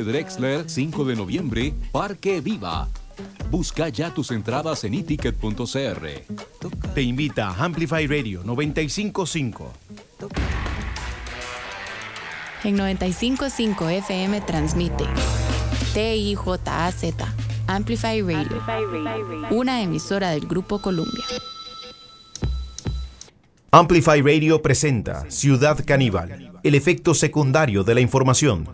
Parque 0.00 0.12
Drexler, 0.12 0.70
5 0.70 1.04
de 1.04 1.16
noviembre, 1.16 1.74
Parque 1.92 2.40
Viva. 2.40 2.88
Busca 3.50 3.90
ya 3.90 4.14
tus 4.14 4.30
entradas 4.30 4.84
en 4.84 4.94
eticket.cr. 4.94 6.94
Te 6.94 7.02
invita 7.02 7.48
a 7.48 7.64
Amplify 7.64 8.06
Radio 8.06 8.42
955. 8.42 9.72
En 12.64 12.76
955 12.76 13.88
FM 13.88 14.40
transmite 14.42 15.04
TIJAZ 15.92 17.04
Amplify 17.66 18.22
Radio, 18.22 18.62
una 19.50 19.82
emisora 19.82 20.30
del 20.30 20.46
Grupo 20.46 20.80
Columbia. 20.80 21.24
Amplify 23.70 24.22
Radio 24.22 24.62
presenta 24.62 25.30
Ciudad 25.30 25.84
Caníbal, 25.84 26.58
el 26.62 26.74
efecto 26.74 27.12
secundario 27.12 27.84
de 27.84 27.94
la 27.94 28.00
información. 28.00 28.66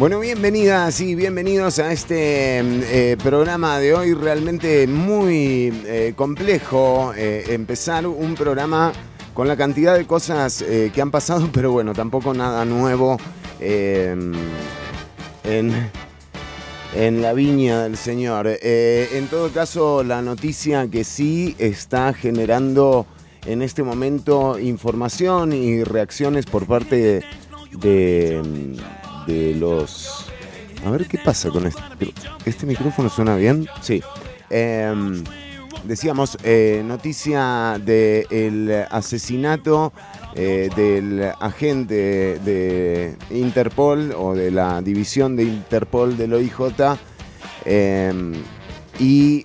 Bueno, 0.00 0.18
bienvenidas 0.18 0.98
y 1.02 1.14
bienvenidos 1.14 1.78
a 1.78 1.92
este 1.92 2.60
eh, 2.60 3.18
programa 3.22 3.78
de 3.78 3.92
hoy, 3.92 4.14
realmente 4.14 4.86
muy 4.86 5.70
eh, 5.84 6.14
complejo 6.16 7.12
eh, 7.14 7.44
empezar 7.50 8.06
un 8.06 8.34
programa 8.34 8.94
con 9.34 9.46
la 9.46 9.58
cantidad 9.58 9.94
de 9.94 10.06
cosas 10.06 10.64
que 10.64 11.02
han 11.02 11.10
pasado, 11.10 11.50
pero 11.52 11.72
bueno, 11.72 11.92
tampoco 11.92 12.32
nada 12.32 12.64
nuevo 12.64 13.18
en, 13.60 14.32
en 15.44 17.20
la 17.20 17.34
viña 17.34 17.82
del 17.82 17.98
Señor. 17.98 18.48
en 18.62 19.26
todo 19.26 19.50
caso, 19.50 20.02
la 20.02 20.22
noticia 20.22 20.88
que 20.88 21.04
sí 21.04 21.56
está 21.58 22.14
generando 22.14 23.04
en 23.44 23.60
este 23.60 23.82
momento 23.82 24.58
información 24.58 25.52
y 25.52 25.84
reacciones 25.84 26.46
por 26.46 26.64
parte 26.64 27.22
de 27.82 28.40
los... 29.26 30.26
A 30.84 30.90
ver 30.90 31.06
qué 31.06 31.18
pasa 31.18 31.50
con 31.50 31.66
este... 31.66 31.82
¿Este 32.44 32.66
micrófono 32.66 33.08
suena 33.08 33.36
bien? 33.36 33.66
Sí. 33.82 34.02
Em, 34.48 35.22
decíamos, 35.84 36.36
eh, 36.42 36.82
noticia 36.84 37.78
del 37.84 38.86
asesinato 38.90 39.92
eh, 40.34 40.68
del 40.76 41.32
agente 41.40 42.38
de 42.38 43.16
Interpol 43.30 44.12
o 44.16 44.34
de 44.34 44.50
la 44.50 44.80
división 44.80 45.36
de 45.36 45.42
Interpol 45.44 46.16
del 46.16 46.34
OIJ 46.34 46.98
em, 47.64 48.32
y 49.00 49.44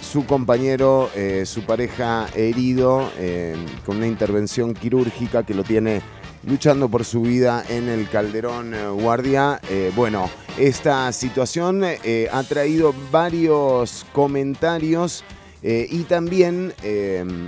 su 0.00 0.26
compañero, 0.26 1.10
eh, 1.16 1.44
su 1.44 1.62
pareja 1.62 2.28
herido 2.34 3.10
em, 3.18 3.64
con 3.84 3.96
una 3.96 4.06
intervención 4.06 4.74
quirúrgica 4.74 5.44
que 5.44 5.54
lo 5.54 5.64
tiene 5.64 6.02
luchando 6.44 6.88
por 6.88 7.04
su 7.04 7.22
vida 7.22 7.64
en 7.68 7.88
el 7.88 8.08
Calderón 8.08 8.74
eh, 8.74 8.88
Guardia. 8.88 9.60
Eh, 9.68 9.92
bueno, 9.94 10.30
esta 10.58 11.12
situación 11.12 11.82
eh, 11.84 12.28
ha 12.32 12.42
traído 12.42 12.94
varios 13.10 14.06
comentarios 14.12 15.24
y 15.62 16.04
también 16.04 16.72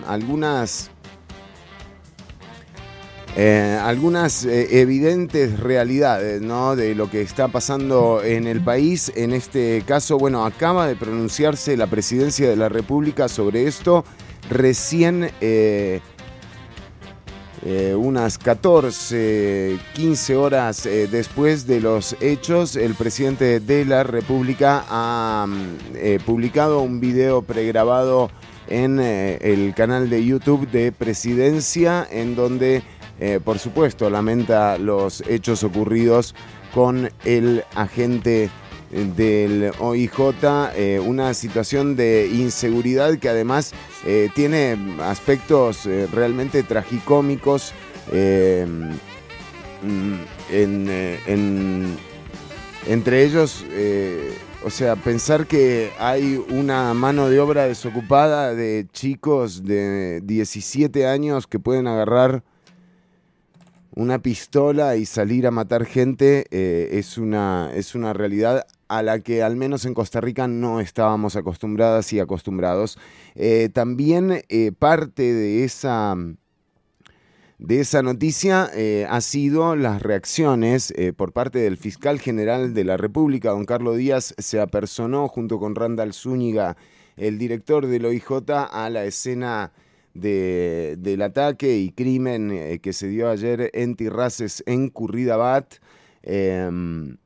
algunas... 0.06 0.90
algunas 3.34 4.44
evidentes 4.44 5.58
realidades 5.58 6.42
de 6.42 6.94
lo 6.94 7.10
que 7.10 7.22
está 7.22 7.48
pasando 7.48 8.22
en 8.22 8.46
el 8.46 8.60
país. 8.62 9.10
En 9.16 9.32
este 9.32 9.82
caso, 9.86 10.18
bueno, 10.18 10.44
acaba 10.44 10.86
de 10.86 10.94
pronunciarse 10.94 11.74
la 11.78 11.86
presidencia 11.86 12.50
de 12.50 12.56
la 12.56 12.68
República 12.68 13.28
sobre 13.28 13.66
esto. 13.66 14.04
Recién 14.50 15.30
eh, 17.64 17.94
unas 17.94 18.38
14, 18.38 19.78
15 19.94 20.36
horas 20.36 20.84
eh, 20.84 21.06
después 21.06 21.64
de 21.64 21.80
los 21.80 22.16
hechos, 22.20 22.74
el 22.74 22.96
presidente 22.96 23.60
de 23.60 23.84
la 23.84 24.02
República 24.02 24.84
ha 24.88 25.46
mm, 25.46 25.76
eh, 25.94 26.18
publicado 26.26 26.80
un 26.80 26.98
video 26.98 27.42
pregrabado 27.42 28.30
en 28.68 28.98
el 29.00 29.74
canal 29.74 30.08
de 30.08 30.24
YouTube 30.24 30.68
de 30.70 30.92
Presidencia, 30.92 32.06
en 32.10 32.34
donde, 32.36 32.82
por 33.44 33.58
supuesto, 33.58 34.08
lamenta 34.08 34.78
los 34.78 35.22
hechos 35.28 35.62
ocurridos 35.62 36.34
con 36.72 37.10
el 37.24 37.64
agente 37.74 38.50
del 38.92 39.72
OIJ, 39.78 40.12
eh, 40.76 41.00
una 41.00 41.32
situación 41.32 41.96
de 41.96 42.28
inseguridad 42.30 43.18
que 43.18 43.30
además 43.30 43.72
eh, 44.04 44.28
tiene 44.34 44.76
aspectos 45.00 45.86
eh, 45.86 46.06
realmente 46.12 46.62
tragicómicos. 46.62 47.72
Mm, 48.12 48.90
entre 52.86 53.24
ellos, 53.24 53.64
o 54.64 54.70
sea, 54.70 54.96
pensar 54.96 55.46
que 55.46 55.90
hay 55.98 56.36
una 56.50 56.94
mano 56.94 57.28
de 57.28 57.40
obra 57.40 57.66
desocupada 57.66 58.54
de 58.54 58.86
chicos 58.92 59.64
de 59.64 60.20
17 60.22 61.06
años 61.06 61.46
que 61.46 61.58
pueden 61.58 61.86
agarrar 61.86 62.44
una 63.94 64.20
pistola 64.20 64.96
y 64.96 65.06
salir 65.06 65.46
a 65.46 65.50
matar 65.50 65.84
gente 65.84 66.46
es, 66.50 67.18
una, 67.18 67.70
es 67.74 67.94
una 67.94 68.12
realidad 68.12 68.66
a 68.92 69.02
la 69.02 69.20
que 69.20 69.42
al 69.42 69.56
menos 69.56 69.86
en 69.86 69.94
Costa 69.94 70.20
Rica 70.20 70.46
no 70.48 70.78
estábamos 70.78 71.34
acostumbradas 71.34 72.12
y 72.12 72.20
acostumbrados. 72.20 72.98
Eh, 73.34 73.70
también 73.72 74.42
eh, 74.50 74.72
parte 74.78 75.22
de 75.32 75.64
esa, 75.64 76.14
de 77.58 77.80
esa 77.80 78.02
noticia 78.02 78.68
eh, 78.74 79.06
ha 79.08 79.22
sido 79.22 79.76
las 79.76 80.02
reacciones 80.02 80.92
por 81.16 81.32
parte 81.32 81.58
del 81.60 81.78
fiscal 81.78 82.20
general 82.20 82.74
de 82.74 82.84
la 82.84 82.98
República, 82.98 83.50
don 83.50 83.64
Carlos 83.64 83.96
Díaz, 83.96 84.34
se 84.36 84.60
apersonó 84.60 85.26
junto 85.26 85.58
con 85.58 85.74
Randall 85.74 86.12
Zúñiga, 86.12 86.76
el 87.16 87.38
director 87.38 87.86
del 87.86 88.04
OIJ, 88.04 88.50
a 88.70 88.90
la 88.90 89.04
escena 89.04 89.72
del 90.12 91.22
ataque 91.22 91.78
y 91.78 91.92
crimen 91.92 92.78
que 92.82 92.92
se 92.92 93.08
dio 93.08 93.30
ayer 93.30 93.70
en 93.72 93.96
Tirraces, 93.96 94.62
en 94.66 94.90
Curridabat. 94.90 95.76
Em, 96.22 97.16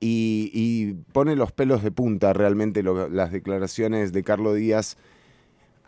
y, 0.00 0.94
pone 1.12 1.36
los 1.36 1.52
pelos 1.52 1.82
de 1.82 1.90
punta 1.90 2.32
realmente 2.32 2.82
las 2.82 3.32
declaraciones 3.32 4.12
de 4.12 4.22
Carlos 4.22 4.56
Díaz 4.56 4.96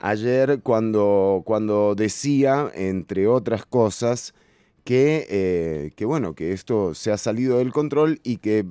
ayer 0.00 0.60
cuando, 0.62 1.42
cuando 1.44 1.94
decía, 1.94 2.70
entre 2.74 3.26
otras 3.26 3.66
cosas, 3.66 4.34
que, 4.84 5.26
eh, 5.28 5.90
que, 5.96 6.04
bueno, 6.06 6.34
que 6.34 6.52
esto 6.52 6.94
se 6.94 7.12
ha 7.12 7.18
salido 7.18 7.58
del 7.58 7.72
control 7.72 8.20
y 8.22 8.38
que, 8.38 8.64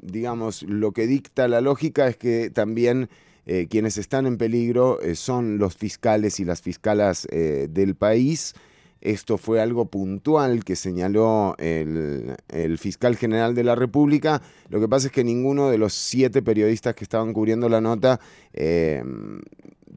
digamos, 0.00 0.62
lo 0.62 0.92
que 0.92 1.06
dicta 1.06 1.48
la 1.48 1.60
lógica 1.60 2.08
es 2.08 2.16
que 2.16 2.48
también 2.48 3.10
eh, 3.44 3.66
quienes 3.68 3.98
están 3.98 4.26
en 4.26 4.38
peligro 4.38 5.00
eh, 5.02 5.16
son 5.16 5.58
los 5.58 5.76
fiscales 5.76 6.40
y 6.40 6.44
las 6.44 6.62
fiscalas 6.62 7.26
del 7.30 7.94
país 7.94 8.54
esto 9.00 9.38
fue 9.38 9.60
algo 9.60 9.86
puntual 9.86 10.64
que 10.64 10.76
señaló 10.76 11.54
el, 11.58 12.36
fiscal 12.78 13.16
general 13.16 13.54
de 13.54 13.64
la 13.64 13.74
República. 13.74 14.42
Lo 14.68 14.80
que 14.80 14.88
pasa 14.88 15.06
es 15.06 15.12
que 15.12 15.24
ninguno 15.24 15.70
de 15.70 15.78
los 15.78 15.94
siete 15.94 16.42
periodistas 16.42 16.94
que 16.94 17.04
estaban 17.04 17.32
cubriendo 17.32 17.68
la 17.68 17.80
nota 17.80 18.20
eh, 18.52 19.02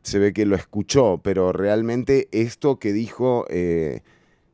se 0.04 0.20
ve 0.20 0.32
que 0.32 0.46
lo 0.46 0.56
escuchó, 0.56 1.20
pero 1.22 1.52
realmente 1.52 2.30
esto 2.32 2.80
que 2.80 2.94
dijo 2.94 3.46
eh, 3.50 4.02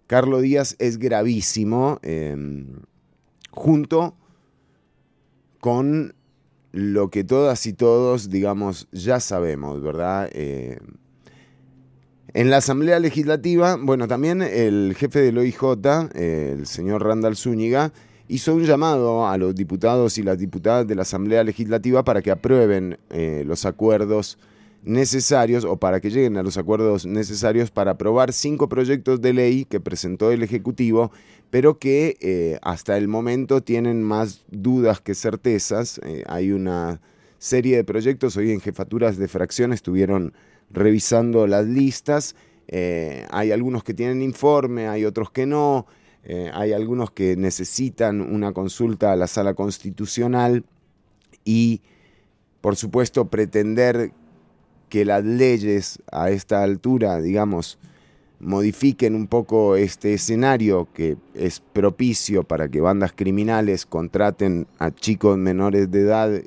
Carlos 0.07 0.41
Díaz 0.41 0.75
es 0.79 0.97
gravísimo, 0.97 1.99
eh, 2.01 2.35
junto 3.51 4.15
con 5.59 6.15
lo 6.71 7.09
que 7.09 7.23
todas 7.23 7.65
y 7.67 7.73
todos, 7.73 8.29
digamos, 8.29 8.87
ya 8.91 9.19
sabemos, 9.19 9.81
¿verdad? 9.81 10.29
En 12.33 12.51
la 12.51 12.57
Asamblea 12.57 12.99
Legislativa, 12.99 13.75
bueno, 13.81 14.07
también 14.07 14.43
el 14.43 14.93
jefe 14.95 15.19
del 15.19 15.39
OIJ, 15.39 15.63
el 16.13 16.67
señor 16.67 17.03
Randall 17.03 17.35
Zúñiga, 17.35 17.91
hizo 18.27 18.53
un 18.53 18.65
llamado 18.65 19.27
a 19.27 19.35
los 19.39 19.55
diputados 19.55 20.19
y 20.19 20.23
las 20.23 20.37
diputadas 20.37 20.85
de 20.85 20.93
la 20.93 21.01
Asamblea 21.01 21.43
Legislativa 21.43 22.03
para 22.03 22.21
que 22.21 22.29
aprueben 22.29 22.99
eh, 23.09 23.43
los 23.47 23.65
acuerdos 23.65 24.37
necesarios 24.83 25.65
o 25.65 25.77
para 25.77 26.01
que 26.01 26.11
lleguen 26.11 26.37
a 26.37 26.43
los 26.43 26.57
acuerdos 26.57 27.07
necesarios 27.07 27.71
para 27.71 27.91
aprobar 27.91 28.31
cinco 28.31 28.69
proyectos 28.69 29.21
de 29.21 29.33
ley 29.33 29.65
que 29.65 29.79
presentó 29.79 30.31
el 30.31 30.43
Ejecutivo, 30.43 31.11
pero 31.49 31.79
que 31.79 32.15
eh, 32.21 32.59
hasta 32.61 32.95
el 32.97 33.07
momento 33.07 33.61
tienen 33.63 34.03
más 34.03 34.43
dudas 34.51 35.01
que 35.01 35.15
certezas. 35.15 35.99
Eh, 36.05 36.23
hay 36.27 36.51
una 36.51 37.01
serie 37.39 37.77
de 37.77 37.83
proyectos, 37.83 38.37
hoy 38.37 38.51
en 38.51 38.61
jefaturas 38.61 39.17
de 39.17 39.27
fracción 39.27 39.73
estuvieron 39.73 40.33
revisando 40.71 41.47
las 41.47 41.65
listas. 41.65 42.35
Eh, 42.67 43.25
hay 43.31 43.51
algunos 43.51 43.83
que 43.83 43.93
tienen 43.93 44.21
informe, 44.21 44.87
hay 44.87 45.05
otros 45.05 45.31
que 45.31 45.45
no, 45.45 45.87
eh, 46.23 46.51
hay 46.53 46.73
algunos 46.73 47.11
que 47.11 47.35
necesitan 47.35 48.21
una 48.21 48.53
consulta 48.53 49.11
a 49.11 49.15
la 49.15 49.27
sala 49.27 49.53
constitucional 49.53 50.63
y, 51.45 51.81
por 52.61 52.75
supuesto, 52.75 53.25
pretender 53.29 54.11
que 54.89 55.05
las 55.05 55.23
leyes 55.23 55.99
a 56.11 56.29
esta 56.29 56.63
altura, 56.63 57.21
digamos, 57.21 57.79
modifiquen 58.39 59.15
un 59.15 59.27
poco 59.27 59.75
este 59.75 60.13
escenario 60.13 60.87
que 60.93 61.17
es 61.33 61.59
propicio 61.59 62.43
para 62.43 62.69
que 62.69 62.81
bandas 62.81 63.11
criminales 63.13 63.85
contraten 63.85 64.67
a 64.79 64.91
chicos 64.91 65.37
menores 65.37 65.91
de 65.91 66.01
edad 66.01 66.41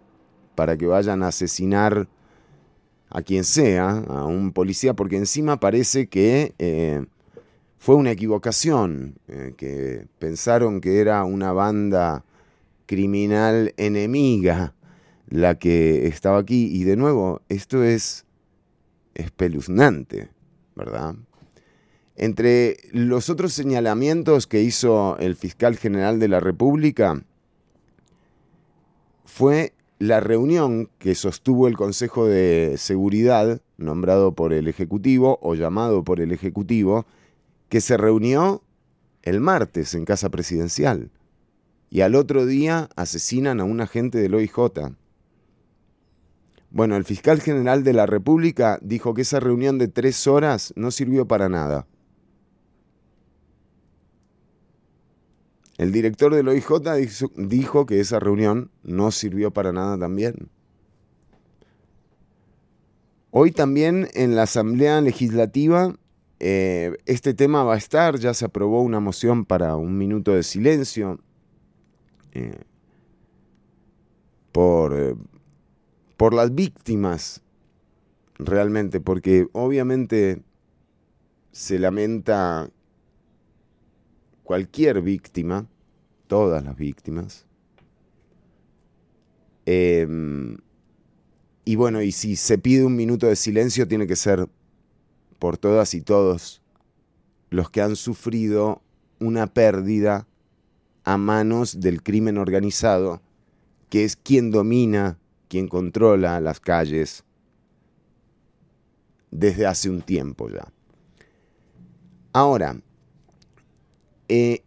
para 0.55 0.77
que 0.77 0.87
vayan 0.87 1.23
a 1.23 1.29
asesinar 1.29 2.09
a 3.15 3.23
quien 3.23 3.45
sea, 3.45 3.91
a 3.91 4.25
un 4.25 4.53
policía, 4.53 4.95
porque 4.95 5.17
encima 5.17 5.61
parece 5.61 6.07
que 6.07 6.55
eh, 6.59 7.05
fue 7.77 7.95
una 7.95 8.11
equivocación, 8.11 9.17
eh, 9.29 9.53
que 9.57 10.07
pensaron 10.19 10.81
que 10.81 10.99
era 10.99 11.25
una 11.25 11.53
banda 11.53 12.25
criminal 12.87 13.75
enemiga 13.77 14.75
la 15.29 15.59
que 15.59 16.07
estaba 16.07 16.39
aquí. 16.39 16.71
Y 16.73 16.85
de 16.85 16.97
nuevo, 16.97 17.43
esto 17.51 17.85
es 17.85 18.25
espeluznante, 19.15 20.31
¿verdad? 20.75 21.15
Entre 22.17 22.79
los 22.93 23.29
otros 23.29 23.53
señalamientos 23.53 24.47
que 24.47 24.63
hizo 24.63 25.19
el 25.19 25.37
fiscal 25.37 25.77
general 25.77 26.19
de 26.19 26.29
la 26.29 26.41
República 26.41 27.23
fue 29.25 29.75
la 30.03 30.19
reunión 30.19 30.91
que 30.99 31.15
sostuvo 31.15 31.69
el 31.69 31.77
Consejo 31.77 32.27
de 32.27 32.75
Seguridad, 32.77 33.61
nombrado 33.77 34.33
por 34.35 34.53
el 34.53 34.67
Ejecutivo 34.67 35.39
o 35.43 35.55
llamado 35.55 36.03
por 36.03 36.19
el 36.19 36.33
Ejecutivo, 36.33 37.07
que 37.69 37.81
se 37.81 37.97
reunió 37.97 38.65
el 39.23 39.39
martes 39.39 39.95
en 39.95 40.05
Casa 40.05 40.29
Presidencial. 40.29 41.13
Y 41.89 42.01
al 42.01 42.17
otro 42.17 42.47
día 42.47 42.89
asesinan 42.97 43.61
a 43.61 43.65
un 43.65 43.81
agente 43.81 44.19
del 44.19 44.35
OIJ. 44.35 44.93
Bueno, 46.73 46.97
el 46.97 47.05
fiscal 47.05 47.41
general 47.41 47.85
de 47.85 47.93
la 47.93 48.07
República 48.07 48.81
dijo 48.83 49.15
que 49.15 49.23
esa 49.23 49.39
reunión 49.39 49.79
de 49.79 49.87
tres 49.87 50.27
horas 50.27 50.73
no 50.75 50.91
sirvió 50.91 51.29
para 51.29 51.49
nada. 51.49 51.87
El 55.83 55.91
director 55.91 56.33
del 56.33 56.47
OIJ 56.47 56.69
dijo 57.35 57.87
que 57.87 57.99
esa 57.99 58.21
reunión 58.21 58.71
no 58.85 59.11
sirvió 59.11 59.51
para 59.51 59.73
nada 59.73 59.99
también. 59.99 60.49
Hoy 63.33 63.51
también 63.51 64.09
en 64.15 64.37
la 64.37 64.45
Asamblea 64.45 65.01
Legislativa 65.01 65.97
eh, 66.39 66.97
este 67.07 67.35
tema 67.35 67.65
va 67.65 67.75
a 67.75 67.79
estar, 67.79 68.17
ya 68.17 68.33
se 68.33 68.45
aprobó 68.45 68.81
una 68.83 69.01
moción 69.01 69.45
para 69.45 69.75
un 69.75 69.99
minuto 69.99 70.33
de 70.33 70.45
silencio 70.45 71.19
eh, 72.31 72.61
por, 74.53 74.97
eh, 74.97 75.17
por 76.17 76.33
las 76.33 76.55
víctimas, 76.55 77.43
realmente, 78.39 79.01
porque 79.01 79.49
obviamente 79.53 80.43
se 81.51 81.81
lamenta 81.81 82.71
cualquier 84.45 85.03
víctima, 85.03 85.67
todas 86.33 86.65
las 86.65 86.75
víctimas. 86.79 87.45
Em, 89.67 90.57
y 91.67 91.77
bueno, 91.77 92.01
y 92.01 92.11
si 92.11 92.37
se 92.37 92.57
pide 92.57 92.87
un 92.87 92.97
minuto 92.97 93.27
de 93.27 93.37
silencio, 93.37 93.87
tiene 93.87 94.07
que 94.07 94.17
ser 94.17 94.49
por 95.39 95.59
todas 95.59 95.93
y 95.93 96.01
todos 96.01 96.63
los 97.51 97.69
que 97.69 97.83
han 97.83 97.97
sufrido 97.97 98.81
una 99.21 99.47
pérdida 99.47 100.27
a 101.05 101.19
manos 101.19 101.81
del 101.81 102.03
crimen 102.03 102.39
organizado, 102.39 103.21
que 103.91 104.05
es 104.05 104.17
quien 104.17 104.51
domina, 104.51 105.19
quien 105.49 105.69
controla 105.69 106.41
las 106.41 106.61
calles 106.61 107.25
desde 109.31 109.67
hace 109.67 109.91
un 109.91 110.01
tiempo 110.01 110.49
ya. 110.49 110.67
Ahora, 112.33 112.81
eh, 114.31 114.63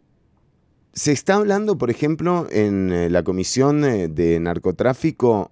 se 0.95 1.11
está 1.11 1.35
hablando, 1.35 1.77
por 1.77 1.91
ejemplo, 1.91 2.47
en 2.51 2.91
eh, 2.91 3.09
la 3.09 3.23
Comisión 3.23 3.83
eh, 3.83 4.07
de 4.07 4.39
Narcotráfico 4.39 5.51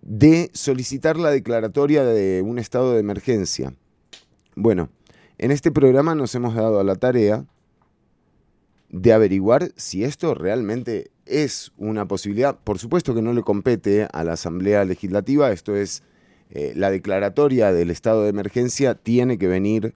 de 0.00 0.50
solicitar 0.54 1.18
la 1.18 1.30
declaratoria 1.30 2.02
de 2.02 2.40
un 2.42 2.58
estado 2.58 2.94
de 2.94 3.00
emergencia. 3.00 3.74
Bueno, 4.54 4.88
en 5.36 5.50
este 5.50 5.70
programa 5.70 6.14
nos 6.14 6.34
hemos 6.34 6.54
dado 6.54 6.80
a 6.80 6.84
la 6.84 6.94
tarea 6.94 7.44
de 8.88 9.12
averiguar 9.12 9.72
si 9.76 10.02
esto 10.02 10.32
realmente 10.32 11.10
es 11.26 11.72
una 11.76 12.08
posibilidad. 12.08 12.58
Por 12.58 12.78
supuesto 12.78 13.14
que 13.14 13.20
no 13.20 13.34
le 13.34 13.42
compete 13.42 14.08
a 14.10 14.24
la 14.24 14.34
Asamblea 14.34 14.84
Legislativa, 14.84 15.52
esto 15.52 15.76
es 15.76 16.02
la 16.48 16.92
declaratoria 16.92 17.72
del 17.72 17.90
estado 17.90 18.22
de 18.22 18.28
emergencia 18.28 18.94
tiene 18.94 19.36
que 19.36 19.48
venir 19.48 19.94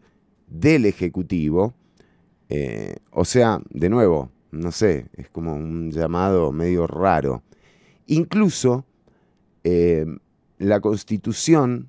del 0.49 0.85
Ejecutivo 0.85 1.75
eh, 2.51 2.97
o 3.13 3.25
sea, 3.25 3.61
de 3.71 3.89
nuevo, 3.89 4.29
no 4.51 4.73
sé, 4.73 5.07
es 5.17 5.31
como 5.31 5.55
un 5.55 5.93
llamado 5.93 6.51
medio 6.51 6.89
raro. 6.89 7.45
Incluso 8.07 8.85
eh, 9.63 10.05
la 10.59 10.81
constitución 10.81 11.89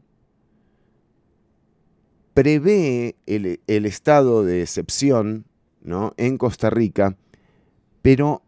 prevé 2.36 3.16
el, 3.26 3.60
el, 3.66 3.86
estado 3.88 4.46
de 4.46 4.62
excepción 4.62 5.46
¿no? 5.82 6.14
en 6.18 6.38
Costa 6.38 6.70
Rica, 6.70 7.18
pero 8.04 8.44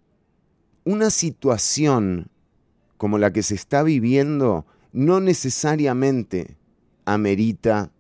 una 0.84 1.10
situación 1.10 2.30
como 2.98 3.18
la 3.18 3.34
que 3.34 3.42
se 3.42 3.56
está 3.56 3.82
viviendo 3.82 4.68
no 4.92 5.20
necesariamente 5.20 6.58
amerita 7.06 7.92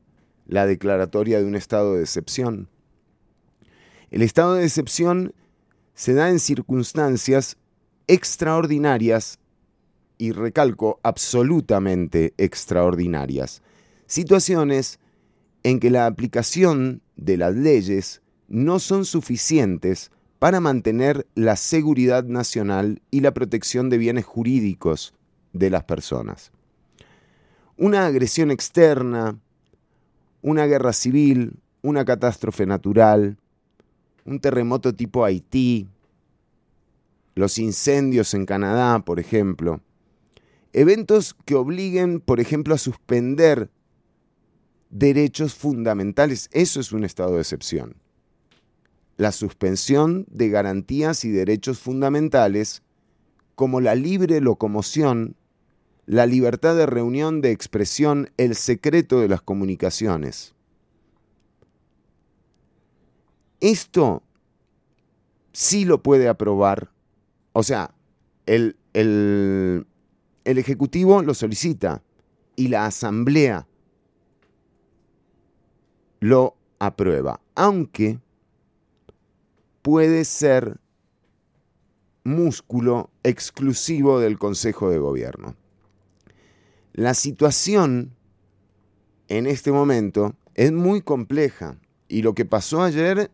la 0.46 0.68
declaratoria 0.68 1.40
de 1.40 1.46
un 1.46 1.56
estado 1.56 1.96
de 1.96 2.04
excepción. 2.04 2.70
El 4.14 4.22
estado 4.22 4.54
de 4.54 4.64
excepción 4.64 5.34
se 5.96 6.14
da 6.14 6.30
en 6.30 6.38
circunstancias 6.38 7.58
extraordinarias 8.06 9.40
y 10.20 10.34
recalco 10.34 11.00
absolutamente 11.02 12.36
extraordinarias. 12.38 13.64
Situaciones 14.06 15.00
en 15.64 15.80
que 15.80 15.90
la 15.90 16.06
aplicación 16.06 17.02
de 17.16 17.38
las 17.38 17.56
leyes 17.56 18.22
no 18.48 18.78
son 18.78 19.06
suficientes 19.06 20.12
para 20.38 20.60
mantener 20.60 21.26
la 21.34 21.56
seguridad 21.56 22.24
nacional 22.24 23.02
y 23.10 23.22
la 23.22 23.34
protección 23.34 23.90
de 23.90 23.98
bienes 23.98 24.26
jurídicos 24.26 25.16
de 25.54 25.72
las 25.72 25.86
personas. 25.86 26.52
Una 27.78 28.06
agresión 28.06 28.52
externa, 28.52 29.40
una 30.44 30.68
guerra 30.68 30.94
civil, 30.94 31.58
una 31.82 32.06
catástrofe 32.06 32.68
natural, 32.68 33.40
un 34.26 34.40
terremoto 34.40 34.94
tipo 34.94 35.26
Haití, 35.26 35.88
los 37.36 37.58
incendios 37.58 38.34
en 38.34 38.46
Canadá, 38.46 39.00
por 39.00 39.20
ejemplo. 39.20 39.82
Eventos 40.72 41.36
que 41.46 41.56
obliguen, 41.56 42.20
por 42.20 42.40
ejemplo, 42.40 42.74
a 42.74 42.78
suspender 42.78 43.70
derechos 44.90 45.56
fundamentales. 45.56 46.50
Eso 46.52 46.80
es 46.80 46.92
un 46.92 47.04
estado 47.04 47.36
de 47.36 47.42
excepción. 47.42 47.96
La 49.18 49.32
suspensión 49.32 50.26
de 50.30 50.50
garantías 50.50 51.26
y 51.26 51.32
derechos 51.32 51.80
fundamentales 51.80 52.84
como 53.56 53.82
la 53.82 53.96
libre 53.96 54.42
locomoción, 54.42 55.36
la 56.06 56.26
libertad 56.26 56.76
de 56.76 56.86
reunión, 56.86 57.42
de 57.42 57.52
expresión, 57.52 58.32
el 58.38 58.56
secreto 58.56 59.20
de 59.20 59.30
las 59.30 59.42
comunicaciones. 59.42 60.53
Esto 63.64 64.24
sí 65.54 65.86
lo 65.86 66.04
puede 66.04 66.28
aprobar. 66.28 66.92
O 67.54 67.64
sea, 67.64 67.96
el, 68.46 68.76
el, 68.92 69.88
Ejecutivo 70.44 71.22
lo 71.22 71.34
solicita 71.34 72.04
y 72.58 72.68
la 72.68 72.86
Asamblea 72.86 73.66
lo 76.20 76.58
aprueba. 76.78 77.40
Aunque 77.56 78.20
puede 79.82 80.26
ser 80.26 80.82
músculo 82.26 83.12
exclusivo 83.24 84.20
del 84.20 84.38
Consejo 84.40 84.90
de 84.90 84.98
Gobierno. 84.98 85.56
La 86.92 87.14
situación 87.14 88.14
en 89.30 89.48
este 89.48 89.72
momento 89.72 90.36
es 90.54 90.74
muy 90.74 91.02
compleja 91.02 91.78
y 92.10 92.24
lo 92.24 92.36
que 92.36 92.44
pasó 92.44 92.82
ayer 92.82 93.32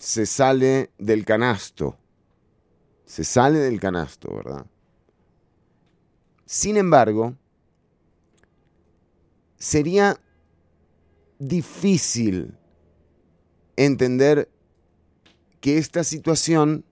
se 0.00 0.24
sale 0.24 0.90
del 0.98 1.24
canasto. 1.26 1.96
Se 3.04 3.22
sale 3.22 3.58
del 3.58 3.78
canasto, 3.78 4.34
¿verdad? 4.34 4.66
Sin 6.46 6.78
embargo, 6.78 7.36
sería 9.58 10.18
difícil 11.38 12.56
entender 13.76 14.50
que 15.60 15.76
esta 15.76 16.02
situación 16.02 16.84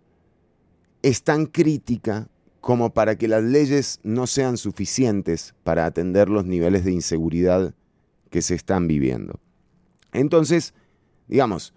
es 1.03 1.23
tan 1.23 1.47
crítica 1.47 2.29
como 2.61 2.93
para 2.93 3.17
que 3.17 3.27
las 3.27 3.43
leyes 3.43 4.01
no 4.03 4.27
sean 4.27 4.59
suficientes 4.59 5.55
para 5.65 5.87
atender 5.87 6.29
los 6.29 6.45
niveles 6.45 6.85
de 6.85 6.93
inseguridad 6.93 7.75
que 8.29 8.43
se 8.43 8.55
están 8.55 8.87
viviendo. 8.87 9.41
Entonces, 10.13 10.75
digamos, 11.27 11.73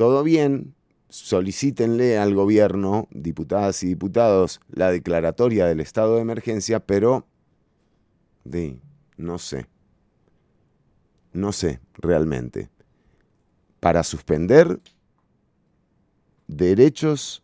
todo 0.00 0.22
bien, 0.22 0.74
solicítenle 1.10 2.16
al 2.16 2.34
gobierno, 2.34 3.06
diputadas 3.10 3.82
y 3.82 3.88
diputados, 3.88 4.62
la 4.70 4.90
declaratoria 4.90 5.66
del 5.66 5.78
estado 5.78 6.14
de 6.14 6.22
emergencia, 6.22 6.80
pero 6.80 7.26
de, 8.44 8.80
no 9.18 9.36
sé, 9.36 9.66
no 11.34 11.52
sé 11.52 11.80
realmente, 11.98 12.70
para 13.78 14.02
suspender 14.02 14.80
derechos 16.48 17.42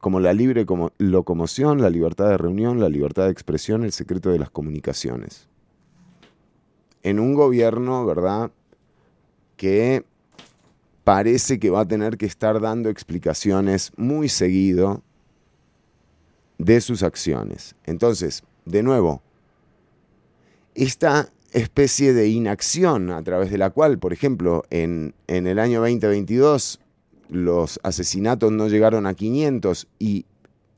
como 0.00 0.18
la 0.18 0.32
libre 0.32 0.66
locomoción, 0.98 1.80
la 1.80 1.90
libertad 1.90 2.28
de 2.28 2.38
reunión, 2.38 2.80
la 2.80 2.88
libertad 2.88 3.26
de 3.26 3.30
expresión, 3.30 3.84
el 3.84 3.92
secreto 3.92 4.30
de 4.30 4.40
las 4.40 4.50
comunicaciones. 4.50 5.48
En 7.04 7.20
un 7.20 7.34
gobierno, 7.34 8.04
¿verdad?, 8.04 8.50
que 9.56 10.04
parece 11.04 11.58
que 11.58 11.70
va 11.70 11.80
a 11.80 11.88
tener 11.88 12.16
que 12.16 12.26
estar 12.26 12.60
dando 12.60 12.88
explicaciones 12.88 13.92
muy 13.96 14.28
seguido 14.28 15.02
de 16.58 16.80
sus 16.80 17.02
acciones. 17.02 17.74
Entonces, 17.84 18.44
de 18.64 18.82
nuevo, 18.82 19.22
esta 20.74 21.28
especie 21.52 22.14
de 22.14 22.28
inacción 22.28 23.10
a 23.10 23.22
través 23.22 23.50
de 23.50 23.58
la 23.58 23.70
cual, 23.70 23.98
por 23.98 24.12
ejemplo, 24.12 24.64
en, 24.70 25.14
en 25.26 25.46
el 25.46 25.58
año 25.58 25.80
2022 25.80 26.80
los 27.28 27.80
asesinatos 27.82 28.52
no 28.52 28.68
llegaron 28.68 29.06
a 29.06 29.14
500 29.14 29.88
y 29.98 30.26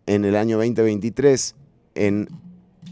en 0.07 0.25
el 0.25 0.37
año 0.37 0.57
2023, 0.59 1.55
en 1.95 2.29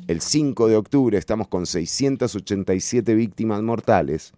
el 0.08 0.20
5 0.20 0.68
de 0.68 0.76
octubre, 0.76 1.16
estamos 1.16 1.48
con 1.48 1.66
687 1.66 3.14
víctimas 3.14 3.62
mortales, 3.62 4.32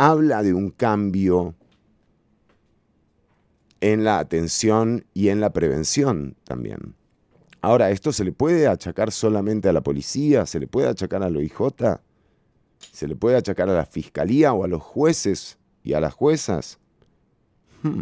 habla 0.00 0.42
de 0.42 0.54
un 0.54 0.70
cambio 0.70 1.54
en 3.82 4.02
la 4.02 4.18
atención 4.18 5.04
y 5.12 5.28
en 5.28 5.40
la 5.40 5.52
prevención 5.52 6.36
también. 6.44 6.94
Ahora, 7.60 7.90
¿esto 7.90 8.10
se 8.10 8.24
le 8.24 8.32
puede 8.32 8.66
achacar 8.66 9.12
solamente 9.12 9.68
a 9.68 9.74
la 9.74 9.82
policía? 9.82 10.46
¿Se 10.46 10.58
le 10.58 10.66
puede 10.66 10.88
achacar 10.88 11.22
a 11.22 11.28
la 11.28 11.36
OIJ? 11.36 12.00
¿Se 12.78 13.06
le 13.06 13.14
puede 13.14 13.36
achacar 13.36 13.68
a 13.68 13.74
la 13.74 13.84
fiscalía 13.84 14.54
o 14.54 14.64
a 14.64 14.68
los 14.68 14.82
jueces 14.82 15.58
y 15.84 15.92
a 15.92 16.00
las 16.00 16.14
juezas? 16.14 16.78
Hmm. 17.82 18.00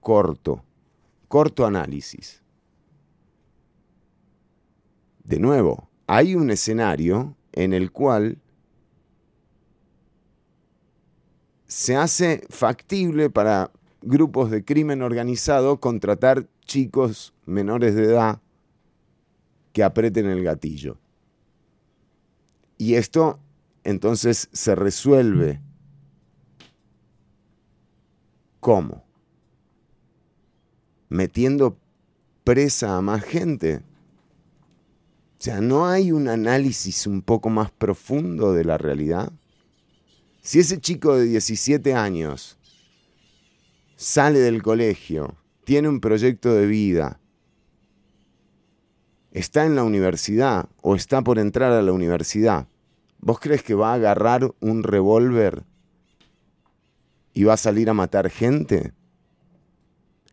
Corto, 0.00 0.64
corto 1.28 1.66
análisis. 1.66 2.42
De 5.22 5.38
nuevo, 5.38 5.90
hay 6.06 6.34
un 6.34 6.48
escenario 6.48 7.36
en 7.52 7.74
el 7.74 7.92
cual 7.92 8.38
se 11.70 11.94
hace 11.94 12.42
factible 12.50 13.30
para 13.30 13.70
grupos 14.02 14.50
de 14.50 14.64
crimen 14.64 15.02
organizado 15.02 15.78
contratar 15.78 16.48
chicos 16.66 17.32
menores 17.46 17.94
de 17.94 18.06
edad 18.06 18.40
que 19.72 19.84
aprieten 19.84 20.26
el 20.26 20.42
gatillo. 20.42 20.98
Y 22.76 22.94
esto 22.94 23.38
entonces 23.84 24.48
se 24.52 24.74
resuelve. 24.74 25.60
¿Cómo? 28.58 29.04
Metiendo 31.08 31.78
presa 32.42 32.96
a 32.96 33.00
más 33.00 33.22
gente. 33.22 33.76
O 33.76 33.82
sea, 35.38 35.60
¿no 35.60 35.86
hay 35.86 36.10
un 36.10 36.26
análisis 36.26 37.06
un 37.06 37.22
poco 37.22 37.48
más 37.48 37.70
profundo 37.70 38.54
de 38.54 38.64
la 38.64 38.76
realidad? 38.76 39.32
Si 40.42 40.58
ese 40.58 40.80
chico 40.80 41.16
de 41.16 41.24
17 41.24 41.94
años 41.94 42.56
sale 43.96 44.38
del 44.38 44.62
colegio, 44.62 45.36
tiene 45.64 45.88
un 45.88 46.00
proyecto 46.00 46.54
de 46.54 46.66
vida, 46.66 47.20
está 49.32 49.66
en 49.66 49.74
la 49.74 49.84
universidad 49.84 50.68
o 50.80 50.96
está 50.96 51.22
por 51.22 51.38
entrar 51.38 51.72
a 51.72 51.82
la 51.82 51.92
universidad, 51.92 52.66
¿vos 53.18 53.38
crees 53.38 53.62
que 53.62 53.74
va 53.74 53.92
a 53.92 53.94
agarrar 53.94 54.50
un 54.60 54.82
revólver 54.82 55.64
y 57.34 57.44
va 57.44 57.54
a 57.54 57.58
salir 57.58 57.90
a 57.90 57.94
matar 57.94 58.30
gente? 58.30 58.92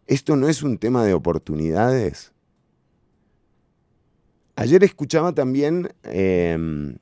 ¿Esto 0.08 0.38
no 0.38 0.48
es 0.48 0.64
un 0.64 0.78
tema 0.78 1.04
de 1.04 1.14
oportunidades? 1.14 2.32
Ayer 4.56 4.84
escuchaba 4.86 5.34
también 5.34 5.94
em, 6.04 6.98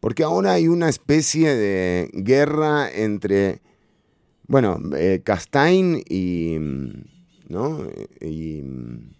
porque 0.00 0.22
ahora 0.22 0.52
hay 0.52 0.68
una 0.68 0.88
especie 0.88 1.54
de 1.54 2.10
guerra 2.12 2.90
entre, 2.90 3.60
bueno, 4.46 4.78
eh, 4.96 5.20
Castain 5.24 6.02
y, 6.08 6.56
y 8.20 8.62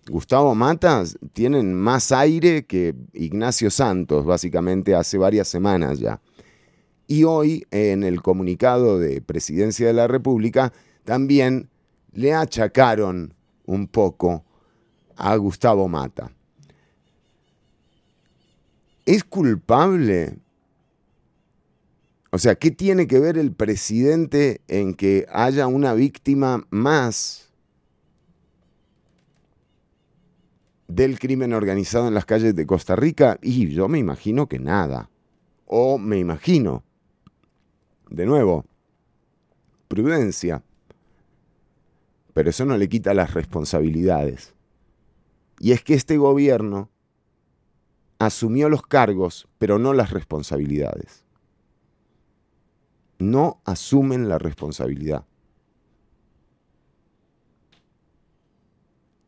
Gustavo 0.09 0.55
Matas 0.55 1.19
tienen 1.33 1.75
más 1.75 2.13
aire 2.13 2.65
que 2.65 2.95
Ignacio 3.13 3.71
Santos, 3.71 4.25
básicamente 4.25 4.95
hace 4.95 5.19
varias 5.19 5.49
semanas 5.49 5.99
ya. 5.99 6.21
Y 7.07 7.25
hoy, 7.25 7.67
en 7.71 8.05
el 8.05 8.21
comunicado 8.21 8.99
de 8.99 9.23
Presidencia 9.23 9.87
de 9.87 9.95
la 9.95 10.07
República, 10.07 10.73
también 11.05 11.71
le 12.13 12.35
achacaron 12.35 13.33
un 13.65 13.89
poco 13.89 14.45
a 15.17 15.35
Gustavo 15.37 15.89
Mata. 15.89 16.31
¿Es 19.07 19.25
culpable 19.25 20.39
o 22.31 22.39
sea, 22.39 22.57
¿qué 22.57 22.71
tiene 22.71 23.07
que 23.07 23.21
ver 23.21 23.39
el 23.39 23.53
presidente 23.53 24.61
en 24.69 24.95
que 24.95 25.27
haya 25.33 25.67
una 25.67 25.95
víctima 25.95 26.67
más 26.69 27.51
del 30.89 31.19
crimen 31.19 31.55
organizado 31.55 32.07
en 32.07 32.15
las 32.15 32.27
calles 32.27 32.55
de 32.55 32.67
Costa 32.67 32.97
Rica? 32.97 33.39
Y 33.41 33.71
yo 33.71 33.89
me 33.89 33.99
imagino 33.99 34.47
que 34.47 34.59
nada. 34.59 35.09
O 35.65 35.97
me 35.97 36.19
imagino, 36.19 36.85
de 38.11 38.27
nuevo, 38.27 38.67
prudencia. 39.89 40.63
Pero 42.35 42.51
eso 42.51 42.67
no 42.67 42.77
le 42.77 42.91
quita 42.91 43.15
las 43.15 43.33
responsabilidades. 43.33 44.55
Y 45.61 45.73
es 45.73 45.83
que 45.83 45.95
este 45.95 46.19
gobierno 46.19 46.91
asumió 48.19 48.69
los 48.69 48.83
cargos, 48.83 49.49
pero 49.59 49.79
no 49.79 49.95
las 49.95 50.11
responsabilidades 50.11 51.25
no 53.19 53.61
asumen 53.65 54.29
la 54.29 54.39
responsabilidad. 54.39 55.25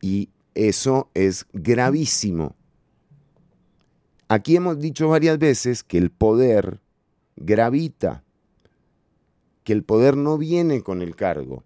Y 0.01 0.29
eso 0.55 1.09
es 1.13 1.45
gravísimo. 1.53 2.55
Aquí 4.27 4.55
hemos 4.55 4.79
dicho 4.79 5.09
varias 5.09 5.37
veces 5.37 5.83
que 5.83 5.97
el 5.97 6.09
poder 6.09 6.79
gravita, 7.35 8.23
que 9.63 9.73
el 9.73 9.83
poder 9.83 10.17
no 10.17 10.37
viene 10.37 10.81
con 10.81 11.01
el 11.01 11.15
cargo. 11.15 11.63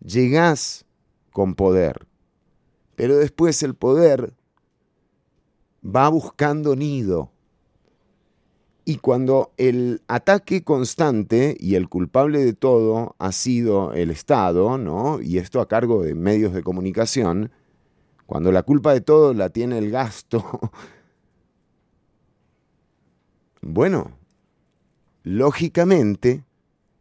Llegás 0.00 0.86
con 1.30 1.54
poder, 1.54 2.06
pero 2.96 3.16
después 3.16 3.62
el 3.62 3.74
poder 3.74 4.34
va 5.84 6.08
buscando 6.08 6.74
nido 6.74 7.33
y 8.84 8.96
cuando 8.96 9.52
el 9.56 10.02
ataque 10.08 10.62
constante 10.62 11.56
y 11.58 11.74
el 11.74 11.88
culpable 11.88 12.44
de 12.44 12.52
todo 12.52 13.16
ha 13.18 13.32
sido 13.32 13.92
el 13.94 14.10
Estado, 14.10 14.76
¿no? 14.76 15.22
Y 15.22 15.38
esto 15.38 15.60
a 15.60 15.68
cargo 15.68 16.02
de 16.02 16.14
medios 16.14 16.52
de 16.52 16.62
comunicación, 16.62 17.50
cuando 18.26 18.52
la 18.52 18.62
culpa 18.62 18.92
de 18.92 19.00
todo 19.00 19.32
la 19.32 19.48
tiene 19.48 19.78
el 19.78 19.90
gasto, 19.90 20.60
bueno, 23.62 24.12
lógicamente 25.22 26.44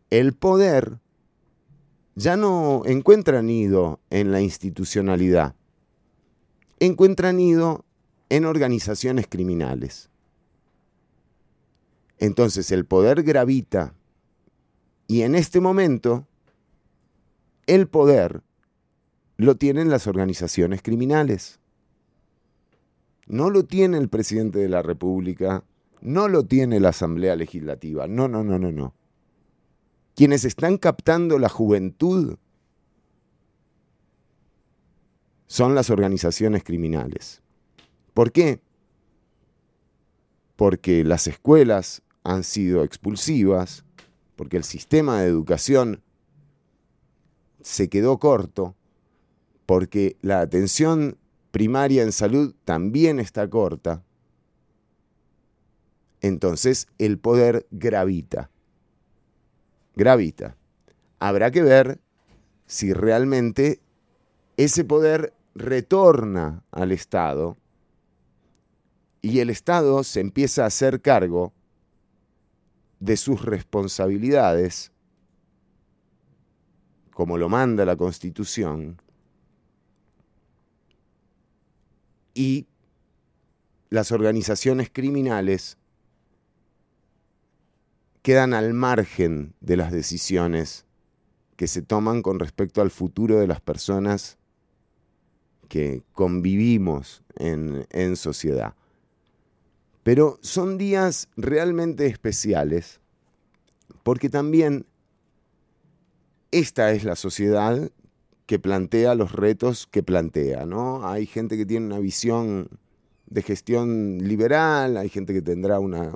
el 0.10 0.34
poder 0.34 1.00
ya 2.16 2.38
no 2.38 2.84
encuentra 2.86 3.42
nido 3.42 4.00
en 4.10 4.32
la 4.32 4.40
institucionalidad, 4.40 5.56
encuentra 6.80 7.34
nido 7.34 7.84
en 8.30 8.46
organizaciones 8.46 9.28
criminales. 9.28 10.12
Entonces 12.24 12.72
el 12.72 12.86
poder 12.86 13.24
gravita 13.24 13.94
y 15.08 15.24
en 15.24 15.36
este 15.36 15.60
momento 15.60 16.25
el 17.68 17.89
poder 17.89 18.44
lo 19.36 19.56
tienen 19.56 19.89
las 19.89 20.08
organizaciones 20.08 20.82
criminales. 20.82 21.60
No 23.27 23.50
lo 23.50 23.65
tiene 23.65 23.98
el 23.98 24.08
presidente 24.08 24.60
de 24.60 24.70
la 24.70 24.82
República, 24.82 25.65
no 26.00 26.30
lo 26.30 26.46
tiene 26.46 26.80
la 26.80 26.89
Asamblea 26.89 27.36
Legislativa, 27.36 28.08
no, 28.08 28.30
no, 28.30 28.42
no, 28.42 28.58
no, 28.58 28.72
no. 28.72 28.94
Quienes 30.15 30.46
están 30.46 30.77
captando 30.77 31.38
la 31.39 31.50
juventud 31.50 32.38
son 35.48 35.75
las 35.75 35.89
organizaciones 35.89 36.63
criminales. 36.63 37.42
¿Por 38.13 38.32
qué? 38.32 38.62
porque 40.56 41.03
las 41.03 41.27
escuelas 41.27 42.01
han 42.24 42.44
sido 42.44 42.84
expulsivas, 42.84 43.84
porque 44.36 44.58
el 44.58 44.63
sistema 44.63 45.22
de 45.22 45.27
educación 45.27 46.01
se 47.62 47.89
quedó 47.89 48.20
corto, 48.20 48.75
porque 49.65 50.18
la 50.22 50.42
atención 50.42 51.18
primaria 51.51 52.03
en 52.03 52.12
salud 52.12 52.56
también 52.65 53.20
está 53.20 53.50
corta, 53.50 54.03
entonces 56.22 56.88
el 56.98 57.20
poder 57.20 57.68
gravita. 57.72 58.50
Gravita. 59.96 60.58
Habrá 61.20 61.51
que 61.51 61.62
ver 61.62 62.00
si 62.65 62.94
realmente 62.94 63.80
ese 64.58 64.84
poder 64.84 65.34
retorna 65.53 66.63
al 66.72 66.92
Estado 66.92 67.58
y 69.22 69.39
el 69.39 69.50
Estado 69.50 70.03
se 70.03 70.20
empieza 70.22 70.63
a 70.63 70.68
hacer 70.68 71.01
cargo 71.01 71.53
de 73.04 73.18
sus 73.18 73.44
responsabilidades, 73.44 74.94
como 77.12 77.38
lo 77.38 77.50
manda 77.50 77.84
la 77.84 77.98
Constitución, 77.98 79.02
y 82.34 82.66
las 83.90 84.14
organizaciones 84.14 84.90
criminales 84.90 85.78
quedan 88.22 88.54
al 88.54 88.74
margen 88.74 89.54
de 89.60 89.76
las 89.76 89.92
decisiones 89.92 90.86
que 91.58 91.68
se 91.68 91.82
toman 91.82 92.22
con 92.22 92.40
respecto 92.40 92.82
al 92.82 92.90
futuro 92.90 93.38
de 93.38 93.48
las 93.48 93.60
personas 93.60 94.38
que 95.68 96.04
convivimos 96.14 97.22
en, 97.36 97.86
en 97.90 98.16
sociedad. 98.16 98.76
Pero 100.04 100.38
son 100.42 100.78
días 100.78 101.30
realmente 101.38 102.06
especiales 102.06 103.00
porque 104.04 104.30
también 104.30 104.86
esta 106.52 106.92
es 106.92 107.04
la 107.04 107.16
sociedad 107.16 107.90
que 108.46 108.60
plantea 108.60 109.16
los 109.16 109.32
retos 109.32 109.88
que 109.88 110.04
plantea, 110.04 110.66
¿no? 110.66 111.08
Hay 111.08 111.26
gente 111.26 111.58
que 111.58 111.66
tiene 111.66 111.86
una 111.86 112.00
visión 112.00 112.68
de 113.28 113.42
gestión 113.42 114.20
liberal, 114.22 114.98
hay 114.98 115.10
gente 115.10 115.34
que 115.34 115.42
tendrá 115.42 115.80
una 115.80 116.14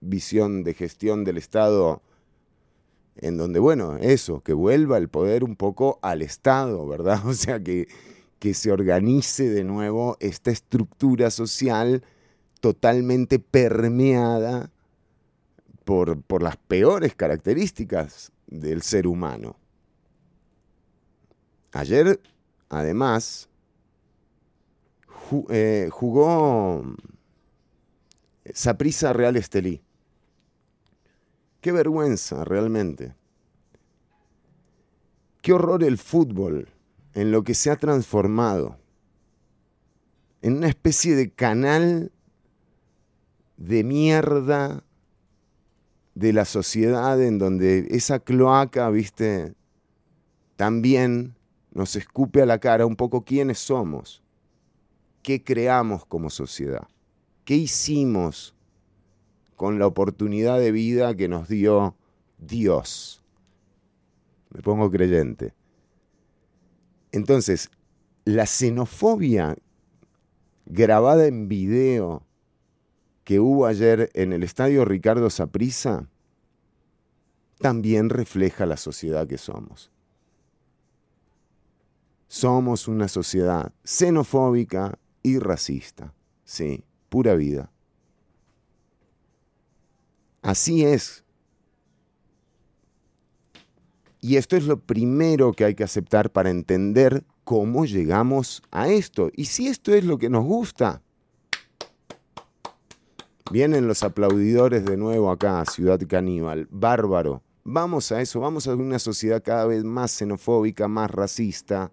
visión 0.00 0.64
de 0.64 0.74
gestión 0.74 1.24
del 1.24 1.38
Estado 1.38 2.02
en 3.16 3.36
donde, 3.36 3.58
bueno, 3.58 3.96
eso, 3.96 4.42
que 4.42 4.52
vuelva 4.52 4.98
el 4.98 5.08
poder 5.08 5.44
un 5.44 5.56
poco 5.56 5.98
al 6.02 6.22
Estado, 6.22 6.86
¿verdad? 6.86 7.20
O 7.26 7.32
sea, 7.32 7.62
que, 7.62 7.88
que 8.38 8.54
se 8.54 8.70
organice 8.72 9.48
de 9.48 9.64
nuevo 9.64 10.16
esta 10.20 10.50
estructura 10.50 11.30
social 11.30 12.02
totalmente 12.60 13.38
permeada 13.38 14.70
por, 15.84 16.20
por 16.22 16.42
las 16.42 16.56
peores 16.56 17.14
características 17.14 18.32
del 18.46 18.82
ser 18.82 19.06
humano. 19.06 19.56
Ayer, 21.72 22.20
además, 22.68 23.48
eh, 25.50 25.88
jugó 25.90 26.82
Saprisa 28.54 29.12
Real 29.12 29.36
Estelí. 29.36 29.82
Qué 31.60 31.72
vergüenza, 31.72 32.44
realmente. 32.44 33.14
Qué 35.42 35.52
horror 35.52 35.84
el 35.84 35.98
fútbol 35.98 36.68
en 37.14 37.30
lo 37.32 37.42
que 37.44 37.54
se 37.54 37.70
ha 37.70 37.76
transformado. 37.76 38.78
En 40.40 40.56
una 40.56 40.68
especie 40.68 41.16
de 41.16 41.30
canal 41.30 42.12
de 43.58 43.84
mierda 43.84 44.82
de 46.14 46.32
la 46.32 46.44
sociedad 46.44 47.20
en 47.22 47.38
donde 47.38 47.88
esa 47.90 48.20
cloaca, 48.20 48.88
viste, 48.88 49.54
también 50.56 51.34
nos 51.72 51.94
escupe 51.96 52.42
a 52.42 52.46
la 52.46 52.58
cara 52.58 52.86
un 52.86 52.96
poco 52.96 53.24
quiénes 53.24 53.58
somos, 53.58 54.22
qué 55.22 55.44
creamos 55.44 56.06
como 56.06 56.30
sociedad, 56.30 56.88
qué 57.44 57.56
hicimos 57.56 58.54
con 59.54 59.78
la 59.78 59.86
oportunidad 59.86 60.58
de 60.58 60.72
vida 60.72 61.14
que 61.16 61.28
nos 61.28 61.48
dio 61.48 61.96
Dios. 62.38 63.22
Me 64.50 64.62
pongo 64.62 64.90
creyente. 64.90 65.52
Entonces, 67.10 67.70
la 68.24 68.46
xenofobia 68.46 69.56
grabada 70.66 71.26
en 71.26 71.48
video 71.48 72.27
que 73.28 73.40
hubo 73.40 73.66
ayer 73.66 74.10
en 74.14 74.32
el 74.32 74.42
estadio 74.42 74.86
Ricardo 74.86 75.28
Saprissa 75.28 76.08
también 77.58 78.08
refleja 78.08 78.64
la 78.64 78.78
sociedad 78.78 79.26
que 79.26 79.36
somos. 79.36 79.90
Somos 82.26 82.88
una 82.88 83.06
sociedad 83.06 83.70
xenofóbica 83.84 84.98
y 85.22 85.40
racista. 85.40 86.14
Sí, 86.46 86.84
pura 87.10 87.34
vida. 87.34 87.70
Así 90.40 90.86
es. 90.86 91.22
Y 94.22 94.36
esto 94.36 94.56
es 94.56 94.64
lo 94.64 94.80
primero 94.80 95.52
que 95.52 95.66
hay 95.66 95.74
que 95.74 95.84
aceptar 95.84 96.30
para 96.30 96.48
entender 96.48 97.24
cómo 97.44 97.84
llegamos 97.84 98.62
a 98.70 98.88
esto. 98.88 99.30
Y 99.34 99.44
si 99.44 99.68
esto 99.68 99.92
es 99.92 100.04
lo 100.04 100.16
que 100.16 100.30
nos 100.30 100.46
gusta. 100.46 101.02
Vienen 103.50 103.88
los 103.88 104.02
aplaudidores 104.02 104.84
de 104.84 104.96
nuevo 104.96 105.30
acá, 105.30 105.64
Ciudad 105.64 106.00
Caníbal. 106.06 106.68
Bárbaro. 106.70 107.42
Vamos 107.64 108.12
a 108.12 108.20
eso, 108.20 108.40
vamos 108.40 108.66
a 108.66 108.74
una 108.74 108.98
sociedad 108.98 109.42
cada 109.42 109.66
vez 109.66 109.84
más 109.84 110.10
xenofóbica, 110.12 110.88
más 110.88 111.10
racista, 111.10 111.92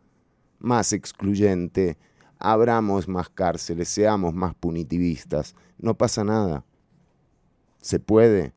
más 0.60 0.94
excluyente. 0.94 1.98
Abramos 2.40 3.08
más 3.08 3.30
cárceles, 3.30 3.90
seamos 3.90 4.34
más 4.34 4.56
punitivistas. 4.56 5.56
No 5.78 5.96
pasa 5.96 6.24
nada 6.24 6.66
se 7.86 8.00
puede. 8.00 8.52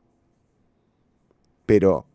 Pero 1.66 2.06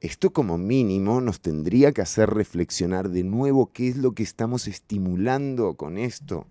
esto 0.00 0.32
como 0.32 0.56
mínimo 0.56 1.20
nos 1.20 1.42
tendría 1.42 1.92
que 1.92 2.00
hacer 2.00 2.30
reflexionar 2.30 3.10
de 3.10 3.24
nuevo 3.24 3.70
qué 3.74 3.88
es 3.88 3.98
lo 3.98 4.12
que 4.12 4.22
estamos 4.22 4.66
estimulando 4.66 5.74
con 5.74 5.98
esto. 5.98 6.46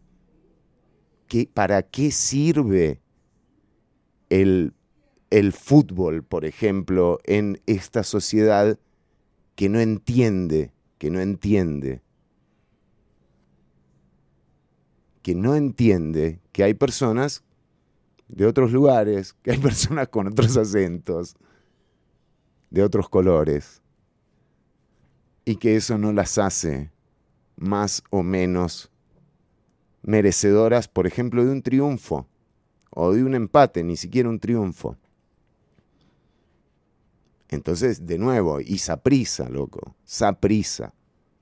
¿Qué, 1.28 1.50
¿Para 1.52 1.82
qué 1.82 2.12
sirve 2.12 3.02
el, 4.34 4.74
el 5.30 5.54
fútbol, 5.54 6.24
por 6.24 6.44
ejemplo, 6.44 7.20
en 7.24 7.62
esta 7.68 8.02
sociedad 8.02 8.80
que 9.54 9.70
no 9.70 9.80
entiende, 9.80 10.74
que 10.98 11.12
no 11.12 11.20
entiende, 11.20 12.02
que 15.22 15.36
no 15.36 15.56
entiende 15.56 16.40
que 16.52 16.64
hay 16.64 16.74
personas 16.74 17.44
de 18.28 18.48
otros 18.48 18.72
lugares, 18.72 19.34
que 19.44 19.52
hay 19.52 19.58
personas 19.60 20.08
con 20.08 20.26
otros 20.26 20.58
acentos, 20.58 21.36
de 22.72 22.82
otros 22.82 23.08
colores, 23.08 23.84
y 25.46 25.58
que 25.58 25.76
eso 25.76 26.00
no 26.00 26.12
las 26.12 26.40
hace 26.40 26.90
más 27.56 28.02
o 28.10 28.24
menos 28.24 28.90
merecedoras, 30.02 30.88
por 30.88 31.06
ejemplo, 31.06 31.46
de 31.46 31.52
un 31.52 31.62
triunfo 31.62 32.28
o 32.96 33.14
de 33.14 33.24
un 33.24 33.36
empate, 33.36 33.84
ni 33.84 33.98
siquiera 33.98 34.30
un 34.30 34.40
triunfo. 34.40 34.98
Entonces, 37.50 38.06
de 38.06 38.18
nuevo, 38.18 38.60
y 38.60 38.80
saprisa, 38.80 39.48
loco, 39.50 39.96
saprisa. 40.04 40.94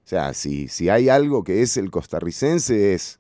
O 0.04 0.08
sea, 0.08 0.34
si, 0.34 0.68
si 0.68 0.90
hay 0.90 1.08
algo 1.10 1.44
que 1.44 1.62
es 1.62 1.78
el 1.78 1.90
costarricense 1.90 2.94
es 2.94 3.20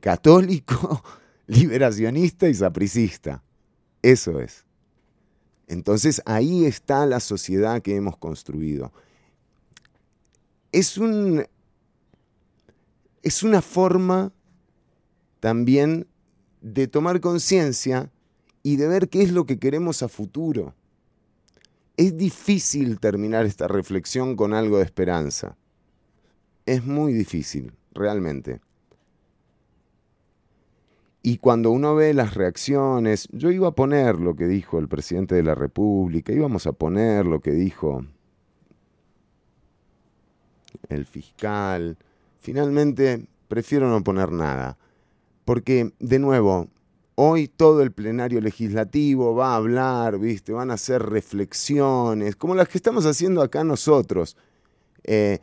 católico, 0.00 1.02
liberacionista 1.46 2.48
y 2.48 2.54
sapricista. 2.54 3.42
Eso 4.02 4.40
es. 4.40 4.64
Entonces 5.66 6.22
ahí 6.26 6.64
está 6.64 7.06
la 7.06 7.20
sociedad 7.20 7.82
que 7.82 7.94
hemos 7.96 8.16
construido. 8.16 8.92
Es, 10.72 10.98
un, 10.98 11.46
es 13.22 13.42
una 13.42 13.62
forma 13.62 14.32
también 15.40 16.06
de 16.60 16.86
tomar 16.86 17.20
conciencia 17.20 18.10
y 18.62 18.76
de 18.76 18.88
ver 18.88 19.08
qué 19.08 19.22
es 19.22 19.32
lo 19.32 19.46
que 19.46 19.58
queremos 19.58 20.02
a 20.02 20.08
futuro. 20.08 20.74
Es 21.96 22.16
difícil 22.16 23.00
terminar 23.00 23.46
esta 23.46 23.68
reflexión 23.68 24.36
con 24.36 24.54
algo 24.54 24.78
de 24.78 24.84
esperanza. 24.84 25.56
Es 26.66 26.84
muy 26.84 27.12
difícil, 27.12 27.72
realmente. 27.92 28.60
Y 31.22 31.36
cuando 31.38 31.70
uno 31.70 31.94
ve 31.94 32.14
las 32.14 32.34
reacciones, 32.34 33.28
yo 33.32 33.50
iba 33.50 33.68
a 33.68 33.74
poner 33.74 34.18
lo 34.18 34.34
que 34.34 34.46
dijo 34.46 34.78
el 34.78 34.88
presidente 34.88 35.34
de 35.34 35.42
la 35.42 35.54
República, 35.54 36.32
íbamos 36.32 36.66
a 36.66 36.72
poner 36.72 37.26
lo 37.26 37.40
que 37.40 37.52
dijo 37.52 38.06
el 40.88 41.04
fiscal. 41.04 41.98
Finalmente, 42.38 43.26
prefiero 43.48 43.90
no 43.90 44.02
poner 44.02 44.32
nada, 44.32 44.78
Porque, 45.50 45.90
de 45.98 46.20
nuevo, 46.20 46.68
hoy 47.16 47.48
todo 47.48 47.82
el 47.82 47.90
plenario 47.90 48.40
legislativo 48.40 49.34
va 49.34 49.54
a 49.54 49.56
hablar, 49.56 50.20
¿viste? 50.20 50.52
Van 50.52 50.70
a 50.70 50.74
hacer 50.74 51.02
reflexiones, 51.02 52.36
como 52.36 52.54
las 52.54 52.68
que 52.68 52.78
estamos 52.78 53.04
haciendo 53.04 53.42
acá 53.42 53.64
nosotros, 53.64 54.36
eh, 55.02 55.40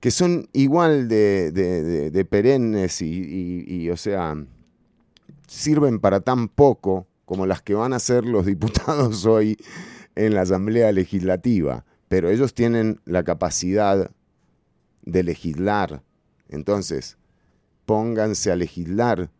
que 0.00 0.10
son 0.10 0.48
igual 0.52 1.06
de, 1.06 2.26
perennes 2.28 3.00
y, 3.00 3.88
o 3.90 3.96
sea, 3.96 4.34
sirven 5.46 6.00
para 6.00 6.18
tan 6.18 6.48
poco 6.48 7.06
como 7.24 7.46
las 7.46 7.62
que 7.62 7.74
van 7.74 7.92
a 7.92 7.96
hacer 7.98 8.24
los 8.24 8.44
diputados 8.44 9.24
hoy 9.24 9.56
en 10.16 10.34
la 10.34 10.40
Asamblea 10.40 10.90
Legislativa. 10.90 11.84
Pero 12.08 12.28
ellos 12.28 12.54
tienen 12.54 13.00
la 13.04 13.22
capacidad 13.22 14.10
de 15.02 15.22
legislar. 15.22 16.02
Entonces, 16.48 17.17
pónganse 17.88 18.52
a 18.52 18.56
legislar. 18.56 19.30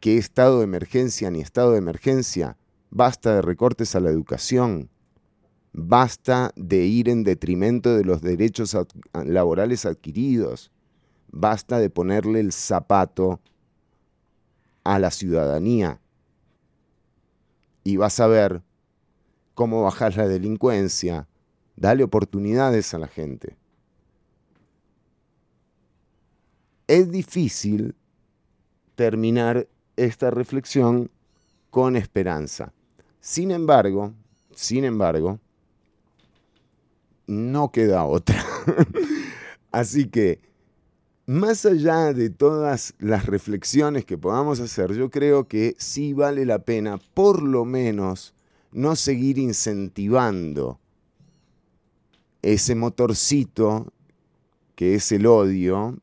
¿Qué 0.00 0.16
estado 0.16 0.60
de 0.60 0.64
emergencia 0.64 1.30
ni 1.30 1.42
estado 1.42 1.72
de 1.72 1.78
emergencia? 1.78 2.56
Basta 2.88 3.34
de 3.34 3.42
recortes 3.42 3.94
a 3.94 4.00
la 4.00 4.08
educación. 4.08 4.88
Basta 5.74 6.50
de 6.56 6.78
ir 6.86 7.10
en 7.10 7.24
detrimento 7.24 7.94
de 7.94 8.04
los 8.04 8.22
derechos 8.22 8.74
laborales 9.12 9.84
adquiridos. 9.84 10.72
Basta 11.30 11.78
de 11.78 11.90
ponerle 11.90 12.40
el 12.40 12.52
zapato 12.52 13.38
a 14.82 14.98
la 14.98 15.10
ciudadanía. 15.10 16.00
Y 17.84 17.98
vas 17.98 18.18
a 18.18 18.28
ver 18.28 18.62
cómo 19.52 19.82
bajar 19.82 20.16
la 20.16 20.26
delincuencia. 20.26 21.28
Dale 21.76 22.02
oportunidades 22.02 22.94
a 22.94 22.98
la 22.98 23.08
gente. 23.08 23.59
Es 26.90 27.12
difícil 27.12 27.94
terminar 28.96 29.68
esta 29.94 30.32
reflexión 30.32 31.08
con 31.70 31.94
esperanza. 31.94 32.72
Sin 33.20 33.52
embargo, 33.52 34.12
sin 34.56 34.84
embargo, 34.84 35.38
no 37.28 37.70
queda 37.70 38.04
otra. 38.04 38.44
Así 39.70 40.08
que, 40.08 40.40
más 41.26 41.64
allá 41.64 42.12
de 42.12 42.28
todas 42.28 42.94
las 42.98 43.24
reflexiones 43.26 44.04
que 44.04 44.18
podamos 44.18 44.58
hacer, 44.58 44.92
yo 44.92 45.10
creo 45.10 45.46
que 45.46 45.76
sí 45.78 46.12
vale 46.12 46.44
la 46.44 46.58
pena, 46.58 46.98
por 47.14 47.40
lo 47.40 47.64
menos, 47.64 48.34
no 48.72 48.96
seguir 48.96 49.38
incentivando 49.38 50.80
ese 52.42 52.74
motorcito 52.74 53.92
que 54.74 54.96
es 54.96 55.12
el 55.12 55.26
odio 55.26 55.96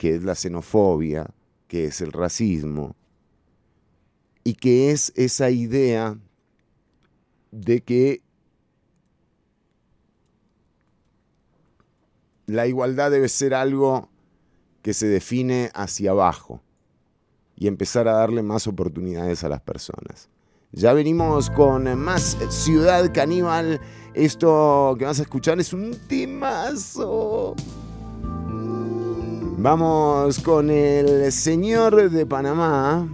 que 0.00 0.14
es 0.14 0.22
la 0.22 0.34
xenofobia, 0.34 1.26
que 1.68 1.84
es 1.84 2.00
el 2.00 2.12
racismo, 2.12 2.96
y 4.44 4.54
que 4.54 4.92
es 4.92 5.12
esa 5.14 5.50
idea 5.50 6.16
de 7.50 7.82
que 7.82 8.22
la 12.46 12.66
igualdad 12.66 13.10
debe 13.10 13.28
ser 13.28 13.52
algo 13.52 14.08
que 14.80 14.94
se 14.94 15.06
define 15.06 15.70
hacia 15.74 16.12
abajo 16.12 16.62
y 17.54 17.66
empezar 17.66 18.08
a 18.08 18.14
darle 18.14 18.42
más 18.42 18.66
oportunidades 18.66 19.44
a 19.44 19.50
las 19.50 19.60
personas. 19.60 20.30
Ya 20.72 20.94
venimos 20.94 21.50
con 21.50 21.98
más 21.98 22.38
Ciudad 22.48 23.12
Caníbal. 23.12 23.78
Esto 24.14 24.96
que 24.98 25.04
vas 25.04 25.18
a 25.18 25.24
escuchar 25.24 25.60
es 25.60 25.74
un 25.74 25.94
timazo. 26.08 27.54
Vamos 29.62 30.38
con 30.38 30.70
el 30.70 31.30
señor 31.30 32.10
de 32.10 32.24
Panamá. 32.24 33.06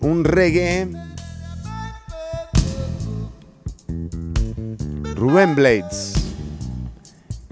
Un 0.00 0.24
reggae. 0.24 0.88
Rubén 5.14 5.54
Blades. 5.54 6.14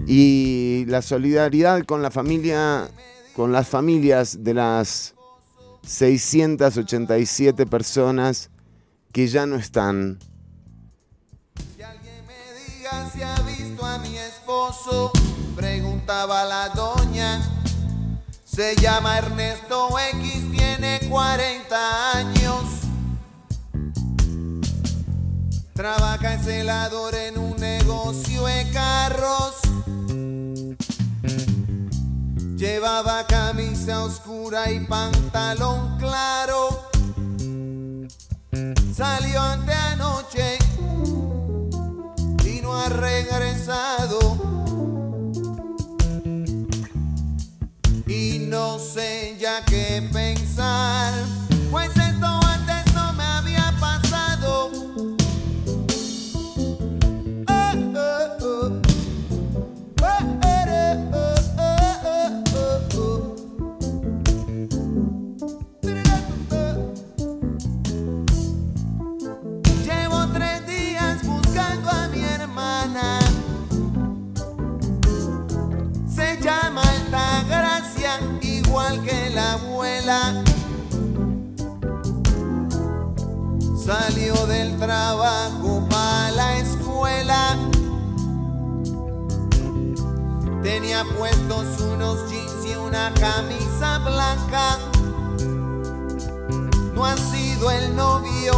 Y 0.07 0.85
la 0.87 1.03
solidaridad 1.03 1.83
con 1.83 2.01
la 2.01 2.09
familia, 2.09 2.89
con 3.35 3.51
las 3.51 3.67
familias 3.67 4.43
de 4.43 4.55
las 4.55 5.13
687 5.83 7.67
personas 7.67 8.49
que 9.11 9.27
ya 9.27 9.45
no 9.45 9.57
están 9.57 10.17
Preguntaba 15.55 16.45
la 16.45 16.69
doña. 16.69 17.41
Se 18.43 18.75
llama 18.75 19.17
Ernesto 19.17 19.89
X, 20.13 20.51
tiene 20.51 20.99
40 21.09 22.17
años. 22.17 22.63
Trabaja 25.73 26.33
en 26.33 26.43
celador 26.43 27.15
en 27.15 27.37
un 27.37 27.55
negocio 27.57 28.45
de 28.45 28.71
carros. 28.71 29.55
Llevaba 32.55 33.25
camisa 33.27 34.03
oscura 34.03 34.71
y 34.71 34.79
pantalón 34.85 35.97
claro. 35.97 36.89
Salió 38.95 39.41
ante 39.41 39.73
anoche 39.73 40.57
ha 42.75 42.89
regresado. 42.89 44.54
Y 48.07 48.37
no 48.47 48.77
sé 48.77 49.35
ya 49.39 49.65
qué 49.65 50.07
pensar, 50.13 51.11
abuela 79.55 80.43
salió 83.85 84.33
del 84.47 84.77
trabajo 84.77 85.87
para 85.89 86.31
la 86.31 86.57
escuela. 86.57 87.55
Tenía 90.61 91.03
puestos 91.17 91.79
unos 91.81 92.29
jeans 92.29 92.65
y 92.65 92.75
una 92.75 93.13
camisa 93.13 93.99
blanca. 93.99 94.77
No 96.93 97.05
ha 97.05 97.15
sido 97.15 97.71
el 97.71 97.95
novio, 97.95 98.53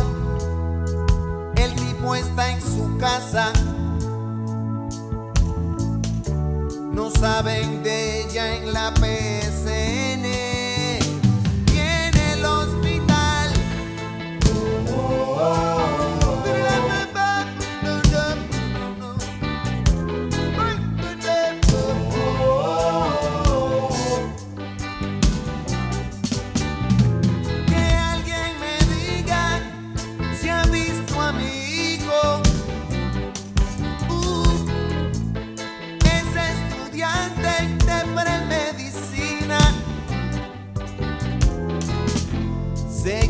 el 1.57 1.75
tipo 1.75 2.15
está 2.15 2.51
en 2.51 2.61
su 2.61 2.97
casa. 2.97 3.51
No 6.91 7.11
saben 7.11 7.83
de 7.83 8.21
ella 8.21 8.55
en 8.55 8.73
la 8.73 8.91
PSN. 8.95 10.06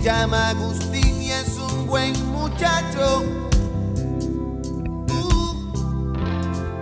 Llama 0.08 0.52
Agustín 0.52 1.22
y 1.22 1.32
es 1.32 1.58
un 1.58 1.86
buen 1.86 2.14
muchacho. 2.32 3.26
Uh, 5.10 5.54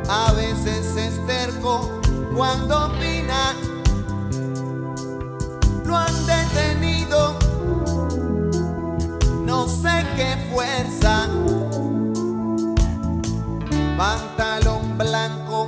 a 0.08 0.32
veces 0.34 0.96
es 0.96 1.26
terco 1.26 1.90
cuando 2.36 2.86
opina. 2.86 3.56
Lo 5.86 5.98
han 5.98 6.16
detenido, 6.28 7.36
no 9.44 9.68
sé 9.70 10.06
qué 10.16 10.38
fuerza. 10.52 11.28
Pantalón 13.98 15.00
blanco, 15.00 15.68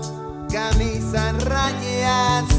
camisa 0.52 1.34
Estás 2.08 2.57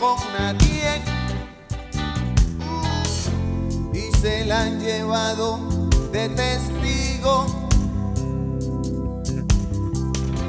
con 0.00 0.16
nadie 0.32 1.02
y 3.92 4.18
se 4.18 4.46
la 4.46 4.62
han 4.62 4.80
llevado 4.80 5.58
de 6.10 6.28
testigo. 6.30 7.46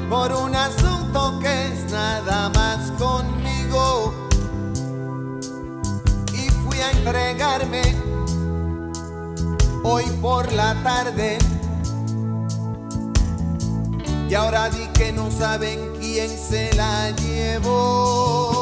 Por 0.08 0.32
un 0.32 0.54
asunto 0.54 1.38
que 1.40 1.66
es 1.66 1.92
nada 1.92 2.48
más 2.50 2.90
conmigo. 2.92 4.14
Y 6.32 6.48
fui 6.50 6.78
a 6.80 6.90
entregarme 6.90 7.82
hoy 9.84 10.04
por 10.22 10.50
la 10.52 10.74
tarde. 10.82 11.38
Y 14.30 14.34
ahora 14.34 14.70
di 14.70 14.86
que 14.94 15.12
no 15.12 15.30
saben 15.30 15.92
quién 16.00 16.30
se 16.30 16.72
la 16.74 17.10
llevó. 17.10 18.61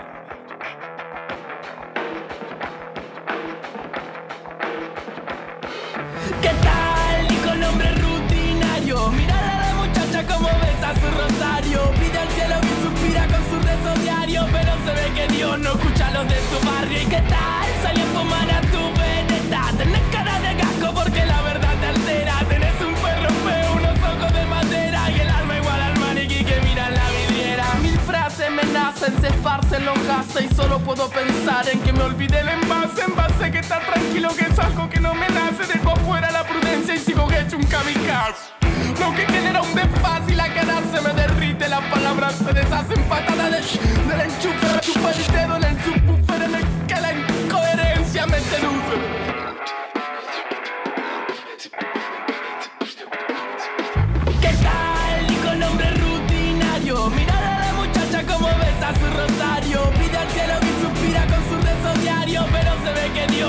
estar 33.71 33.93
tranquilo 33.93 34.29
que 34.37 34.45
es 34.45 34.59
algo 34.59 34.89
que 34.89 34.99
no 34.99 35.13
me 35.13 35.27
nace. 35.29 35.65
Dejo 35.71 35.91
afuera 35.91 36.29
la 36.31 36.43
prudencia 36.43 36.95
y 36.95 36.99
sigo 36.99 37.27
hecho 37.31 37.57
un 37.57 37.63
kamikaze. 37.63 38.51
Lo 38.99 39.13
que 39.15 39.25
genera 39.25 39.61
un 39.61 39.73
desfaz 39.73 40.21
y 40.27 40.35
la 40.35 40.53
cara 40.53 40.81
se 40.91 41.01
me 41.01 41.13
derrite. 41.13 41.69
Las 41.69 41.81
palabras 41.85 42.35
se 42.35 42.53
deshacen 42.53 43.01
patadas 43.03 43.51
de, 43.51 44.17
la 44.17 44.25
enchufe, 44.25 44.79
chupa 44.81 45.11
el 45.11 45.27
dedo 45.33 45.55
en 45.57 45.63
el 45.63 46.00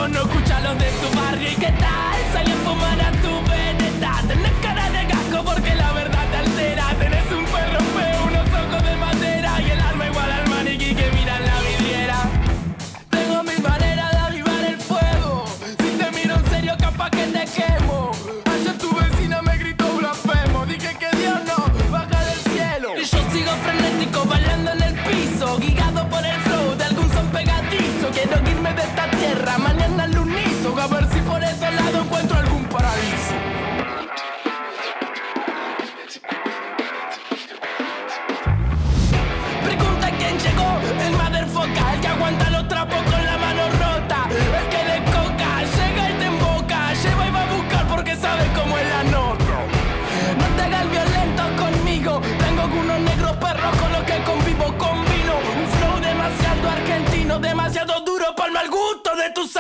no 0.09 0.23
escucha 0.23 0.61
de 0.61 0.91
tu 1.01 1.17
barrio. 1.17 1.51
¿Y 1.51 1.55
qué 1.55 1.73
tal? 1.79 2.13
Fumar 2.65 3.22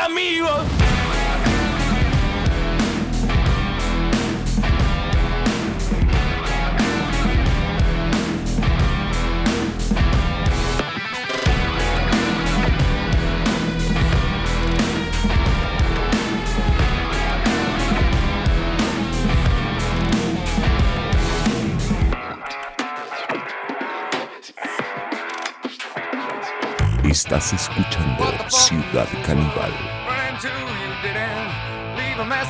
amigos. 0.04 0.91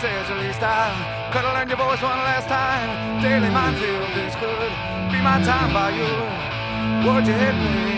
Message. 0.02 0.30
At 0.30 0.38
least 0.44 0.62
I 0.62 1.30
could 1.32 1.42
have 1.42 1.54
learned 1.54 1.70
your 1.70 1.78
voice 1.78 2.02
one 2.02 2.18
last 2.18 2.48
time. 2.48 3.22
Daily 3.22 3.50
minefield, 3.50 4.08
this 4.14 4.34
could 4.36 4.72
be 5.12 5.20
my 5.22 5.40
time 5.42 5.72
by 5.72 5.90
you. 5.90 7.12
Would 7.12 7.26
you 7.26 7.34
hit 7.34 7.54
me? 7.54 7.91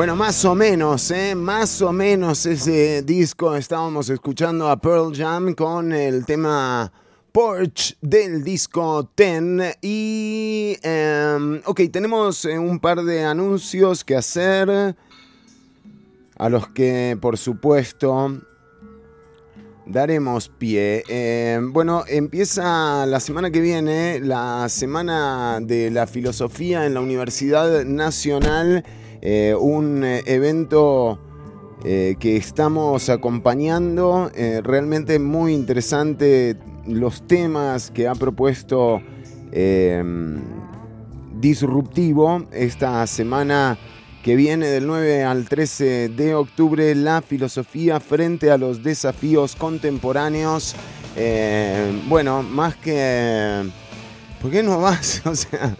Bueno, 0.00 0.16
más 0.16 0.42
o 0.46 0.54
menos, 0.54 1.10
¿eh? 1.10 1.34
más 1.34 1.82
o 1.82 1.92
menos 1.92 2.46
ese 2.46 3.02
disco 3.02 3.54
estábamos 3.54 4.08
escuchando 4.08 4.66
a 4.70 4.80
Pearl 4.80 5.14
Jam 5.14 5.52
con 5.52 5.92
el 5.92 6.24
tema 6.24 6.90
Porch 7.30 7.98
del 8.00 8.42
disco 8.42 9.10
Ten. 9.14 9.60
Y, 9.82 10.74
em, 10.82 11.60
ok, 11.66 11.82
tenemos 11.92 12.46
eh, 12.46 12.58
un 12.58 12.80
par 12.80 13.02
de 13.02 13.24
anuncios 13.24 14.02
que 14.02 14.16
hacer, 14.16 14.96
a 16.38 16.48
los 16.48 16.68
que 16.68 17.18
por 17.20 17.36
supuesto 17.36 18.40
daremos 19.84 20.48
pie. 20.48 21.04
Eh, 21.10 21.60
bueno, 21.62 22.04
empieza 22.08 23.04
la 23.04 23.20
semana 23.20 23.50
que 23.50 23.60
viene 23.60 24.18
la 24.20 24.66
semana 24.70 25.58
de 25.60 25.90
la 25.90 26.06
filosofía 26.06 26.86
en 26.86 26.94
la 26.94 27.02
Universidad 27.02 27.84
Nacional, 27.84 28.82
eh, 29.22 29.54
un 29.58 30.02
eh, 30.02 30.22
evento 30.26 31.18
eh, 31.84 32.16
que 32.18 32.36
estamos 32.36 33.08
acompañando, 33.08 34.30
realmente 34.62 35.18
muy 35.18 35.54
interesante 35.54 36.56
los 36.86 37.26
temas 37.26 37.90
que 37.90 38.08
ha 38.08 38.14
propuesto 38.14 39.02
eh, 39.52 40.02
Disruptivo 41.38 42.46
esta 42.52 43.06
semana 43.06 43.78
que 44.22 44.36
viene 44.36 44.66
del 44.66 44.86
9 44.86 45.24
al 45.24 45.48
13 45.48 46.10
de 46.10 46.34
octubre, 46.34 46.94
la 46.94 47.22
filosofía 47.22 47.98
frente 47.98 48.50
a 48.50 48.58
los 48.58 48.82
desafíos 48.82 49.56
contemporáneos. 49.56 50.76
Bueno, 52.08 52.42
más 52.42 52.76
que... 52.76 53.70
¿Por 54.42 54.50
qué 54.50 54.62
no 54.62 54.80
vas? 54.80 55.22
O 55.26 55.34
sea, 55.34 55.74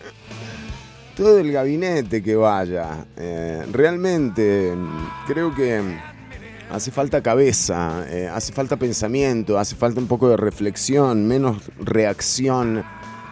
todo 1.20 1.38
el 1.38 1.52
gabinete 1.52 2.22
que 2.22 2.34
vaya. 2.34 3.04
Eh, 3.14 3.66
realmente 3.70 4.72
creo 5.26 5.54
que 5.54 5.78
hace 6.70 6.90
falta 6.90 7.22
cabeza, 7.22 8.06
eh, 8.08 8.26
hace 8.32 8.54
falta 8.54 8.78
pensamiento, 8.78 9.58
hace 9.58 9.76
falta 9.76 10.00
un 10.00 10.06
poco 10.06 10.30
de 10.30 10.38
reflexión, 10.38 11.26
menos 11.26 11.58
reacción. 11.78 12.82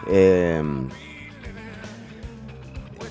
eh, 0.07 0.61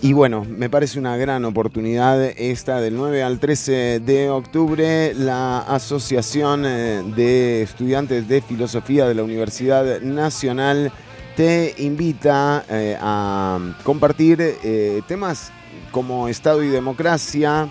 y 0.01 0.13
bueno, 0.13 0.47
me 0.49 0.71
parece 0.71 1.01
una 1.01 1.17
gran 1.17 1.45
oportunidad 1.45 2.23
esta 2.23 2.81
del 2.81 2.95
9 2.95 3.25
al 3.25 3.41
13 3.41 3.99
de 3.99 4.31
octubre. 4.31 5.13
La 5.13 5.59
Asociación 5.59 6.63
de 6.63 7.63
Estudiantes 7.63 8.29
de 8.29 8.41
Filosofía 8.43 9.09
de 9.09 9.17
la 9.17 9.25
Universidad 9.25 10.01
Nacional 10.03 10.93
te 11.39 11.73
invita 11.79 12.65
eh, 12.69 12.99
a 13.01 13.61
compartir 13.85 14.41
eh, 14.41 15.03
temas 15.07 15.53
como 15.93 16.27
Estado 16.27 16.65
y 16.65 16.67
democracia, 16.69 17.69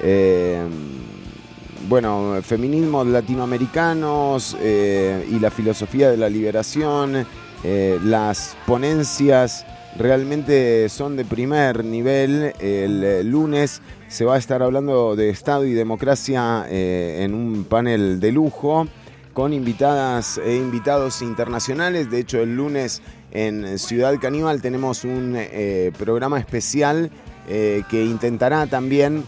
eh, 0.00 0.66
bueno, 1.90 2.38
feminismos 2.40 3.06
latinoamericanos 3.08 4.56
y 4.58 5.38
la 5.38 5.50
filosofía 5.50 6.10
de 6.10 6.16
la 6.16 6.30
liberación, 6.30 7.26
las 8.02 8.56
ponencias 8.66 9.66
realmente 9.98 10.88
son 10.88 11.16
de 11.16 11.26
primer 11.26 11.84
nivel. 11.84 12.54
El 12.58 13.30
lunes 13.30 13.82
se 14.08 14.24
va 14.24 14.36
a 14.36 14.38
estar 14.38 14.62
hablando 14.62 15.16
de 15.16 15.28
Estado 15.28 15.66
y 15.66 15.74
democracia 15.74 16.66
en 16.70 17.34
un 17.34 17.64
panel 17.64 18.20
de 18.20 18.32
lujo 18.32 18.88
con 19.36 19.52
invitadas 19.52 20.38
e 20.38 20.56
invitados 20.56 21.20
internacionales. 21.20 22.10
De 22.10 22.20
hecho, 22.20 22.40
el 22.40 22.56
lunes 22.56 23.02
en 23.32 23.78
Ciudad 23.78 24.18
Caníbal 24.18 24.62
tenemos 24.62 25.04
un 25.04 25.34
eh, 25.36 25.92
programa 25.98 26.38
especial 26.38 27.10
eh, 27.46 27.82
que 27.90 28.02
intentará 28.02 28.66
también, 28.66 29.24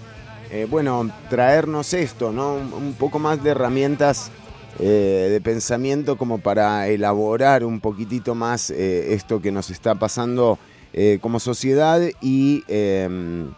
eh, 0.51 0.67
bueno, 0.71 1.11
traernos 1.29 1.93
esto, 1.93 2.33
¿no? 2.33 2.55
Un, 2.55 2.95
poco 2.99 3.19
más 3.19 3.45
de 3.45 3.51
herramientas 3.51 4.31
de 4.79 5.41
pensamiento 5.43 6.17
como 6.17 6.39
para 6.39 6.87
elaborar 6.89 7.65
un 7.65 7.81
poquitito 7.81 8.37
más 8.37 8.71
esto 8.71 9.43
que 9.43 9.51
nos 9.51 9.71
está 9.71 9.97
pasando 9.97 10.57
como 11.21 11.41
sociedad 11.41 12.01
y, 12.21 12.63
eh, 12.69 13.49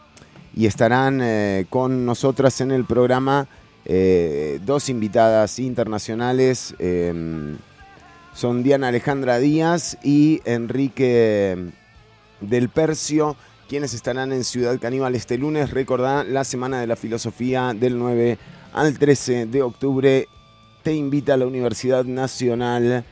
y 0.57 0.65
estarán 0.65 1.23
con 1.69 2.07
nosotras 2.07 2.63
en 2.63 2.71
el 2.71 2.87
programa 2.87 3.49
eh, 3.85 4.61
dos 4.65 4.89
invitadas 4.89 5.59
internacionales. 5.59 6.75
eh, 6.79 7.57
son 8.35 8.63
Diana 8.63 8.89
Alejandra 8.89 9.39
Díaz 9.39 9.99
y 10.03 10.41
Enrique 10.45 11.57
del 12.41 12.69
Percio, 12.69 13.37
quienes 13.69 13.93
estarán 13.93 14.33
en 14.33 14.45
Ciudad 14.45 14.79
Caníbal 14.79 15.15
este 15.15 15.37
lunes. 15.37 15.71
Recordá 15.71 16.25
la 16.25 16.45
Semana 16.45 16.81
de 16.81 16.87
la 16.87 16.97
Filosofía 16.97 17.75
del 17.75 17.99
9 17.99 18.39
al 18.73 18.99
13 18.99 19.47
de 19.47 19.63
octubre. 19.63 20.29
Te 20.83 20.95
invita 20.95 21.35
a 21.35 21.37
la 21.37 21.47
Universidad 21.47 22.05
Nacional, 22.05 23.05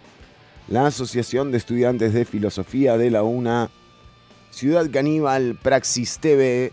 la 0.69 0.87
Asociación 0.87 1.51
de 1.51 1.59
Estudiantes 1.59 2.14
de 2.14 2.25
Filosofía 2.25 2.97
de 2.97 3.11
la 3.11 3.23
UNA, 3.23 3.71
Ciudad 4.51 4.89
Caníbal, 4.91 5.59
Praxis 5.61 6.19
TV. 6.19 6.73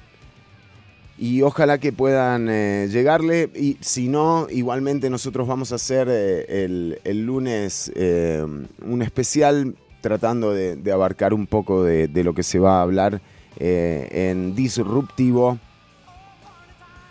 Y 1.18 1.42
ojalá 1.44 1.78
que 1.78 1.94
puedan 1.94 2.50
eh, 2.50 2.88
llegarle. 2.92 3.50
Y 3.56 3.78
si 3.80 4.10
no, 4.10 4.48
igualmente 4.50 5.10
nosotros 5.10 5.48
vamos 5.48 5.72
a 5.72 5.76
hacer 5.76 6.08
eh, 6.10 6.66
el, 6.66 7.00
el 7.04 7.26
lunes 7.26 7.92
eh, 7.96 8.46
un 8.82 9.02
especial 9.02 9.76
tratando 10.02 10.54
de, 10.54 10.92
abarcar 10.92 11.34
un 11.34 11.48
poco 11.48 11.84
de, 11.84 12.08
de 12.08 12.24
lo 12.24 12.34
que 12.34 12.44
se 12.44 12.60
va 12.60 12.80
a 12.80 12.82
hablar 12.84 13.22
en 13.58 14.54
Disruptivo. 14.54 15.58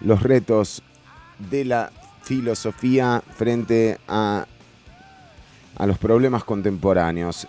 Los 0.01 0.23
retos 0.23 0.83
de 1.51 1.65
la 1.65 1.91
filosofía 2.23 3.23
frente 3.37 3.99
a, 4.07 4.47
a 5.77 5.87
los 5.87 5.99
problemas 5.99 6.45
contemporáneos. 6.45 7.49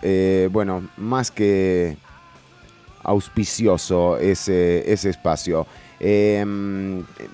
Bueno, 0.49 0.89
más 0.97 1.29
que 1.29 1.97
auspicioso 3.03 4.17
ese, 4.17 4.91
ese 4.91 5.11
espacio. 5.11 5.67
Eh, 5.99 6.43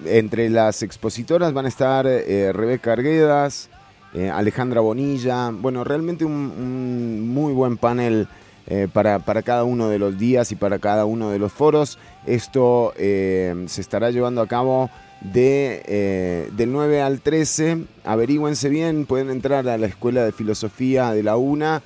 entre 0.06 0.50
las 0.50 0.84
expositoras 0.84 1.54
van 1.54 1.66
a 1.66 1.70
estar 1.70 2.06
eh, 2.08 2.52
Rebeca 2.54 2.94
Arguedas, 2.94 3.70
eh, 4.14 4.30
Alejandra 4.30 4.82
Bonilla. 4.82 5.52
Bueno, 5.52 5.84
realmente 5.84 6.26
un, 6.26 7.30
muy 7.30 7.54
buen 7.54 7.78
panel 7.78 8.28
eh, 8.68 8.88
para, 8.92 9.20
para 9.20 9.42
cada 9.42 9.64
uno 9.64 9.88
de 9.88 10.00
los 10.00 10.18
días 10.18 10.52
y 10.52 10.56
para 10.56 10.80
cada 10.80 11.06
uno 11.06 11.30
de 11.30 11.40
los 11.40 11.52
foros. 11.52 11.98
Esto 12.26 12.94
eh, 12.98 13.66
se 13.68 13.82
estará 13.82 14.12
llevando 14.12 14.42
a 14.42 14.48
cabo 14.48 14.90
de, 15.22 16.50
del 16.52 16.72
9 16.72 17.02
al 17.02 17.22
13. 17.22 17.86
Averígüense 18.04 18.68
bien, 18.68 19.06
pueden 19.06 19.30
entrar 19.30 19.68
a 19.68 19.78
la 19.78 19.88
Escuela 19.88 20.26
de 20.26 20.32
Filosofía 20.34 21.12
de 21.14 21.24
la 21.24 21.38
UNA 21.38 21.82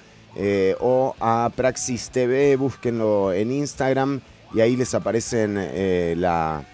o 0.80 1.16
a 1.20 1.52
Praxis 1.56 2.10
TV, 2.10 2.56
búsquenlo 2.56 3.34
en 3.34 3.52
Instagram 3.52 4.22
y 4.54 4.62
ahí 4.62 4.76
les 4.76 4.94
aparecen 4.94 5.56
eh, 5.58 6.16
la, 6.18 6.66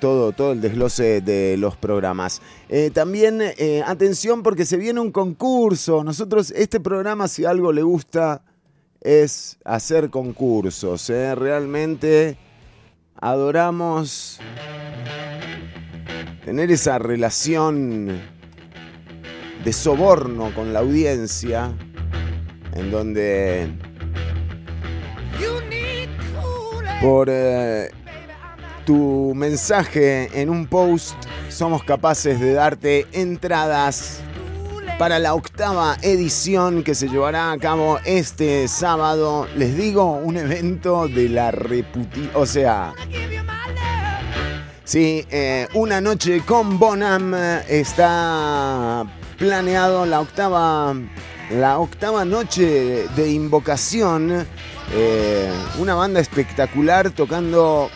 todo, 0.00 0.32
todo 0.32 0.52
el 0.52 0.60
desglose 0.60 1.20
de 1.20 1.56
los 1.56 1.76
programas. 1.76 2.42
Eh, 2.68 2.90
también 2.92 3.40
eh, 3.42 3.82
atención 3.86 4.42
porque 4.42 4.66
se 4.66 4.76
viene 4.76 5.00
un 5.00 5.12
concurso. 5.12 6.04
Nosotros, 6.04 6.50
este 6.52 6.80
programa, 6.80 7.28
si 7.28 7.44
algo 7.44 7.72
le 7.72 7.82
gusta, 7.82 8.42
es 9.00 9.58
hacer 9.64 10.10
concursos. 10.10 11.08
Realmente 11.08 12.36
adoramos 13.20 14.40
tener 16.44 16.70
esa 16.70 16.98
relación 16.98 18.20
de 19.64 19.72
soborno 19.72 20.52
con 20.54 20.72
la 20.72 20.80
audiencia, 20.80 21.72
en 22.74 22.90
donde 22.90 23.72
por 27.02 27.26
eh, 27.28 27.90
tu 28.86 29.32
mensaje 29.34 30.30
en 30.40 30.48
un 30.48 30.68
post 30.68 31.16
somos 31.48 31.82
capaces 31.82 32.38
de 32.38 32.52
darte 32.52 33.08
entradas 33.12 34.20
para 35.00 35.18
la 35.18 35.34
octava 35.34 35.96
edición 36.02 36.84
que 36.84 36.94
se 36.94 37.08
llevará 37.08 37.50
a 37.50 37.58
cabo 37.58 37.98
este 38.04 38.68
sábado. 38.68 39.48
Les 39.56 39.76
digo, 39.76 40.12
un 40.12 40.36
evento 40.36 41.08
de 41.08 41.28
la 41.28 41.50
reputi... 41.50 42.30
O 42.34 42.46
sea... 42.46 42.94
Sí, 44.84 45.26
eh, 45.30 45.66
una 45.74 46.00
noche 46.00 46.42
con 46.46 46.78
Bonham 46.78 47.34
eh, 47.34 47.64
está 47.68 49.04
planeado 49.38 50.06
la 50.06 50.20
octava, 50.20 50.94
la 51.50 51.78
octava 51.78 52.24
noche 52.24 53.08
de 53.16 53.32
invocación. 53.32 54.46
Eh, 54.92 55.50
una 55.78 55.94
banda 55.94 56.20
espectacular 56.20 57.10
tocando 57.10 57.90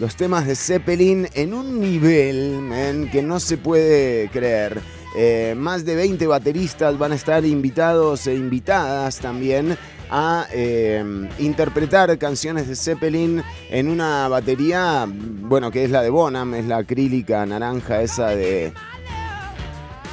los 0.00 0.16
temas 0.16 0.46
de 0.46 0.56
Zeppelin 0.56 1.28
en 1.34 1.54
un 1.54 1.80
nivel 1.80 3.08
que 3.10 3.22
no 3.22 3.40
se 3.40 3.56
puede 3.56 4.28
creer. 4.28 4.80
Eh, 5.18 5.54
más 5.56 5.84
de 5.86 5.96
20 5.96 6.26
bateristas 6.26 6.98
van 6.98 7.12
a 7.12 7.14
estar 7.14 7.44
invitados 7.46 8.26
e 8.26 8.34
invitadas 8.34 9.18
también 9.18 9.78
a 10.10 10.46
eh, 10.52 11.02
interpretar 11.38 12.16
canciones 12.18 12.68
de 12.68 12.76
Zeppelin 12.76 13.42
en 13.70 13.88
una 13.88 14.28
batería, 14.28 15.06
bueno, 15.08 15.70
que 15.70 15.84
es 15.84 15.90
la 15.90 16.02
de 16.02 16.10
Bonham, 16.10 16.54
es 16.54 16.66
la 16.66 16.78
acrílica 16.78 17.46
naranja 17.46 18.02
esa 18.02 18.28
de 18.28 18.72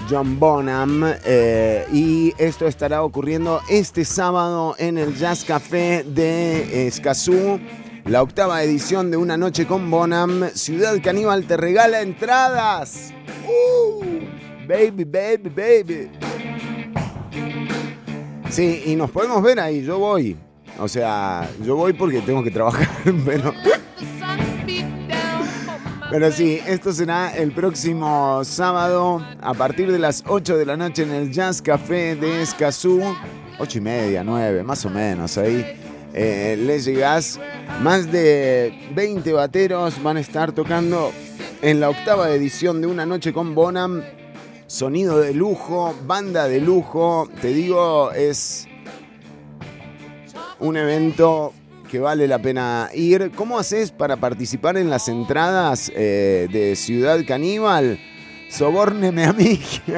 John 0.10 0.40
Bonham. 0.40 1.04
eh, 1.26 1.86
y 1.92 2.34
esto 2.38 2.68
estará 2.68 3.04
ocurriendo 3.04 3.62
este 3.70 4.06
sábado 4.06 4.76
en 4.78 4.98
el 4.98 5.16
Jazz 5.16 5.44
Café 5.44 6.04
de 6.04 6.88
Escazú. 6.88 7.60
La 8.06 8.22
octava 8.22 8.62
edición 8.64 9.12
de 9.12 9.18
Una 9.18 9.38
Noche 9.38 9.66
con 9.66 9.90
Bonham. 9.90 10.50
Ciudad 10.54 10.96
Caníbal 11.02 11.46
te 11.46 11.58
regala 11.58 12.02
entradas. 12.02 13.14
¡Uh! 13.48 14.04
baby, 14.68 15.04
baby, 15.04 15.50
baby. 15.50 16.10
Sí, 18.50 18.84
y 18.86 18.96
nos 18.96 19.10
podemos 19.12 19.42
ver 19.42 19.60
ahí, 19.60 19.84
yo 19.84 20.00
voy. 20.00 20.38
O 20.80 20.88
sea, 20.88 21.50
yo 21.64 21.76
voy 21.76 21.94
porque 21.94 22.22
tengo 22.22 22.44
que 22.44 22.52
trabajar, 22.52 22.88
pero... 23.26 23.54
Pero 26.14 26.32
sí, 26.32 26.60
esto 26.68 26.94
será 26.94 27.36
el 27.36 27.52
próximo 27.54 28.44
sábado 28.44 29.26
a 29.42 29.56
partir 29.56 29.92
de 29.92 29.98
las 29.98 30.24
8 30.28 30.58
de 30.58 30.66
la 30.68 30.78
noche 30.78 31.02
en 31.02 31.12
el 31.12 31.32
Jazz 31.32 31.60
Café 31.60 32.16
de 32.16 32.44
Escazú. 32.44 33.02
8 33.58 33.78
y 33.80 33.82
media, 33.82 34.24
9, 34.24 34.62
más 34.62 34.86
o 34.86 34.92
menos 34.92 35.40
ahí. 35.40 35.66
Eh, 36.14 36.56
les 36.60 36.86
llegás. 36.86 37.40
Más 37.82 38.12
de 38.12 38.92
20 38.94 39.34
bateros 39.34 40.04
van 40.04 40.18
a 40.18 40.20
estar 40.20 40.52
tocando 40.52 41.12
en 41.64 41.80
la 41.80 41.90
octava 41.90 42.30
edición 42.30 42.80
de 42.80 42.86
Una 42.86 43.08
Noche 43.08 43.34
con 43.34 43.56
Bonham. 43.56 44.04
Sonido 44.68 45.20
de 45.20 45.34
lujo, 45.34 45.96
banda 46.06 46.48
de 46.48 46.62
lujo. 46.62 47.28
Te 47.42 47.48
digo, 47.48 48.12
es 48.12 48.68
un 50.60 50.78
evento 50.78 51.54
que 51.94 52.00
vale 52.00 52.28
la 52.28 52.40
pena 52.40 52.90
ir. 52.96 53.30
¿Cómo 53.36 53.60
haces 53.60 53.92
para 53.92 54.18
participar 54.18 54.78
en 54.78 54.90
las 54.90 55.08
entradas 55.10 55.92
eh, 55.96 56.48
de 56.52 56.76
Ciudad 56.76 57.20
Caníbal? 57.24 58.00
Sobórneme 58.50 59.26
a 59.26 59.34
mí. 59.34 59.62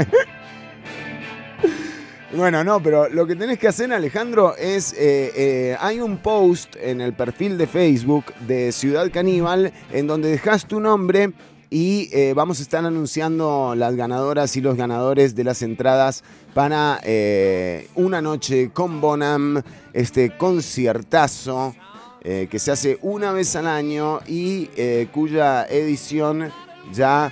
Bueno, 2.35 2.65
no, 2.65 2.83
pero 2.83 3.07
lo 3.07 3.25
que 3.25 3.37
tenés 3.37 3.57
que 3.57 3.69
hacer, 3.69 3.93
Alejandro, 3.93 4.57
es. 4.57 4.91
eh, 4.91 5.31
eh, 5.37 5.77
hay 5.79 6.01
un 6.01 6.17
post 6.17 6.75
en 6.81 6.99
el 6.99 7.13
perfil 7.13 7.57
de 7.57 7.65
Facebook 7.65 8.25
de 8.41 8.73
Ciudad 8.73 9.09
Caníbal 9.09 9.71
en 9.93 10.05
donde 10.05 10.31
dejas 10.31 10.67
tu 10.67 10.81
nombre 10.81 11.31
y 11.75 12.07
eh, 12.13 12.31
vamos 12.33 12.59
a 12.59 12.61
estar 12.61 12.85
anunciando 12.85 13.73
las 13.75 13.97
ganadoras 13.97 14.55
y 14.55 14.61
los 14.61 14.77
ganadores 14.77 15.35
de 15.35 15.43
las 15.43 15.61
entradas 15.61 16.23
para 16.53 17.01
eh, 17.03 17.89
una 17.95 18.21
noche 18.21 18.69
con 18.71 19.01
Bonham, 19.01 19.61
este 19.91 20.37
conciertazo 20.37 21.75
eh, 22.21 22.47
que 22.49 22.59
se 22.59 22.71
hace 22.71 22.97
una 23.01 23.33
vez 23.33 23.57
al 23.57 23.67
año 23.67 24.21
y 24.25 24.67
cuya 25.11 25.65
edición 25.65 26.49
ya 26.93 27.29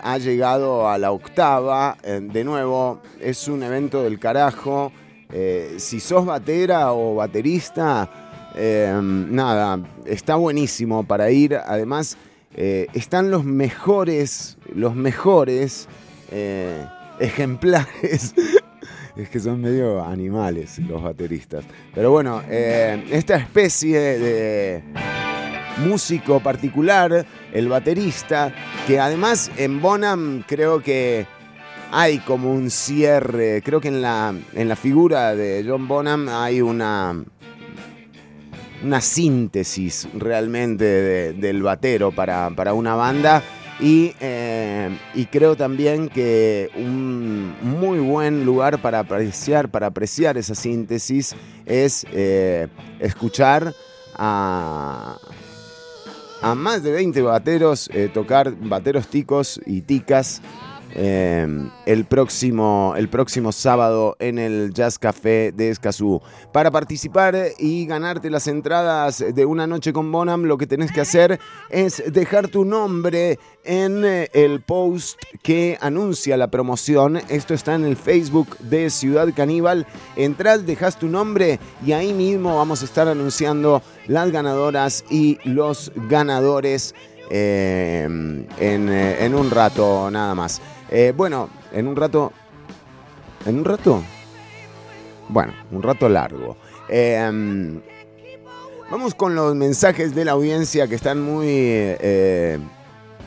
ha 0.00 0.18
llegado 0.18 0.88
a 0.88 0.96
la 0.96 1.10
octava. 1.10 1.96
De 2.04 2.44
nuevo, 2.44 3.00
es 3.20 3.48
un 3.48 3.64
evento 3.64 4.04
del 4.04 4.20
carajo. 4.20 4.92
Si 5.78 5.98
sos 5.98 6.24
batera 6.24 6.92
o 6.92 7.16
baterista, 7.16 8.08
nada, 9.02 9.80
está 10.04 10.36
buenísimo 10.36 11.02
para 11.02 11.32
ir. 11.32 11.56
Además, 11.56 12.16
eh, 12.54 12.86
están 12.92 13.30
los 13.30 13.44
mejores, 13.44 14.58
los 14.74 14.94
mejores 14.94 15.88
eh, 16.30 16.86
ejemplares. 17.18 18.34
es 19.16 19.28
que 19.28 19.40
son 19.40 19.60
medio 19.60 20.04
animales 20.04 20.78
los 20.78 21.02
bateristas. 21.02 21.64
Pero 21.94 22.10
bueno, 22.10 22.42
eh, 22.48 23.04
esta 23.10 23.36
especie 23.36 23.98
de 23.98 24.82
músico 25.78 26.40
particular, 26.40 27.26
el 27.52 27.68
baterista, 27.68 28.54
que 28.86 29.00
además 29.00 29.50
en 29.56 29.80
Bonham 29.80 30.44
creo 30.46 30.82
que 30.82 31.26
hay 31.90 32.18
como 32.18 32.52
un 32.52 32.70
cierre, 32.70 33.62
creo 33.62 33.80
que 33.80 33.88
en 33.88 34.02
la, 34.02 34.34
en 34.54 34.68
la 34.68 34.76
figura 34.76 35.34
de 35.34 35.64
John 35.66 35.88
Bonham 35.88 36.28
hay 36.28 36.60
una, 36.62 37.22
una 38.84 39.00
síntesis 39.00 40.08
realmente 40.14 40.84
de- 40.84 41.32
del 41.34 41.62
batero 41.62 42.12
para, 42.12 42.50
para 42.50 42.74
una 42.74 42.94
banda. 42.94 43.42
Y, 43.80 44.14
eh, 44.20 44.96
y 45.14 45.24
creo 45.26 45.56
también 45.56 46.08
que 46.08 46.70
un 46.76 47.54
muy 47.62 47.98
buen 47.98 48.44
lugar 48.44 48.80
para 48.80 49.00
apreciar, 49.00 49.70
para 49.70 49.88
apreciar 49.88 50.36
esa 50.36 50.54
síntesis 50.54 51.34
es 51.66 52.06
eh, 52.12 52.68
escuchar 53.00 53.74
a, 54.14 55.16
a 56.42 56.54
más 56.54 56.82
de 56.82 56.92
20 56.92 57.22
bateros 57.22 57.88
eh, 57.92 58.08
tocar 58.12 58.52
bateros 58.60 59.08
ticos 59.08 59.60
y 59.66 59.80
ticas 59.80 60.42
eh, 60.94 61.46
el, 61.86 62.04
próximo, 62.04 62.94
el 62.96 63.08
próximo 63.08 63.52
sábado 63.52 64.16
en 64.18 64.38
el 64.38 64.72
Jazz 64.74 64.98
Café 64.98 65.52
de 65.52 65.70
Escazú. 65.70 66.20
Para 66.52 66.70
participar 66.70 67.36
y 67.58 67.86
ganarte 67.86 68.30
las 68.30 68.46
entradas 68.46 69.24
de 69.34 69.44
una 69.46 69.66
noche 69.66 69.92
con 69.92 70.10
Bonham, 70.12 70.44
lo 70.44 70.58
que 70.58 70.66
tenés 70.66 70.92
que 70.92 71.00
hacer 71.00 71.40
es 71.70 72.02
dejar 72.12 72.48
tu 72.48 72.64
nombre 72.64 73.38
en 73.64 74.04
eh, 74.04 74.28
el 74.32 74.60
post 74.60 75.18
que 75.42 75.78
anuncia 75.80 76.36
la 76.36 76.48
promoción. 76.48 77.20
Esto 77.28 77.54
está 77.54 77.74
en 77.74 77.84
el 77.84 77.96
Facebook 77.96 78.58
de 78.58 78.90
Ciudad 78.90 79.28
Caníbal. 79.34 79.86
Entrás, 80.16 80.66
dejas 80.66 80.98
tu 80.98 81.08
nombre 81.08 81.58
y 81.86 81.92
ahí 81.92 82.12
mismo 82.12 82.56
vamos 82.56 82.82
a 82.82 82.84
estar 82.84 83.08
anunciando 83.08 83.82
las 84.06 84.30
ganadoras 84.30 85.04
y 85.08 85.38
los 85.44 85.92
ganadores 86.08 86.94
en, 87.30 88.46
eh, 88.58 89.24
en 89.24 89.34
un 89.34 89.50
rato 89.50 90.10
nada 90.10 90.34
más. 90.34 90.60
Eh, 90.94 91.14
bueno, 91.16 91.48
en 91.72 91.88
un 91.88 91.96
rato... 91.96 92.32
¿En 93.46 93.58
un 93.58 93.64
rato? 93.64 94.02
Bueno, 95.30 95.54
un 95.70 95.82
rato 95.82 96.06
largo. 96.06 96.58
Eh, 96.86 97.80
vamos 98.90 99.14
con 99.14 99.34
los 99.34 99.54
mensajes 99.54 100.14
de 100.14 100.26
la 100.26 100.32
audiencia 100.32 100.86
que 100.88 100.94
están 100.94 101.22
muy, 101.22 101.46
eh, 101.48 102.58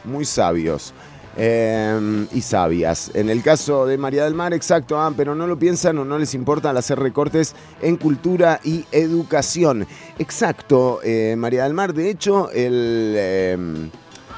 muy 0.03 0.25
sabios. 0.25 0.93
eh, 1.37 2.27
y 2.31 2.41
sabias. 2.41 3.11
En 3.13 3.29
el 3.29 3.41
caso 3.41 3.85
de 3.85 3.97
María 3.97 4.23
del 4.23 4.35
Mar, 4.35 4.53
exacto, 4.53 5.01
ah, 5.01 5.11
pero 5.17 5.35
no 5.35 5.47
lo 5.47 5.59
piensan 5.59 5.97
o 5.97 6.05
no 6.05 6.17
les 6.17 6.33
importa 6.33 6.69
al 6.69 6.77
hacer 6.77 6.99
recortes 6.99 7.55
en 7.81 7.97
cultura 7.97 8.59
y 8.63 8.85
educación. 8.91 9.85
Exacto, 10.17 11.01
María 11.35 11.63
del 11.63 11.73
Mar. 11.73 11.93
De 11.93 12.09
hecho, 12.09 12.49
el, 12.51 13.15
eh, 13.17 13.57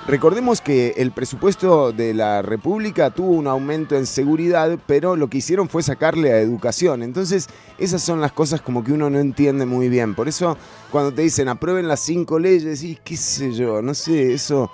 recordemos 0.08 0.62
que 0.62 0.96
el 0.98 1.12
presupuesto 1.12 1.92
de 1.92 2.14
la 2.14 2.42
República 2.42 3.10
tuvo 3.10 3.32
un 3.32 3.48
aumento 3.48 3.96
en 3.96 4.06
seguridad, 4.06 4.78
pero 4.88 5.16
lo 5.16 5.30
que 5.30 5.40
hicieron 5.40 5.70
fue 5.70 5.84
sacarle 5.84 6.32
a 6.32 6.40
educación. 6.40 7.04
Entonces, 7.04 7.48
esas 7.78 8.02
son 8.02 8.22
las 8.22 8.32
cosas 8.32 8.62
como 8.62 8.84
que 8.84 8.94
uno 8.94 9.10
no 9.10 9.20
entiende 9.20 9.66
muy 9.66 9.90
bien. 9.90 10.16
Por 10.16 10.28
eso, 10.28 10.58
cuando 10.92 11.14
te 11.14 11.22
dicen 11.22 11.50
aprueben 11.50 11.88
las 11.88 12.00
cinco 12.00 12.40
leyes, 12.40 12.84
y 12.84 12.98
qué 13.04 13.18
sé 13.18 13.52
yo, 13.52 13.82
no 13.82 13.94
sé, 13.94 14.34
eso 14.34 14.72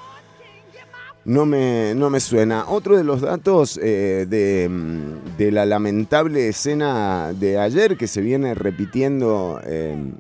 no 1.26 1.46
me, 1.46 1.94
no 1.96 2.10
me 2.10 2.20
suena. 2.20 2.66
Otro 2.68 2.98
de 2.98 3.04
los 3.04 3.22
datos 3.22 3.80
eh, 3.82 4.26
de, 4.30 4.68
mm, 4.70 5.38
de 5.38 5.52
la 5.52 5.66
lamentable 5.66 6.50
escena 6.50 7.34
de 7.34 7.58
ayer 7.58 7.98
que 7.98 8.08
se 8.08 8.22
viene 8.22 8.54
repitiendo 8.54 9.60
eh, 9.66 10.12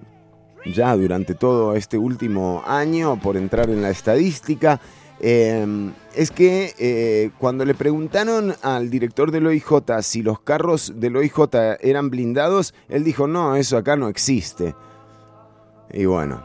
ya 0.65 0.95
durante 0.95 1.35
todo 1.35 1.75
este 1.75 1.97
último 1.97 2.63
año 2.65 3.19
por 3.19 3.37
entrar 3.37 3.69
en 3.69 3.81
la 3.81 3.89
estadística. 3.89 4.79
Eh, 5.25 5.65
es 6.15 6.31
que 6.31 6.75
eh, 6.77 7.31
cuando 7.37 7.63
le 7.63 7.75
preguntaron 7.75 8.53
al 8.61 8.89
director 8.89 9.31
del 9.31 9.47
OIJ 9.47 10.01
si 10.01 10.21
los 10.21 10.41
carros 10.41 10.91
del 10.97 11.15
OIJ 11.15 11.77
eran 11.79 12.09
blindados, 12.09 12.73
él 12.89 13.05
dijo, 13.05 13.25
no, 13.25 13.55
eso 13.55 13.77
acá 13.77 13.95
no 13.95 14.09
existe. 14.09 14.75
Y 15.93 16.03
bueno, 16.03 16.43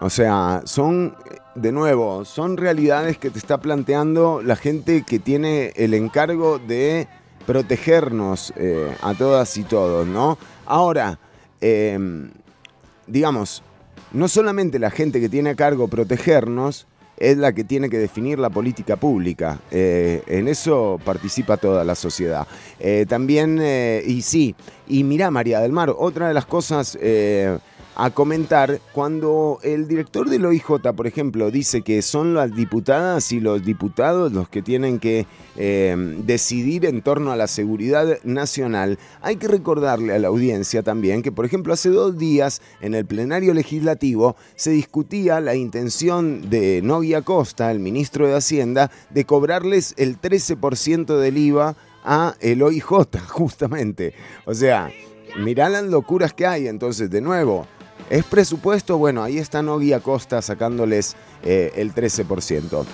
o 0.00 0.08
sea, 0.08 0.62
son, 0.64 1.14
de 1.56 1.72
nuevo, 1.72 2.24
son 2.24 2.56
realidades 2.56 3.18
que 3.18 3.28
te 3.28 3.38
está 3.38 3.58
planteando 3.58 4.40
la 4.42 4.56
gente 4.56 5.02
que 5.02 5.18
tiene 5.18 5.74
el 5.76 5.92
encargo 5.92 6.58
de 6.58 7.08
protegernos 7.46 8.54
eh, 8.56 8.96
a 9.02 9.12
todas 9.12 9.54
y 9.58 9.64
todos, 9.64 10.06
¿no? 10.06 10.38
Ahora, 10.64 11.18
eh, 11.60 11.98
digamos, 13.06 13.62
no 14.12 14.26
solamente 14.26 14.78
la 14.78 14.90
gente 14.90 15.20
que 15.20 15.28
tiene 15.28 15.50
a 15.50 15.54
cargo 15.54 15.88
protegernos 15.88 16.86
es 17.16 17.36
la 17.36 17.52
que 17.52 17.64
tiene 17.64 17.88
que 17.88 17.98
definir 17.98 18.38
la 18.38 18.50
política 18.50 18.96
pública. 18.96 19.58
Eh, 19.70 20.22
en 20.26 20.48
eso 20.48 21.00
participa 21.04 21.56
toda 21.56 21.84
la 21.84 21.94
sociedad. 21.94 22.46
Eh, 22.78 23.06
también, 23.08 23.58
eh, 23.60 24.02
y 24.06 24.22
sí, 24.22 24.54
y 24.86 25.04
mirá 25.04 25.30
María 25.30 25.60
del 25.60 25.72
Mar, 25.72 25.92
otra 25.96 26.28
de 26.28 26.34
las 26.34 26.46
cosas 26.46 26.98
a 27.98 28.10
comentar, 28.10 28.80
cuando 28.92 29.58
el 29.62 29.88
director 29.88 30.28
del 30.28 30.44
OIJ, 30.44 30.92
por 30.94 31.06
ejemplo, 31.06 31.50
dice 31.50 31.80
que 31.80 32.02
son 32.02 32.34
las 32.34 32.54
diputadas 32.54 33.32
y 33.32 33.40
los 33.40 33.64
diputados 33.64 34.32
los 34.32 34.50
que 34.50 34.60
tienen 34.60 34.98
que 34.98 35.26
eh, 35.56 35.96
decidir 36.24 36.84
en 36.84 37.00
torno 37.00 37.32
a 37.32 37.36
la 37.36 37.46
seguridad 37.46 38.18
nacional, 38.22 38.98
hay 39.22 39.36
que 39.36 39.48
recordarle 39.48 40.14
a 40.14 40.18
la 40.18 40.28
audiencia 40.28 40.82
también 40.82 41.22
que, 41.22 41.32
por 41.32 41.46
ejemplo, 41.46 41.72
hace 41.72 41.88
dos 41.88 42.18
días 42.18 42.60
en 42.82 42.94
el 42.94 43.06
plenario 43.06 43.54
legislativo 43.54 44.36
se 44.56 44.72
discutía 44.72 45.40
la 45.40 45.54
intención 45.54 46.50
de 46.50 46.82
Novia 46.82 47.22
Costa, 47.22 47.70
el 47.70 47.80
ministro 47.80 48.28
de 48.28 48.36
Hacienda, 48.36 48.90
de 49.08 49.24
cobrarles 49.24 49.94
el 49.96 50.20
13% 50.20 51.18
del 51.18 51.38
IVA 51.38 51.76
a 52.04 52.34
el 52.40 52.62
OIJ, 52.62 53.06
justamente. 53.28 54.12
O 54.44 54.52
sea, 54.52 54.90
mirá 55.38 55.70
las 55.70 55.84
locuras 55.84 56.34
que 56.34 56.46
hay. 56.46 56.68
Entonces, 56.68 57.10
de 57.10 57.20
nuevo, 57.20 57.66
¿es 58.10 58.24
presupuesto? 58.24 58.98
Bueno, 58.98 59.22
ahí 59.22 59.38
está 59.38 59.62
Nogui 59.62 59.92
Acosta 59.92 60.40
sacándoles 60.42 61.16
eh, 61.42 61.72
el 61.76 61.94
13%. 61.94 62.84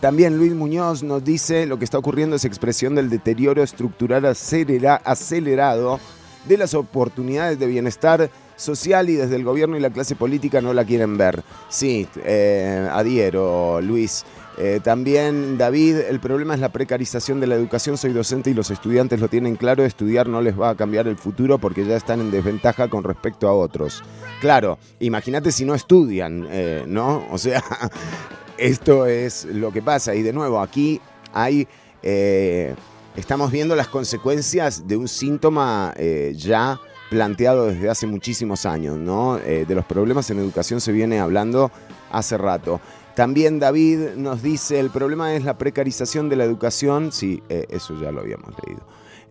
También 0.00 0.36
Luis 0.36 0.52
Muñoz 0.52 1.02
nos 1.02 1.22
dice 1.24 1.66
lo 1.66 1.78
que 1.78 1.84
está 1.84 1.98
ocurriendo 1.98 2.34
es 2.36 2.44
expresión 2.44 2.94
del 2.94 3.08
deterioro 3.08 3.62
estructural 3.62 4.24
acelera- 4.24 5.00
acelerado 5.04 6.00
de 6.48 6.58
las 6.58 6.74
oportunidades 6.74 7.58
de 7.60 7.66
bienestar 7.68 8.28
social 8.56 9.08
y 9.10 9.14
desde 9.14 9.36
el 9.36 9.44
gobierno 9.44 9.76
y 9.76 9.80
la 9.80 9.90
clase 9.90 10.16
política 10.16 10.60
no 10.60 10.74
la 10.74 10.84
quieren 10.84 11.16
ver. 11.16 11.42
Sí, 11.68 12.08
eh, 12.24 12.88
adhiero, 12.90 13.80
Luis. 13.80 14.24
Eh, 14.58 14.80
también 14.82 15.56
David, 15.56 15.96
el 15.96 16.20
problema 16.20 16.54
es 16.54 16.60
la 16.60 16.70
precarización 16.70 17.40
de 17.40 17.46
la 17.46 17.54
educación. 17.54 17.96
Soy 17.96 18.12
docente 18.12 18.50
y 18.50 18.54
los 18.54 18.70
estudiantes 18.70 19.20
lo 19.20 19.28
tienen 19.28 19.56
claro. 19.56 19.84
Estudiar 19.84 20.28
no 20.28 20.40
les 20.40 20.58
va 20.58 20.70
a 20.70 20.74
cambiar 20.76 21.08
el 21.08 21.16
futuro 21.16 21.58
porque 21.58 21.84
ya 21.86 21.96
están 21.96 22.20
en 22.20 22.30
desventaja 22.30 22.88
con 22.88 23.04
respecto 23.04 23.48
a 23.48 23.54
otros. 23.54 24.02
Claro, 24.40 24.78
imagínate 25.00 25.52
si 25.52 25.64
no 25.64 25.74
estudian, 25.74 26.46
eh, 26.50 26.84
¿no? 26.86 27.26
O 27.30 27.38
sea, 27.38 27.62
esto 28.58 29.06
es 29.06 29.46
lo 29.46 29.72
que 29.72 29.82
pasa. 29.82 30.14
Y 30.14 30.22
de 30.22 30.32
nuevo, 30.32 30.60
aquí 30.60 31.00
hay... 31.32 31.66
eh, 32.02 32.74
estamos 33.16 33.50
viendo 33.50 33.76
las 33.76 33.88
consecuencias 33.88 34.86
de 34.88 34.96
un 34.96 35.06
síntoma 35.06 35.94
ya 36.34 36.80
planteado 37.10 37.66
desde 37.66 37.90
hace 37.90 38.06
muchísimos 38.06 38.64
años, 38.64 38.96
¿no? 38.96 39.36
De 39.36 39.74
los 39.74 39.84
problemas 39.84 40.30
en 40.30 40.38
educación 40.38 40.80
se 40.80 40.92
viene 40.92 41.20
hablando 41.20 41.70
hace 42.10 42.38
rato. 42.38 42.80
También 43.14 43.58
David 43.58 44.14
nos 44.16 44.42
dice, 44.42 44.80
el 44.80 44.90
problema 44.90 45.34
es 45.34 45.44
la 45.44 45.58
precarización 45.58 46.28
de 46.28 46.36
la 46.36 46.44
educación. 46.44 47.12
Sí, 47.12 47.42
eh, 47.48 47.66
eso 47.68 47.98
ya 48.00 48.10
lo 48.10 48.20
habíamos 48.20 48.50
leído. 48.64 48.82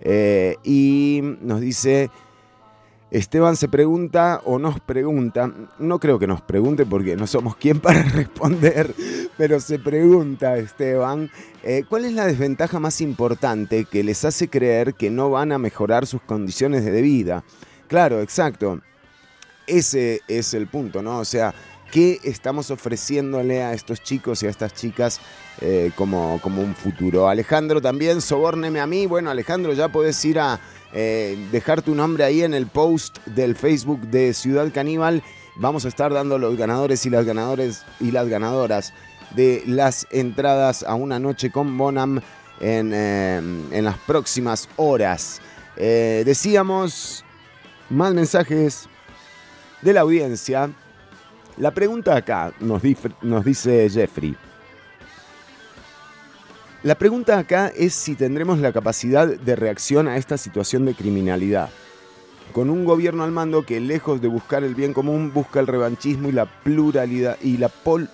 Eh, 0.02 0.58
y 0.64 1.22
nos 1.42 1.62
dice, 1.62 2.10
Esteban 3.12 3.58
se 3.58 3.68
pregunta 3.68 4.42
o 4.46 4.58
nos 4.58 4.80
pregunta, 4.80 5.52
no 5.80 6.00
creo 6.00 6.18
que 6.18 6.28
nos 6.28 6.42
pregunte 6.42 6.86
porque 6.86 7.18
no 7.18 7.28
somos 7.28 7.58
quien 7.58 7.80
para 7.82 8.04
responder, 8.04 8.96
pero 9.38 9.60
se 9.60 9.80
pregunta 9.80 10.58
Esteban, 10.58 11.30
eh, 11.62 11.84
¿cuál 11.90 12.06
es 12.06 12.14
la 12.14 12.26
desventaja 12.26 12.80
más 12.80 13.02
importante 13.02 13.84
que 13.84 14.04
les 14.04 14.24
hace 14.24 14.48
creer 14.48 14.94
que 14.94 15.10
no 15.10 15.30
van 15.30 15.52
a 15.52 15.58
mejorar 15.58 16.08
sus 16.08 16.22
condiciones 16.22 16.86
de 16.86 17.02
vida? 17.02 17.44
Claro, 17.88 18.22
exacto. 18.22 18.80
Ese 19.68 20.22
es 20.28 20.54
el 20.54 20.68
punto, 20.68 21.02
¿no? 21.02 21.20
O 21.20 21.26
sea, 21.26 21.54
qué 21.92 22.20
estamos 22.24 22.72
ofreciéndole 22.72 23.62
a 23.62 23.74
estos 23.74 24.02
chicos 24.02 24.42
y 24.42 24.48
a 24.48 24.50
estas 24.50 24.74
chicas 24.74 25.20
eh, 25.60 25.92
como, 25.96 26.40
como 26.42 26.62
un 26.62 26.74
futuro. 26.74 27.28
Alejandro 27.28 27.82
también, 27.82 28.22
sobórneme 28.22 28.80
a 28.80 28.88
mí. 28.88 29.06
Bueno, 29.06 29.30
Alejandro, 29.30 29.74
ya 29.74 29.90
podés 29.90 30.24
ir 30.26 30.40
a 30.40 30.60
eh, 30.94 31.38
dejar 31.52 31.82
tu 31.82 31.94
nombre 31.94 32.24
ahí 32.24 32.42
en 32.42 32.54
el 32.54 32.68
post 32.68 33.20
del 33.26 33.56
Facebook 33.56 34.02
de 34.08 34.34
Ciudad 34.34 34.72
Caníbal. 34.74 35.22
Vamos 35.58 35.86
a 35.86 35.90
estar 35.90 36.14
dando 36.14 36.40
los 36.40 36.58
ganadores 36.58 37.06
y 37.06 37.10
las 37.10 37.26
ganadores 37.26 37.84
y 38.00 38.12
las 38.12 38.28
ganadoras 38.30 38.94
de 39.36 39.62
las 39.68 40.08
entradas 40.12 40.84
a 40.84 40.96
una 40.96 41.20
noche 41.20 41.52
con 41.52 41.78
Bonham 41.78 42.22
en, 42.62 42.92
eh, 42.94 43.38
en 43.38 43.86
las 43.86 43.98
próximas 44.00 44.68
horas. 44.78 45.42
Decíamos 45.76 47.26
más 47.90 48.14
mensajes 48.14 48.88
de 49.82 49.94
la 49.94 50.02
audiencia. 50.02 50.70
La 51.62 51.70
pregunta 51.70 52.16
acá 52.16 52.54
nos, 52.60 52.82
dice 52.82 53.88
Jeffrey. 53.88 54.36
La 56.82 56.96
pregunta 56.96 57.38
acá 57.38 57.68
es 57.68 57.94
si 57.94 58.16
tendremos 58.16 58.58
la 58.58 58.74
capacidad 58.74 59.28
de 59.28 59.56
reacción 59.56 60.08
a 60.08 60.18
esta 60.18 60.40
situación 60.40 60.86
de 60.86 60.96
criminalidad. 60.96 61.70
Con 62.52 62.72
un 62.72 62.84
gobierno 62.84 63.24
al 63.24 63.30
mando 63.30 63.64
que 63.64 63.80
lejos 63.80 64.22
de 64.22 64.28
buscar 64.28 64.64
el 64.64 64.74
bien 64.74 64.92
común 64.92 65.32
busca 65.32 65.60
el 65.60 65.68
revanchismo 65.68 66.30
y 66.30 66.32
la 66.32 66.48
pluralidad 66.48 67.38
y 67.44 67.58
la 67.58 67.70
pol 67.70 68.10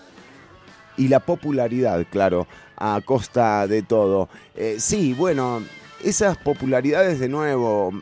y 0.97 1.07
la 1.07 1.21
popularidad, 1.21 2.05
claro, 2.11 2.47
a 2.75 2.99
costa 3.05 3.65
de 3.65 3.81
todo. 3.81 4.27
Eh, 4.55 4.75
sí, 4.77 5.13
bueno, 5.13 5.63
esas 6.03 6.35
popularidades 6.35 7.21
de 7.21 7.29
nuevo 7.29 7.93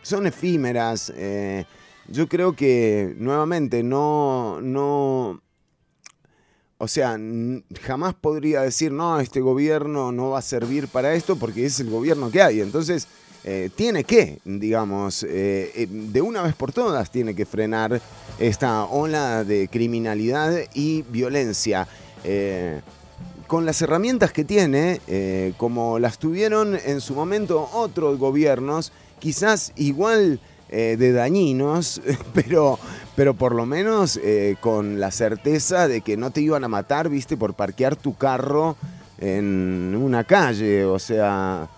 son 0.00 0.26
efímeras. 0.26 1.12
eh, 1.14 1.66
yo 2.10 2.28
creo 2.28 2.54
que 2.54 3.14
nuevamente 3.18 3.82
no, 3.82 4.60
no, 4.60 5.40
o 6.78 6.88
sea, 6.88 7.18
jamás 7.82 8.14
podría 8.14 8.62
decir, 8.62 8.92
no, 8.92 9.20
este 9.20 9.40
gobierno 9.40 10.12
no 10.12 10.30
va 10.30 10.40
a 10.40 10.42
servir 10.42 10.88
para 10.88 11.14
esto 11.14 11.36
porque 11.36 11.66
es 11.66 11.78
el 11.80 11.88
gobierno 11.88 12.30
que 12.30 12.42
hay. 12.42 12.60
Entonces, 12.60 13.06
eh, 13.44 13.70
tiene 13.74 14.04
que, 14.04 14.38
digamos, 14.44 15.22
eh, 15.22 15.70
eh, 15.74 15.86
de 15.88 16.20
una 16.20 16.42
vez 16.42 16.54
por 16.54 16.72
todas, 16.72 17.10
tiene 17.10 17.34
que 17.34 17.46
frenar 17.46 18.00
esta 18.38 18.84
ola 18.84 19.44
de 19.44 19.68
criminalidad 19.68 20.52
y 20.74 21.02
violencia. 21.02 21.86
con 23.46 23.66
las 23.66 23.82
herramientas 23.82 24.32
que 24.32 24.44
tiene, 24.44 25.00
como 25.56 25.98
las 25.98 26.18
tuvieron 26.18 26.78
en 26.84 27.00
su 27.00 27.14
momento 27.14 27.68
otros 27.72 28.16
gobiernos, 28.18 28.92
quizás 29.18 29.72
igual 29.74 30.38
eh, 30.72 30.94
de 30.96 31.10
dañinos, 31.10 32.00
pero, 32.32 32.78
pero 33.16 33.34
por 33.34 33.56
lo 33.56 33.66
menos 33.66 34.20
eh, 34.22 34.54
con 34.60 35.00
la 35.00 35.10
certeza 35.10 35.88
de 35.88 36.00
que 36.00 36.16
no 36.16 36.30
te 36.30 36.42
iban 36.42 36.62
a 36.62 36.68
matar, 36.68 37.08
viste, 37.08 37.36
por 37.36 37.54
parquear 37.54 37.96
tu 37.96 38.14
carro 38.14 38.76
en 39.18 39.98
una 40.00 40.22
calle, 40.22 40.84
o 40.84 41.00
sea, 41.00 41.68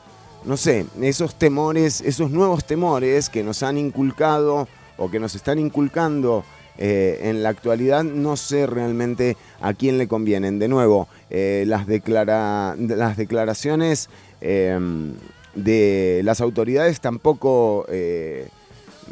no 0.45 0.59
sé, 0.59 0.85
esos 1.01 1.37
temores, 1.37 2.03
esos 2.03 2.31
nuevos 2.31 2.67
temores 2.67 3.31
que 3.31 3.43
nos 3.43 3.63
han 3.63 3.79
inculcado 3.79 4.69
o 4.99 5.11
que 5.11 5.19
nos 5.19 5.35
están 5.37 5.59
inculcando 5.59 6.45
eh, 6.77 7.19
en 7.23 7.43
la 7.43 7.49
actualidad, 7.49 8.05
no 8.05 8.37
sé 8.37 8.67
realmente 8.67 9.39
a 9.63 9.73
quién 9.73 9.97
le 9.97 10.07
convienen. 10.07 10.59
De 10.59 10.69
nuevo, 10.69 11.09
las, 11.31 11.87
las 11.89 13.17
declaraciones 13.17 14.11
de 14.41 16.21
las 16.25 16.41
autoridades 16.43 17.01
tampoco 17.01 17.87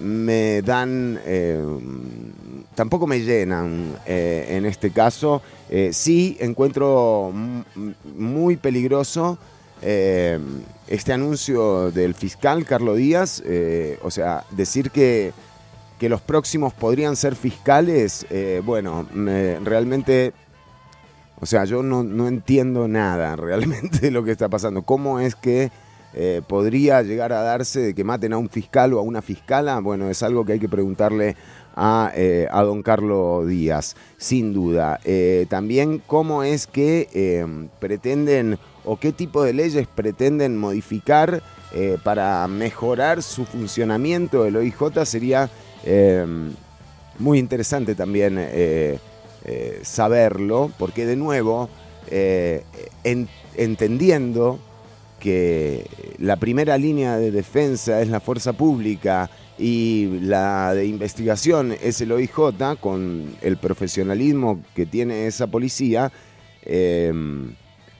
me 0.01 0.63
dan, 0.63 1.21
eh, 1.25 1.63
tampoco 2.75 3.07
me 3.07 3.21
llenan 3.21 3.95
eh, 4.07 4.47
en 4.51 4.67
este 4.67 4.91
caso. 4.91 5.43
Eh, 5.69 5.91
sí 5.93 6.37
encuentro 6.41 7.33
muy 8.17 8.57
peligroso 8.57 9.39
eh, 9.83 10.39
este 10.89 11.13
anuncio 11.13 11.91
del 11.91 12.15
fiscal 12.15 12.65
Carlos 12.65 12.97
Díaz, 12.97 13.43
o 14.03 14.11
sea, 14.11 14.45
decir 14.51 14.91
que, 14.91 15.33
que 15.99 16.09
los 16.09 16.21
próximos 16.21 16.73
podrían 16.75 17.15
ser 17.15 17.37
fiscales, 17.37 18.27
bueno, 18.65 19.07
me- 19.15 19.61
realmente, 19.61 20.33
o 21.41 21.47
sea, 21.47 21.65
yo 21.65 21.83
no, 21.85 22.03
no 22.03 22.27
entiendo 22.27 22.89
nada 22.89 23.37
realmente 23.37 23.99
de 24.01 24.11
lo 24.11 24.25
que 24.25 24.33
está 24.33 24.49
pasando. 24.49 24.83
¿Cómo 24.83 25.21
es 25.21 25.37
que 25.37 25.71
eh, 26.15 26.43
podría 26.47 27.03
llegar 27.03 27.33
a 27.33 27.43
darse 27.43 27.81
de 27.81 27.95
que 27.95 28.05
maten 28.05 28.33
a 28.33 28.39
un 28.39 28.49
fiscal 28.49 28.93
o 28.95 28.99
a 28.99 29.03
una 29.03 29.23
fiscala? 29.23 29.79
Bueno, 29.81 30.11
es 30.11 30.23
algo 30.23 30.45
que 30.45 30.55
hay 30.55 30.59
que 30.61 30.69
preguntarle 30.69 31.37
a, 31.77 32.11
eh, 32.17 32.49
a 32.51 32.63
don 32.63 32.83
Carlos 32.83 33.47
Díaz, 33.47 33.95
sin 34.17 34.53
duda. 34.53 34.99
Eh, 35.05 35.47
también 35.49 36.03
cómo 36.07 36.43
es 36.43 36.67
que 36.67 37.09
eh, 37.15 37.47
pretenden 37.79 38.59
o 38.85 38.99
qué 38.99 39.13
tipo 39.13 39.43
de 39.45 39.53
leyes 39.53 39.87
pretenden 39.87 40.57
modificar 40.57 41.43
para 42.03 42.49
mejorar 42.49 43.23
su 43.23 43.45
funcionamiento. 43.45 44.45
El 44.45 44.57
OIJ 44.57 45.05
sería 45.05 45.49
eh, 45.85 46.27
muy 47.21 47.39
interesante 47.39 47.95
también 47.95 48.41
saberlo, 49.83 50.73
porque 50.79 51.07
de 51.07 51.15
nuevo, 51.15 51.69
en- 52.11 53.29
entendiendo 53.57 54.59
que 55.21 55.87
la 56.18 56.37
primera 56.37 56.77
línea 56.77 57.16
de 57.16 57.31
defensa 57.31 58.01
es 58.03 58.09
la 58.09 58.18
fuerza 58.18 58.55
pública 58.55 59.31
y 59.59 60.18
la 60.23 60.75
de 60.75 60.87
investigación 60.87 61.77
es 61.81 62.01
el 62.01 62.11
OIJ, 62.11 62.79
con 62.81 63.37
el 63.43 63.59
profesionalismo 63.59 64.61
que 64.75 64.87
tiene 64.87 65.27
esa 65.27 65.47
policía, 65.47 66.11
eh, 66.62 67.12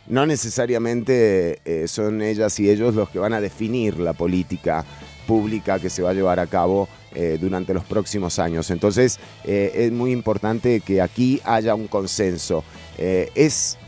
no 0.07 0.27
necesariamente 0.27 1.61
eh, 1.65 1.87
son 1.87 2.23
ellas 2.23 2.59
y 2.59 2.69
ellos 2.69 2.95
los 2.95 3.11
que 3.11 3.19
van 3.19 3.35
a 3.35 3.41
definir 3.41 3.99
la 4.01 4.15
política 4.15 4.85
pública 5.27 5.79
que 5.79 5.91
se 5.91 6.03
va 6.03 6.11
a 6.11 6.15
llevar 6.15 6.41
a 6.41 6.47
cabo 6.47 6.89
eh, 7.15 7.39
durante 7.41 7.75
los 7.75 7.85
próximos 7.85 8.39
años. 8.39 8.71
Entonces 8.71 9.21
es 9.45 9.93
muy 9.93 10.11
importante 10.11 10.81
que 10.81 11.01
aquí 11.01 11.41
haya 11.45 11.75
un 11.75 11.87
consenso. 11.87 12.65
Es 12.99 13.79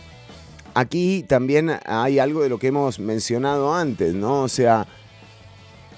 aquí 0.74 1.24
también 1.26 1.70
hay 1.84 2.18
algo 2.18 2.42
de 2.42 2.48
lo 2.48 2.58
que 2.58 2.68
hemos 2.68 2.98
mencionado 2.98 3.74
antes, 3.74 4.14
¿no? 4.14 4.42
O 4.42 4.48
sea, 4.48 4.86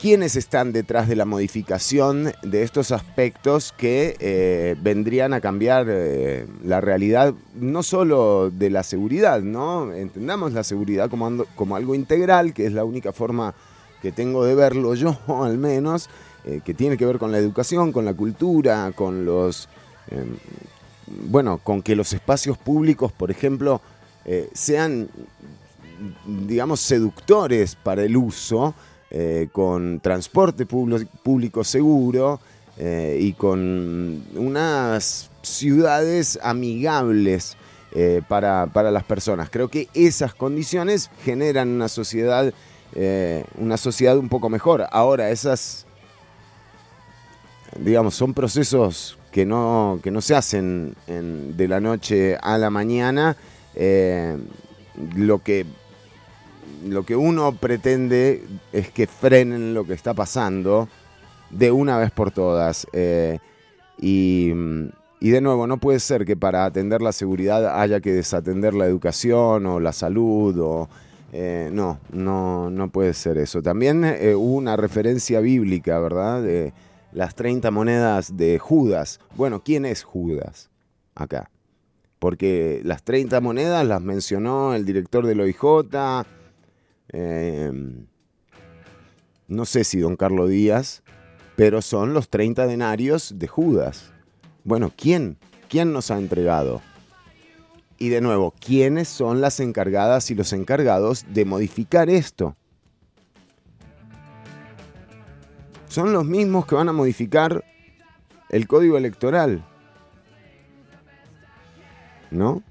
¿quiénes 0.01 0.37
están 0.37 0.73
detrás 0.73 1.09
de 1.09 1.17
la 1.17 1.25
modificación 1.25 2.33
de 2.43 2.63
estos 2.63 2.93
aspectos 2.93 3.73
que 3.77 4.17
eh, 4.19 4.77
vendrían 4.81 5.33
a 5.33 5.41
cambiar 5.41 5.87
eh, 5.89 6.47
la 6.65 6.81
realidad, 6.81 7.35
no 7.55 7.83
solo 7.83 8.51
de 8.51 8.71
la 8.71 8.83
seguridad, 8.83 9.41
¿no? 9.41 9.93
Entendamos 9.93 10.53
la 10.53 10.65
seguridad 10.65 11.09
como, 11.11 11.45
como 11.55 11.77
algo 11.77 11.95
integral, 11.95 12.53
que 12.53 12.67
es 12.67 12.73
la 12.73 12.85
única 12.85 13.13
forma 13.13 13.55
que 14.03 14.13
tengo 14.13 14.45
de 14.45 14.55
verlo 14.55 14.95
yo, 14.95 15.19
al 15.43 15.59
menos, 15.59 16.11
eh, 16.45 16.61
que 16.65 16.75
tiene 16.75 16.99
que 16.99 17.07
ver 17.07 17.19
con 17.19 17.33
la 17.33 17.39
educación, 17.39 17.93
con 17.93 18.05
la 18.05 18.15
cultura, 18.15 18.93
con 18.95 19.25
los... 19.25 19.69
eh, 20.11 20.25
bueno, 21.07 21.59
con 21.63 21.83
que 21.83 21.97
los 21.97 22.13
espacios 22.13 22.57
públicos, 22.57 23.13
por 23.13 23.31
ejemplo, 23.31 23.81
eh, 24.25 24.49
sean, 24.53 25.09
digamos, 26.27 26.81
seductores 26.81 27.75
para 27.77 28.03
el 28.03 28.17
uso, 28.17 28.75
eh, 29.11 29.49
con 29.53 30.01
transporte 30.01 30.67
público 30.67 31.63
seguro 31.63 32.41
eh, 32.79 33.19
y 33.21 33.33
con 33.35 34.25
unas 34.35 35.31
ciudades 35.43 36.39
amigables 36.43 37.57
para, 38.27 38.67
para 38.67 38.91
las 38.91 39.05
personas. 39.05 39.49
Creo 39.51 39.69
que 39.69 39.87
esas 39.95 40.35
condiciones 40.35 41.13
generan 41.25 41.69
una 41.69 41.87
sociedad, 41.87 42.53
una 43.57 43.77
sociedad 43.77 44.19
un 44.19 44.29
poco 44.29 44.49
mejor. 44.49 44.89
Ahora, 44.91 45.31
esas 45.31 45.87
digamos, 47.79 48.15
son 48.15 48.35
procesos 48.35 49.19
que 49.33 49.45
no, 49.45 49.99
que 50.03 50.11
no 50.11 50.21
se 50.21 50.35
hacen 50.35 50.95
en- 51.07 51.57
de 51.57 51.69
la 51.69 51.81
noche 51.81 52.37
a 52.41 52.59
la 52.59 52.71
mañana. 52.71 53.37
Eh, 53.75 54.37
lo, 55.17 55.43
que, 55.43 55.67
lo 56.87 57.05
que 57.05 57.17
uno 57.17 57.53
pretende 57.57 58.45
es 58.73 58.91
que 58.91 59.07
frenen 59.07 59.75
lo 59.75 59.85
que 59.85 59.95
está 59.95 60.15
pasando 60.15 60.89
de 61.51 61.71
una 61.73 61.99
vez 61.99 62.11
por 62.11 62.31
todas. 62.31 62.87
Eh, 62.93 63.39
y, 63.99 64.51
de 64.51 65.41
nuevo, 65.41 65.67
no 65.67 65.79
puede 65.79 66.01
ser 66.01 66.25
que 66.25 66.37
para 66.37 66.65
atender 66.65 67.01
la 67.01 67.13
seguridad 67.13 67.81
haya 67.81 68.01
que 68.01 68.13
desatender 68.13 68.75
la 68.75 68.87
educación 68.87 69.67
o 69.67 69.81
la 69.81 69.93
salud 69.93 70.59
o... 70.61 70.89
eh, 71.33 71.71
no, 71.73 71.99
no, 72.13 72.71
no 72.71 72.89
puede 72.91 73.15
ser 73.15 73.39
eso. 73.39 73.63
También 73.63 74.05
hubo 74.05 74.55
una 74.55 74.77
referencia 74.77 75.41
bíblica, 75.41 75.99
¿verdad? 75.99 76.43
De 76.43 76.73
las 77.13 77.35
30 77.35 77.71
monedas 77.71 78.37
de 78.37 78.59
Judas. 78.59 79.21
Bueno, 79.35 79.63
¿quién 79.65 79.87
es 79.87 80.03
Judas 80.03 80.69
acá? 81.15 81.49
Porque 82.25 82.81
las 82.85 83.03
30 83.03 83.39
monedas 83.43 83.87
las 83.87 84.01
mencionó 84.01 84.73
el 84.73 84.87
director 84.87 85.27
del 85.27 85.43
OIJ. 85.43 86.25
eh, 87.13 87.71
no 89.47 89.67
sé 89.67 89.85
si 89.85 89.99
don 89.99 90.17
Carlos 90.17 90.49
Díaz, 90.49 91.03
pero 91.55 91.83
son 91.83 92.15
los 92.15 92.31
30 92.31 92.67
denarios 92.67 93.35
de 93.37 93.47
Judas. 93.47 94.11
Bueno, 94.65 94.91
¿quién 94.97 95.37
¿Quién 95.69 95.93
nos 95.93 96.11
ha 96.11 96.17
entregado? 96.17 96.81
Y 97.99 98.09
de 98.09 98.23
nuevo, 98.23 98.55
¿quiénes 98.59 99.07
son 99.07 99.43
las 99.43 99.61
encargadas 99.61 100.31
y 100.31 100.35
los 100.35 100.55
encargados 100.55 101.27
de 101.29 101.45
modificar 101.45 102.09
esto? 102.09 102.57
Son 105.89 106.15
los 106.15 106.25
mismos 106.25 106.65
que 106.65 106.75
van 106.75 106.89
a 106.89 106.95
modificar 106.95 107.63
el 108.49 108.67
código 108.67 108.97
electoral. 108.97 109.63
¿No? 112.35 112.65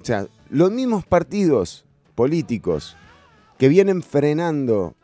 O 0.00 0.04
sea, 0.04 0.26
los 0.48 0.70
mismos 0.70 1.04
partidos 1.04 1.84
políticos 2.14 2.96
que 3.58 3.68
vienen 3.68 4.02
frenando 4.02 4.94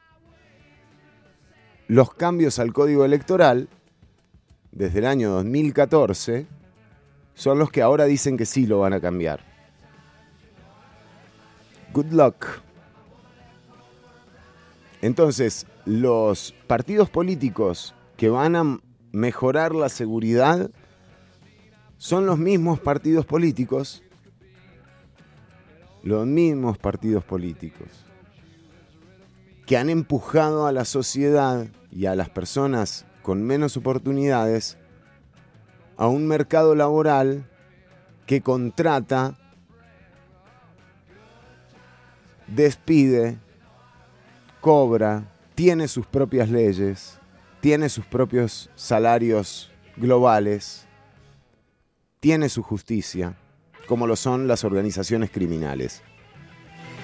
los 1.86 2.14
cambios 2.14 2.58
al 2.58 2.72
código 2.72 3.04
electoral 3.04 3.68
desde 4.72 5.00
el 5.00 5.06
año 5.06 5.30
2014 5.32 6.46
son 7.34 7.58
los 7.58 7.70
que 7.70 7.82
ahora 7.82 8.06
dicen 8.06 8.38
que 8.38 8.46
sí 8.46 8.66
lo 8.66 8.80
van 8.80 8.94
a 8.94 9.00
cambiar. 9.00 9.40
Good 11.92 12.12
luck. 12.12 12.46
Entonces, 15.02 15.66
los 15.84 16.54
partidos 16.66 17.10
políticos 17.10 17.94
que 18.16 18.30
van 18.30 18.56
a 18.56 18.80
mejorar 19.12 19.74
la 19.74 19.90
seguridad 19.90 20.70
son 22.00 22.24
los 22.24 22.38
mismos 22.38 22.80
partidos 22.80 23.26
políticos, 23.26 24.02
los 26.02 26.26
mismos 26.26 26.78
partidos 26.78 27.22
políticos 27.22 27.88
que 29.66 29.76
han 29.76 29.90
empujado 29.90 30.66
a 30.66 30.72
la 30.72 30.86
sociedad 30.86 31.66
y 31.92 32.06
a 32.06 32.14
las 32.14 32.30
personas 32.30 33.04
con 33.20 33.42
menos 33.42 33.76
oportunidades 33.76 34.78
a 35.98 36.06
un 36.08 36.26
mercado 36.26 36.74
laboral 36.74 37.44
que 38.24 38.40
contrata, 38.40 39.36
despide, 42.46 43.36
cobra, 44.62 45.30
tiene 45.54 45.86
sus 45.86 46.06
propias 46.06 46.48
leyes, 46.48 47.18
tiene 47.60 47.90
sus 47.90 48.06
propios 48.06 48.70
salarios 48.74 49.70
globales, 49.98 50.86
tiene 52.20 52.48
su 52.48 52.62
justicia, 52.62 53.36
como 53.88 54.06
lo 54.06 54.14
son 54.14 54.46
las 54.46 54.64
organizaciones 54.64 55.30
criminales. 55.30 56.02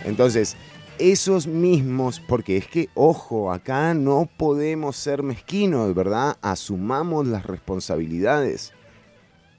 Entonces, 0.04 0.56
esos 0.98 1.46
mismos, 1.46 2.20
porque 2.20 2.56
es 2.56 2.66
que, 2.66 2.88
ojo, 2.94 3.52
acá 3.52 3.92
no 3.94 4.28
podemos 4.36 4.96
ser 4.96 5.22
mezquinos, 5.22 5.94
¿verdad? 5.94 6.36
Asumamos 6.42 7.26
las 7.26 7.44
responsabilidades. 7.44 8.72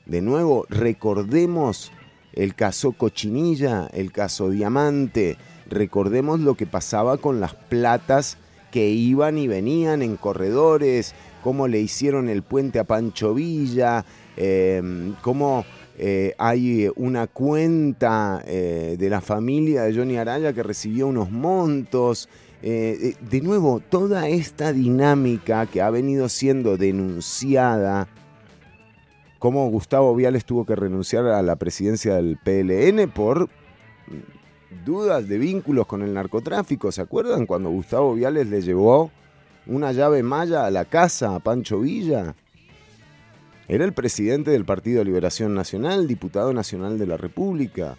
De 0.05 0.21
nuevo, 0.21 0.65
recordemos 0.69 1.91
el 2.33 2.55
caso 2.55 2.91
Cochinilla, 2.91 3.87
el 3.93 4.11
caso 4.11 4.49
Diamante, 4.49 5.37
recordemos 5.67 6.39
lo 6.39 6.55
que 6.55 6.65
pasaba 6.65 7.17
con 7.17 7.39
las 7.39 7.55
platas 7.55 8.37
que 8.71 8.89
iban 8.89 9.37
y 9.37 9.47
venían 9.47 10.01
en 10.01 10.17
corredores, 10.17 11.13
cómo 11.43 11.67
le 11.67 11.79
hicieron 11.79 12.29
el 12.29 12.43
puente 12.43 12.79
a 12.79 12.83
Pancho 12.83 13.33
Villa, 13.33 14.05
eh, 14.35 15.13
cómo 15.21 15.65
eh, 15.97 16.33
hay 16.37 16.89
una 16.95 17.27
cuenta 17.27 18.43
eh, 18.45 18.95
de 18.97 19.09
la 19.09 19.21
familia 19.21 19.83
de 19.83 19.95
Johnny 19.95 20.17
Araya 20.17 20.53
que 20.53 20.63
recibió 20.63 21.07
unos 21.07 21.31
montos. 21.31 22.29
De 22.59 23.41
nuevo, 23.43 23.81
toda 23.87 24.27
esta 24.27 24.73
dinámica 24.73 25.67
que 25.67 25.79
ha 25.79 25.91
venido 25.91 26.27
siendo 26.27 26.75
denunciada, 26.75 28.07
cómo 29.37 29.69
Gustavo 29.69 30.15
Viales 30.15 30.43
tuvo 30.43 30.65
que 30.65 30.75
renunciar 30.75 31.27
a 31.27 31.43
la 31.43 31.55
presidencia 31.55 32.15
del 32.15 32.37
PLN 32.43 33.11
por 33.11 33.47
dudas 34.85 35.27
de 35.27 35.37
vínculos 35.37 35.85
con 35.85 36.01
el 36.01 36.13
narcotráfico. 36.13 36.91
¿Se 36.91 37.01
acuerdan 37.01 37.45
cuando 37.45 37.69
Gustavo 37.69 38.15
Viales 38.15 38.47
le 38.47 38.61
llevó 38.61 39.11
una 39.67 39.91
llave 39.91 40.23
maya 40.23 40.65
a 40.65 40.71
la 40.71 40.85
casa 40.85 41.35
a 41.35 41.39
Pancho 41.39 41.81
Villa? 41.81 42.35
Era 43.67 43.83
el 43.83 43.93
presidente 43.93 44.51
del 44.51 44.65
Partido 44.65 44.99
de 44.99 45.05
Liberación 45.05 45.53
Nacional, 45.53 46.07
diputado 46.07 46.53
nacional 46.53 46.97
de 46.97 47.05
la 47.05 47.17
República. 47.17 47.97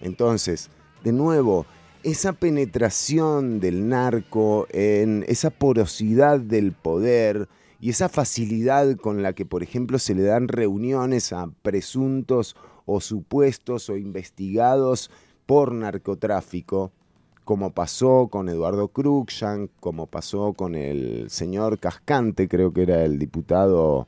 Entonces, 0.00 0.70
de 1.02 1.12
nuevo, 1.12 1.66
esa 2.02 2.32
penetración 2.32 3.60
del 3.60 3.88
narco 3.88 4.66
en 4.70 5.24
esa 5.28 5.50
porosidad 5.50 6.40
del 6.40 6.72
poder 6.72 7.48
y 7.80 7.90
esa 7.90 8.08
facilidad 8.08 8.96
con 8.96 9.22
la 9.22 9.32
que, 9.32 9.44
por 9.44 9.62
ejemplo, 9.62 9.98
se 9.98 10.14
le 10.14 10.22
dan 10.22 10.48
reuniones 10.48 11.32
a 11.32 11.50
presuntos 11.62 12.56
o 12.86 13.00
supuestos 13.00 13.88
o 13.90 13.96
investigados 13.96 15.10
por 15.46 15.72
narcotráfico, 15.72 16.92
como 17.50 17.72
pasó 17.72 18.28
con 18.30 18.48
Eduardo 18.48 18.86
Cruikshank, 18.86 19.72
como 19.80 20.06
pasó 20.06 20.52
con 20.52 20.76
el 20.76 21.28
señor 21.30 21.80
Cascante, 21.80 22.46
creo 22.46 22.72
que 22.72 22.82
era 22.82 23.04
el 23.04 23.18
diputado 23.18 24.06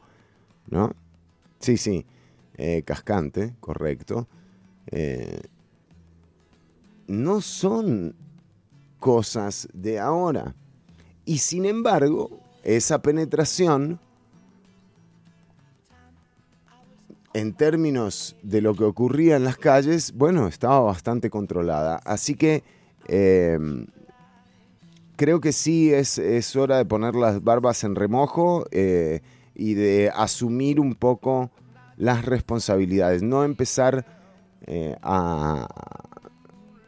¿no? 0.69 0.93
Sí, 1.59 1.77
sí, 1.77 2.07
eh, 2.57 2.85
cascante, 2.87 3.57
correcto. 3.59 4.29
Eh, 4.87 5.41
no 7.09 7.41
son 7.41 8.15
cosas 9.01 9.67
de 9.73 9.99
ahora. 9.99 10.55
Y 11.25 11.39
sin 11.39 11.65
embargo, 11.65 12.31
esa 12.63 13.03
penetración, 13.03 13.99
en 17.35 17.55
términos 17.55 18.37
de 18.45 18.61
lo 18.61 18.77
que 18.77 18.85
ocurría 18.85 19.35
en 19.35 19.43
las 19.43 19.57
calles, 19.57 20.13
bueno, 20.13 20.47
estaba 20.47 20.79
bastante 20.79 21.29
controlada. 21.29 21.97
Así 22.05 22.37
que 22.37 22.63
eh, 23.09 23.59
creo 25.17 25.41
que 25.41 25.53
sí 25.53 25.93
es, 25.93 26.19
es, 26.19 26.57
hora 26.57 26.79
de 26.79 26.85
poner 26.85 27.15
las 27.15 27.43
barbas 27.43 27.85
en 27.85 27.95
remojo. 27.95 28.67
Eh, 28.71 29.21
y 29.55 29.75
de 29.75 30.11
asumir 30.15 30.81
un 30.81 30.95
poco 30.95 31.51
las 31.97 32.25
responsabilidades, 32.25 33.23
no 33.23 33.45
empezar 33.45 34.07
eh, 34.67 34.97
a, 35.03 35.69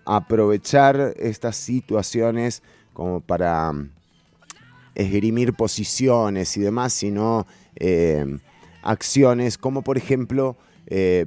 a 0.07 0.17
aprovechar 0.17 1.15
estas 1.17 1.57
situaciones 1.57 2.63
como 2.93 3.21
para 3.21 3.73
mm, 3.73 3.91
esgrimir 4.95 5.55
posiciones 5.55 6.57
y 6.57 6.61
demás, 6.61 6.93
sino 6.93 7.47
eh, 7.77 8.39
acciones 8.83 9.59
como 9.59 9.83
por 9.83 9.99
ejemplo 9.99 10.57
eh, 10.87 11.25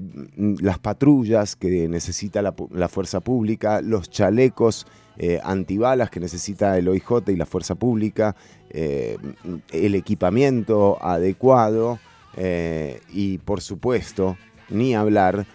las 0.59 0.79
patrullas 0.79 1.55
que 1.55 1.87
necesita 1.87 2.41
la, 2.41 2.87
fuerza 2.87 3.21
pública, 3.21 3.81
los 3.81 4.09
chalecos 4.09 4.85
eh, 5.17 5.39
antibalas 5.43 6.11
que 6.11 6.19
necesita 6.19 6.77
el 6.77 6.87
OIJ 6.87 7.29
y 7.29 7.35
la 7.35 7.45
fuerza 7.45 7.75
pública, 7.75 8.35
eh, 8.69 9.17
el 9.71 9.95
equipamiento 9.95 10.97
adecuado 11.03 11.99
y 13.11 13.39
por 13.39 13.61
supuesto, 13.61 14.37
ni 14.69 14.93
hablar 14.93 15.47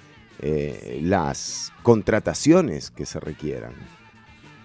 las 1.01 1.73
contrataciones 1.85 2.91
que 2.91 3.07
se 3.07 3.21
requieran. 3.21 3.75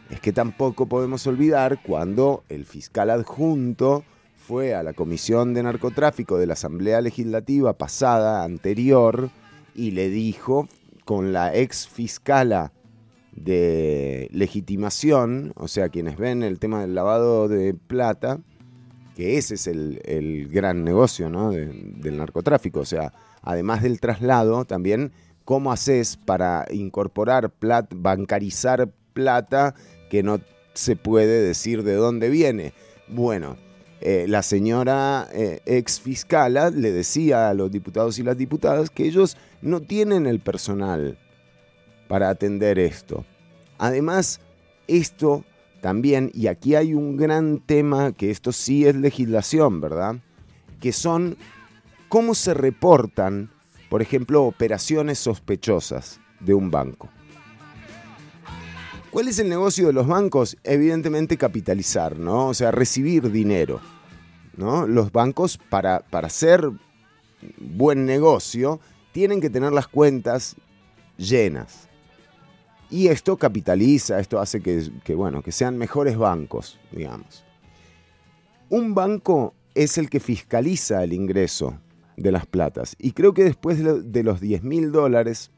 Es 0.09 0.19
que 0.19 0.33
tampoco 0.33 0.87
podemos 0.87 1.27
olvidar 1.27 1.79
cuando 1.83 2.43
el 2.49 2.65
fiscal 2.65 3.11
adjunto 3.11 4.03
fue 4.47 4.73
a 4.73 4.81
la 4.81 4.93
Comisión 4.93 5.53
de 5.53 5.61
Narcotráfico 5.61 6.37
de 6.37 6.47
la 6.47 6.53
Asamblea 6.53 7.01
Legislativa 7.01 7.73
pasada, 7.73 8.45
anterior, 8.45 9.29
y 9.75 9.91
le 9.91 10.07
dijo 10.07 10.69
con 11.03 11.33
la 11.33 11.53
ex 11.53 11.85
fiscala 11.85 12.71
de 13.33 14.29
legitimación, 14.31 15.51
o 15.57 15.67
sea, 15.67 15.89
quienes 15.89 16.15
ven 16.15 16.43
el 16.43 16.59
tema 16.59 16.79
del 16.79 16.95
lavado 16.95 17.49
de 17.49 17.73
plata, 17.73 18.39
que 19.17 19.37
ese 19.37 19.55
es 19.55 19.67
el, 19.67 20.01
el 20.05 20.47
gran 20.47 20.85
negocio 20.85 21.29
¿no? 21.29 21.51
de, 21.51 21.65
del 21.97 22.15
narcotráfico, 22.15 22.79
o 22.79 22.85
sea, 22.85 23.11
además 23.41 23.83
del 23.83 23.99
traslado, 23.99 24.63
también 24.63 25.11
cómo 25.43 25.73
haces 25.73 26.15
para 26.15 26.65
incorporar 26.71 27.49
plata, 27.49 27.93
bancarizar 27.99 28.89
plata 29.11 29.75
que 30.09 30.23
no 30.23 30.39
se 30.73 30.95
puede 30.95 31.41
decir 31.41 31.83
de 31.83 31.95
dónde 31.95 32.29
viene. 32.29 32.71
Bueno, 33.09 33.57
eh, 33.99 34.25
la 34.27 34.43
señora 34.43 35.27
eh, 35.33 35.61
ex 35.65 35.99
fiscala 35.99 36.69
le 36.69 36.91
decía 36.91 37.49
a 37.49 37.53
los 37.53 37.71
diputados 37.71 38.19
y 38.19 38.23
las 38.23 38.37
diputadas 38.37 38.89
que 38.89 39.05
ellos 39.05 39.37
no 39.61 39.81
tienen 39.81 40.27
el 40.27 40.39
personal 40.39 41.17
para 42.07 42.29
atender 42.29 42.77
esto. 42.77 43.25
Además, 43.79 44.39
esto 44.87 45.43
también, 45.81 46.31
y 46.33 46.47
aquí 46.47 46.75
hay 46.75 46.93
un 46.93 47.17
gran 47.17 47.59
tema, 47.59 48.11
que 48.11 48.29
esto 48.29 48.51
sí 48.51 48.85
es 48.85 48.95
legislación, 48.95 49.81
¿verdad? 49.81 50.17
Que 50.79 50.91
son 50.91 51.37
cómo 52.07 52.35
se 52.35 52.53
reportan, 52.53 53.51
por 53.89 54.01
ejemplo, 54.01 54.43
operaciones 54.43 55.19
sospechosas 55.19 56.19
de 56.39 56.53
un 56.53 56.71
banco. 56.71 57.09
¿Cuál 59.11 59.29
es 59.29 59.39
el 59.39 59.49
negocio 59.49 59.87
de 59.87 59.93
los 59.93 60.07
bancos? 60.07 60.57
Evidentemente 60.63 61.37
capitalizar, 61.37 62.19
¿no? 62.19 62.47
O 62.47 62.53
sea, 62.53 62.71
recibir 62.71 63.31
dinero. 63.31 63.79
Los 64.57 65.11
bancos 65.11 65.57
para, 65.57 65.99
para 65.99 66.29
ser 66.29 66.69
buen 67.57 68.05
negocio, 68.05 68.79
tienen 69.11 69.39
que 69.39 69.49
tener 69.49 69.71
las 69.71 69.87
cuentas 69.87 70.55
llenas. 71.17 71.87
Y 72.89 73.07
esto 73.07 73.37
capitaliza, 73.37 74.19
esto 74.19 74.39
hace 74.39 74.61
que, 74.61 74.89
que, 75.03 75.13
bueno, 75.13 75.43
que 75.43 75.51
sean 75.51 75.77
mejores 75.77 76.17
bancos, 76.17 76.79
digamos. 76.91 77.43
Un 78.69 78.95
banco 78.95 79.53
es 79.75 79.97
el 79.97 80.09
que 80.09 80.19
fiscaliza 80.19 81.03
el 81.03 81.13
ingreso 81.13 81.79
de 82.15 82.31
las 82.31 82.45
platas. 82.45 82.95
Y 82.97 83.11
creo 83.11 83.33
que 83.33 83.43
después 83.43 83.77
de 83.83 84.23
los 84.23 84.41
10 84.41 84.63
mil 84.63 84.91
dólares 84.91 85.51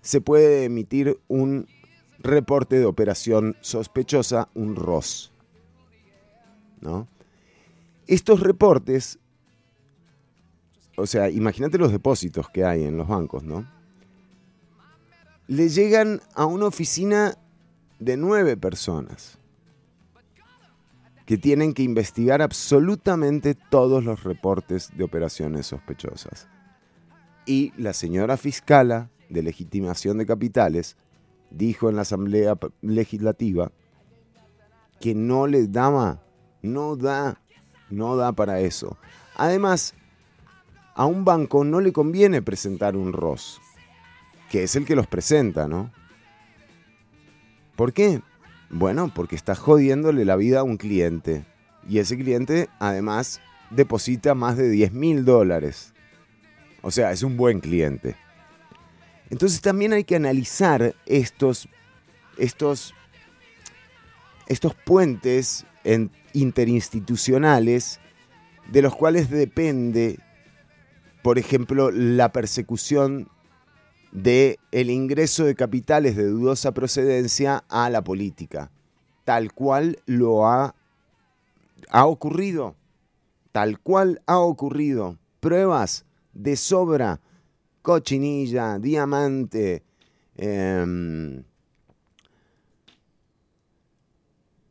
se 0.00 0.20
puede 0.20 0.64
emitir 0.64 1.20
un 1.28 1.68
reporte 2.18 2.78
de 2.78 2.84
operación 2.84 3.56
sospechosa, 3.60 4.48
un 4.54 4.76
ROS. 4.76 5.32
¿no? 6.80 7.08
Estos 8.06 8.40
reportes, 8.40 9.18
o 10.96 11.06
sea, 11.06 11.28
imagínate 11.30 11.78
los 11.78 11.92
depósitos 11.92 12.48
que 12.48 12.64
hay 12.64 12.84
en 12.84 12.96
los 12.96 13.08
bancos, 13.08 13.44
¿no? 13.44 13.66
Le 15.46 15.68
llegan 15.68 16.20
a 16.34 16.46
una 16.46 16.66
oficina 16.66 17.36
de 17.98 18.16
nueve 18.16 18.56
personas 18.56 19.38
que 21.26 21.36
tienen 21.36 21.74
que 21.74 21.82
investigar 21.82 22.40
absolutamente 22.40 23.54
todos 23.54 24.02
los 24.02 24.24
reportes 24.24 24.90
de 24.96 25.04
operaciones 25.04 25.66
sospechosas. 25.66 26.48
Y 27.44 27.72
la 27.76 27.92
señora 27.92 28.36
fiscala 28.36 29.10
de 29.28 29.42
legitimación 29.42 30.16
de 30.18 30.26
capitales 30.26 30.96
dijo 31.50 31.88
en 31.88 31.96
la 31.96 32.02
Asamblea 32.02 32.58
Legislativa 32.82 33.70
que 35.00 35.14
no 35.14 35.46
le 35.46 35.66
daba, 35.66 36.22
no 36.62 36.96
da, 36.96 37.40
no 37.90 38.16
da 38.16 38.32
para 38.32 38.60
eso. 38.60 38.98
Además, 39.36 39.94
a 40.94 41.06
un 41.06 41.24
banco 41.24 41.64
no 41.64 41.80
le 41.80 41.92
conviene 41.92 42.42
presentar 42.42 42.96
un 42.96 43.12
ROS, 43.12 43.60
que 44.50 44.64
es 44.64 44.74
el 44.74 44.84
que 44.84 44.96
los 44.96 45.06
presenta, 45.06 45.68
¿no? 45.68 45.92
¿Por 47.76 47.92
qué? 47.92 48.20
Bueno, 48.70 49.12
porque 49.14 49.36
está 49.36 49.54
jodiéndole 49.54 50.24
la 50.24 50.34
vida 50.34 50.60
a 50.60 50.64
un 50.64 50.76
cliente. 50.76 51.46
Y 51.88 52.00
ese 52.00 52.18
cliente, 52.18 52.68
además, 52.80 53.40
deposita 53.70 54.34
más 54.34 54.56
de 54.56 54.68
10 54.68 54.92
mil 54.92 55.24
dólares. 55.24 55.94
O 56.82 56.90
sea, 56.90 57.12
es 57.12 57.22
un 57.22 57.36
buen 57.36 57.60
cliente. 57.60 58.16
Entonces 59.30 59.60
también 59.60 59.92
hay 59.92 60.04
que 60.04 60.16
analizar 60.16 60.94
estos, 61.06 61.68
estos, 62.38 62.94
estos 64.46 64.74
puentes 64.74 65.66
en- 65.84 66.10
interinstitucionales 66.32 68.00
de 68.70 68.82
los 68.82 68.94
cuales 68.94 69.30
depende, 69.30 70.18
por 71.22 71.38
ejemplo, 71.38 71.90
la 71.90 72.32
persecución 72.32 73.28
de 74.12 74.58
el 74.72 74.90
ingreso 74.90 75.44
de 75.44 75.54
capitales 75.54 76.16
de 76.16 76.26
dudosa 76.26 76.72
procedencia 76.72 77.64
a 77.68 77.90
la 77.90 78.02
política, 78.02 78.70
tal 79.24 79.52
cual 79.52 79.98
lo 80.06 80.46
ha, 80.46 80.74
ha 81.90 82.06
ocurrido, 82.06 82.74
tal 83.52 83.78
cual 83.78 84.22
ha 84.26 84.38
ocurrido. 84.38 85.18
Pruebas 85.40 86.04
de 86.32 86.56
sobra, 86.56 87.20
cochinilla, 87.88 88.78
diamante, 88.78 89.82
em, 90.36 91.42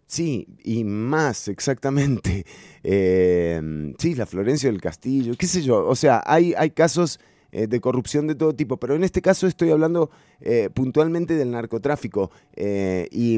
Sí, 0.06 0.48
y 0.64 0.84
más 0.84 1.48
exactamente. 1.48 2.46
Eh, 2.90 3.94
sí, 3.98 4.16
la 4.16 4.26
Florencia 4.26 4.72
del 4.72 4.80
Castillo, 4.80 5.34
qué 5.38 5.46
sé 5.46 5.62
yo. 5.62 5.86
O 5.86 5.96
sea, 5.96 6.24
hay, 6.26 6.54
hay 6.58 6.70
casos 6.70 7.20
eh, 7.52 7.68
de 7.68 7.82
corrupción 7.82 8.28
de 8.28 8.36
todo 8.36 8.56
tipo, 8.56 8.78
pero 8.78 8.96
en 8.96 9.04
este 9.04 9.22
caso 9.22 9.46
estoy 9.46 9.72
hablando 9.72 10.10
eh, 10.40 10.70
puntualmente 10.74 11.34
del 11.34 11.52
narcotráfico 11.52 12.32
eh, 12.56 13.10
y, 13.12 13.38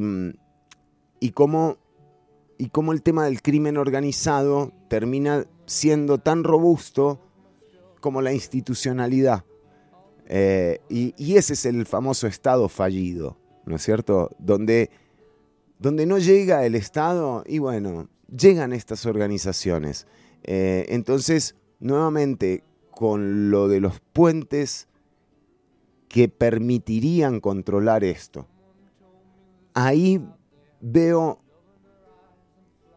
y, 1.19 1.31
cómo, 1.31 1.77
y 2.59 2.69
cómo 2.69 2.91
el 2.91 3.01
tema 3.01 3.25
del 3.25 3.41
crimen 3.41 3.77
organizado 3.77 4.71
termina 4.87 5.47
siendo 5.65 6.19
tan 6.19 6.43
robusto 6.43 7.19
como 8.01 8.21
la 8.21 8.31
institucionalidad. 8.31 9.45
Eh, 10.29 10.79
y, 10.89 11.35
ese 11.35 11.53
es 11.53 11.65
el 11.65 11.85
famoso 11.85 12.27
Estado 12.27 12.69
fallido, 12.69 13.37
¿no 13.65 13.75
es 13.75 13.83
cierto? 13.83 14.29
Donde 14.37 14.91
donde 15.79 16.05
no 16.05 16.17
llega 16.17 16.65
el 16.65 16.75
Estado, 16.75 17.43
y 17.47 17.59
bueno, 17.59 18.09
llegan 18.29 18.73
estas 18.73 19.05
organizaciones. 19.05 20.07
Eh, 20.43 20.85
entonces, 20.89 21.55
nuevamente, 21.79 22.63
con 22.91 23.49
lo 23.49 23.69
de 23.69 23.79
los 23.79 24.01
puentes 24.11 24.89
que 26.09 26.27
permitirían 26.27 27.39
controlar 27.39 28.03
esto, 28.03 28.45
ahí 29.73 30.21
veo 30.81 31.39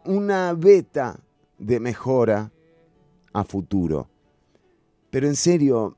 una 0.05 0.53
beta 0.55 1.21
de 1.59 1.79
mejora 1.79 2.51
a 3.33 3.45
futuro. 3.45 4.09
Pero 5.11 5.29
en 5.29 5.37
serio, 5.37 5.97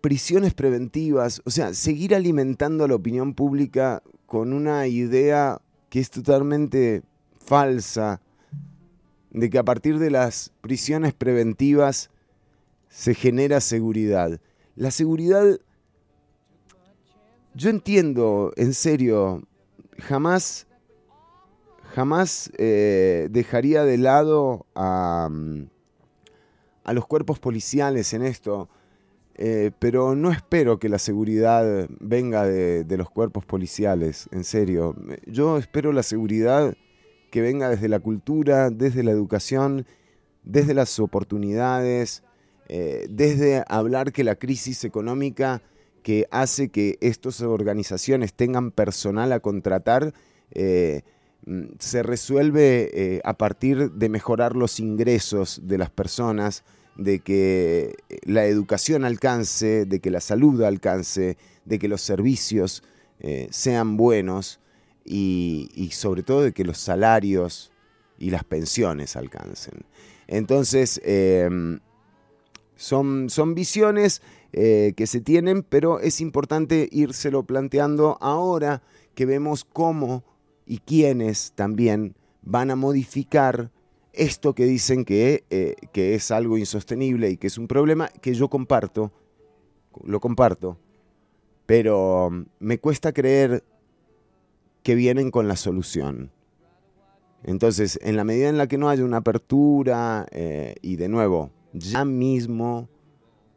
prisiones 0.00 0.54
preventivas, 0.54 1.42
o 1.44 1.50
sea, 1.50 1.74
seguir 1.74 2.14
alimentando 2.14 2.84
a 2.84 2.88
la 2.88 2.94
opinión 2.94 3.34
pública 3.34 4.02
con 4.26 4.52
una 4.52 4.86
idea 4.86 5.60
que 5.88 6.00
es 6.00 6.10
totalmente 6.10 7.02
falsa, 7.44 8.20
de 9.30 9.50
que 9.50 9.58
a 9.58 9.64
partir 9.64 9.98
de 9.98 10.10
las 10.10 10.52
prisiones 10.60 11.14
preventivas 11.14 12.10
se 12.88 13.14
genera 13.14 13.60
seguridad. 13.60 14.40
La 14.76 14.90
seguridad, 14.90 15.58
yo 17.54 17.70
entiendo, 17.70 18.52
en 18.56 18.74
serio, 18.74 19.42
jamás, 19.98 20.66
jamás 21.94 22.50
eh, 22.58 23.28
dejaría 23.30 23.84
de 23.84 23.98
lado 23.98 24.66
a, 24.74 25.28
mm, 25.30 25.68
a 26.84 26.92
los 26.92 27.06
cuerpos 27.06 27.38
policiales 27.38 28.12
en 28.14 28.22
esto. 28.22 28.68
Eh, 29.42 29.70
pero 29.78 30.14
no 30.14 30.30
espero 30.30 30.78
que 30.78 30.90
la 30.90 30.98
seguridad 30.98 31.88
venga 31.98 32.44
de, 32.44 32.96
los 32.98 33.08
cuerpos 33.08 33.46
policiales, 33.46 34.28
en 34.32 34.44
serio. 34.44 34.94
Yo 35.26 35.56
espero 35.56 35.92
la 35.92 36.02
seguridad 36.02 36.76
que 37.30 37.40
venga 37.40 37.70
desde 37.70 37.88
la 37.88 38.00
cultura, 38.00 38.68
desde 38.68 39.02
la 39.02 39.12
educación, 39.12 39.86
desde 40.42 40.74
las 40.74 41.00
oportunidades, 41.00 42.22
eh, 42.68 43.06
desde 43.08 43.64
hablar 43.66 44.12
que 44.12 44.24
la 44.24 44.36
crisis 44.36 44.84
económica 44.84 45.62
que 46.02 46.26
hace 46.30 46.68
que 46.68 46.98
estas 47.00 47.40
organizaciones 47.40 48.34
tengan 48.34 48.70
personal 48.70 49.32
a 49.32 49.40
contratar 49.40 50.12
eh, 50.50 51.00
mm, 51.46 51.62
se 51.78 52.02
resuelve 52.02 53.22
a 53.24 53.32
partir 53.38 53.90
de 53.90 54.08
mejorar 54.10 54.54
los 54.54 54.80
ingresos 54.80 55.62
de 55.64 55.78
las 55.78 55.88
personas, 55.88 56.62
de 57.00 57.20
que 57.20 57.96
la 58.24 58.44
educación 58.44 59.04
alcance, 59.04 59.86
de 59.86 60.00
que 60.00 60.10
la 60.10 60.20
salud 60.20 60.62
alcance, 60.62 61.38
de 61.64 61.78
que 61.78 61.88
los 61.88 62.02
servicios 62.02 62.82
eh, 63.20 63.48
sean 63.50 63.96
buenos 63.96 64.60
y, 65.04 65.90
sobre 65.92 66.22
todo 66.22 66.42
de 66.42 66.52
que 66.52 66.64
los 66.64 66.78
salarios 66.78 67.72
y 68.18 68.30
las 68.30 68.44
pensiones 68.44 69.16
alcancen. 69.16 69.84
Entonces, 70.28 71.00
eh, 71.04 71.48
son, 72.76 73.30
son 73.30 73.54
visiones 73.54 74.20
eh, 74.52 74.92
que 74.94 75.06
se 75.06 75.20
tienen, 75.20 75.62
pero 75.62 76.00
es 76.00 76.20
importante 76.20 76.88
írselo 76.92 77.44
planteando 77.44 78.18
ahora 78.20 78.82
que 79.14 79.24
vemos 79.24 79.64
cómo 79.64 80.22
y 80.66 80.78
quiénes 80.78 81.52
también 81.54 82.14
van 82.42 82.70
a 82.70 82.76
modificar 82.76 83.70
esto 84.12 84.54
que 84.54 84.64
dicen 84.64 85.04
que, 85.04 85.44
eh, 85.50 85.76
que 85.92 86.14
es 86.14 86.30
algo 86.30 86.58
insostenible 86.58 87.30
y 87.30 87.36
que 87.36 87.46
es 87.46 87.58
un 87.58 87.68
problema 87.68 88.08
que 88.08 88.34
yo 88.34 88.48
comparto, 88.48 89.12
lo 90.04 90.20
comparto, 90.20 90.78
pero 91.66 92.30
mm, 92.30 92.44
me 92.58 92.78
cuesta 92.78 93.12
creer 93.12 93.64
que 94.82 94.94
vienen 94.94 95.30
con 95.30 95.48
la 95.48 95.56
solución. 95.56 96.32
Entonces, 97.42 97.98
en 98.02 98.16
la 98.16 98.24
medida 98.24 98.48
en 98.48 98.58
la 98.58 98.66
que 98.66 98.78
no 98.78 98.88
haya 98.88 99.04
una 99.04 99.18
apertura, 99.18 100.26
eh, 100.30 100.74
y 100.82 100.96
de 100.96 101.08
nuevo, 101.08 101.50
ya 101.72 102.04
mismo, 102.04 102.88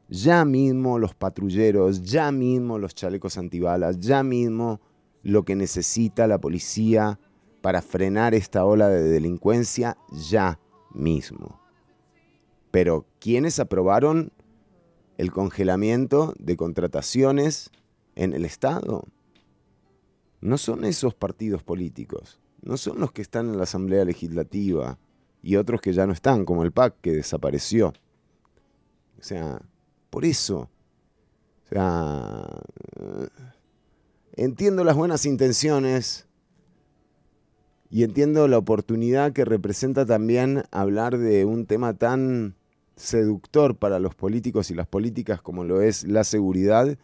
ya 0.07 0.45
mismo 0.45 0.99
los 0.99 1.15
patrulleros, 1.15 2.03
ya 2.03 2.31
mismo 2.31 2.77
los 2.77 2.95
chalecos 2.95 3.37
antibalas, 3.37 3.99
ya 3.99 4.23
mismo 4.23 4.79
lo 5.21 5.43
que 5.43 5.55
necesita 5.55 6.27
la 6.27 6.39
policía 6.39 7.19
para 7.63 7.81
frenar 7.81 8.33
esta 8.33 8.65
ola 8.65 8.89
de 8.89 9.01
delincuencia, 9.03 9.95
ya 10.11 10.59
mismo. 10.93 11.61
Pero, 12.71 13.05
¿quiénes 13.21 13.57
aprobaron 13.57 14.33
el 15.17 15.31
congelamiento 15.31 16.33
de 16.37 16.57
contrataciones 16.57 17.71
en 18.15 18.33
el 18.33 18.43
Estado? 18.43 19.05
No 20.41 20.57
son 20.57 20.83
esos 20.83 21.15
partidos 21.15 21.63
políticos, 21.63 22.41
no 22.61 22.75
son 22.75 22.99
los 22.99 23.13
que 23.13 23.21
están 23.21 23.47
en 23.47 23.55
la 23.55 23.63
Asamblea 23.63 24.03
Legislativa 24.03 24.99
y 25.41 25.55
otros 25.55 25.79
que 25.79 25.93
ya 25.93 26.05
no 26.05 26.11
están, 26.11 26.43
como 26.43 26.63
el 26.63 26.73
PAC 26.73 26.99
que 26.99 27.13
desapareció. 27.13 27.93
O 29.17 29.23
sea, 29.23 29.61
por 30.09 30.25
eso. 30.25 30.69
O 31.63 31.69
sea, 31.69 32.45
entiendo 34.33 34.83
las 34.83 34.97
buenas 34.97 35.25
intenciones 35.25 36.27
y 37.93 38.01
entiendo 38.01 38.47
la 38.47 38.57
oportunidad 38.57 39.33
que 39.33 39.45
representa 39.45 40.03
también 40.07 40.63
hablar 40.71 41.19
de 41.19 41.45
un 41.45 41.67
tema 41.67 41.93
tan 41.93 42.55
seductor 42.95 43.75
para 43.75 43.99
los 43.99 44.15
políticos 44.15 44.71
y 44.71 44.73
las 44.73 44.87
políticas 44.87 45.43
como 45.43 45.63
lo 45.63 45.79
es 45.79 46.03
la 46.03 46.23
seguridad, 46.23 46.97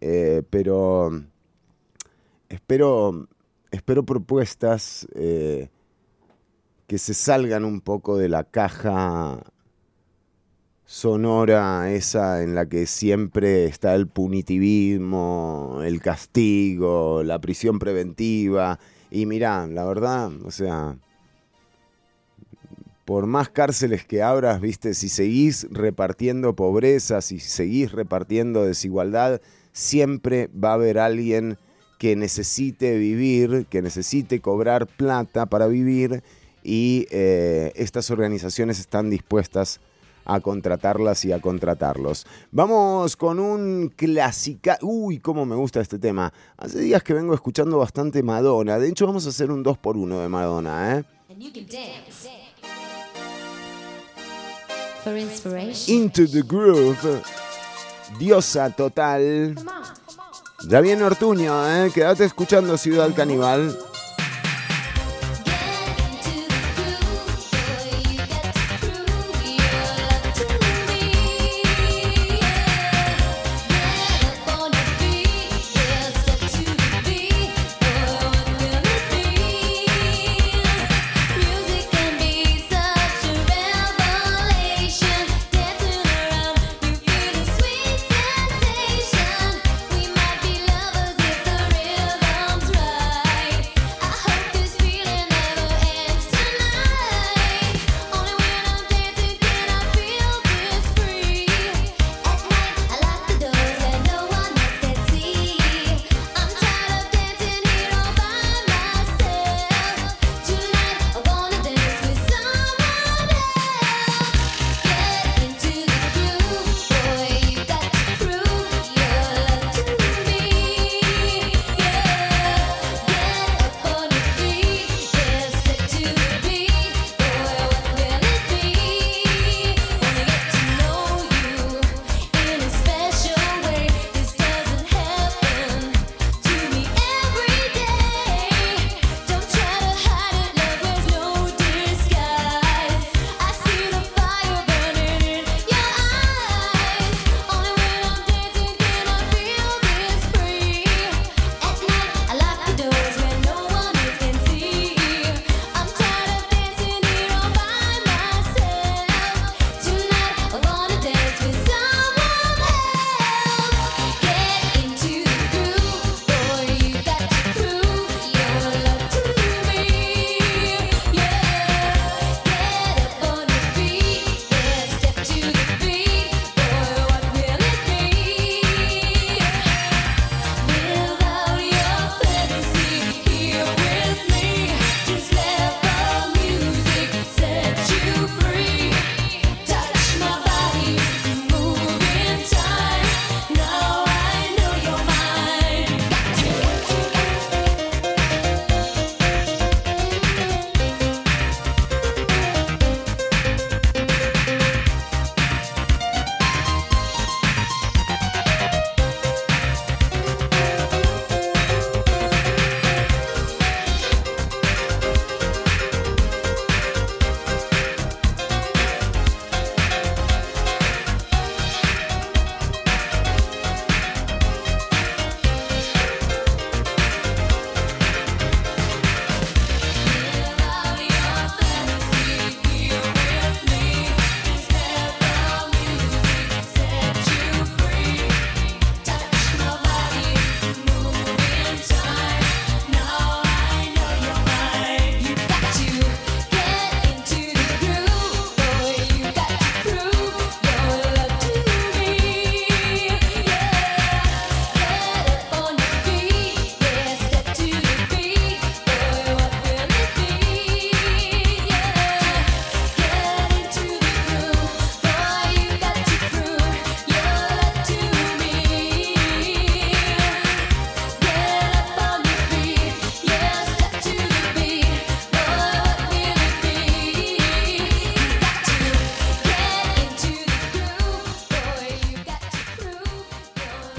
eh, 0.00 0.42
pero 0.50 1.22
espero, 2.48 3.28
espero 3.70 4.04
propuestas 4.04 5.06
eh, 5.14 5.68
que 6.88 6.98
se 6.98 7.14
salgan 7.14 7.64
un 7.64 7.80
poco 7.80 8.18
de 8.18 8.28
la 8.28 8.42
caja 8.42 9.40
sonora 10.84 11.92
esa 11.92 12.42
en 12.42 12.56
la 12.56 12.68
que 12.68 12.86
siempre 12.86 13.66
está 13.66 13.94
el 13.94 14.08
punitivismo, 14.08 15.78
el 15.84 16.00
castigo, 16.00 17.22
la 17.22 17.38
prisión 17.38 17.78
preventiva. 17.78 18.80
Y 19.14 19.26
mirá, 19.26 19.68
la 19.68 19.84
verdad, 19.84 20.32
o 20.44 20.50
sea, 20.50 20.96
por 23.04 23.26
más 23.26 23.48
cárceles 23.48 24.04
que 24.04 24.22
abras, 24.24 24.60
viste, 24.60 24.92
si 24.92 25.08
seguís 25.08 25.68
repartiendo 25.70 26.56
pobreza, 26.56 27.20
si 27.20 27.38
seguís 27.38 27.92
repartiendo 27.92 28.64
desigualdad, 28.64 29.40
siempre 29.70 30.50
va 30.52 30.70
a 30.70 30.74
haber 30.74 30.98
alguien 30.98 31.58
que 32.00 32.16
necesite 32.16 32.98
vivir, 32.98 33.66
que 33.70 33.82
necesite 33.82 34.40
cobrar 34.40 34.88
plata 34.88 35.46
para 35.46 35.68
vivir 35.68 36.24
y 36.64 37.06
eh, 37.12 37.70
estas 37.76 38.10
organizaciones 38.10 38.80
están 38.80 39.10
dispuestas 39.10 39.78
a 39.78 39.80
contratarlas 40.40 41.24
y 41.24 41.32
a 41.32 41.40
contratarlos. 41.40 42.26
Vamos 42.50 43.16
con 43.16 43.38
un 43.38 43.92
clásica. 43.94 44.78
Uy, 44.82 45.18
cómo 45.18 45.44
me 45.46 45.56
gusta 45.56 45.80
este 45.80 45.98
tema. 45.98 46.32
Hace 46.56 46.80
días 46.80 47.02
que 47.02 47.14
vengo 47.14 47.34
escuchando 47.34 47.78
bastante 47.78 48.22
Madonna. 48.22 48.78
De 48.78 48.88
hecho, 48.88 49.06
vamos 49.06 49.26
a 49.26 49.30
hacer 49.30 49.50
un 49.50 49.64
2x1 49.64 50.22
de 50.22 50.28
Madonna, 50.28 50.98
¿eh? 50.98 51.04
Into 55.88 56.26
the 56.26 56.42
Groove. 56.42 57.22
Diosa 58.18 58.70
total. 58.70 59.54
Ya 60.68 60.80
viene 60.80 61.04
Ortuño, 61.04 61.68
¿eh? 61.68 61.90
Quédate 61.92 62.24
escuchando 62.24 62.78
Ciudad 62.78 63.14
Caníbal. 63.14 63.76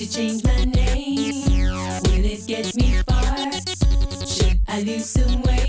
to 0.00 0.10
change 0.10 0.42
my 0.44 0.64
name? 0.64 1.44
Will 2.04 2.24
it 2.24 2.46
get 2.46 2.74
me 2.74 3.02
far? 3.06 3.52
Should 4.26 4.58
I 4.66 4.80
lose 4.80 5.04
some 5.04 5.42
weight? 5.42 5.59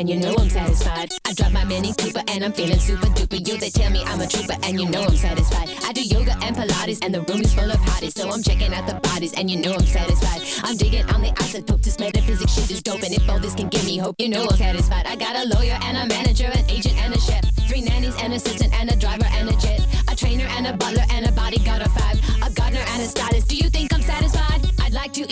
And 0.00 0.08
you 0.08 0.16
know 0.16 0.34
I'm 0.38 0.48
satisfied. 0.48 1.10
I 1.26 1.34
drive 1.34 1.52
my 1.52 1.64
Mini 1.64 1.92
Cooper, 1.92 2.22
and 2.28 2.42
I'm 2.42 2.52
feeling 2.52 2.78
super 2.78 3.06
duper. 3.08 3.46
You 3.46 3.58
they 3.58 3.68
tell 3.68 3.90
me 3.90 4.02
I'm 4.06 4.20
a 4.20 4.26
trooper, 4.26 4.56
and 4.62 4.80
you 4.80 4.88
know 4.88 5.02
I'm 5.02 5.14
satisfied. 5.14 5.68
I 5.84 5.92
do 5.92 6.02
yoga 6.02 6.32
and 6.40 6.56
Pilates, 6.56 7.04
and 7.04 7.14
the 7.14 7.20
room 7.20 7.42
is 7.42 7.52
full 7.52 7.70
of 7.70 7.76
hotties, 7.80 8.14
so 8.16 8.30
I'm 8.30 8.42
checking 8.42 8.72
out 8.72 8.86
the 8.86 8.94
bodies, 8.94 9.34
and 9.34 9.50
you 9.50 9.58
know 9.60 9.74
I'm 9.74 9.84
satisfied. 9.84 10.40
I'm 10.64 10.76
digging 10.78 11.04
on 11.10 11.20
the 11.20 11.28
isotope. 11.44 11.82
This 11.82 11.98
metaphysics 11.98 12.54
shit 12.54 12.70
is 12.70 12.82
dope, 12.82 13.02
and 13.02 13.12
if 13.12 13.28
all 13.28 13.38
this 13.38 13.54
can 13.54 13.68
give 13.68 13.84
me 13.84 13.98
hope, 13.98 14.16
you 14.18 14.30
know 14.30 14.46
I'm 14.50 14.56
satisfied. 14.56 15.06
I 15.06 15.16
got 15.16 15.36
a 15.36 15.46
lawyer 15.54 15.78
and 15.82 15.98
a 15.98 16.06
manager, 16.06 16.46
an 16.46 16.64
agent 16.70 16.96
and 16.96 17.14
a 17.14 17.20
chef, 17.20 17.44
three 17.68 17.82
nannies, 17.82 18.16
an 18.22 18.32
assistant, 18.32 18.72
and 18.80 18.90
a 18.90 18.96
driver 18.96 19.26
and 19.32 19.50
a 19.50 19.56
jet, 19.60 19.86
a 20.08 20.16
trainer 20.16 20.46
and 20.56 20.66
a 20.66 20.72
butler 20.72 21.04
and 21.10 21.26
a 21.26 21.32
bodyguard 21.32 21.82
of 21.82 21.92
five, 21.92 22.16
a 22.42 22.50
gardener 22.52 22.84
and 22.88 23.02
a 23.02 23.06
stylist. 23.06 23.48
Do 23.48 23.56
you 23.56 23.68
think 23.68 23.89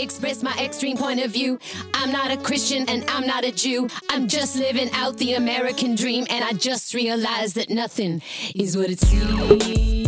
express 0.01 0.43
my 0.43 0.57
extreme 0.59 0.97
point 0.97 1.21
of 1.25 1.31
view. 1.31 1.59
I'm 1.95 2.13
not 2.13 2.31
a 2.31 2.37
Christian 2.37 2.89
and 2.89 3.05
I'm 3.09 3.27
not 3.27 3.45
a 3.45 3.53
Jew. 3.53 3.89
I'm 4.09 4.29
just 4.29 4.57
living 4.57 4.91
out 4.93 5.17
the 5.19 5.35
American 5.35 5.95
dream, 5.95 6.27
and 6.31 6.45
I 6.45 6.53
just 6.53 6.95
realized 6.95 7.55
that 7.57 7.71
nothing 7.71 8.23
is 8.55 8.77
what 8.77 8.91
it 8.91 9.01
seems. 9.01 10.08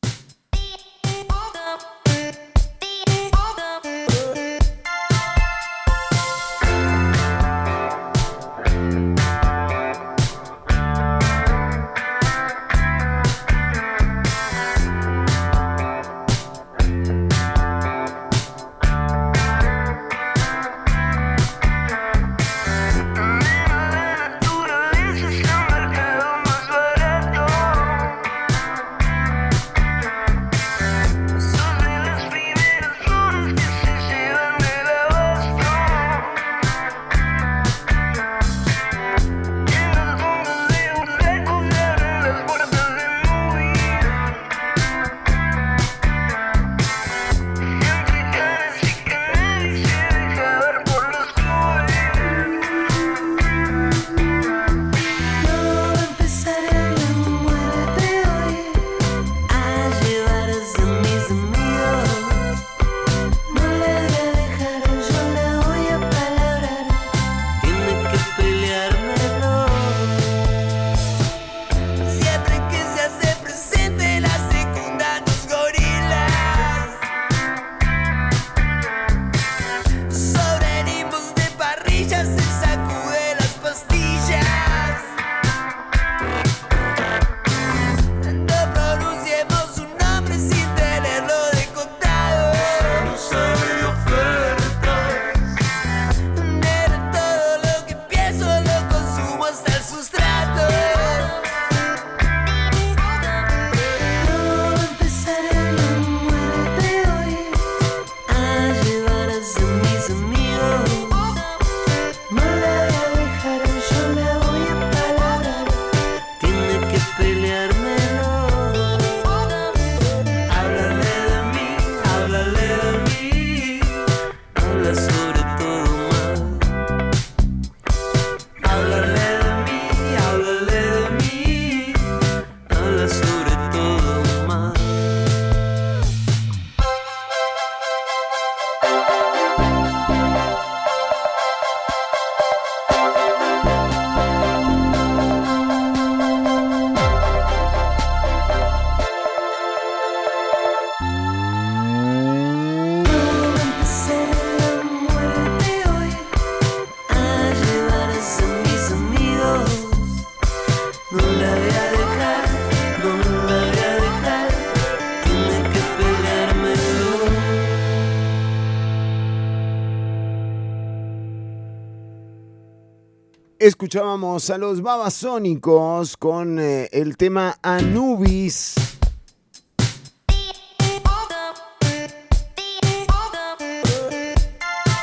Escuchábamos 173.61 174.49
a 174.49 174.57
los 174.57 174.81
babasónicos 174.81 176.17
con 176.17 176.57
eh, 176.59 176.89
el 176.91 177.15
tema 177.15 177.59
Anubis. 177.61 178.73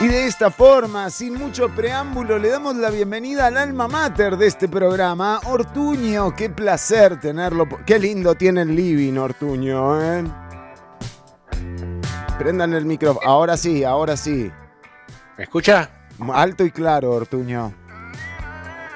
Y 0.01 0.09
de 0.09 0.27
esta 0.27 0.51
forma, 0.51 1.09
sin 1.11 1.35
mucho 1.35 1.69
preámbulo, 1.69 2.37
le 2.41 2.49
damos 2.49 2.75
la 2.75 2.91
bienvenida 2.91 3.47
al 3.47 3.59
alma 3.59 3.87
mater 3.87 4.37
de 4.37 4.49
este 4.49 4.67
programa, 4.67 5.39
Ortuño. 5.45 6.35
Qué 6.35 6.51
placer 6.51 7.21
tenerlo. 7.21 7.69
Qué 7.87 8.01
lindo 8.01 8.35
tiene 8.35 8.63
el 8.63 8.75
living, 8.75 9.19
Ortuño, 9.19 10.03
¿eh? 10.03 10.25
Prendan 12.37 12.75
el 12.75 12.87
micrófono. 12.87 13.25
Ahora 13.25 13.57
sí, 13.57 13.85
ahora 13.85 14.17
sí. 14.17 14.51
¿Me 15.37 15.45
escucha? 15.45 15.89
Alto 16.33 16.65
y 16.65 16.73
claro, 16.73 17.13
Ortuño. 17.13 17.73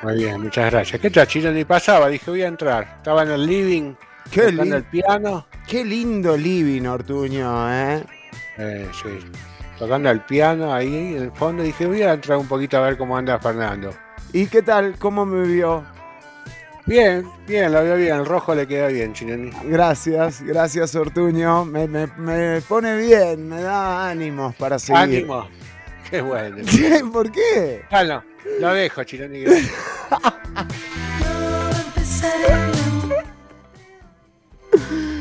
Muy 0.02 0.14
bien, 0.16 0.40
muchas 0.42 0.70
gracias. 0.70 1.00
¿Qué 1.00 1.10
tal, 1.10 1.26
Chino? 1.26 1.52
Ni 1.52 1.64
pasaba, 1.64 2.08
dije 2.08 2.30
voy 2.30 2.42
a 2.42 2.48
entrar. 2.48 2.94
Estaba 2.98 3.22
en 3.22 3.30
el 3.30 3.46
living, 3.46 3.94
Qué, 4.30 4.50
tocando 4.50 4.76
el 4.76 4.84
piano. 4.84 5.46
qué 5.68 5.84
lindo 5.84 6.36
living, 6.36 6.86
Ortuño, 6.86 7.72
¿eh? 7.72 8.02
Eh, 8.58 8.88
sí, 9.00 9.18
tocando 9.78 10.10
el 10.10 10.20
piano 10.22 10.72
ahí 10.74 11.14
en 11.16 11.22
el 11.22 11.32
fondo. 11.32 11.62
Dije 11.62 11.86
voy 11.86 12.02
a 12.02 12.14
entrar 12.14 12.38
un 12.38 12.48
poquito 12.48 12.78
a 12.78 12.80
ver 12.80 12.96
cómo 12.98 13.16
anda 13.16 13.38
Fernando. 13.38 13.94
¿Y 14.32 14.46
qué 14.46 14.62
tal? 14.62 14.96
¿Cómo 14.98 15.24
me 15.24 15.46
vio? 15.46 15.84
Bien, 16.84 17.24
bien, 17.46 17.70
lo 17.72 17.82
veo 17.84 17.96
bien. 17.96 18.16
El 18.16 18.26
rojo 18.26 18.56
le 18.56 18.66
queda 18.66 18.88
bien, 18.88 19.12
Chinoni. 19.12 19.52
Gracias, 19.66 20.42
gracias, 20.42 20.96
Ortuño. 20.96 21.64
Me, 21.64 21.86
me- 21.86 22.08
me 22.18 22.60
pone 22.62 22.96
bien, 22.96 23.48
me 23.48 23.60
da 23.62 24.08
ánimos 24.10 24.52
para 24.56 24.80
seguir. 24.80 25.00
Ánimo. 25.00 25.48
Qué 26.10 26.20
bueno. 26.22 26.56
¿Qué? 26.68 27.02
¿Por 27.12 27.30
qué? 27.30 27.82
Bueno, 27.90 28.24
lo 28.60 28.74
dejo, 28.74 29.02
gracias. 29.06 29.70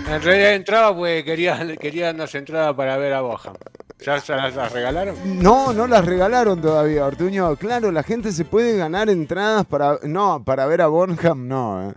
En 0.10 0.22
realidad 0.22 0.54
entraba 0.56 0.96
porque 0.96 1.24
quería, 1.24 1.78
quería 1.78 2.12
unas 2.12 2.36
entradas 2.36 2.76
para 2.76 2.98
ver 2.98 3.14
a 3.14 3.22
Boham. 3.22 3.56
¿Ya 4.00 4.20
se 4.20 4.36
las, 4.36 4.56
las 4.56 4.72
regalaron? 4.72 5.16
No, 5.42 5.74
no 5.74 5.88
las 5.88 6.04
regalaron 6.04 6.60
todavía, 6.60 7.06
Ortuño. 7.06 7.56
Claro, 7.56 7.92
la 7.92 8.04
gente 8.04 8.32
se 8.32 8.44
puede 8.44 8.76
ganar 8.76 9.10
entradas 9.10 9.66
para. 9.66 10.00
No, 10.04 10.44
para 10.44 10.66
ver 10.66 10.82
a 10.82 10.88
Bonham, 10.88 11.48
no, 11.48 11.90
¿eh? 11.90 11.94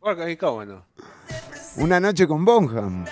Bueno, 0.00 0.28
¿Y 0.28 0.36
cómo 0.36 0.64
no? 0.64 0.86
Una 1.76 2.00
noche 2.00 2.26
con 2.26 2.44
Bonham. 2.44 3.04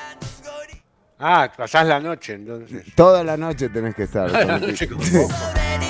Ah, 1.19 1.53
pasás 1.55 1.87
la 1.87 2.01
noche 2.01 2.33
entonces. 2.33 2.95
Toda 2.95 3.23
la 3.23 3.37
noche 3.37 3.69
tenés 3.69 3.95
que 3.95 4.05
estar. 4.05 4.29
Toda 4.31 4.45
la 4.45 4.59
noche 4.59 4.89
con 4.89 4.99
Bonham. 4.99 5.29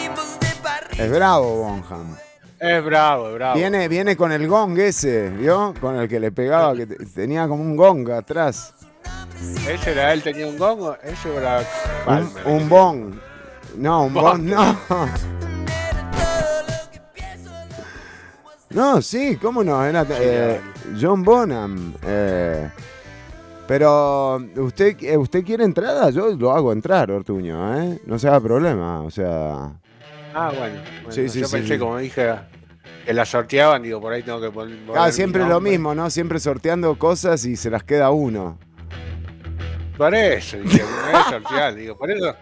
Es 0.98 1.10
bravo, 1.10 1.56
Bonham. 1.56 2.16
Es 2.58 2.84
bravo, 2.84 3.28
es 3.28 3.34
bravo. 3.34 3.54
Viene, 3.56 3.88
viene 3.88 4.16
con 4.16 4.32
el 4.32 4.46
gong 4.46 4.78
ese, 4.78 5.30
¿vio? 5.30 5.72
Con 5.80 5.96
el 5.96 6.08
que 6.08 6.20
le 6.20 6.30
pegaba, 6.30 6.74
que 6.76 6.86
te- 6.86 7.06
tenía 7.06 7.48
como 7.48 7.62
un 7.62 7.74
gong 7.76 8.10
atrás. 8.10 8.74
¿Ese 9.66 9.92
era 9.92 10.12
él? 10.12 10.22
¿Tenía 10.22 10.46
un 10.46 10.58
gongo? 10.58 10.94
Ese 11.02 11.34
era 11.34 11.60
Un, 11.60 12.04
Palmer. 12.04 12.46
un 12.46 12.68
bong. 12.68 13.14
No, 13.76 14.04
un 14.04 14.12
bong, 14.14 14.42
no. 14.42 14.76
No, 18.70 19.02
sí, 19.02 19.36
¿cómo 19.40 19.64
no? 19.64 19.84
Era 19.84 20.06
eh, 20.10 20.60
John 21.00 21.22
Bonham. 21.24 21.94
eh. 22.06 22.70
pero, 23.66 24.36
¿usted, 24.58 24.96
eh, 25.02 25.16
¿usted 25.16 25.44
quiere 25.44 25.64
entrada? 25.64 26.10
Yo 26.10 26.28
lo 26.36 26.52
hago 26.52 26.72
entrar, 26.72 27.10
Ortuño, 27.10 27.80
¿eh? 27.82 28.00
No 28.06 28.18
se 28.18 28.28
haga 28.28 28.40
problema, 28.40 29.00
o 29.02 29.10
sea... 29.10 29.72
Ah, 30.34 30.52
bueno. 30.56 30.76
bueno, 31.02 31.10
Sí, 31.10 31.28
sí, 31.28 31.40
yo 31.40 31.46
sí, 31.48 31.56
pensé, 31.56 31.78
como 31.78 31.98
dije, 31.98 32.34
que 33.04 33.12
la 33.12 33.24
sorteaban, 33.24 33.82
digo, 33.82 34.00
por 34.00 34.12
ahí 34.12 34.22
tengo 34.22 34.40
que 34.40 34.50
poner. 34.50 34.78
Ah, 34.96 35.10
siempre 35.10 35.44
lo 35.46 35.60
mismo, 35.60 35.94
¿no? 35.94 36.08
Siempre 36.10 36.38
sorteando 36.38 36.96
cosas 36.98 37.44
y 37.44 37.56
se 37.56 37.70
las 37.70 37.82
queda 37.82 38.10
uno. 38.10 38.58
Por 39.96 40.14
eso, 40.14 40.56
dije, 40.58 40.82
no 40.82 41.18
es 41.18 41.26
sortear, 41.26 41.74
digo, 41.74 41.96
por 41.96 42.10
eso. 42.10 42.34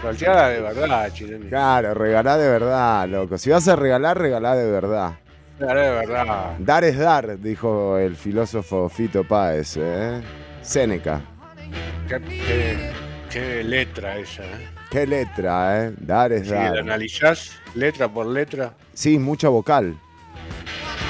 Sorteada 0.00 0.48
de 0.50 0.60
verdad, 0.60 1.10
chileno. 1.12 1.46
Claro, 1.48 1.94
regalá 1.94 2.36
de 2.36 2.48
verdad, 2.48 3.08
loco. 3.08 3.38
Si 3.38 3.50
vas 3.50 3.66
a 3.68 3.76
regalar, 3.76 4.18
regalá 4.18 4.54
de 4.54 4.70
verdad. 4.70 5.14
Claro, 5.58 5.80
de 5.80 5.90
verdad. 5.90 6.54
Dar 6.58 6.84
es 6.84 6.98
dar, 6.98 7.38
dijo 7.40 7.96
el 7.98 8.16
filósofo 8.16 8.88
Fito 8.88 9.24
Páez, 9.24 9.76
¿eh? 9.78 10.20
Séneca. 10.62 11.20
Qué, 12.08 12.20
qué- 12.20 12.92
qué 13.30 13.64
letra 13.64 14.16
esa, 14.18 14.42
¿eh? 14.44 14.68
Qué 14.94 15.08
letra, 15.08 15.86
¿eh? 15.88 15.92
Dar 15.98 16.32
es 16.32 16.46
la 16.46 16.56
dar. 16.70 16.78
analizás 16.78 17.50
letra 17.74 18.08
por 18.08 18.26
letra, 18.26 18.74
Sí, 18.92 19.18
mucha 19.18 19.48
vocal. 19.48 19.96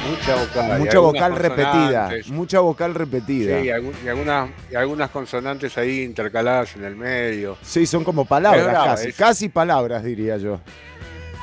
mucha 0.08 0.34
vocal. 0.36 0.78
Mucha 0.78 0.98
vocal 1.00 1.36
repetida. 1.36 2.10
Mucha 2.28 2.60
vocal 2.60 2.94
repetida. 2.94 3.60
Sí, 3.60 3.66
y, 3.66 3.68
algu- 3.70 3.92
y 4.02 4.08
algunas, 4.08 4.48
y 4.70 4.74
algunas 4.74 5.10
consonantes 5.10 5.76
ahí 5.76 6.00
intercaladas 6.02 6.74
en 6.76 6.84
el 6.84 6.96
medio. 6.96 7.58
Sí, 7.60 7.84
son 7.84 8.04
como 8.04 8.24
palabras 8.24 8.66
casi. 8.74 9.08
es- 9.10 9.16
Casi 9.16 9.48
palabras, 9.50 10.02
diría 10.02 10.38
yo. 10.38 10.60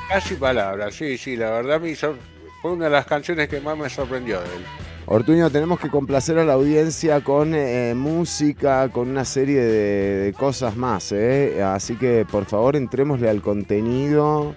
Casi 0.08 0.34
palabras, 0.34 0.96
sí, 0.96 1.16
sí, 1.18 1.36
la 1.36 1.48
verdad 1.52 1.80
me 1.80 1.90
hizo- 1.90 2.16
fue 2.60 2.72
una 2.72 2.86
de 2.86 2.90
las 2.90 3.06
canciones 3.06 3.48
que 3.48 3.60
más 3.60 3.78
me 3.78 3.88
sorprendió 3.88 4.40
de 4.40 4.46
él. 4.56 4.64
Ortuño, 5.06 5.50
tenemos 5.50 5.80
que 5.80 5.90
complacer 5.90 6.38
a 6.38 6.44
la 6.44 6.52
audiencia 6.54 7.22
con 7.22 7.54
eh, 7.54 7.92
música, 7.94 8.88
con 8.88 9.08
una 9.10 9.24
serie 9.24 9.60
de, 9.60 10.16
de 10.26 10.32
cosas 10.32 10.76
más, 10.76 11.10
¿eh? 11.12 11.62
Así 11.62 11.96
que, 11.96 12.24
por 12.30 12.44
favor, 12.44 12.76
entrémosle 12.76 13.28
al 13.28 13.42
contenido 13.42 14.54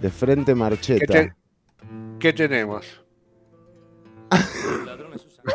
de 0.00 0.10
Frente 0.10 0.52
¿Qué, 0.52 0.54
Marcheta. 0.54 1.12
te- 1.12 1.32
qué 2.20 2.32
tenemos? 2.32 3.02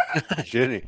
Jenny, 0.46 0.82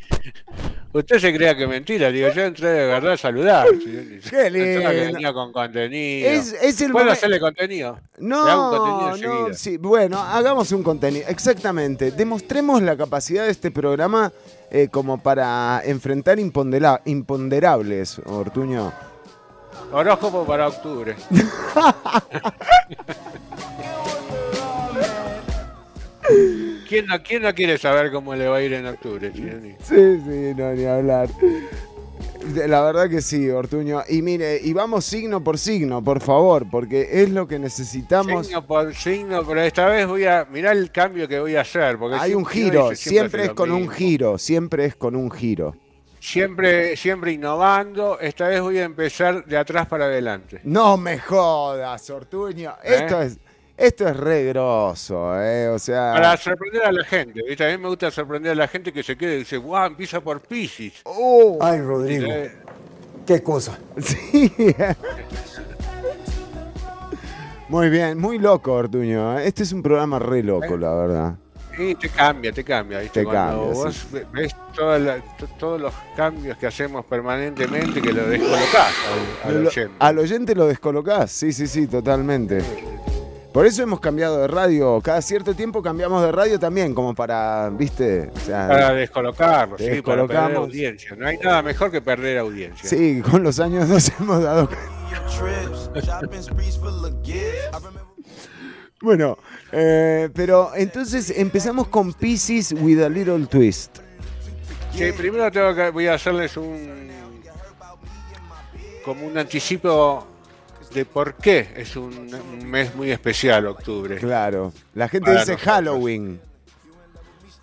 usted 0.99 1.19
se 1.19 1.33
crea 1.35 1.55
que 1.55 1.67
mentira, 1.67 2.09
digo, 2.09 2.29
yo 2.31 2.43
entré 2.43 2.69
de 2.69 2.87
verdad 2.87 3.13
a 3.13 3.17
saludar. 3.17 3.67
Qué 3.69 4.19
que 4.29 4.49
lindo. 4.49 4.89
venía 4.89 5.33
con 5.33 5.51
contenido. 5.51 6.29
Es- 6.29 6.53
es 6.61 6.81
el 6.81 6.91
¿Puedo 6.91 7.11
hacerle 7.11 7.39
contenido? 7.39 7.99
No, 8.17 9.15
no, 9.17 9.53
sí, 9.53 9.77
bueno, 9.77 10.19
hagamos 10.21 10.71
un 10.71 10.83
contenido. 10.83 11.25
Exactamente. 11.27 12.11
Demostremos 12.11 12.81
la 12.81 12.95
capacidad 12.97 13.45
de 13.45 13.51
este 13.51 13.71
programa 13.71 14.31
eh, 14.71 14.87
como 14.89 15.21
para 15.21 15.81
enfrentar 15.85 16.39
impondera- 16.39 17.01
imponderables, 17.05 18.19
Ortuño. 18.25 18.91
Horóscopo 19.91 20.45
para 20.45 20.67
octubre. 20.69 21.15
¿Quién 26.87 27.07
no, 27.07 27.21
quién 27.23 27.41
no 27.43 27.53
quiere 27.53 27.77
saber 27.77 28.11
cómo 28.11 28.35
le 28.35 28.47
va 28.47 28.57
a 28.57 28.61
ir 28.61 28.73
en 28.73 28.85
octubre, 28.85 29.31
Jenny? 29.33 29.75
Sí, 29.83 30.21
sí, 30.23 30.53
no, 30.55 30.73
ni 30.73 30.85
hablar. 30.85 31.29
La 32.67 32.81
verdad 32.81 33.09
que 33.09 33.21
sí, 33.21 33.49
Ortuño. 33.49 34.03
Y 34.07 34.21
mire, 34.21 34.59
y 34.61 34.71
vamos 34.73 35.03
signo 35.05 35.43
por 35.43 35.57
signo, 35.57 36.03
por 36.03 36.21
favor, 36.21 36.69
porque 36.69 37.23
es 37.23 37.29
lo 37.29 37.47
que 37.47 37.57
necesitamos. 37.57 38.45
Signo 38.45 38.65
por 38.65 38.93
signo, 38.93 39.43
pero 39.45 39.61
esta 39.61 39.87
vez 39.87 40.07
voy 40.07 40.25
a. 40.25 40.45
Mirá 40.45 40.71
el 40.71 40.91
cambio 40.91 41.27
que 41.27 41.39
voy 41.39 41.55
a 41.55 41.61
hacer. 41.61 41.97
Porque 41.97 42.17
Hay 42.17 42.35
un 42.35 42.45
giro, 42.45 42.91
dice 42.91 43.09
siempre 43.09 43.45
es 43.45 43.53
con 43.53 43.71
un 43.71 43.89
giro, 43.89 44.37
siempre 44.37 44.85
es 44.85 44.95
con 44.95 45.15
un 45.15 45.31
giro. 45.31 45.75
Siempre, 46.19 46.95
siempre 46.95 47.31
innovando. 47.31 48.19
Esta 48.19 48.47
vez 48.47 48.61
voy 48.61 48.77
a 48.77 48.83
empezar 48.83 49.45
de 49.45 49.57
atrás 49.57 49.87
para 49.87 50.05
adelante. 50.05 50.61
No 50.63 50.97
me 50.97 51.19
jodas, 51.19 52.09
Ortuño. 52.09 52.75
Esto 52.83 53.21
¿Eh? 53.21 53.25
es 53.25 53.39
esto 53.77 54.07
es 54.07 54.15
re 54.17 54.45
grosso, 54.45 55.33
eh, 55.41 55.67
o 55.69 55.77
sea, 55.79 56.13
Para 56.13 56.37
sorprender 56.37 56.83
a 56.83 56.91
la 56.91 57.03
gente. 57.03 57.41
¿viste? 57.47 57.65
A 57.65 57.75
mí 57.75 57.81
me 57.81 57.89
gusta 57.89 58.09
sorprender 58.11 58.51
a 58.53 58.55
la 58.55 58.67
gente 58.67 58.91
que 58.93 59.03
se 59.03 59.17
quede 59.17 59.35
y 59.35 59.39
dice, 59.39 59.57
¡guau! 59.57 59.87
Empieza 59.87 60.21
por 60.21 60.41
Pisces. 60.41 60.93
Oh. 61.03 61.57
Ay, 61.61 61.81
Rodrigo, 61.81 62.25
Eh, 62.29 62.51
qué 63.25 63.41
cosa. 63.43 63.77
Sí. 64.01 64.53
Muy 67.67 67.89
bien, 67.89 68.17
muy 68.19 68.37
loco, 68.37 68.73
Ortuño. 68.73 69.39
¿eh? 69.39 69.47
Este 69.47 69.63
es 69.63 69.71
un 69.73 69.81
programa 69.81 70.19
re 70.19 70.43
loco, 70.43 70.77
la 70.77 70.93
verdad. 70.93 71.35
Y 71.77 71.95
te 71.95 72.09
cambia, 72.09 72.51
te 72.53 72.63
cambia. 72.63 72.99
¿viste? 72.99 73.21
Te 73.21 73.25
Cuando 73.25 73.63
cambia, 73.65 73.73
vos 73.83 73.95
sí. 73.95 74.07
ve- 74.11 74.25
ves 74.31 74.55
toda 74.73 74.99
la- 74.99 75.17
to- 75.37 75.47
todos 75.59 75.81
los 75.81 75.93
cambios 76.15 76.57
que 76.57 76.67
hacemos 76.67 77.05
permanentemente 77.05 78.01
que 78.01 78.13
lo 78.13 78.27
descolocás 78.29 78.93
al, 79.43 79.49
al 79.49 79.63
Lo- 79.63 79.69
oyente. 79.69 79.93
al 79.99 80.19
oyente 80.19 80.55
lo 80.55 80.67
descolocás, 80.67 81.31
sí, 81.31 81.51
sí, 81.51 81.67
sí, 81.67 81.87
totalmente. 81.87 82.61
Por 83.55 83.65
eso 83.65 83.81
hemos 83.83 84.01
cambiado 84.01 84.41
de 84.41 84.49
radio. 84.49 84.99
Cada 85.01 85.21
cierto 85.21 85.53
tiempo 85.53 85.81
cambiamos 85.81 86.21
de 86.21 86.29
radio 86.29 86.59
también, 86.59 86.93
como 86.93 87.15
para, 87.15 87.69
viste, 87.69 88.29
o 88.35 88.39
sea, 88.41 88.67
Para 88.67 88.93
descolocarlo, 88.93 89.77
sí, 89.77 90.01
para 90.01 90.27
perder 90.27 90.57
audiencia. 90.57 91.15
No 91.15 91.25
hay 91.25 91.37
nada 91.37 91.61
mejor 91.61 91.89
que 91.89 92.01
perder 92.01 92.39
audiencia. 92.39 92.89
Sí, 92.89 93.21
con 93.21 93.43
los 93.43 93.61
años 93.61 93.87
nos 93.87 94.11
hemos 94.19 94.43
dado. 94.43 94.69
Bueno, 99.01 99.37
eh, 99.71 100.29
pero 100.35 100.71
entonces 100.75 101.29
empezamos 101.29 101.87
con 101.87 102.11
Pisces 102.11 102.73
with 102.73 103.01
a 103.01 103.07
little 103.07 103.45
twist. 103.45 103.99
Sí, 104.93 105.13
primero 105.13 105.49
tengo 105.49 105.73
que, 105.73 105.91
voy 105.91 106.07
a 106.07 106.15
hacerles 106.15 106.57
un 106.57 107.09
como 109.05 109.25
un 109.25 109.37
anticipo 109.37 110.34
de 110.95 111.05
por 111.05 111.35
qué 111.35 111.67
es 111.75 111.95
un, 111.95 112.31
mes 112.65 112.95
muy 112.95 113.11
especial 113.11 113.67
octubre. 113.67 114.15
Claro. 114.17 114.71
La 114.95 115.07
gente 115.09 115.25
Para 115.27 115.41
dice 115.41 115.51
nosotros. 115.51 115.73
Halloween. 115.75 116.39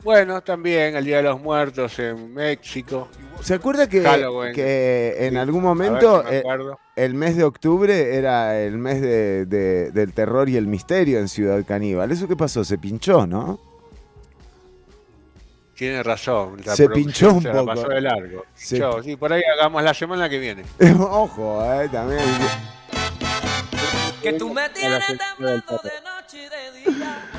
Bueno, 0.04 0.40
también 0.42 0.96
el 0.96 1.04
Día 1.04 1.18
de 1.18 1.22
los 1.22 1.40
Muertos 1.40 1.98
en 2.00 2.34
México. 2.34 3.08
¿Se 3.40 3.54
acuerda 3.54 3.88
que, 3.88 3.98
en 5.18 5.30
Sí. 5.32 5.36
algún 5.38 5.62
momento 5.62 6.24
si 6.28 6.34
eh, 6.34 6.42
el 6.96 7.14
mes 7.14 7.36
de 7.36 7.44
octubre 7.44 8.16
era 8.16 8.60
el 8.60 8.78
mes 8.78 9.00
de- 9.00 9.46
de- 9.46 9.90
del 9.92 10.12
terror 10.12 10.48
y 10.48 10.56
el 10.56 10.66
misterio 10.66 11.18
en 11.20 11.28
Ciudad 11.28 11.64
Caníbal? 11.66 12.10
¿Eso 12.10 12.26
qué 12.28 12.36
pasó? 12.36 12.64
Se 12.64 12.78
pinchó, 12.78 13.26
¿no? 13.26 13.60
Tiene 15.76 16.02
razón. 16.02 16.56
la 16.64 16.76
Se 16.76 16.88
pinchó 16.88 17.34
un 17.34 17.42
se 17.42 17.48
la 17.48 17.54
poco. 17.54 17.66
pasó 17.66 17.88
de 17.88 18.00
largo. 18.00 18.44
Se- 18.54 18.82
sí, 19.04 19.16
por 19.16 19.32
ahí 19.32 19.42
hagamos 19.56 19.82
la 19.82 19.94
semana 19.94 20.28
que 20.28 20.38
viene. 20.38 20.64
Ojo, 21.00 21.64
eh, 21.74 21.88
también. 21.90 22.20
Que 24.22 24.32
tú 24.34 24.54
me 24.54 24.68
tienes 24.70 25.04
temblando 25.06 25.80
de 25.82 25.90
noche 26.00 26.46
y 26.46 26.48
de 26.48 26.92
día. 26.92 27.30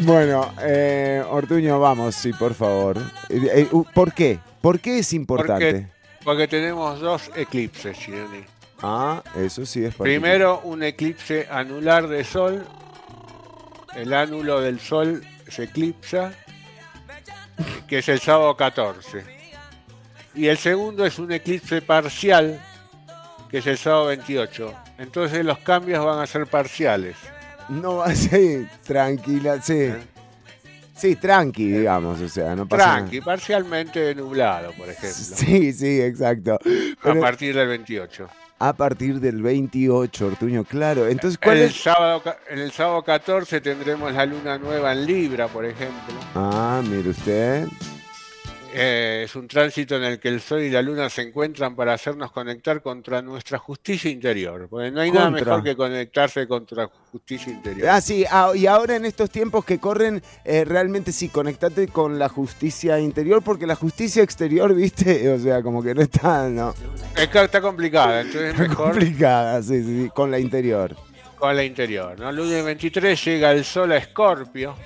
Bueno, 0.00 0.52
eh, 0.62 1.22
Ortuño, 1.28 1.78
vamos, 1.78 2.16
sí, 2.16 2.32
por 2.32 2.54
favor. 2.54 2.98
Eh, 3.28 3.40
eh, 3.54 3.68
¿Por 3.94 4.12
qué? 4.12 4.40
¿Por 4.60 4.80
qué 4.80 4.98
es 4.98 5.12
importante? 5.12 5.88
Porque, 6.18 6.24
porque 6.24 6.48
tenemos 6.48 7.00
dos 7.00 7.30
eclipses, 7.36 7.96
Chironi. 7.98 8.44
Ah, 8.82 9.22
eso 9.36 9.64
sí 9.64 9.84
es 9.84 9.94
particular. 9.94 10.20
Primero, 10.20 10.60
un 10.64 10.82
eclipse 10.82 11.46
anular 11.50 12.08
de 12.08 12.24
sol. 12.24 12.66
El 13.94 14.12
ánulo 14.12 14.60
del 14.60 14.80
sol 14.80 15.24
se 15.48 15.64
eclipsa, 15.64 16.32
que 17.86 17.98
es 17.98 18.08
el 18.08 18.20
sábado 18.20 18.56
14. 18.56 19.24
Y 20.34 20.46
el 20.46 20.58
segundo 20.58 21.04
es 21.04 21.18
un 21.18 21.32
eclipse 21.32 21.80
parcial, 21.82 22.60
que 23.50 23.58
es 23.58 23.66
el 23.66 23.78
sábado 23.78 24.06
28. 24.06 24.87
Entonces 24.98 25.44
los 25.44 25.58
cambios 25.58 26.04
van 26.04 26.18
a 26.18 26.26
ser 26.26 26.46
parciales. 26.46 27.16
No 27.68 27.96
va 27.96 28.06
a 28.06 28.14
ser 28.14 28.66
tranquila, 28.84 29.60
sí. 29.62 29.74
¿Eh? 29.74 29.96
Sí, 30.96 31.14
tranqui, 31.14 31.70
digamos, 31.70 32.20
o 32.20 32.28
sea, 32.28 32.56
no 32.56 32.66
pasa 32.66 32.96
Tranqui, 32.96 33.20
parcialmente 33.20 34.14
nublado, 34.16 34.72
por 34.72 34.88
ejemplo. 34.88 35.08
Sí, 35.36 35.72
sí, 35.72 36.00
exacto. 36.00 36.58
A 37.04 37.14
partir 37.14 37.54
del 37.54 37.68
28. 37.68 38.28
a 38.58 38.72
partir 38.72 39.20
del 39.20 39.40
28, 39.40 40.26
Ortuño, 40.26 40.64
claro. 40.64 41.06
Entonces, 41.06 41.38
¿cuál 41.40 41.58
En 41.58 41.62
el, 41.62 41.68
es? 41.68 41.76
sábado, 41.80 42.20
en 42.50 42.58
el 42.58 42.72
sábado 42.72 43.02
14 43.04 43.60
tendremos 43.60 44.12
la 44.12 44.26
luna 44.26 44.58
nueva 44.58 44.90
en 44.92 45.06
Libra, 45.06 45.46
por 45.46 45.64
ejemplo. 45.64 46.14
Ah, 46.34 46.82
mire 46.84 47.10
usted. 47.10 47.68
Eh, 48.80 49.22
es 49.24 49.34
un 49.34 49.48
tránsito 49.48 49.96
en 49.96 50.04
el 50.04 50.20
que 50.20 50.28
el 50.28 50.40
Sol 50.40 50.62
y 50.62 50.70
la 50.70 50.80
Luna 50.82 51.10
se 51.10 51.22
encuentran 51.22 51.74
para 51.74 51.94
hacernos 51.94 52.30
conectar 52.30 52.80
contra 52.80 53.20
nuestra 53.22 53.58
justicia 53.58 54.08
interior. 54.08 54.68
Porque 54.70 54.90
no 54.92 55.00
hay 55.00 55.10
nada 55.10 55.30
mejor 55.30 55.64
que 55.64 55.74
conectarse 55.74 56.46
contra 56.46 56.88
justicia 57.10 57.52
interior. 57.52 57.88
Ah, 57.88 58.00
sí, 58.00 58.24
ah, 58.30 58.52
y 58.54 58.66
ahora 58.66 58.94
en 58.94 59.04
estos 59.04 59.30
tiempos 59.30 59.64
que 59.64 59.78
corren, 59.78 60.22
eh, 60.44 60.64
realmente 60.64 61.10
sí, 61.10 61.28
conectate 61.28 61.88
con 61.88 62.18
la 62.20 62.28
justicia 62.28 63.00
interior, 63.00 63.42
porque 63.42 63.66
la 63.66 63.74
justicia 63.74 64.22
exterior, 64.22 64.72
viste, 64.76 65.28
o 65.28 65.38
sea, 65.40 65.60
como 65.62 65.82
que 65.82 65.94
no 65.94 66.02
está, 66.02 66.48
no. 66.48 66.72
Es 67.16 67.28
que 67.28 67.42
está 67.42 67.60
complicada, 67.60 68.20
entonces 68.20 68.52
es 68.52 68.58
mejor 68.58 68.92
Complicada, 68.92 69.60
sí, 69.62 69.82
sí, 69.82 70.02
sí, 70.04 70.10
con 70.14 70.30
la 70.30 70.38
interior. 70.38 70.94
con 71.36 71.56
la 71.56 71.64
interior. 71.64 72.18
¿no? 72.18 72.30
Lunes 72.30 72.64
23 72.64 73.24
llega 73.24 73.50
el 73.50 73.64
Sol 73.64 73.90
a 73.90 73.96
Escorpio. 73.96 74.76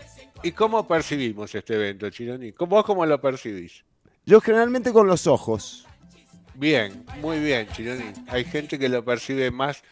¿Y 0.43 0.52
cómo 0.52 0.86
percibimos 0.86 1.55
este 1.55 1.74
evento, 1.74 2.10
Chironi? 2.10 2.52
¿Cómo- 2.52 2.77
¿Vos 2.77 2.85
cómo 2.85 3.06
lo 3.06 3.20
percibís? 3.20 3.85
Yo 4.27 4.40
generalmente 4.40 4.93
con 4.93 5.06
los 5.06 5.27
ojos. 5.27 5.86
Bien, 6.55 7.05
muy 7.20 7.39
bien, 7.40 7.66
Chironi. 7.73 8.05
Hay 8.28 8.44
gente 8.44 8.78
que 8.78 8.89
lo 8.89 9.05
percibe 9.05 9.51
más 9.51 9.82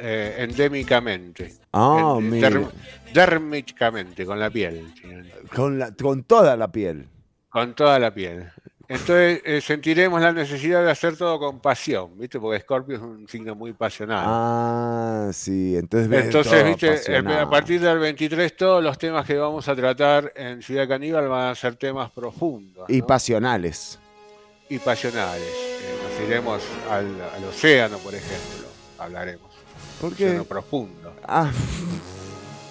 eh, 0.00 0.36
endémicamente. 0.38 1.54
Ah, 1.72 2.16
En- 2.18 2.30
derm- 2.40 2.70
dérmicamente, 3.12 4.24
con 4.24 4.38
la 4.40 4.50
piel, 4.50 4.92
Chironi. 4.94 5.30
Con, 5.54 5.78
la, 5.78 5.92
con 5.94 6.22
toda 6.24 6.56
la 6.56 6.70
piel. 6.70 7.06
Con 7.50 7.74
toda 7.74 7.98
la 7.98 8.12
piel. 8.14 8.50
Entonces 8.88 9.40
eh, 9.44 9.60
sentiremos 9.60 10.20
la 10.20 10.32
necesidad 10.32 10.84
de 10.84 10.90
hacer 10.92 11.16
todo 11.16 11.38
con 11.40 11.58
pasión, 11.58 12.10
¿viste? 12.18 12.38
Porque 12.38 12.60
Scorpio 12.60 12.96
es 12.96 13.02
un 13.02 13.26
signo 13.28 13.54
muy 13.56 13.72
pasional. 13.72 14.24
Ah, 14.26 15.30
sí, 15.32 15.76
entonces 15.76 16.24
Entonces, 16.24 16.64
¿viste? 16.64 16.86
El- 16.88 16.94
apasionado. 16.94 17.40
a 17.40 17.50
partir 17.50 17.80
del 17.80 17.98
23 17.98 18.56
todos 18.56 18.84
los 18.84 18.96
temas 18.96 19.26
que 19.26 19.36
vamos 19.36 19.66
a 19.68 19.74
tratar 19.74 20.32
en 20.36 20.62
Ciudad 20.62 20.86
Caníbal 20.86 21.26
van 21.28 21.48
a 21.50 21.54
ser 21.56 21.74
temas 21.76 22.10
profundos 22.12 22.88
Y 22.88 23.00
¿no? 23.00 23.06
pasionales. 23.06 23.98
y 24.68 24.78
pasionales. 24.78 25.42
Eh, 25.48 25.94
nos 26.02 26.28
iremos 26.28 26.62
al, 26.90 27.06
al 27.34 27.44
océano, 27.44 27.98
por 27.98 28.14
ejemplo. 28.14 28.68
Hablaremos. 28.98 29.50
¿Por 30.00 30.14
qué? 30.14 30.26
Océano 30.26 30.44
profundo. 30.44 31.12
Ah, 31.26 31.50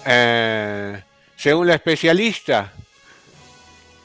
Eh, 0.06 1.02
según 1.36 1.66
la 1.66 1.74
especialista, 1.74 2.72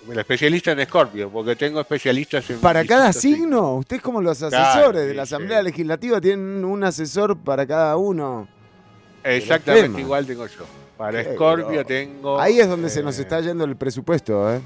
la 0.08 0.22
especialista 0.22 0.72
en 0.72 0.80
Escorpio, 0.80 1.30
porque 1.30 1.56
tengo 1.56 1.80
especialistas 1.80 2.50
en 2.50 2.60
para 2.60 2.84
cada 2.86 3.14
signo, 3.14 3.76
ustedes 3.76 4.02
como 4.02 4.22
los 4.22 4.38
Claro, 4.40 4.58
asesores 4.58 5.08
de 5.08 5.14
la 5.14 5.26
sí. 5.26 5.34
Asamblea 5.36 5.62
Legislativa 5.62 6.20
tienen 6.20 6.66
un 6.66 6.84
asesor 6.84 7.38
para 7.38 7.66
cada 7.68 7.96
uno. 7.98 8.48
Exactamente 9.24 10.02
igual 10.02 10.26
tengo 10.26 10.48
yo. 10.48 10.66
Para 10.98 11.24
grosso. 11.24 11.86
tengo. 11.86 12.40
Ahí 12.40 12.60
es 12.60 12.68
donde 12.68 12.90
se 12.90 13.00
eh, 13.00 13.04
nos 13.04 13.18
está 13.18 13.40
yendo 13.42 13.64
el 13.64 13.76
presupuesto, 13.76 14.54
¿eh? 14.54 14.62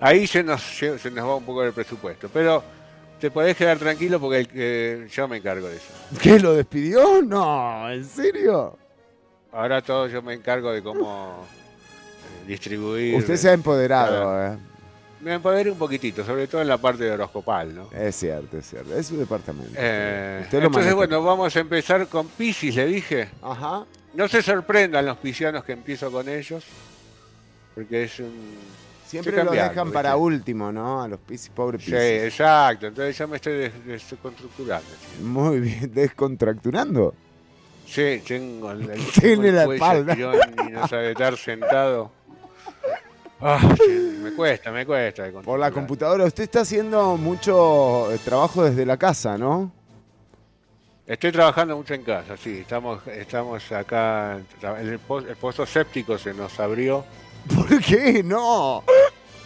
Ahí 0.00 0.26
se 0.26 0.42
nos, 0.42 0.62
se 0.62 0.98
se 0.98 1.10
nos 1.10 1.26
va 1.28 1.36
un 1.36 1.44
poco 1.44 1.62
el 1.64 1.72
presupuesto. 1.72 2.28
Pero 2.32 2.62
te 3.20 3.30
podés 3.30 3.56
quedar 3.56 3.78
tranquilo 3.78 4.20
porque 4.20 4.38
el 4.40 4.48
que- 4.48 5.08
yo 5.10 5.28
me 5.28 5.38
encargo 5.38 5.68
de 5.68 5.76
eso. 5.76 5.92
¿Qué 6.22 6.38
lo 6.38 6.54
despidió? 6.54 7.22
No, 7.22 7.90
¿en 7.90 8.04
serio? 8.04 8.76
Ahora 9.52 9.80
todo 9.82 10.08
yo 10.08 10.20
me 10.20 10.34
encargo 10.34 10.72
de 10.72 10.82
cómo 10.82 11.46
eh, 11.46 11.63
distribuir. 12.46 13.14
Usted 13.16 13.36
se 13.36 13.48
ha 13.50 13.52
empoderado, 13.52 14.46
¿eh? 14.54 14.56
Me 15.20 15.34
empoderé 15.34 15.70
un 15.70 15.78
poquitito, 15.78 16.22
sobre 16.24 16.46
todo 16.46 16.60
en 16.60 16.68
la 16.68 16.76
parte 16.76 17.04
de 17.04 17.10
horoscopal, 17.12 17.74
¿no? 17.74 17.88
Es 17.92 18.14
cierto, 18.16 18.58
es 18.58 18.66
cierto. 18.68 18.94
Es 18.94 19.06
su 19.06 19.16
departamento. 19.16 19.72
Eh, 19.76 20.40
entonces, 20.44 20.70
maneja. 20.70 20.94
bueno, 20.94 21.22
vamos 21.22 21.56
a 21.56 21.60
empezar 21.60 22.06
con 22.08 22.26
Pisces, 22.28 22.76
le 22.76 22.86
dije. 22.86 23.28
Ajá. 23.42 23.86
No 24.12 24.28
se 24.28 24.42
sorprendan 24.42 25.06
los 25.06 25.16
piscianos 25.16 25.64
que 25.64 25.72
empiezo 25.72 26.12
con 26.12 26.28
ellos, 26.28 26.62
porque 27.74 28.04
es 28.04 28.20
un... 28.20 28.74
Siempre 29.06 29.42
lo 29.44 29.50
dejan 29.52 29.74
¿viste? 29.86 29.90
para 29.92 30.16
último, 30.16 30.70
¿no? 30.72 31.02
A 31.02 31.08
los 31.08 31.20
piscis, 31.20 31.48
pobre 31.50 31.78
Sí, 31.78 31.84
piscis. 31.86 32.00
exacto. 32.24 32.86
Entonces 32.88 33.16
yo 33.16 33.26
me 33.28 33.36
estoy 33.36 33.52
des- 33.54 33.86
desconstructurando. 33.86 34.88
Muy 35.22 35.60
bien, 35.60 35.90
descontracturando. 35.92 37.14
Sí, 37.86 38.22
tengo 38.26 38.72
el, 38.72 38.90
el- 38.90 39.00
Tiene 39.20 39.36
tengo 39.36 39.44
el 39.44 39.54
la 39.54 39.74
espalda. 39.74 40.14
y 40.68 40.70
no 40.72 40.86
sabe 40.88 41.12
estar 41.12 41.36
sentado. 41.36 42.10
Ah, 43.40 43.60
me 44.22 44.32
cuesta, 44.32 44.70
me 44.70 44.86
cuesta. 44.86 45.30
Por 45.44 45.58
la 45.58 45.70
computadora. 45.70 46.24
Usted 46.24 46.44
está 46.44 46.60
haciendo 46.60 47.16
mucho 47.16 48.12
eh, 48.12 48.18
trabajo 48.24 48.64
desde 48.64 48.86
la 48.86 48.96
casa, 48.96 49.36
¿no? 49.36 49.70
Estoy 51.06 51.32
trabajando 51.32 51.76
mucho 51.76 51.92
en 51.94 52.02
casa, 52.02 52.36
sí. 52.36 52.58
Estamos, 52.60 53.06
estamos 53.08 53.70
acá. 53.72 54.38
el 54.80 54.98
pozo 54.98 55.66
séptico 55.66 56.16
se 56.16 56.32
nos 56.32 56.58
abrió. 56.58 57.04
¿Por 57.54 57.80
qué? 57.82 58.22
No. 58.22 58.82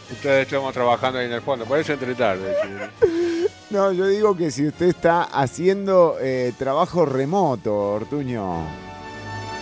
Entonces 0.08 0.42
estamos 0.42 0.72
trabajando 0.72 1.18
ahí 1.18 1.26
en 1.26 1.32
el 1.32 1.42
fondo. 1.42 1.64
Por 1.64 1.78
eso 1.78 1.92
entre 1.92 2.14
tarde. 2.14 2.54
sí. 2.62 3.28
No, 3.70 3.92
yo 3.92 4.06
digo 4.06 4.34
que 4.34 4.50
si 4.50 4.66
usted 4.66 4.86
está 4.86 5.24
haciendo 5.24 6.16
eh, 6.20 6.54
trabajo 6.58 7.04
remoto, 7.04 7.76
Ortuño. 7.76 8.64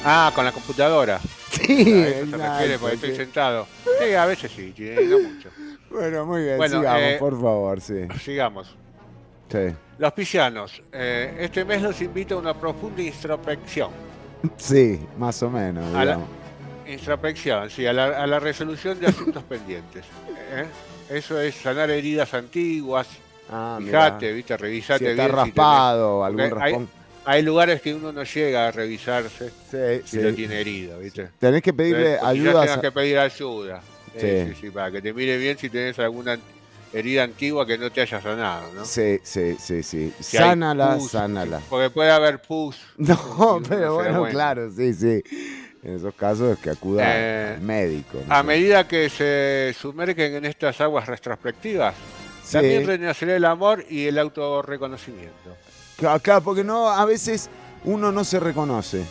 Ah, 0.05 0.31
con 0.33 0.45
la 0.45 0.53
computadora. 0.53 1.21
Sí, 1.65 2.03
A 2.03 2.09
eso 2.09 2.31
se 2.31 2.37
refiere 2.37 2.79
porque 2.79 2.95
estoy 2.97 3.11
sí. 3.11 3.17
sentado. 3.17 3.67
Sí, 4.01 4.13
a 4.15 4.27
veces 4.27 4.51
sí, 4.55 4.75
no 4.77 5.19
mucho. 5.21 5.49
Bueno, 5.91 6.27
muy 6.27 6.43
bien, 6.45 6.57
Bueno, 6.57 6.79
sigamos, 6.79 7.01
eh, 7.03 7.17
por 7.19 7.33
favor, 7.41 7.81
sí. 7.81 8.07
Sigamos. 8.23 8.77
Sí. 9.51 9.59
Los 9.99 10.13
piscianos, 10.13 10.83
eh, 10.93 11.37
este 11.41 11.65
mes 11.65 11.81
los 11.81 12.01
invito 12.03 12.35
a 12.35 12.39
una 12.39 12.55
profunda 12.55 13.01
introspección. 13.03 13.91
Sí, 14.57 15.01
más 15.17 15.43
o 15.43 15.51
menos. 15.51 15.95
A 15.95 16.05
la, 16.05 16.19
introspección, 16.87 17.71
sí, 17.71 17.87
a 17.87 17.93
la, 17.93 18.23
a 18.23 18.27
la 18.27 18.39
resolución 18.39 18.99
de 19.01 19.07
asuntos 19.07 19.43
pendientes. 19.49 20.05
¿eh? 20.53 20.67
Eso 21.09 21.41
es 21.41 21.55
sanar 21.55 21.91
heridas 21.91 22.35
antiguas. 22.35 23.07
Ah, 23.51 23.79
Fijate, 23.81 24.33
viste, 24.33 24.57
revisate 24.57 25.05
Si 25.05 25.11
está 25.13 25.25
bien. 25.27 25.37
raspado, 25.37 26.21
tenés- 26.21 26.27
algún 26.27 26.41
hay- 26.41 26.51
raspón. 26.51 26.89
Hay, 27.27 27.43
lugares 27.43 27.81
que 27.83 27.95
uno 27.95 28.13
no 28.13 28.23
llega 28.25 28.69
a 28.69 28.71
revisarse 28.73 29.51
Sí, 29.71 30.03
si 30.05 30.17
sí. 30.19 30.23
lo 30.23 30.33
tiene 30.35 30.61
herido, 30.61 30.99
¿viste? 31.01 31.29
Tenés 31.39 31.61
que 31.63 31.73
pedirle 31.75 32.19
ayuda. 32.23 32.63
tengas 32.63 32.79
que 32.79 32.93
pedir 32.93 33.19
ayuda. 33.19 33.81
Sí, 34.15 34.21
Sí. 34.21 34.45
sí, 34.55 34.55
sí, 34.63 34.71
para 34.71 34.91
que 34.91 35.03
te 35.03 35.13
mire 35.13 35.37
bien 35.37 35.59
si 35.59 35.69
tenés 35.69 35.99
alguna 35.99 36.39
herida 36.93 37.25
antigua 37.25 37.67
que 37.67 37.77
no 37.77 37.91
te 37.91 38.01
haya 38.01 38.21
sanado, 38.23 38.73
¿no? 38.73 38.85
Sí, 38.85 39.19
sí, 39.23 39.57
sí, 39.59 39.83
sí. 39.83 40.13
Si 40.21 40.37
Sánala, 40.39 40.95
pus, 40.97 41.11
sánala. 41.11 41.61
Porque 41.69 41.91
puede 41.91 42.11
haber 42.11 42.41
pus. 42.41 42.79
No, 42.97 43.61
pero 43.69 43.95
bueno, 43.95 44.21
bueno. 44.21 44.33
claro, 44.33 44.71
sí, 44.71 44.95
sí. 44.95 45.23
En 45.83 45.97
esos 45.97 46.15
casos 46.15 46.53
es 46.57 46.59
que 46.59 46.71
acuda 46.71 47.03
Eh, 47.05 47.55
al 47.57 47.61
médico. 47.61 48.19
¿no? 48.27 48.35
A 48.35 48.43
medida 48.43 48.89
que 48.89 49.09
se 49.11 49.75
sumergen 49.79 50.35
en 50.37 50.45
estas 50.47 50.81
aguas 50.81 51.07
retrospectivas, 51.07 51.95
también 52.51 52.87
renacerá 52.87 53.37
el 53.37 53.45
amor 53.45 53.85
y 53.91 54.07
el 54.07 54.19
autorreconocimiento. 54.19 55.57
Claro, 55.97 56.21
claro, 56.21 56.41
porque 56.43 56.63
no, 56.65 56.89
a 56.91 57.05
veces 57.05 57.49
uno 57.85 58.13
no 58.13 58.25
se 58.25 58.39
reconoce. 58.41 59.05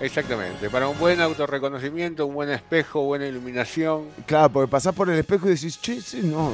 Exactamente. 0.00 0.68
Para 0.70 0.88
un 0.88 0.98
buen 0.98 1.20
autorreconocimiento, 1.20 2.26
un 2.26 2.34
buen 2.34 2.50
espejo, 2.50 3.02
buena 3.02 3.26
iluminación. 3.26 4.08
Claro, 4.26 4.50
porque 4.50 4.70
pasás 4.70 4.94
por 4.94 5.08
el 5.08 5.18
espejo 5.18 5.46
y 5.46 5.50
decís, 5.54 5.80
che, 5.80 6.00
sí, 6.00 6.20
no. 6.22 6.52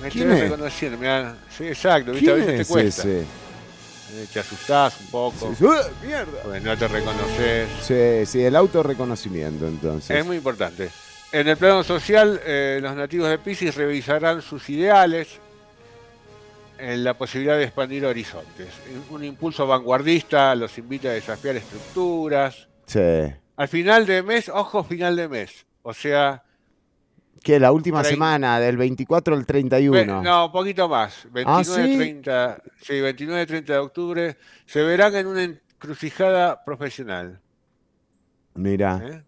Me 0.00 0.08
¿Quién 0.08 0.30
estoy 0.30 0.44
es? 0.44 0.50
reconociendo. 0.50 0.98
mirá. 0.98 1.36
Sí, 1.56 1.64
exacto. 1.66 2.12
¿viste? 2.12 2.30
A 2.30 2.34
¿Quién 2.34 2.46
veces 2.46 2.60
es 2.60 2.66
te 2.68 2.72
cuesta. 2.72 3.02
ese? 3.02 3.20
Eh, 3.20 4.26
Te 4.32 4.40
asustás 4.40 4.94
un 5.00 5.06
poco. 5.06 5.54
Sí, 5.56 5.64
¡uh, 5.64 5.72
mierda! 6.04 6.32
Porque 6.42 6.60
no 6.60 6.76
te 6.76 6.88
reconoces. 6.88 7.68
Sí, 7.82 8.26
sí, 8.26 8.44
el 8.44 8.56
autorreconocimiento 8.56 9.66
entonces. 9.66 10.16
Es 10.16 10.24
muy 10.26 10.36
importante. 10.36 10.90
En 11.32 11.48
el 11.48 11.56
plano 11.56 11.82
social, 11.82 12.40
eh, 12.44 12.78
los 12.82 12.94
nativos 12.94 13.28
de 13.30 13.38
Pisces 13.38 13.74
revisarán 13.74 14.42
sus 14.42 14.68
ideales 14.68 15.28
en 16.82 17.04
la 17.04 17.16
posibilidad 17.16 17.56
de 17.56 17.64
expandir 17.64 18.04
horizontes. 18.04 18.68
Un 19.10 19.24
impulso 19.24 19.66
vanguardista 19.66 20.54
los 20.54 20.76
invita 20.78 21.08
a 21.08 21.12
desafiar 21.12 21.56
estructuras. 21.56 22.68
Sí. 22.86 23.00
Al 23.56 23.68
final 23.68 24.04
de 24.06 24.22
mes, 24.22 24.48
ojo, 24.48 24.82
final 24.82 25.14
de 25.16 25.28
mes. 25.28 25.64
O 25.82 25.94
sea, 25.94 26.42
¿Qué? 27.42 27.58
La 27.58 27.72
última 27.72 28.04
semana, 28.04 28.60
del 28.60 28.76
24 28.76 29.34
al 29.34 29.46
31. 29.46 29.92
ve- 30.20 30.22
no, 30.24 30.46
un 30.46 30.52
poquito 30.52 30.88
más. 30.88 31.26
29, 31.32 31.60
¿Ah, 31.60 31.64
sí? 31.64 31.96
30, 31.96 32.62
sí, 32.80 33.00
29, 33.00 33.46
30 33.46 33.72
de 33.72 33.78
octubre 33.80 34.36
se 34.66 34.82
verán 34.82 35.14
en 35.16 35.26
una 35.26 35.42
encrucijada 35.42 36.64
profesional. 36.64 37.40
Mira, 38.54 39.00
¿eh? 39.04 39.22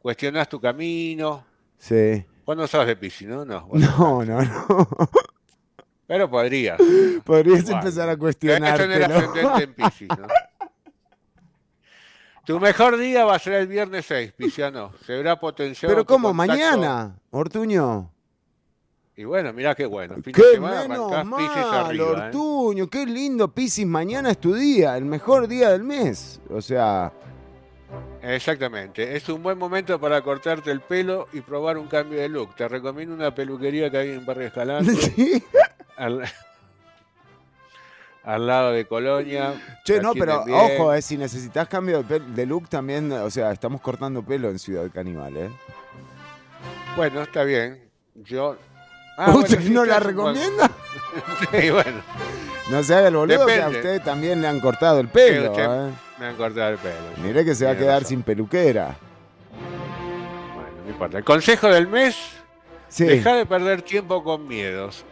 Cuestionás 0.00 0.48
tu 0.48 0.60
camino. 0.60 1.44
sí. 1.78 2.24
Vos 2.46 2.56
no 2.56 2.66
sabes 2.66 2.86
de 2.86 2.96
Pisces, 2.96 3.28
¿no? 3.28 3.44
No. 3.44 3.66
vos 3.66 3.78
no. 3.98 4.24
No, 4.24 4.24
no, 4.24 4.42
no. 4.42 4.88
Pero 6.08 6.28
podrías. 6.28 6.80
Podrías 7.22 7.68
empezar 7.68 8.08
a 8.08 8.12
Esto 8.12 8.46
en 8.48 8.64
el 8.64 9.04
ascendente 9.04 9.62
en 9.62 9.74
Piscis, 9.74 10.08
¿no? 10.08 10.26
Tu 12.46 12.58
mejor 12.58 12.96
día 12.96 13.26
va 13.26 13.34
a 13.34 13.38
ser 13.38 13.52
el 13.52 13.66
viernes 13.66 14.06
6, 14.06 14.32
Pisciano. 14.32 14.92
Se 15.04 15.12
verá 15.12 15.38
potenciado. 15.38 15.94
Pero 15.94 16.06
¿cómo? 16.06 16.30
contacto- 16.30 16.34
¿Mañana? 16.34 17.18
Ortuño. 17.30 18.10
Y 19.16 19.24
bueno, 19.24 19.52
mirá 19.52 19.74
qué 19.74 19.84
bueno. 19.84 20.14
Fin 20.14 20.32
de 20.32 20.32
¡Qué 20.32 20.52
semana 20.54 20.88
menos 20.88 21.10
mal, 21.26 21.86
arriba. 21.86 22.06
¿eh? 22.06 22.26
Ortuño! 22.28 22.88
¡Qué 22.88 23.04
lindo, 23.04 23.52
Piscis! 23.52 23.84
Mañana 23.84 24.30
es 24.30 24.38
tu 24.38 24.54
día, 24.54 24.96
el 24.96 25.04
mejor 25.04 25.46
día 25.46 25.70
del 25.70 25.84
mes. 25.84 26.40
O 26.48 26.62
sea, 26.62 27.12
Exactamente. 28.22 29.16
Es 29.16 29.28
un 29.28 29.42
buen 29.42 29.58
momento 29.58 30.00
para 30.00 30.22
cortarte 30.22 30.70
el 30.70 30.80
pelo 30.80 31.26
y 31.32 31.40
probar 31.42 31.76
un 31.78 31.86
cambio 31.86 32.18
de 32.18 32.28
look. 32.28 32.54
Te 32.56 32.66
recomiendo 32.66 33.14
una 33.14 33.34
peluquería 33.34 33.90
que 33.90 33.98
hay 33.98 34.10
en 34.12 34.24
Barrio 34.24 34.46
Escalante. 34.46 34.92
¿sí? 34.96 35.42
Al, 35.98 36.22
al 38.24 38.46
lado 38.46 38.72
de 38.72 38.86
Colonia. 38.86 39.54
Che, 39.84 40.00
no, 40.00 40.12
pero 40.14 40.44
ojo, 40.50 40.92
eh, 40.94 41.02
si 41.02 41.16
necesitas 41.16 41.68
cambio 41.68 42.02
de, 42.02 42.20
de 42.20 42.46
look 42.46 42.68
también, 42.68 43.10
o 43.12 43.30
sea, 43.30 43.52
estamos 43.52 43.80
cortando 43.80 44.22
pelo 44.22 44.48
en 44.50 44.58
Ciudad 44.58 44.88
Caníbal, 44.92 45.36
¿eh? 45.36 45.50
Bueno, 46.96 47.22
está 47.22 47.44
bien. 47.44 47.88
Yo. 48.14 48.56
Ah, 49.16 49.32
¿Usted 49.34 49.58
bueno, 49.60 49.74
no 49.80 49.84
la 49.84 50.00
recomienda? 50.00 50.70
sí, 51.52 51.70
bueno. 51.70 52.02
No 52.70 52.82
se 52.82 52.94
haga 52.94 53.08
el 53.08 53.16
boludo, 53.16 53.46
que 53.46 53.52
a 53.54 53.68
Depende. 53.68 53.78
usted 53.78 54.02
también 54.02 54.40
le 54.42 54.48
han 54.48 54.60
cortado 54.60 55.00
el 55.00 55.08
pelo, 55.08 55.54
Sí, 55.54 55.60
¿eh? 55.64 55.90
Me 56.18 56.26
han 56.26 56.36
cortado 56.36 56.68
el 56.70 56.78
pelo. 56.78 56.94
sí. 57.16 57.20
Mire 57.22 57.44
que 57.44 57.54
se 57.54 57.64
va 57.64 57.72
a 57.72 57.76
quedar 57.76 57.94
razón. 57.94 58.08
sin 58.08 58.22
peluquera. 58.22 58.96
Bueno, 60.54 60.70
no 60.84 60.90
importa. 60.90 61.18
El 61.18 61.24
consejo 61.24 61.68
del 61.68 61.88
mes: 61.88 62.16
Sí. 62.88 63.04
deja 63.04 63.34
de 63.34 63.46
perder 63.46 63.82
tiempo 63.82 64.22
con 64.22 64.46
miedos. 64.46 65.04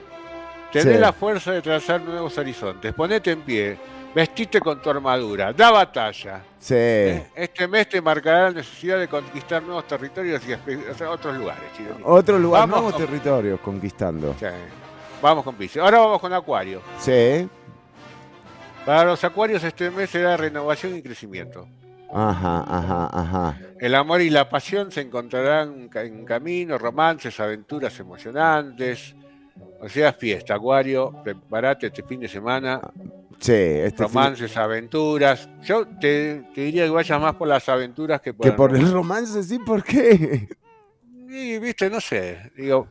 Tené 0.83 0.95
Sí. 0.95 1.01
la 1.01 1.13
fuerza 1.13 1.53
de 1.53 1.63
trazar 1.63 2.01
nuevos 2.03 2.37
horizontes. 2.39 2.93
Ponete 2.95 3.31
en 3.33 3.41
pie. 3.43 3.79
Vestite 4.15 4.61
con 4.61 4.81
tu 4.81 4.89
armadura. 4.91 5.53
Da 5.53 5.71
batalla. 5.71 6.41
Sí. 6.59 6.75
¿eh? 6.75 7.27
Este 7.35 7.69
mes 7.69 7.89
te 7.89 8.01
marcará 8.01 8.45
la 8.45 8.51
necesidad 8.53 8.99
de 8.99 9.09
conquistar 9.09 9.63
nuevos 9.63 9.87
territorios 9.87 10.43
y 10.49 10.53
otros 11.05 11.37
lugares. 11.37 11.65
Chironi. 11.77 12.01
Otro 12.05 12.39
lugar, 12.39 12.63
Vamos 12.63 12.77
nuevos 12.77 12.93
con- 12.95 13.07
territorios 13.07 13.61
conquistando. 13.61 14.35
Sí. 14.41 14.47
Vamos 15.23 15.45
con 15.45 15.55
Piscis. 15.55 15.81
Ahora 15.83 15.99
vamos 15.99 16.21
con 16.21 16.33
Acuario. 16.33 16.81
Sí. 16.99 17.49
Para 18.85 19.05
los 19.05 19.23
Acuarios 19.25 19.65
este 19.65 19.91
mes 19.91 20.11
será 20.11 20.37
renovación 20.37 20.97
y 20.97 21.03
crecimiento. 21.03 21.67
Ajá, 22.13 22.65
ajá, 22.69 23.11
ajá. 23.13 23.59
El 23.81 23.95
amor 23.97 24.21
y 24.21 24.31
la 24.31 24.49
pasión 24.49 24.93
se 24.93 25.01
encontrarán 25.01 25.91
en 25.95 26.25
camino, 26.25 26.79
romances, 26.79 27.39
aventuras 27.41 27.99
emocionantes. 27.99 29.15
O 29.81 29.89
sea, 29.89 30.13
fiesta, 30.13 30.55
Acuario, 30.55 31.15
prepárate 31.23 31.87
este 31.89 32.03
fin 32.03 32.21
de 32.21 32.29
semana. 32.29 32.81
Sí, 33.39 33.53
este 33.53 34.05
fin- 34.05 34.15
romances, 34.15 34.57
aventuras. 34.57 35.49
Yo 35.65 35.87
te, 36.01 36.43
te 36.55 36.61
diría 36.63 36.85
que 36.85 36.91
vayas 36.91 37.21
más 37.21 37.35
por 37.35 37.49
las 37.49 37.69
aventuras 37.69 38.21
que 38.21 38.33
por 38.33 38.45
que 38.45 38.51
el 38.51 38.57
por 38.57 38.71
el 38.75 38.77
romance. 38.91 38.93
romance, 38.95 39.43
sí, 39.43 39.59
¿por 39.59 39.83
qué? 39.85 40.49
Y, 41.29 41.59
viste, 41.59 41.91
no 41.91 42.01
sé. 42.01 42.51
Digo, 42.57 42.89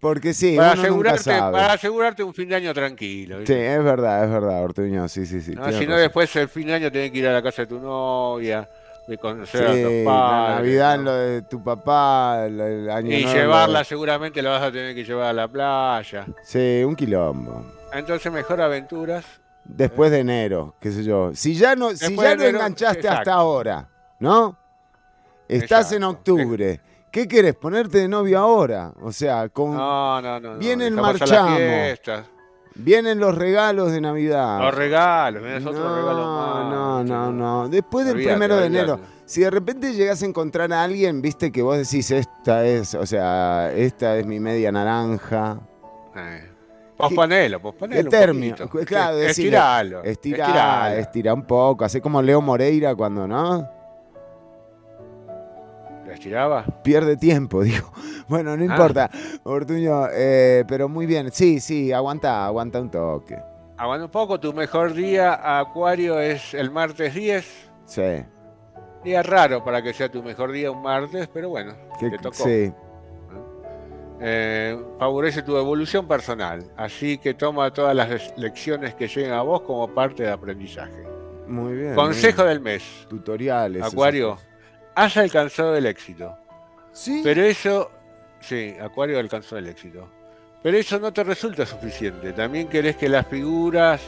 Porque 0.00 0.34
sí, 0.34 0.56
para, 0.56 0.72
uno 0.72 0.74
nunca 0.88 1.10
asegurarte, 1.12 1.22
sabe. 1.22 1.52
para 1.52 1.72
asegurarte 1.74 2.22
un 2.24 2.34
fin 2.34 2.48
de 2.48 2.56
año 2.56 2.74
tranquilo. 2.74 3.38
Sí, 3.46 3.52
es 3.52 3.84
verdad, 3.84 4.24
es 4.24 4.30
verdad, 4.30 4.64
Ortuño, 4.64 5.06
sí, 5.08 5.24
sí, 5.26 5.40
sí. 5.40 5.52
¿no? 5.54 5.70
Si 5.70 5.86
no, 5.86 5.96
después 5.96 6.34
el 6.36 6.48
fin 6.48 6.66
de 6.66 6.74
año 6.74 6.90
tenés 6.90 7.12
que 7.12 7.18
ir 7.18 7.28
a 7.28 7.32
la 7.32 7.42
casa 7.42 7.62
de 7.62 7.68
tu 7.68 7.78
novia, 7.78 8.68
de 9.10 9.18
conocer 9.18 9.66
a 9.66 9.72
tus 9.72 9.76
la 9.80 10.04
padres. 10.04 10.56
Navidad, 10.56 10.96
¿no? 10.98 11.02
lo 11.02 11.12
de 11.14 11.42
tu 11.42 11.62
papá, 11.62 12.46
el, 12.46 12.60
el 12.60 12.90
año 12.90 13.10
Y 13.16 13.22
nuevo, 13.24 13.38
llevarla 13.38 13.84
seguramente 13.84 14.40
la 14.40 14.50
vas 14.50 14.62
a 14.62 14.72
tener 14.72 14.94
que 14.94 15.04
llevar 15.04 15.26
a 15.26 15.32
la 15.32 15.48
playa. 15.48 16.26
Sí, 16.42 16.82
un 16.86 16.94
quilombo. 16.96 17.66
Entonces 17.92 18.32
mejor 18.32 18.60
aventuras. 18.60 19.24
Después 19.64 20.10
de 20.10 20.20
enero, 20.20 20.74
qué 20.80 20.90
sé 20.92 21.02
yo. 21.04 21.32
Si 21.34 21.54
ya 21.54 21.74
no, 21.76 21.90
si 21.90 22.16
ya 22.16 22.36
no 22.36 22.42
enero, 22.42 22.58
enganchaste 22.58 23.00
exacto. 23.00 23.18
hasta 23.18 23.34
ahora, 23.34 23.88
¿no? 24.20 24.56
Estás 25.48 25.92
en 25.92 26.04
Exacto. 26.04 26.32
octubre. 26.34 26.80
¿Qué 27.10 27.26
querés? 27.26 27.56
¿Ponerte 27.56 27.98
de 27.98 28.08
novio 28.08 28.38
ahora? 28.38 28.92
O 29.02 29.10
sea, 29.10 29.48
con 29.48 29.74
No, 29.74 30.22
no, 30.22 30.38
no. 30.38 30.52
no, 30.52 30.58
Viene 30.58 30.86
el 30.86 30.94
las 30.94 31.02
marchamo. 31.02 31.56
Vienen 32.74 33.18
los 33.18 33.36
regalos 33.36 33.92
de 33.92 34.00
Navidad. 34.00 34.60
Los 34.60 34.74
regalos, 34.74 35.42
mirá, 35.42 35.56
es 35.56 35.66
otro 35.66 35.82
no, 35.82 35.96
regalo 35.96 36.26
más. 36.26 36.64
no, 36.70 37.04
no, 37.04 37.32
no. 37.32 37.68
Después 37.68 38.06
del 38.06 38.16
primero 38.16 38.56
de 38.56 38.66
enero, 38.66 39.00
si 39.24 39.42
de 39.42 39.50
repente 39.50 39.92
llegas 39.94 40.22
a 40.22 40.26
encontrar 40.26 40.72
a 40.72 40.82
alguien, 40.82 41.22
viste 41.22 41.52
que 41.52 41.62
vos 41.62 41.76
decís, 41.76 42.10
esta 42.10 42.64
es, 42.64 42.94
o 42.94 43.06
sea, 43.06 43.72
esta 43.72 44.16
es 44.18 44.26
mi 44.26 44.40
media 44.40 44.72
naranja. 44.72 45.60
Eh. 46.16 46.48
Posponelo, 46.96 47.60
posponelo. 47.62 48.02
¿Qué 48.02 48.06
un 48.06 48.10
término? 48.10 48.56
poquito. 48.56 48.84
Claro, 48.84 49.16
decirle, 49.16 49.30
estiralo. 49.30 50.02
Estira, 50.04 50.46
estiralo. 50.46 50.96
estira 50.96 51.34
un 51.34 51.46
poco, 51.46 51.84
hace 51.84 52.00
como 52.00 52.20
Leo 52.20 52.42
Moreira 52.42 52.94
cuando, 52.94 53.26
¿no? 53.26 53.79
Pierde 56.82 57.16
tiempo, 57.16 57.62
digo. 57.64 57.92
Bueno, 58.28 58.56
no 58.56 58.62
Ah. 58.62 58.66
importa, 58.66 59.10
Ortuño, 59.44 60.06
eh, 60.12 60.64
pero 60.68 60.88
muy 60.88 61.06
bien. 61.06 61.30
Sí, 61.32 61.60
sí, 61.60 61.92
aguanta, 61.92 62.44
aguanta 62.46 62.80
un 62.80 62.90
toque. 62.90 63.38
Aguanta 63.76 64.04
un 64.04 64.10
poco, 64.10 64.38
tu 64.38 64.52
mejor 64.52 64.92
día, 64.92 65.58
Acuario, 65.58 66.20
es 66.20 66.52
el 66.54 66.70
martes 66.70 67.14
10. 67.14 67.70
Sí. 67.86 68.24
Día 69.02 69.22
raro 69.22 69.64
para 69.64 69.82
que 69.82 69.94
sea 69.94 70.10
tu 70.10 70.22
mejor 70.22 70.52
día 70.52 70.70
un 70.70 70.82
martes, 70.82 71.28
pero 71.32 71.48
bueno, 71.48 71.72
que- 71.98 72.10
te 72.10 72.18
tocó. 72.18 72.34
sí. 72.44 72.72
Eh, 74.22 74.78
favorece 74.98 75.42
tu 75.42 75.56
evolución 75.56 76.06
personal, 76.06 76.62
así 76.76 77.16
que 77.16 77.32
toma 77.32 77.72
todas 77.72 77.96
las 77.96 78.36
lecciones 78.36 78.94
que 78.94 79.08
lleguen 79.08 79.32
a 79.32 79.40
vos 79.40 79.62
como 79.62 79.88
parte 79.88 80.24
de 80.24 80.30
aprendizaje. 80.30 81.04
Muy 81.48 81.72
bien. 81.72 81.94
Consejo 81.94 82.42
muy 82.42 82.48
del 82.50 82.60
mes. 82.60 82.82
Tutoriales. 83.08 83.82
Acuario, 83.82 84.36
has 85.04 85.16
alcanzado 85.16 85.76
el 85.76 85.86
éxito, 85.86 86.36
Sí. 86.92 87.20
pero 87.24 87.42
eso, 87.42 87.90
sí, 88.40 88.74
Acuario 88.80 89.18
alcanzó 89.18 89.56
el 89.56 89.68
éxito, 89.68 90.08
pero 90.62 90.76
eso 90.76 90.98
no 90.98 91.12
te 91.12 91.24
resulta 91.24 91.64
suficiente, 91.66 92.32
también 92.32 92.68
querés 92.68 92.96
que 92.96 93.08
las 93.08 93.26
figuras 93.26 94.00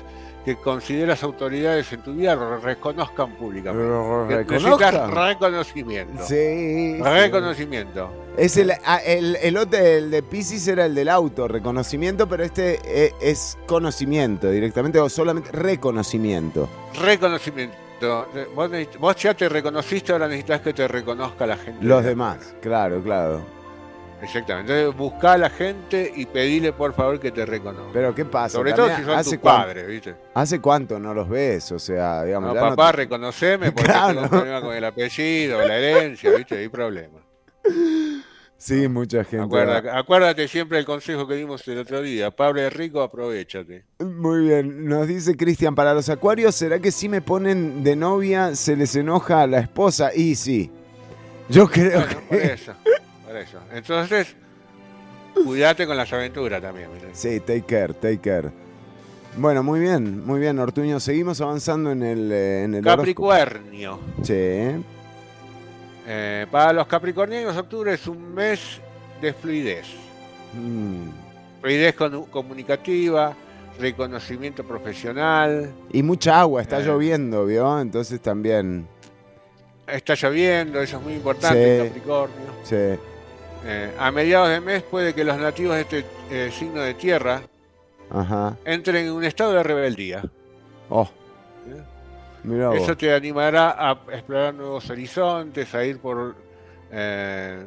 que 0.44 0.56
consideras 0.56 1.22
autoridades 1.22 1.92
en 1.92 2.02
tu 2.02 2.14
vida 2.14 2.34
lo 2.34 2.56
reconozcan 2.58 3.36
públicamente. 3.36 3.86
Pero 3.86 4.26
Que 4.28 4.36
reconozca. 4.38 4.90
Necesitas 4.90 5.28
reconocimiento. 5.28 6.22
Sí. 6.26 6.96
sí. 6.96 7.00
Reconocimiento. 7.00 8.10
Es 8.36 8.56
el, 8.56 8.72
ah, 8.84 8.98
el, 9.06 9.36
el 9.40 9.56
otro, 9.56 9.78
el 9.78 10.10
de 10.10 10.22
Pisces 10.24 10.66
era 10.66 10.86
el 10.86 10.96
del 10.96 11.08
auto, 11.10 11.46
reconocimiento, 11.46 12.28
pero 12.28 12.42
este 12.42 12.80
eh, 12.84 13.12
es 13.20 13.56
conocimiento 13.66 14.50
directamente 14.50 14.98
o 14.98 15.08
solamente 15.08 15.52
reconocimiento. 15.52 16.68
Reconocimiento. 17.00 17.76
Vos, 18.98 19.16
ya 19.16 19.34
te 19.34 19.48
reconociste, 19.48 20.12
ahora 20.12 20.26
necesitas 20.28 20.60
que 20.60 20.72
te 20.72 20.86
reconozca 20.88 21.46
la 21.46 21.56
gente. 21.56 21.84
Los 21.84 22.04
demás, 22.04 22.54
claro, 22.60 23.02
claro. 23.02 23.40
Exactamente. 24.22 24.72
Entonces 24.72 24.96
buscá 24.96 25.32
a 25.32 25.38
la 25.38 25.50
gente 25.50 26.12
y 26.14 26.26
pedile 26.26 26.72
por 26.72 26.94
favor 26.94 27.18
que 27.18 27.32
te 27.32 27.44
reconozca. 27.44 27.90
Pero 27.92 28.14
¿qué 28.14 28.24
pasa? 28.24 28.50
Sobre 28.56 28.72
todo 28.72 28.88
si 28.94 29.02
son 29.02 29.10
hace 29.18 29.30
tus 29.30 29.38
padres, 29.40 29.84
¿viste? 29.86 30.14
¿Hace 30.34 30.60
cuánto 30.60 31.00
no 31.00 31.12
los 31.12 31.28
ves? 31.28 31.72
O 31.72 31.78
sea, 31.80 32.22
digamos, 32.22 32.54
No, 32.54 32.60
no 32.60 32.68
papá, 32.70 32.92
te- 32.92 32.98
reconoceme 32.98 33.72
porque 33.72 33.90
Claro. 33.90 34.06
tengo 34.12 34.22
un 34.22 34.28
problema 34.28 34.60
con 34.60 34.74
el 34.76 34.84
apellido, 34.84 35.66
la 35.66 35.76
herencia, 35.76 36.30
¿viste? 36.36 36.56
Hay 36.56 36.68
problema. 36.68 37.18
Sí, 38.62 38.86
mucha 38.86 39.24
gente. 39.24 39.44
Acuérdate, 39.44 39.90
acuérdate 39.90 40.46
siempre 40.46 40.78
el 40.78 40.84
consejo 40.84 41.26
que 41.26 41.34
dimos 41.34 41.66
el 41.66 41.78
otro 41.78 42.00
día. 42.00 42.30
Padre 42.30 42.70
rico, 42.70 43.02
aprovechate. 43.02 43.82
Muy 43.98 44.42
bien, 44.42 44.86
nos 44.86 45.08
dice 45.08 45.36
Cristian, 45.36 45.74
para 45.74 45.92
los 45.92 46.08
acuarios, 46.08 46.54
¿será 46.54 46.78
que 46.78 46.92
si 46.92 47.08
me 47.08 47.20
ponen 47.20 47.82
de 47.82 47.96
novia 47.96 48.54
se 48.54 48.76
les 48.76 48.94
enoja 48.94 49.42
a 49.42 49.46
la 49.48 49.58
esposa? 49.58 50.14
Y 50.14 50.36
sí, 50.36 50.70
yo 51.48 51.68
creo 51.68 52.02
Bueno, 52.02 52.20
por 52.28 52.38
que... 52.38 52.52
eso, 52.52 52.72
por 53.26 53.36
eso. 53.36 53.58
Entonces, 53.72 54.36
cuídate 55.44 55.84
con 55.84 55.96
las 55.96 56.12
aventuras 56.12 56.62
también. 56.62 56.88
Sí, 57.14 57.40
take 57.40 57.62
care, 57.62 57.94
take 57.94 58.18
care. 58.18 58.50
Bueno, 59.38 59.64
muy 59.64 59.80
bien, 59.80 60.24
muy 60.24 60.38
bien, 60.38 60.60
Ortuño. 60.60 61.00
Seguimos 61.00 61.40
avanzando 61.40 61.90
en 61.90 62.04
el, 62.04 62.30
eh, 62.30 62.62
en 62.62 62.74
el. 62.76 62.84
Capricornio. 62.84 63.98
Sí. 64.22 64.84
Eh, 66.14 66.46
para 66.50 66.74
los 66.74 66.86
capricornianos, 66.86 67.56
octubre 67.56 67.94
es 67.94 68.06
un 68.06 68.34
mes 68.34 68.60
de 69.22 69.32
fluidez. 69.32 69.86
Mm. 70.52 71.08
Fluidez 71.62 71.94
con- 71.94 72.24
comunicativa, 72.26 73.34
reconocimiento 73.80 74.62
profesional. 74.62 75.72
Y 75.90 76.02
mucha 76.02 76.38
agua, 76.40 76.60
está 76.60 76.80
Eh. 76.80 76.84
lloviendo, 76.84 77.46
¿vio? 77.46 77.80
Entonces 77.80 78.20
también... 78.20 78.86
Está 79.86 80.14
lloviendo, 80.14 80.82
eso 80.82 80.98
es 80.98 81.02
muy 81.02 81.14
importante 81.14 81.76
en 81.78 81.82
Sí. 81.82 81.88
Capricornio. 81.88 82.46
Sí. 82.64 82.76
Eh, 83.64 83.94
a 83.98 84.10
mediados 84.10 84.50
de 84.50 84.60
mes 84.60 84.82
puede 84.82 85.14
que 85.14 85.24
los 85.24 85.38
nativos 85.38 85.76
de 85.76 85.80
este 85.82 86.04
eh, 86.30 86.50
signo 86.52 86.82
de 86.82 86.92
tierra 86.94 87.40
Ajá. 88.10 88.56
entren 88.66 89.06
en 89.06 89.12
un 89.12 89.24
estado 89.24 89.52
de 89.54 89.62
rebeldía. 89.62 90.22
Oh. 90.90 91.08
Eso 92.74 92.96
te 92.96 93.12
animará 93.14 93.70
a 93.78 93.92
explorar 94.12 94.54
nuevos 94.54 94.88
horizontes, 94.90 95.74
a 95.74 95.84
ir 95.84 95.98
por 95.98 96.34
eh, 96.90 97.66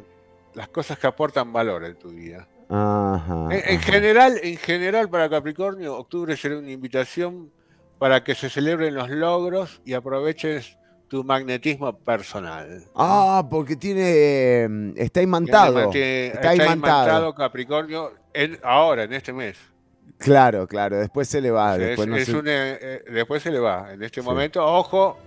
las 0.54 0.68
cosas 0.70 0.98
que 1.00 1.08
aportan 1.08 1.52
valor 1.54 1.86
en 1.86 1.96
tu 1.96 2.10
vida. 2.10 2.48
Ajá. 2.70 3.46
En, 3.52 3.62
en 3.74 3.78
ajá. 3.80 3.92
general, 3.92 4.40
en 4.42 4.58
general 4.58 5.10
para 5.10 5.30
Capricornio, 5.30 5.96
octubre 5.98 6.36
será 6.36 6.58
una 6.58 6.72
invitación 6.72 7.52
para 8.00 8.24
que 8.24 8.36
se 8.36 8.50
celebren 8.50 8.96
los 8.96 9.10
logros 9.10 9.82
y 9.86 9.94
aproveches 9.94 10.78
tu 11.08 11.24
magnetismo 11.24 11.96
personal. 11.98 12.84
Ah, 12.96 13.46
porque 13.50 13.76
tiene... 13.76 14.02
eh, 14.06 14.68
está 14.98 15.22
imantado. 15.22 15.90
Tiene- 15.92 16.28
Está, 16.28 16.56
imantado. 16.56 17.34
Capricornio 17.36 18.12
en- 18.34 18.60
ahora, 18.64 19.04
en 19.04 19.14
este 19.14 19.32
mes. 19.32 19.58
Claro, 20.18 20.68
claro. 20.68 20.98
Después 20.98 21.28
se 21.28 21.42
le 21.42 21.52
va. 21.52 21.74
Es- 21.76 21.82
después, 21.82 22.08
no 22.08 22.16
es 22.16 22.26
se- 22.26 22.36
un, 22.36 22.48
eh, 22.48 22.78
eh, 22.82 23.04
después 23.12 23.44
se 23.44 23.52
le 23.52 23.60
va. 23.60 23.94
En 23.94 24.02
este 24.04 24.22
Sí. 24.22 24.26
momento, 24.26 24.66
ojo, 24.66 25.18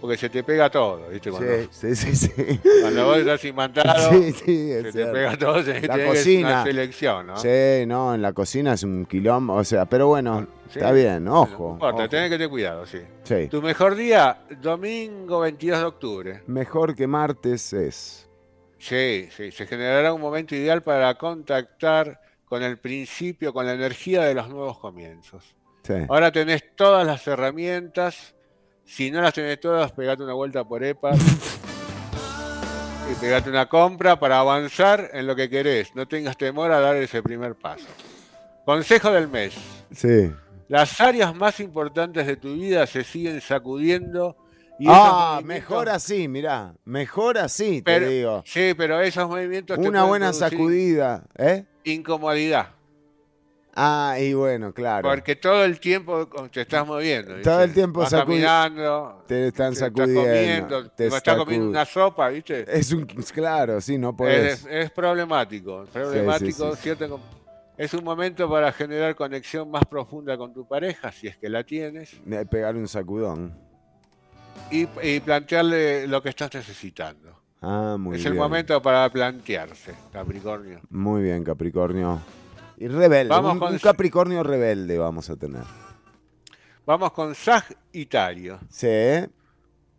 porque 0.00 0.16
se 0.18 0.28
te 0.28 0.42
pega 0.42 0.68
todo. 0.68 1.08
¿viste? 1.08 1.30
Cuando, 1.30 1.50
Sí, 1.70 1.94
sí, 1.94 2.14
sí, 2.16 2.16
sí. 2.34 2.60
cuando 2.82 3.06
vos 3.06 3.18
estás 3.18 3.44
imantado, 3.44 4.10
Sí, 4.10 4.32
sí, 4.32 4.70
es 4.72 4.92
se 4.92 4.92
te 4.92 5.06
pega 5.06 5.36
todo. 5.38 5.62
Se 5.62 5.80
La 5.86 6.04
cocina. 6.04 6.48
una 6.48 6.64
selección, 6.64 7.26
¿no? 7.28 7.36
Sí, 7.36 7.84
no, 7.86 8.14
en 8.14 8.20
la 8.22 8.32
cocina 8.32 8.74
es 8.74 8.82
un 8.82 9.06
quilombo. 9.06 9.54
O 9.54 9.64
sea, 9.64 9.86
pero 9.86 10.08
bueno, 10.08 10.46
Sí. 10.70 10.78
está 10.80 10.90
bien, 10.92 11.24
No 11.24 11.42
ojo. 11.42 11.72
importa, 11.74 12.02
ojo. 12.02 12.08
tenés 12.08 12.28
que 12.30 12.34
tener 12.36 12.48
cuidado, 12.50 12.84
sí. 12.86 12.98
Sí. 13.22 13.46
Tu 13.48 13.62
mejor 13.62 13.94
día, 13.94 14.38
domingo 14.60 15.40
22 15.40 15.78
de 15.78 15.84
octubre. 15.84 16.42
Mejor 16.48 16.94
que 16.94 17.06
martes 17.06 17.72
es. 17.72 18.28
Sí, 18.78 19.28
sí, 19.34 19.50
se 19.52 19.66
generará 19.66 20.12
un 20.12 20.20
momento 20.20 20.54
ideal 20.54 20.82
para 20.82 21.14
contactar 21.14 22.20
con 22.54 22.62
el 22.62 22.78
principio, 22.78 23.52
con 23.52 23.66
la 23.66 23.72
energía 23.72 24.22
de 24.22 24.32
los 24.32 24.48
nuevos 24.48 24.78
comienzos. 24.78 25.56
Sí. 25.82 25.94
Ahora 26.08 26.30
tenés 26.30 26.62
todas 26.76 27.04
las 27.04 27.26
herramientas. 27.26 28.36
Si 28.84 29.10
no 29.10 29.20
las 29.20 29.34
tenés 29.34 29.58
todas, 29.58 29.90
pegate 29.90 30.22
una 30.22 30.34
vuelta 30.34 30.62
por 30.62 30.84
EPA 30.84 31.16
y 33.10 33.14
pegate 33.20 33.50
una 33.50 33.68
compra 33.68 34.20
para 34.20 34.38
avanzar 34.38 35.10
en 35.14 35.26
lo 35.26 35.34
que 35.34 35.50
querés. 35.50 35.96
No 35.96 36.06
tengas 36.06 36.36
temor 36.36 36.70
a 36.70 36.78
dar 36.78 36.94
ese 36.94 37.24
primer 37.24 37.56
paso. 37.56 37.86
Consejo 38.64 39.10
del 39.10 39.26
mes. 39.26 39.56
Sí. 39.90 40.30
Las 40.68 41.00
áreas 41.00 41.34
más 41.34 41.58
importantes 41.58 42.24
de 42.24 42.36
tu 42.36 42.54
vida 42.54 42.86
se 42.86 43.02
siguen 43.02 43.40
sacudiendo. 43.40 44.36
Y 44.78 44.86
Ah, 44.88 45.40
mejor 45.44 45.88
así, 45.88 46.28
mirá. 46.28 46.72
Mejor 46.84 47.36
así, 47.36 47.82
pero, 47.84 48.06
te 48.06 48.12
digo. 48.12 48.42
Sí, 48.46 48.74
pero 48.76 49.00
esos 49.00 49.28
movimientos 49.28 49.76
Una 49.76 50.04
buena 50.04 50.30
producir 50.30 50.50
sacudida, 50.56 51.24
¿eh? 51.36 51.64
Incomodidad. 51.84 52.68
Ah, 53.76 54.16
y 54.20 54.32
bueno, 54.34 54.72
claro. 54.72 55.08
Porque 55.08 55.34
todo 55.34 55.64
el 55.64 55.80
tiempo 55.80 56.28
te 56.52 56.60
estás 56.60 56.86
moviendo. 56.86 57.34
Todo 57.42 57.62
el 57.62 57.74
tiempo 57.74 58.00
Vas 58.00 58.10
caminando. 58.10 59.24
Te 59.26 59.48
están 59.48 59.70
te 59.70 59.74
estás 59.74 59.88
sacudiendo. 59.88 60.22
comiendo, 60.22 60.90
te 60.90 61.06
estás 61.08 61.36
comiendo 61.36 61.66
sacu- 61.66 61.70
una 61.70 61.84
sopa, 61.84 62.28
¿viste? 62.28 62.64
Es 62.68 62.92
un. 62.92 63.04
Claro, 63.04 63.80
sí, 63.80 63.98
no 63.98 64.16
podés. 64.16 64.64
Es, 64.64 64.66
es 64.70 64.90
problemático. 64.92 65.86
Problemático, 65.92 66.70
sí, 66.70 66.76
sí. 66.76 66.82
cierto, 66.84 67.20
Es 67.76 67.92
un 67.94 68.04
momento 68.04 68.48
para 68.48 68.70
generar 68.72 69.16
conexión 69.16 69.68
más 69.68 69.82
profunda 69.86 70.36
con 70.36 70.54
tu 70.54 70.64
pareja, 70.68 71.10
si 71.10 71.26
es 71.26 71.36
que 71.36 71.48
la 71.48 71.64
tienes, 71.64 72.12
Pegar 72.48 72.76
un 72.76 72.86
sacudón. 72.86 73.58
y, 74.70 74.86
y 75.02 75.18
plantearle 75.18 76.06
lo 76.06 76.22
que 76.22 76.28
estás 76.28 76.54
necesitando. 76.54 77.40
Ah, 77.66 77.96
muy 77.98 78.16
es 78.16 78.22
bien. 78.22 78.34
el 78.34 78.38
momento 78.38 78.80
para 78.82 79.08
plantearse, 79.10 79.94
Capricornio. 80.12 80.80
Muy 80.90 81.22
bien, 81.22 81.42
Capricornio. 81.42 82.20
Y 82.76 82.88
rebelde. 82.88 83.28
Vamos 83.30 83.52
un, 83.54 83.58
con- 83.58 83.72
un 83.72 83.78
Capricornio 83.78 84.42
rebelde 84.42 84.98
vamos 84.98 85.30
a 85.30 85.36
tener. 85.36 85.62
Vamos 86.86 87.12
con 87.12 87.34
Sagitario. 87.34 88.58
Sí. 88.68 89.24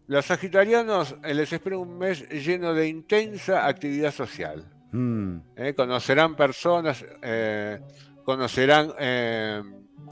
Los 0.08 0.26
sagitarianos 0.26 1.16
eh, 1.24 1.34
les 1.34 1.52
espera 1.52 1.78
un 1.80 1.98
mes 1.98 2.30
lleno 2.30 2.74
de 2.76 2.88
intensa 2.88 3.66
actividad 3.66 4.12
social. 4.14 4.64
Mm, 4.92 5.38
¿eh? 5.56 5.74
Conocerán 5.74 6.36
personas, 6.36 7.04
eh, 7.24 7.80
conocerán 8.24 8.92
eh, 9.00 9.64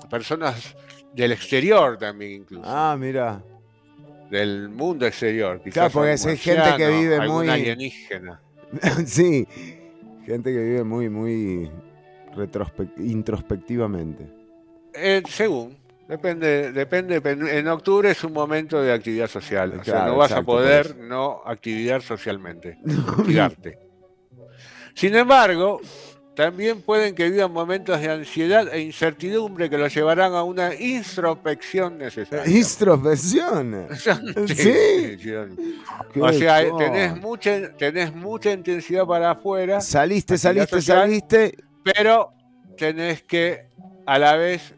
personas 0.09 0.75
del 1.13 1.31
exterior 1.33 1.97
también 1.97 2.31
incluso, 2.41 2.63
Ah, 2.65 2.95
mira. 2.99 3.43
Del 4.33 4.69
mundo 4.69 5.05
exterior. 5.05 5.59
Quizás 5.63 5.73
Claro, 5.73 5.91
porque 5.91 6.13
es 6.13 6.41
gente 6.41 6.75
que 6.77 6.87
vive 6.89 7.27
muy- 7.27 7.47
alienígena. 7.49 8.41
sí. 9.05 9.47
Gente 10.25 10.51
que 10.51 10.59
vive 10.59 10.83
muy, 10.83 11.07
muy 11.09 11.69
introspectivamente. 12.97 14.27
Eh, 14.93 15.21
según, 15.27 15.77
depende, 16.07 16.71
depende, 16.71 17.21
pen- 17.21 17.47
en 17.47 17.67
octubre 17.67 18.09
es 18.11 18.23
un 18.23 18.33
momento 18.33 18.81
de 18.81 18.91
actividad 18.93 19.27
social, 19.27 19.73
o 19.79 19.83
sea, 19.83 20.05
no 20.05 20.17
vas 20.17 20.31
exacto, 20.31 20.51
a 20.51 20.55
poder 20.55 20.97
no 20.97 21.41
actividad 21.45 22.01
socialmente, 22.01 22.77
activarte. 23.17 23.77
Sin 24.95 25.15
embargo, 25.15 25.81
también 26.35 26.81
pueden 26.81 27.13
que 27.13 27.29
vivan 27.29 27.51
momentos 27.51 27.99
de 28.01 28.09
ansiedad 28.09 28.67
e 28.73 28.81
incertidumbre 28.81 29.69
que 29.69 29.77
los 29.77 29.93
llevarán 29.93 30.33
a 30.33 30.43
una 30.43 30.73
introspección 30.73 31.97
necesaria. 31.97 32.51
Introspección. 32.51 33.87
Sí, 34.47 36.19
O 36.19 36.33
sea, 36.33 36.63
tenés 36.77 37.15
mucha, 37.21 37.75
tenés 37.77 38.13
mucha 38.13 38.51
intensidad 38.51 39.05
para 39.05 39.31
afuera, 39.31 39.79
Saliste, 39.81 40.37
saliste, 40.37 40.75
social, 40.77 41.01
saliste. 41.01 41.55
pero 41.83 42.33
tenés 42.77 43.23
que 43.23 43.67
a 44.05 44.17
la 44.17 44.35
vez 44.35 44.73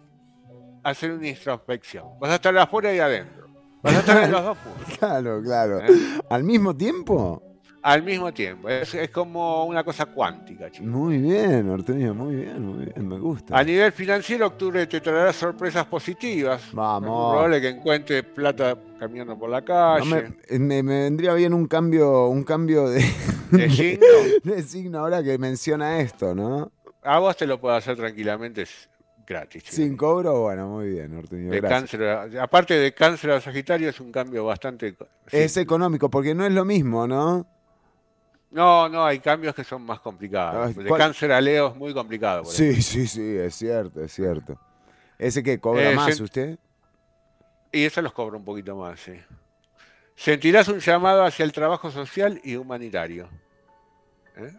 hacer 0.84 1.12
una 1.12 1.28
introspección. 1.28 2.06
Vas 2.20 2.32
a 2.32 2.36
estar 2.36 2.58
afuera 2.58 2.94
y 2.94 3.00
adentro. 3.00 3.48
Vas 3.82 3.96
a 3.96 4.00
estar 4.00 4.24
en 4.24 4.32
los 4.32 4.44
dos 4.44 4.58
puntos. 4.58 4.98
Claro, 5.00 5.42
claro. 5.44 5.80
¿eh? 5.80 5.88
Al 6.30 6.44
mismo 6.44 6.76
tiempo. 6.76 7.42
Al 7.88 8.02
mismo 8.02 8.34
tiempo. 8.34 8.68
Es, 8.68 8.96
es 8.96 9.12
como 9.12 9.66
una 9.66 9.84
cosa 9.84 10.08
cuántica, 10.08 10.72
chicos. 10.72 10.88
Muy 10.88 11.20
bien, 11.20 11.70
Ortuño, 11.70 12.16
muy 12.16 12.36
bien, 12.38 12.60
muy 12.66 12.86
bien, 12.86 13.08
me 13.08 13.20
gusta. 13.20 13.56
A 13.56 13.64
nivel 13.64 13.92
financiero, 13.92 14.48
octubre 14.48 14.88
te 14.88 15.00
traerá 15.02 15.32
sorpresas 15.32 15.86
positivas. 15.86 16.64
Vamos. 16.74 17.04
Es 17.04 17.32
probable 17.34 17.62
que 17.62 17.70
encuentres 17.70 18.24
plata 18.24 18.76
caminando 19.00 19.38
por 19.38 19.52
la 19.52 19.60
No, 19.60 19.66
calle. 19.68 20.34
me, 20.50 20.60
me- 20.60 20.82
me 20.84 21.04
vendría 21.04 21.36
bien 21.36 21.54
un 21.54 21.68
cambio, 21.68 22.28
un 22.28 22.44
cambio 22.44 22.90
de, 22.90 23.06
¿De 23.52 23.70
signo? 23.70 24.06
de 24.44 24.64
signo 24.64 25.00
ahora 25.02 25.22
que 25.22 25.38
menciona 25.38 26.00
esto, 26.00 26.34
¿no? 26.34 26.72
A 27.04 27.20
vos 27.20 27.38
te 27.38 27.46
lo 27.46 27.62
puedo 27.62 27.76
hacer 27.76 27.96
tranquilamente 27.96 28.64
es 28.64 28.90
gratis. 29.28 29.62
chico. 29.64 29.76
Sin 29.76 29.96
cobro, 29.96 30.42
bueno, 30.42 30.68
muy 30.70 30.90
bien, 30.90 31.16
Ortuño. 31.16 31.52
De 31.52 31.60
gracias. 31.60 31.82
cáncer, 31.82 32.04
a- 32.04 32.44
aparte 32.44 32.74
de 32.74 32.96
cáncer 32.96 33.30
a 33.30 33.40
Sagitario 33.42 33.90
es 33.90 34.00
un 34.00 34.12
cambio 34.12 34.44
bastante... 34.44 34.96
Es 35.30 35.56
económico, 35.58 36.10
porque 36.10 36.34
no 36.34 36.44
es 36.48 36.52
lo 36.52 36.66
mismo, 36.66 37.08
¿no? 37.08 37.46
No, 38.56 38.88
no, 38.88 39.06
hay 39.06 39.20
cambios 39.20 39.54
que 39.54 39.66
son 39.66 39.82
más 39.82 40.00
complicados. 40.00 40.68
Ay, 40.68 40.74
De 40.76 40.86
¿cuál? 40.88 41.02
cáncer 41.02 41.30
a 41.34 41.42
Leo 41.42 41.68
es 41.68 41.76
muy 41.76 41.94
complicado. 41.94 42.44
por 42.44 42.54
Sí, 42.54 42.82
sí, 42.82 43.06
sí, 43.06 43.36
es 43.36 43.54
cierto, 43.54 44.02
es 44.02 44.14
cierto. 44.14 44.58
¿Ese 45.20 45.44
que 45.44 45.60
cobra 45.60 45.92
Eh, 45.92 45.96
más 45.96 46.18
usted? 46.22 46.58
Y 47.74 47.84
eso 47.84 48.02
los 48.02 48.14
cobra 48.14 48.38
un 48.38 48.46
poquito 48.46 48.74
más, 48.78 48.98
sí. 49.02 49.12
Sentirás 50.16 50.70
un 50.70 50.80
llamado 50.80 51.26
hacia 51.26 51.44
el 51.44 51.52
trabajo 51.52 51.92
social 51.92 52.40
y 52.46 52.56
humanitario. 52.56 53.28
¿Eh? 54.38 54.54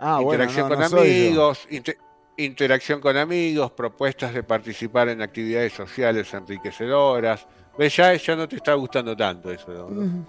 Ah, 0.00 0.18
bueno, 0.18 0.42
interacción 0.42 0.68
no, 0.68 0.74
con 0.74 0.80
no 0.82 0.88
yo. 0.90 1.00
amigos, 1.02 1.68
inte- 1.70 1.98
interacción 2.36 3.00
con 3.00 3.16
amigos, 3.16 3.70
propuestas 3.70 4.34
de 4.34 4.42
participar 4.42 5.08
en 5.08 5.22
actividades 5.22 5.72
sociales 5.72 6.34
enriquecedoras. 6.34 7.46
¿Ves? 7.78 7.94
Ya, 7.94 8.12
ya 8.14 8.34
no 8.34 8.48
te 8.48 8.56
está 8.56 8.74
gustando 8.74 9.16
tanto 9.16 9.52
eso. 9.52 9.88
¿no? 9.88 10.26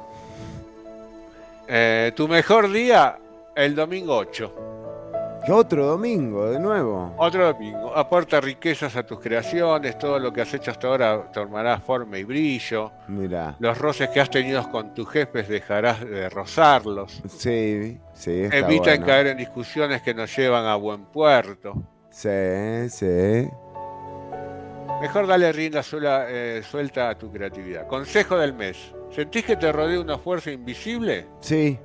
Eh, 1.68 2.12
tu 2.16 2.28
mejor 2.28 2.72
día, 2.72 3.18
El 3.56 3.76
domingo 3.76 4.18
8. 4.18 4.56
¿Qué 5.46 5.52
otro 5.52 5.86
domingo, 5.88 6.50
de 6.50 6.58
nuevo? 6.58 7.14
Otro 7.18 7.46
domingo. 7.52 7.94
Aporta 7.94 8.40
riquezas 8.40 8.96
a 8.96 9.04
tus 9.06 9.20
creaciones. 9.20 9.98
Todo 9.98 10.18
lo 10.18 10.32
que 10.32 10.42
has 10.42 10.54
hecho 10.54 10.72
hasta 10.72 10.88
ahora 10.88 11.30
tomará 11.34 11.80
forma 11.80 12.18
y 12.18 12.24
brillo. 12.24 12.92
Mira. 13.10 13.56
Los 13.60 13.78
roces 13.78 14.08
que 14.10 14.22
has 14.22 14.30
tenido 14.30 14.70
con 14.72 14.94
tus 14.94 15.10
jefes 15.10 15.50
dejarás 15.50 16.00
de 16.00 16.30
rozarlos. 16.30 17.22
Sí, 17.28 18.00
sí, 18.14 18.44
está 18.44 18.58
Evita 18.58 18.94
en 18.94 19.02
bueno. 19.02 19.06
caer 19.06 19.28
en 19.28 19.38
discusiones 19.38 20.02
que 20.02 20.14
nos 20.14 20.34
llevan 20.36 20.66
a 20.66 20.76
buen 20.76 21.06
puerto. 21.06 21.74
Sí, 22.10 22.90
sí. 22.90 23.50
Mejor 25.02 25.28
dale 25.28 25.52
rienda 25.52 25.82
eh, 26.30 26.62
suelta 26.64 27.10
a 27.10 27.18
tu 27.18 27.30
creatividad. 27.30 27.86
Consejo 27.88 28.38
del 28.38 28.54
mes. 28.54 28.94
¿Sentís 29.14 29.46
que 29.46 29.56
te 29.56 29.72
rodea 29.72 30.00
una 30.00 30.18
fuerza 30.18 30.52
invisible? 30.52 31.28
Sí. 31.40 31.78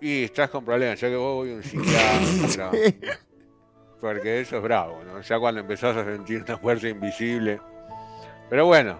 Y 0.00 0.24
estás 0.24 0.50
con 0.50 0.64
problemas, 0.64 1.00
ya 1.00 1.08
que 1.08 1.16
vos 1.16 1.36
voy 1.36 1.50
un 1.50 1.62
psiquiatra. 1.62 2.70
Porque 4.00 4.40
eso 4.40 4.56
es 4.56 4.62
bravo, 4.62 5.00
¿no? 5.04 5.20
Ya 5.20 5.38
cuando 5.38 5.60
empezás 5.60 5.96
a 5.96 6.04
sentir 6.04 6.42
una 6.42 6.58
fuerza 6.58 6.88
invisible. 6.88 7.60
Pero 8.50 8.66
bueno, 8.66 8.98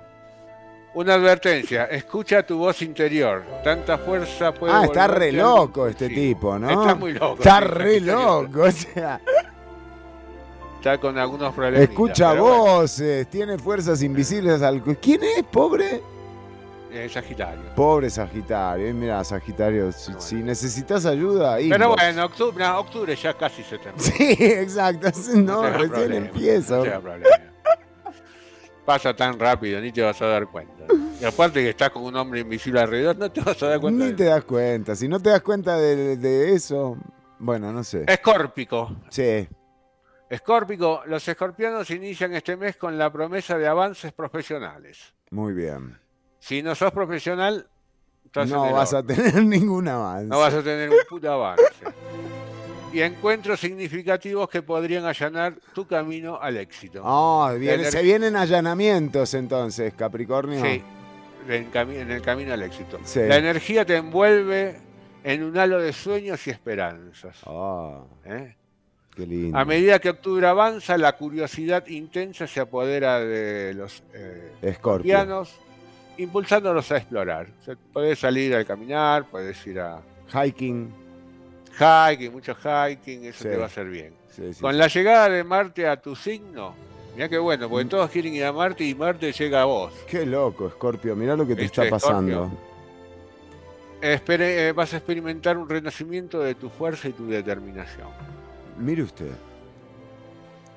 una 0.95 1.15
advertencia, 1.15 1.87
escucha 1.87 2.45
tu 2.45 2.59
voz 2.59 2.81
interior. 2.83 3.45
Tanta 3.65 3.99
fuerza 3.99 4.55
puede 4.55 4.73
Ah, 4.73 4.85
está 4.85 5.09
re 5.09 5.33
loco 5.33 5.89
este 5.89 6.09
tipo, 6.09 6.59
¿no? 6.59 6.71
Está 6.71 6.95
muy 6.95 7.13
loco. 7.13 7.39
Está 7.39 7.59
sí, 7.59 7.65
re 7.65 8.01
loco, 8.01 8.63
o 8.63 8.71
sea. 8.71 9.21
Está 10.77 10.99
con 10.99 11.19
algunos 11.19 11.53
problemas. 11.55 11.89
Escucha 11.89 12.35
voces, 12.35 13.29
tiene 13.29 13.59
fuerzas 13.59 14.01
invisibles 14.01 14.63
al... 14.63 14.81
¿Quién 15.01 15.23
es, 15.25 15.43
pobre? 15.43 16.03
Eh, 16.91 17.09
Sagitario. 17.09 17.75
Pobre 17.75 18.09
Sagitario. 18.11 18.93
Mira, 18.95 19.23
Sagitario, 19.25 19.93
si, 19.93 20.13
si 20.19 20.35
necesitas 20.37 21.05
ayuda, 21.07 21.57
Pero 21.57 21.95
bueno, 21.95 22.25
octubre, 22.25 22.65
no, 22.65 22.79
octubre 22.81 23.15
ya 23.15 23.35
casi 23.35 23.63
se 23.63 23.79
termina. 23.79 24.03
Sí, 24.03 24.37
exacto. 24.41 25.09
No, 25.35 25.61
tengas 25.63 25.73
recién 25.73 25.91
problema, 25.91 26.27
empieza. 26.27 26.77
no 26.77 27.01
problema. 27.01 27.27
Pasa 28.85 29.15
tan 29.15 29.39
rápido, 29.39 29.81
ni 29.81 29.93
te 29.93 30.01
vas 30.01 30.21
a 30.23 30.27
dar 30.27 30.47
cuenta. 30.47 30.85
Y 31.21 31.25
aparte 31.25 31.63
que 31.63 31.71
estás 31.71 31.91
con 31.91 32.05
un 32.05 32.17
hombre 32.17 32.41
invisible 32.41 32.81
alrededor, 32.81 33.17
no 33.19 33.31
te 33.31 33.43
vas 33.43 33.63
a 33.63 33.69
dar 33.69 33.81
cuenta. 33.81 34.05
Ni 34.07 34.13
te 34.15 34.25
das 34.25 34.45
cuenta. 34.45 34.97
Si 34.97 35.09
no 35.09 35.21
te 35.21 35.29
das 35.29 35.43
cuenta 35.43 35.77
de, 35.77 36.17
de 36.17 36.55
eso, 36.55 36.97
bueno, 37.39 37.71
no 37.71 37.85
sé. 37.85 38.05
Escórpico. 38.09 38.97
Sí. 39.11 39.47
Escórpico, 40.31 41.03
los 41.07 41.27
escorpianos 41.29 41.91
inician 41.91 42.35
este 42.35 42.57
mes 42.57 42.77
con 42.77 42.97
la 42.97 43.13
promesa 43.13 43.59
de 43.59 43.67
avances 43.67 44.13
profesionales. 44.13 45.13
Muy 45.31 45.53
bien. 45.53 45.99
Si 46.39 46.63
no 46.63 46.75
sos 46.75 46.93
profesional, 46.93 47.67
estás 48.25 48.49
en 48.51 48.57
No 48.57 48.67
el 48.67 48.73
vas 48.73 48.95
a 48.95 49.03
tener 49.03 49.43
ningún 49.45 49.89
avance. 49.89 50.27
no 50.29 50.39
vas 50.39 50.55
a 50.55 50.63
tener 50.63 50.91
un 50.91 50.97
puto 51.09 51.31
avance. 51.31 51.63
Y 52.93 53.03
encuentros 53.03 53.61
significativos 53.61 54.49
que 54.49 54.63
podrían 54.63 55.05
allanar 55.05 55.55
tu 55.75 55.87
camino 55.87 56.39
al 56.41 56.57
éxito. 56.57 57.03
Viene- 57.59 57.85
La 57.85 57.91
se 57.91 58.03
vienen 58.03 58.35
allanamientos 58.35 59.35
entonces, 59.35 59.93
Capricornio. 59.95 60.63
Sí, 60.65 60.83
en, 61.49 62.11
el 62.11 62.23
camino 62.23 62.53
al 62.55 62.63
éxito. 62.63 62.99
Sí. 63.05 63.21
La 63.27 63.37
energía 63.37 63.85
te 63.85 63.97
envuelve 63.97 64.77
en 65.23 65.43
un 65.43 65.59
halo 65.59 65.81
de 65.81 65.93
sueños 65.93 66.47
y 66.47 66.51
esperanzas. 66.51 67.37
¿eh? 68.25 68.57
qué 69.15 69.27
lindo. 69.27 69.59
A 69.59 69.65
medida 69.67 69.99
que 69.99 70.09
octubre 70.11 70.47
avanza, 70.47 70.97
la 70.97 71.13
curiosidad 71.17 71.87
intensa 71.89 72.47
se 72.47 72.61
apodera 72.61 73.21
de 73.21 73.75
los 73.75 74.03
eh, 74.15 74.53
escorpianos, 74.63 75.61
impulsándolos 76.19 76.91
a 76.93 76.99
explorar. 76.99 77.47
O 77.61 77.65
sea, 77.65 77.77
podés 77.93 78.19
salir 78.19 78.55
al 78.55 78.67
caminar, 78.67 79.25
podés 79.27 79.67
ir 79.67 79.81
a 79.81 80.01
Hiking. 80.33 80.93
hiking, 81.79 82.33
mucho 82.33 82.55
hiking, 82.55 83.25
eso 83.25 83.43
Sí. 83.45 83.49
te 83.51 83.57
va 83.57 83.65
a 83.65 83.67
hacer 83.67 83.89
bien. 83.89 84.13
Sí, 84.31 84.53
sí, 84.53 84.61
Con 84.61 84.77
la 84.77 84.87
llegada 84.89 85.29
de 85.31 85.43
Marte 85.45 85.87
a 85.89 85.97
tu 86.01 86.15
signo, 86.15 86.75
mirá 87.15 87.29
qué 87.29 87.39
bueno, 87.39 87.69
porque 87.69 87.87
todos 87.87 88.11
quieren 88.11 88.35
ir 88.35 88.45
a 88.45 88.53
Marte 88.53 88.85
y 88.85 88.95
Marte 88.95 89.33
llega 89.33 89.63
a 89.63 89.65
vos. 89.65 89.93
Qué 90.09 90.25
loco, 90.27 90.69
Escorpio. 90.69 91.17
Mirá 91.17 91.35
lo 91.37 91.47
que 91.47 91.55
te 91.57 91.63
¿Viste, 91.63 91.83
está 91.83 91.91
pasando. 91.97 92.51
Espere- 94.01 94.69
eh, 94.69 94.73
vas 94.73 94.95
a 94.95 94.99
experimentar 94.99 95.59
un 95.59 95.69
renacimiento 95.69 96.39
de 96.41 96.55
tu 96.55 96.69
fuerza 96.69 97.09
y 97.09 97.13
tu 97.13 97.27
determinación. 97.29 98.07
Mire 98.79 99.03
usted. 99.03 99.31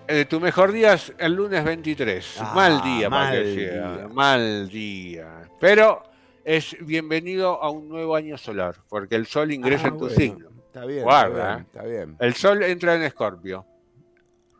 Eh, 0.07 0.25
tu 0.25 0.39
mejor 0.39 0.71
día 0.71 0.93
es 0.93 1.13
el 1.17 1.33
lunes 1.33 1.63
23. 1.63 2.35
Ah, 2.39 2.51
mal 2.53 2.81
día 2.83 3.09
para 3.09 3.25
mal 3.25 3.33
sea. 3.33 3.43
día. 3.53 4.07
Mal 4.11 4.69
día. 4.69 5.41
Pero 5.59 6.03
es 6.43 6.75
bienvenido 6.81 7.61
a 7.61 7.69
un 7.69 7.87
nuevo 7.87 8.15
año 8.15 8.37
solar, 8.37 8.75
porque 8.89 9.15
el 9.15 9.25
sol 9.25 9.51
ingresa 9.53 9.85
Ah, 9.85 9.87
en 9.89 9.93
tu 9.93 10.05
bueno. 10.05 10.15
signo. 10.15 10.49
Está 10.67 10.85
bien. 10.85 11.03
Guarda, 11.03 11.33
está 11.37 11.53
bien, 11.53 11.65
está 11.65 11.83
bien. 11.83 12.15
El 12.19 12.33
sol 12.33 12.63
entra 12.63 12.95
en 12.95 13.03
Escorpio. 13.03 13.65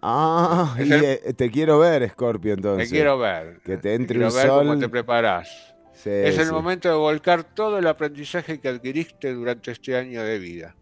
Ah, 0.02 0.76
y, 0.80 0.92
el- 0.92 1.04
eh, 1.04 1.34
te 1.36 1.52
quiero 1.52 1.80
ver, 1.80 2.04
Escorpio, 2.04 2.54
entonces. 2.54 2.90
Te 2.90 2.96
quiero 2.96 3.18
ver. 3.18 3.60
Que 3.64 3.76
te 3.78 3.82
Te 3.90 3.94
entre 3.96 4.18
quiero 4.20 4.30
un 4.32 4.36
ver 4.36 4.48
cómo 4.48 4.64
sol. 4.72 4.80
te 4.80 4.90
preparás. 4.90 5.76
Sí, 5.94 6.10
es 6.10 6.38
el 6.40 6.52
momento 6.52 6.90
de 6.90 6.96
volcar 6.96 7.44
todo 7.44 7.78
el 7.78 7.86
aprendizaje 7.86 8.60
que 8.60 8.70
adquiriste 8.70 9.34
durante 9.34 9.72
este 9.72 9.96
año 9.96 10.24
de 10.24 10.40
vida. 10.40 10.76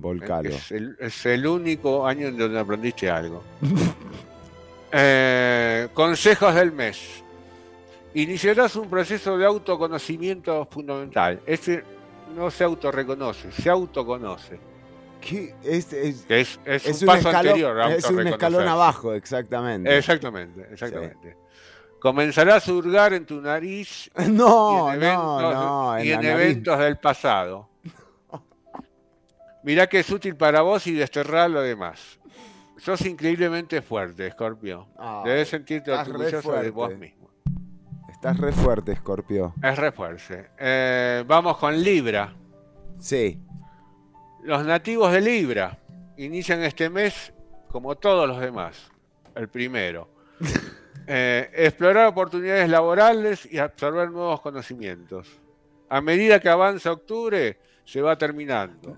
Volcalo. 0.00 0.48
Es 0.50 0.72
el, 0.72 0.96
es 0.98 1.26
el 1.26 1.46
único 1.46 2.06
año 2.06 2.28
en 2.28 2.36
donde 2.38 2.58
aprendiste 2.58 3.08
algo. 3.10 3.42
Eh, 4.92 5.88
consejos 5.94 6.52
del 6.54 6.72
mes. 6.72 7.22
Iniciarás 8.14 8.74
un 8.74 8.90
proceso 8.90 9.38
de 9.38 9.46
autoconocimiento 9.46 10.66
fundamental. 10.68 11.40
Este 11.46 11.84
no 12.34 12.50
se 12.50 12.64
autorreconoce, 12.64 13.52
se 13.52 13.70
autoconoce. 13.70 14.58
¿Qué? 15.20 15.54
Es, 15.62 15.92
es- 15.92 16.26
un 16.26 16.92
un 17.02 17.06
paso 17.06 17.28
escalón- 17.28 17.36
anterior 17.36 17.80
a 17.82 17.94
es 17.94 18.04
un 18.10 18.26
escalón 18.26 18.66
abajo, 18.66 19.14
exactamente. 19.14 19.96
Exactamente, 19.96 20.66
exactamente. 20.72 21.36
Comenzarás 22.00 22.66
a 22.66 22.72
hurgar 22.72 23.12
en 23.12 23.26
tu 23.26 23.40
nariz 23.40 24.10
No, 24.28 24.88
y 24.90 24.94
en 24.94 25.00
no, 25.00 25.38
eventos, 25.40 25.54
no, 25.54 25.98
en 25.98 26.04
y 26.06 26.10
en 26.10 26.24
eventos 26.24 26.78
del 26.80 26.98
pasado. 26.98 27.68
Mirá 29.62 29.86
que 29.88 30.00
es 30.00 30.10
útil 30.10 30.36
para 30.36 30.62
vos 30.62 30.86
y 30.86 30.94
desterrar 30.94 31.50
lo 31.50 31.60
demás. 31.62 32.18
Sos 32.78 33.04
increíblemente 33.04 33.82
fuerte, 33.82 34.26
Escorpio. 34.26 34.88
Ah, 34.98 35.22
Debes 35.24 35.48
sentirte 35.48 35.90
re 35.90 36.00
orgulloso 36.00 36.36
de 36.36 36.42
fuerte. 36.42 36.70
vos 36.70 36.96
mismo. 36.96 37.30
Estás 38.10 38.38
re 38.38 38.52
fuerte, 38.52 38.92
Escorpio. 38.92 39.54
Es 39.62 39.78
refuerce. 39.78 40.50
Eh, 40.58 41.24
vamos 41.26 41.58
con 41.58 41.78
Libra. 41.78 42.34
Sí. 42.98 43.38
Los 44.44 44.64
nativos 44.64 45.12
de 45.12 45.20
Libra 45.20 45.78
inician 46.16 46.62
este 46.62 46.88
mes 46.88 47.32
como 47.68 47.96
todos 47.96 48.26
los 48.26 48.40
demás. 48.40 48.90
El 49.34 49.48
primero. 49.48 50.08
Eh, 51.12 51.50
explorar 51.54 52.06
oportunidades 52.06 52.68
laborales 52.68 53.44
y 53.50 53.58
absorber 53.58 54.12
nuevos 54.12 54.40
conocimientos. 54.42 55.26
A 55.88 56.00
medida 56.00 56.38
que 56.38 56.48
avanza 56.48 56.92
octubre, 56.92 57.58
se 57.84 58.00
va 58.00 58.16
terminando. 58.16 58.96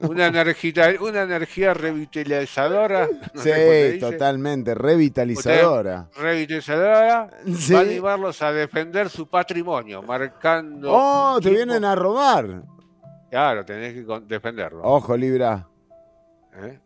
Una 0.00 0.26
energía, 0.28 0.94
una 1.00 1.22
energía 1.22 1.74
revitalizadora. 1.74 3.08
no 3.34 3.42
sí, 3.42 3.98
totalmente. 3.98 4.74
Revitalizadora. 4.74 6.08
Revitalizadora 6.16 7.30
Sí. 7.56 7.72
va 7.72 7.78
a 7.80 7.82
animarlos 7.82 8.42
a 8.42 8.52
defender 8.52 9.08
su 9.10 9.26
patrimonio, 9.28 10.02
marcando. 10.02 10.90
Oh, 10.92 11.36
te 11.40 11.48
tipo- 11.48 11.56
vienen 11.56 11.84
a 11.84 11.94
robar. 11.94 12.62
Claro, 13.30 13.64
tenés 13.64 13.94
que 13.94 14.20
defenderlo. 14.26 14.82
Ojo, 14.82 15.16
Libra. 15.16 15.66
¿eh? 16.56 16.78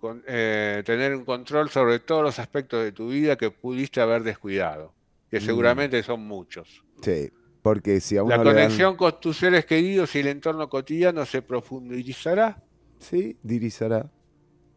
Con- 0.00 0.22
eh, 0.26 0.82
tener 0.86 1.14
un 1.14 1.24
control 1.24 1.70
sobre 1.70 1.98
todos 1.98 2.22
los 2.22 2.38
aspectos 2.38 2.82
de 2.84 2.92
tu 2.92 3.08
vida 3.08 3.36
que 3.36 3.50
pudiste 3.50 4.00
haber 4.00 4.22
descuidado, 4.22 4.92
que 5.30 5.38
Mm. 5.40 5.42
seguramente 5.42 6.02
son 6.02 6.26
muchos. 6.26 6.84
Sí, 7.02 7.30
porque 7.68 8.00
si 8.00 8.16
a 8.16 8.22
uno 8.22 8.30
La 8.36 8.42
dan- 8.42 8.54
conexión 8.54 8.96
con 8.96 9.20
tus 9.20 9.36
seres 9.38 9.66
queridos 9.66 10.14
y 10.14 10.20
el 10.20 10.28
entorno 10.28 10.68
cotidiano 10.68 11.26
se 11.26 11.42
profundizará, 11.42 12.62
Sí, 12.98 13.36
dirizará. 13.42 14.10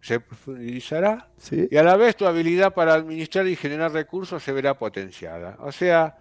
se 0.01 0.19
profundizará 0.19 1.29
Sí. 1.37 1.67
y 1.71 1.77
a 1.77 1.83
la 1.83 1.95
vez 1.95 2.15
tu 2.17 2.25
habilidad 2.25 2.73
para 2.73 2.93
administrar 2.95 3.47
y 3.47 3.55
generar 3.55 3.91
recursos 3.93 4.43
se 4.43 4.51
verá 4.51 4.77
potenciada. 4.77 5.57
O 5.59 5.71
sea, 5.71 6.17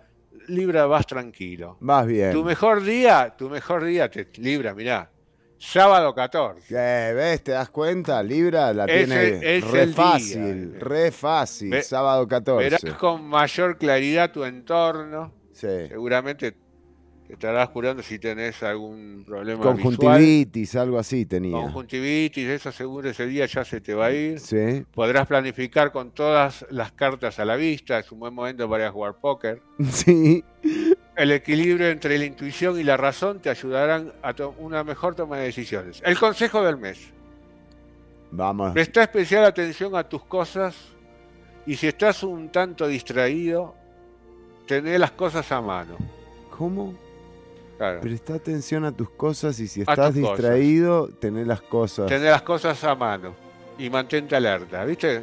Libra, 0.47 0.87
vas 0.87 1.07
tranquilo. 1.07 1.77
Vas 1.81 2.07
bien. 2.07 2.33
Tu 2.33 2.45
mejor 2.45 2.83
día, 2.85 3.35
tu 3.37 3.51
mejor 3.51 3.85
día, 3.85 4.09
te, 4.09 4.29
Libra, 4.37 4.75
mirá, 4.75 5.11
sábado 5.59 6.15
14. 6.15 6.63
¿Qué? 6.69 7.13
¿Ves? 7.15 7.43
¿Te 7.43 7.51
das 7.53 7.69
cuenta? 7.71 8.23
Libra 8.23 8.73
la 8.73 8.87
tiene 8.87 9.57
es 9.57 9.69
re 9.71 9.83
el 9.83 9.95
día. 9.95 9.97
fácil, 10.05 10.81
re 10.81 11.11
fácil. 11.11 11.83
Sábado 11.83 12.27
14. 12.29 12.65
Verás 12.71 12.95
con 12.97 13.25
mayor 13.29 13.77
claridad 13.77 14.31
tu 14.31 14.45
entorno. 14.45 15.33
Sí. 15.61 15.89
Seguramente 15.89 16.53
te 17.27 17.35
estarás 17.35 17.69
curando 17.69 18.03
si 18.03 18.19
tenés 18.19 18.63
algún 18.63 19.23
problema 19.27 19.73
visual. 19.73 19.97
Conjuntivitis, 19.97 20.75
algo 20.75 20.99
así 20.99 21.27
tenía. 21.27 21.53
Conjuntivitis, 21.53 22.49
eso 22.49 22.73
seguro 22.73 23.11
ese 23.11 23.27
día 23.27 23.47
ya 23.47 23.65
se 23.65 23.81
te 23.81 23.95
va 23.95 24.07
a 24.07 24.13
ir. 24.13 24.41
Sí. 24.41 24.85
Podrás 24.93 25.29
planificar 25.29 25.93
con 25.93 26.11
todas 26.11 26.67
las 26.71 26.93
cartas 26.93 27.39
a 27.39 27.45
la 27.45 27.57
vista, 27.57 27.99
es 27.99 28.11
un 28.11 28.21
buen 28.21 28.35
momento 28.35 28.69
para 28.69 28.91
jugar 28.91 29.15
póker. 29.21 29.63
Sí. 29.91 30.43
El 31.15 31.33
equilibrio 31.33 31.89
entre 31.89 32.17
la 32.17 32.25
intuición 32.25 32.81
y 32.81 32.83
la 32.83 32.97
razón 32.97 33.41
te 33.41 33.51
ayudarán 33.51 34.13
a 34.23 34.35
una 34.59 34.83
mejor 34.83 35.15
toma 35.15 35.37
de 35.37 35.45
decisiones. 35.45 36.01
El 36.05 36.19
consejo 36.19 36.63
del 36.63 36.79
mes. 36.79 37.13
Vamos. 38.31 38.73
Presta 38.73 39.03
especial 39.03 39.45
atención 39.45 39.95
a 39.95 40.09
tus 40.09 40.25
cosas 40.25 40.75
y 41.67 41.77
si 41.77 41.89
estás 41.89 42.23
un 42.23 42.49
tanto 42.49 42.89
distraído, 42.89 43.75
tené 44.71 44.97
las 45.01 45.11
cosas 45.11 45.51
a 45.51 45.61
mano. 45.61 45.97
¿Cómo? 46.57 46.95
Claro. 47.77 48.01
Presta 48.01 48.35
atención 48.35 48.85
a 48.85 48.93
tus 48.93 49.11
cosas 49.11 49.59
y 49.59 49.67
si 49.67 49.81
A 49.81 49.83
estás 49.83 50.13
tus 50.13 50.21
cosas. 50.23 50.37
distraído, 50.39 51.09
tener 51.09 51.47
las 51.49 51.61
cosas. 51.61 52.07
Tener 52.07 52.31
las 52.31 52.43
cosas 52.43 52.85
a 52.85 52.95
mano 52.95 53.35
y 53.79 53.91
mantente 53.91 54.37
alerta. 54.37 54.85
¿Viste? 54.85 55.23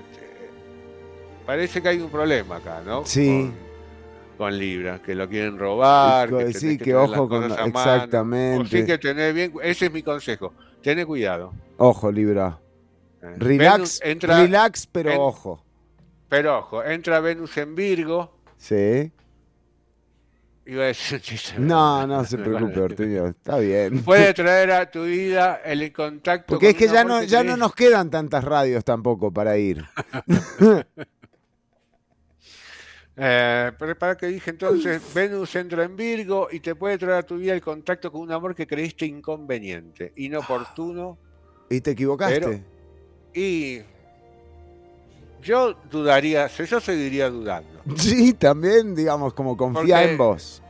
Parece 1.45 1.81
que 1.81 1.87
hay 1.87 1.99
un 2.01 2.09
problema 2.09 2.57
acá, 2.57 2.81
¿no? 2.85 3.05
Sí. 3.05 3.51
Con, 4.37 4.47
con 4.49 4.57
Libra, 4.59 5.01
que 5.01 5.15
lo 5.15 5.29
quieren 5.29 5.57
robar. 5.57 6.27
Que 6.29 6.53
sí, 6.53 6.77
que 6.77 6.83
tener 6.85 6.95
ojo 6.97 7.29
con- 7.29 7.47
mano. 7.47 7.55
exactamente. 7.65 8.63
O 8.63 8.65
sí 8.81 8.85
que 8.85 8.97
tener 8.97 9.33
bien. 9.33 9.53
Ese 9.63 9.85
es 9.85 9.91
mi 9.93 10.03
consejo. 10.03 10.53
Tené 10.81 11.05
cuidado. 11.05 11.53
Ojo, 11.77 12.11
Libra. 12.11 12.59
Eh, 13.21 13.33
Relax, 13.37 13.73
Venus 13.73 14.01
entra- 14.03 14.41
relax, 14.41 14.87
pero 14.87 15.11
en- 15.11 15.17
ojo. 15.21 15.63
Pero 16.27 16.57
ojo, 16.59 16.83
entra 16.83 17.21
Venus 17.21 17.55
en 17.57 17.75
Virgo. 17.75 18.33
Sí. 18.57 19.11
Iba 20.69 20.83
a 20.83 20.87
decir 20.87 21.15
un 21.15 21.21
chiste. 21.21 21.53
No, 21.59 22.05
no 22.05 22.25
se 22.25 22.37
preocupe, 22.37 22.79
Ortuño. 22.81 23.27
Está 23.27 23.57
bien. 23.57 24.03
Puede 24.03 24.33
traer 24.33 24.71
a 24.71 24.91
tu 24.91 25.05
vida 25.05 25.61
el 25.63 25.93
contacto. 25.93 26.47
Porque 26.47 26.71
es 26.71 26.75
que 26.75 26.87
ya 26.89 27.05
no, 27.05 27.23
ya 27.23 27.41
no 27.41 27.55
nos 27.55 27.73
quedan 27.73 28.09
tantas 28.09 28.43
radios 28.43 28.83
tampoco 28.83 29.31
para 29.31 29.57
ir. 29.57 29.85
Eh, 33.19 33.71
pero 33.79 33.97
para 33.97 34.15
que 34.15 34.27
dije 34.27 34.51
entonces, 34.51 35.01
Venus 35.11 35.55
entra 35.55 35.83
en 35.85 35.95
Virgo 35.95 36.49
y 36.51 36.59
te 36.59 36.75
puede 36.75 36.99
traer 36.99 37.15
a 37.17 37.23
tu 37.23 37.37
vida 37.37 37.53
el 37.53 37.61
contacto 37.61 38.11
con 38.11 38.21
un 38.21 38.31
amor 38.31 38.53
que 38.53 38.67
creíste 38.67 39.07
inconveniente, 39.07 40.13
inoportuno. 40.17 41.17
¿Y 41.67 41.81
te 41.81 41.91
equivocaste? 41.91 42.39
Pero- 42.39 42.59
Y 43.33 43.81
yo 45.43 45.73
dudaría, 45.89 46.47
yo 46.47 46.79
seguiría 46.79 47.29
dudando. 47.29 47.81
Sí, 47.95 48.33
también, 48.33 48.93
digamos, 48.95 49.33
como 49.33 49.55
confía 49.57 49.95
Porque- 49.97 50.11
en 50.11 50.17
vos. 50.17 50.61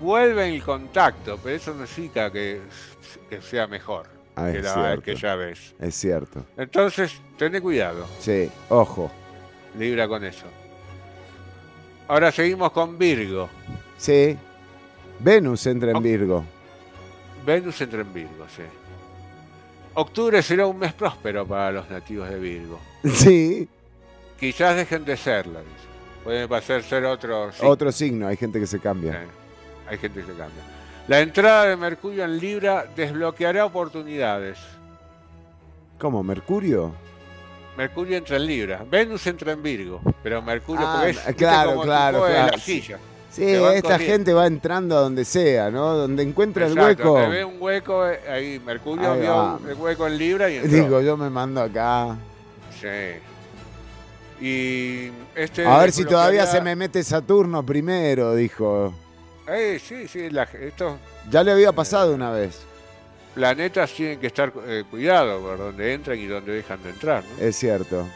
Vuelve 0.00 0.48
el 0.54 0.62
contacto, 0.62 1.38
pero 1.42 1.56
eso 1.56 1.74
no 1.74 1.86
significa 1.86 2.30
que, 2.32 2.60
que 3.28 3.42
sea 3.42 3.66
mejor 3.66 4.06
Ah, 4.34 4.48
que 4.50 4.62
la 4.62 4.98
que 5.04 5.14
ya 5.14 5.34
ves. 5.34 5.74
Es 5.78 5.94
cierto. 5.94 6.42
Entonces, 6.56 7.20
tené 7.36 7.60
cuidado, 7.60 8.06
Sí, 8.18 8.50
ojo. 8.70 9.10
libra 9.78 10.08
con 10.08 10.24
eso. 10.24 10.46
Ahora 12.08 12.32
seguimos 12.32 12.72
con 12.72 12.96
Virgo. 12.98 13.50
Sí. 13.98 14.38
Venus 15.18 15.66
entra 15.66 15.90
en 15.90 16.02
Virgo. 16.02 16.44
Venus 17.44 17.78
entra 17.82 18.00
en 18.00 18.12
Virgo, 18.14 18.46
sí. 18.56 18.62
Octubre 19.94 20.42
será 20.42 20.66
un 20.66 20.78
mes 20.78 20.94
próspero 20.94 21.46
para 21.46 21.72
los 21.72 21.90
nativos 21.90 22.28
de 22.30 22.38
Virgo. 22.38 22.80
Sí. 23.04 23.68
Quizás 24.40 24.74
dejen 24.76 25.04
de 25.04 25.16
serlo, 25.16 25.60
dice. 25.60 25.70
Pueden 26.24 26.48
pasar 26.48 26.80
a 26.80 26.82
ser 26.82 27.04
otro 27.04 27.52
signo. 27.52 27.68
Otro 27.68 27.92
signo, 27.92 28.26
hay 28.26 28.36
gente 28.36 28.58
que 28.58 28.66
se 28.66 28.78
cambia. 28.80 29.24
Hay 29.88 29.98
gente 29.98 30.20
que 30.20 30.26
se 30.26 30.32
cambia. 30.32 30.62
La 31.08 31.20
entrada 31.20 31.66
de 31.66 31.76
Mercurio 31.76 32.24
en 32.24 32.38
Libra 32.38 32.86
desbloqueará 32.96 33.64
oportunidades. 33.66 34.58
¿Cómo? 35.98 36.22
¿Mercurio? 36.22 36.92
Mercurio 37.76 38.16
entra 38.18 38.36
en 38.36 38.46
Libra. 38.46 38.84
Venus 38.88 39.26
entra 39.26 39.52
en 39.52 39.62
Virgo. 39.62 40.00
Pero 40.22 40.42
Mercurio, 40.42 40.86
Ah, 40.86 41.02
porque 41.02 41.10
es 41.30 41.36
claro, 41.36 41.80
claro, 41.80 42.18
claro, 42.24 42.28
la 42.52 42.58
sí. 42.58 42.82
esta 42.86 43.80
corriendo. 43.82 43.98
gente 43.98 44.32
va 44.34 44.46
entrando 44.46 44.96
a 44.96 45.00
donde 45.00 45.24
sea, 45.24 45.70
¿no? 45.70 45.94
Donde 45.96 46.22
encuentra 46.22 46.66
el 46.66 46.78
hueco. 46.78 47.14
te 47.16 47.28
ve 47.28 47.44
un 47.44 47.56
hueco, 47.60 48.06
eh, 48.06 48.20
ahí 48.28 48.58
Mercurio 48.64 49.12
Ahí 49.12 49.20
vio 49.20 49.56
un- 49.56 49.68
el 49.68 49.74
hueco 49.76 50.06
en 50.06 50.18
Libra 50.18 50.50
y 50.50 50.56
entró. 50.56 50.70
Digo, 50.84 51.00
yo 51.00 51.16
me 51.16 51.30
mando 51.30 51.62
acá. 51.62 52.16
Sí. 52.80 52.86
Y 54.40 55.10
este 55.34 55.66
A 55.66 55.78
ver 55.78 55.92
si 55.92 56.04
todavía 56.04 56.46
se 56.46 56.60
me 56.60 56.74
mete 56.74 57.02
Saturno 57.04 57.64
primero, 57.64 58.34
dijo. 58.34 58.94
Eh, 59.48 59.80
sí, 59.84 60.06
sí, 60.08 60.30
la- 60.30 60.44
estos 60.44 60.98
Ya 61.30 61.42
le 61.42 61.52
había 61.52 61.72
pasado 61.72 62.14
una 62.14 62.30
vez. 62.30 62.60
planetas 63.34 63.92
tienen 63.92 64.18
que 64.20 64.28
estar 64.28 64.52
eh, 64.66 64.84
cuidados 64.90 65.42
por 65.42 65.58
donde 65.58 65.92
entran 65.94 66.18
y 66.18 66.26
donde 66.26 66.52
dejan 66.52 66.82
de 66.82 66.90
entrar. 66.90 67.22
¿no? 67.24 67.44
Es 67.44 67.56
cierto. 67.56 68.06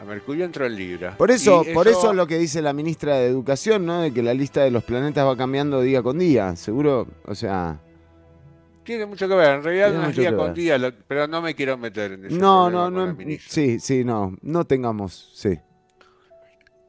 A 0.00 0.04
Mercurio 0.04 0.46
entró 0.46 0.64
en 0.64 0.74
Libra. 0.76 1.16
Por 1.18 1.30
eso, 1.30 1.62
Y 1.68 1.74
por 1.74 1.86
eso 1.86 2.14
lo 2.14 2.26
que 2.26 2.38
dice 2.38 2.62
la 2.62 2.72
ministra 2.72 3.16
de 3.16 3.26
Educación, 3.26 3.84
¿no? 3.84 4.00
De 4.00 4.12
que 4.14 4.22
la 4.22 4.32
lista 4.32 4.62
de 4.62 4.70
los 4.70 4.82
planetas 4.82 5.26
va 5.26 5.36
cambiando 5.36 5.82
día 5.82 6.02
con 6.02 6.18
día. 6.18 6.56
Seguro, 6.56 7.06
o 7.26 7.34
sea. 7.34 7.78
Tiene 8.84 9.06
mucho 9.06 9.28
que 9.28 9.34
ver, 9.34 9.56
en 9.56 9.62
realidad 9.62 9.92
no 9.92 10.08
es 10.08 10.16
día 10.16 10.30
que 10.30 10.36
con 10.36 10.54
día, 10.54 10.78
lo- 10.78 10.92
pero 11.06 11.26
no 11.26 11.42
me 11.42 11.54
quiero 11.54 11.76
meter 11.76 12.12
en 12.12 12.24
eso. 12.26 12.36
No, 12.36 12.70
no, 12.70 12.90
no. 12.90 13.16
Sí, 13.46 13.78
sí, 13.78 14.04
no. 14.04 14.36
No 14.40 14.64
tengamos. 14.64 15.30
Sí. 15.34 15.58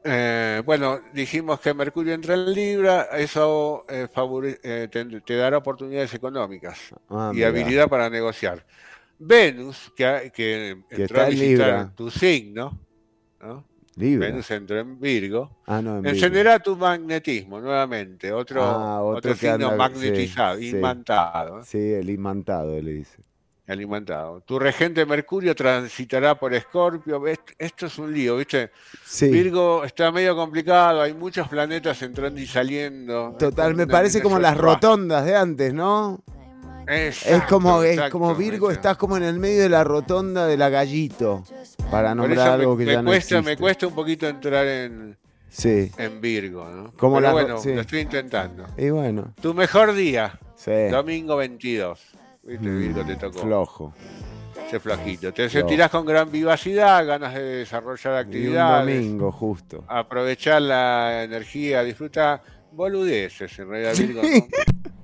Eh, 0.04 0.62
bueno, 0.64 0.98
dijimos 1.12 1.60
que 1.60 1.72
Mercurio 1.74 2.12
entra 2.14 2.34
en 2.34 2.52
Libra, 2.52 3.02
eso 3.12 3.84
eh, 3.88 4.08
favore- 4.12 4.58
eh, 4.64 4.88
te, 4.90 5.04
te 5.20 5.36
dará 5.36 5.58
oportunidades 5.58 6.12
económicas 6.14 6.92
Ah, 7.08 7.30
y 7.32 7.36
mira. 7.36 7.48
habilidad 7.48 7.88
para 7.88 8.10
negociar. 8.10 8.66
Venus, 9.18 9.92
que, 9.94 10.04
ha- 10.04 10.28
que 10.30 10.76
entró 10.90 11.20
a 11.20 11.24
en 11.26 11.30
visitar 11.30 11.66
Libra. 11.68 11.92
tu 11.94 12.10
signo, 12.10 12.80
¿no? 13.40 13.64
Libra. 13.96 14.28
Venus 14.28 14.50
entró 14.50 14.78
en 14.78 14.98
Virgo, 14.98 15.58
Ah, 15.66 15.82
no, 15.82 15.96
en 15.96 16.02
Virgo. 16.02 16.14
encenderá 16.16 16.58
tu 16.58 16.76
magnetismo 16.76 17.60
nuevamente, 17.60 18.32
otro, 18.32 18.62
Ah, 18.62 19.02
otro 19.02 19.18
otro 19.18 19.32
que 19.32 19.38
signo 19.38 19.52
anda- 19.70 19.76
magnetizado, 19.76 20.58
sí, 20.58 20.68
imantado. 20.70 21.62
Sí, 21.64 21.78
el 21.92 22.08
imantado 22.10 22.80
le 22.80 22.92
dice. 22.92 23.18
El 23.64 23.80
imantado. 23.80 24.40
Tu 24.40 24.58
regente 24.58 25.06
Mercurio 25.06 25.54
transitará 25.54 26.34
por 26.34 26.52
Escorpio. 26.52 27.24
Est- 27.28 27.52
Esto 27.58 27.86
es 27.86 27.96
un 27.98 28.12
lío, 28.12 28.36
¿viste? 28.36 28.70
Sí. 29.04 29.28
Virgo 29.30 29.84
está 29.84 30.10
medio 30.10 30.34
complicado, 30.34 31.00
hay 31.00 31.14
muchos 31.14 31.46
planetas 31.48 32.02
entrando 32.02 32.40
y 32.40 32.46
saliendo. 32.46 33.36
Total, 33.38 33.74
me 33.74 33.86
parece 33.86 34.20
como 34.20 34.38
las 34.40 34.56
rotondas 34.58 35.24
de 35.24 35.36
antes, 35.36 35.72
¿no? 35.72 36.22
Exacto, 36.86 37.36
es 37.36 37.42
como, 37.44 37.82
es 37.82 37.92
exacto, 37.94 38.12
como 38.18 38.34
Virgo, 38.34 38.66
exacto. 38.70 38.88
estás 38.88 38.96
como 38.96 39.16
en 39.16 39.22
el 39.22 39.38
medio 39.38 39.62
de 39.62 39.68
la 39.68 39.84
rotonda 39.84 40.46
de 40.46 40.56
la 40.56 40.68
gallito. 40.68 41.44
Para 41.90 42.14
nombrar 42.14 42.48
algo 42.60 42.76
que 42.76 42.84
me 42.84 42.92
ya 42.92 43.02
no 43.02 43.10
cuesta, 43.10 43.36
existe. 43.38 43.50
me 43.50 43.56
cuesta 43.56 43.86
un 43.86 43.94
poquito 43.94 44.28
entrar 44.28 44.66
en, 44.66 45.16
Sí. 45.48 45.90
en 45.98 46.20
Virgo, 46.20 46.66
¿no? 46.68 46.92
Como 46.96 47.16
Pero 47.16 47.26
la- 47.28 47.32
bueno, 47.32 47.58
sí. 47.58 47.74
lo 47.74 47.82
estoy 47.82 48.00
intentando. 48.00 48.64
Y 48.76 48.90
bueno, 48.90 49.34
Tu 49.40 49.52
mejor 49.54 49.92
día, 49.94 50.38
sí. 50.56 50.88
domingo 50.90 51.36
22. 51.36 52.00
¿Viste? 52.42 52.66
Mm, 52.68 52.78
Virgo 52.80 53.04
te 53.04 53.16
tocó. 53.16 53.38
Flojo. 53.40 53.94
Ese 54.66 54.80
flojito. 54.80 55.32
Te 55.32 55.48
Flojo. 55.48 55.60
sentirás 55.68 55.90
con 55.90 56.04
gran 56.06 56.30
vivacidad, 56.32 57.06
ganas 57.06 57.34
de 57.34 57.42
desarrollar 57.42 58.12
Y 58.14 58.16
un 58.16 58.26
actividades. 58.26 58.96
domingo, 58.96 59.30
justo. 59.32 59.84
aprovechar 59.86 60.62
la 60.62 61.22
energía, 61.24 61.82
disfruta 61.84 62.42
boludeces 62.72 63.58
en 63.58 63.68
realidad. 63.68 63.94
Virgo. 63.96 64.22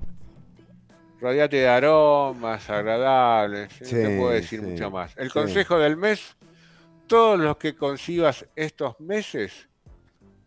Rodeate 1.21 1.57
de 1.57 1.67
aromas 1.67 2.69
agradables, 2.69 3.71
¿sí? 3.81 3.95
no 3.95 4.01
te 4.01 4.07
Sí, 4.07 4.17
puedo 4.17 4.29
decir 4.31 4.59
sí, 4.61 4.65
mucho 4.65 4.89
más. 4.91 5.13
El 5.17 5.27
sí. 5.27 5.33
consejo 5.33 5.77
del 5.79 5.97
mes, 5.97 6.35
todos 7.07 7.39
los 7.39 7.57
que 7.57 7.75
concibas 7.75 8.45
estos 8.55 8.99
meses 8.99 9.67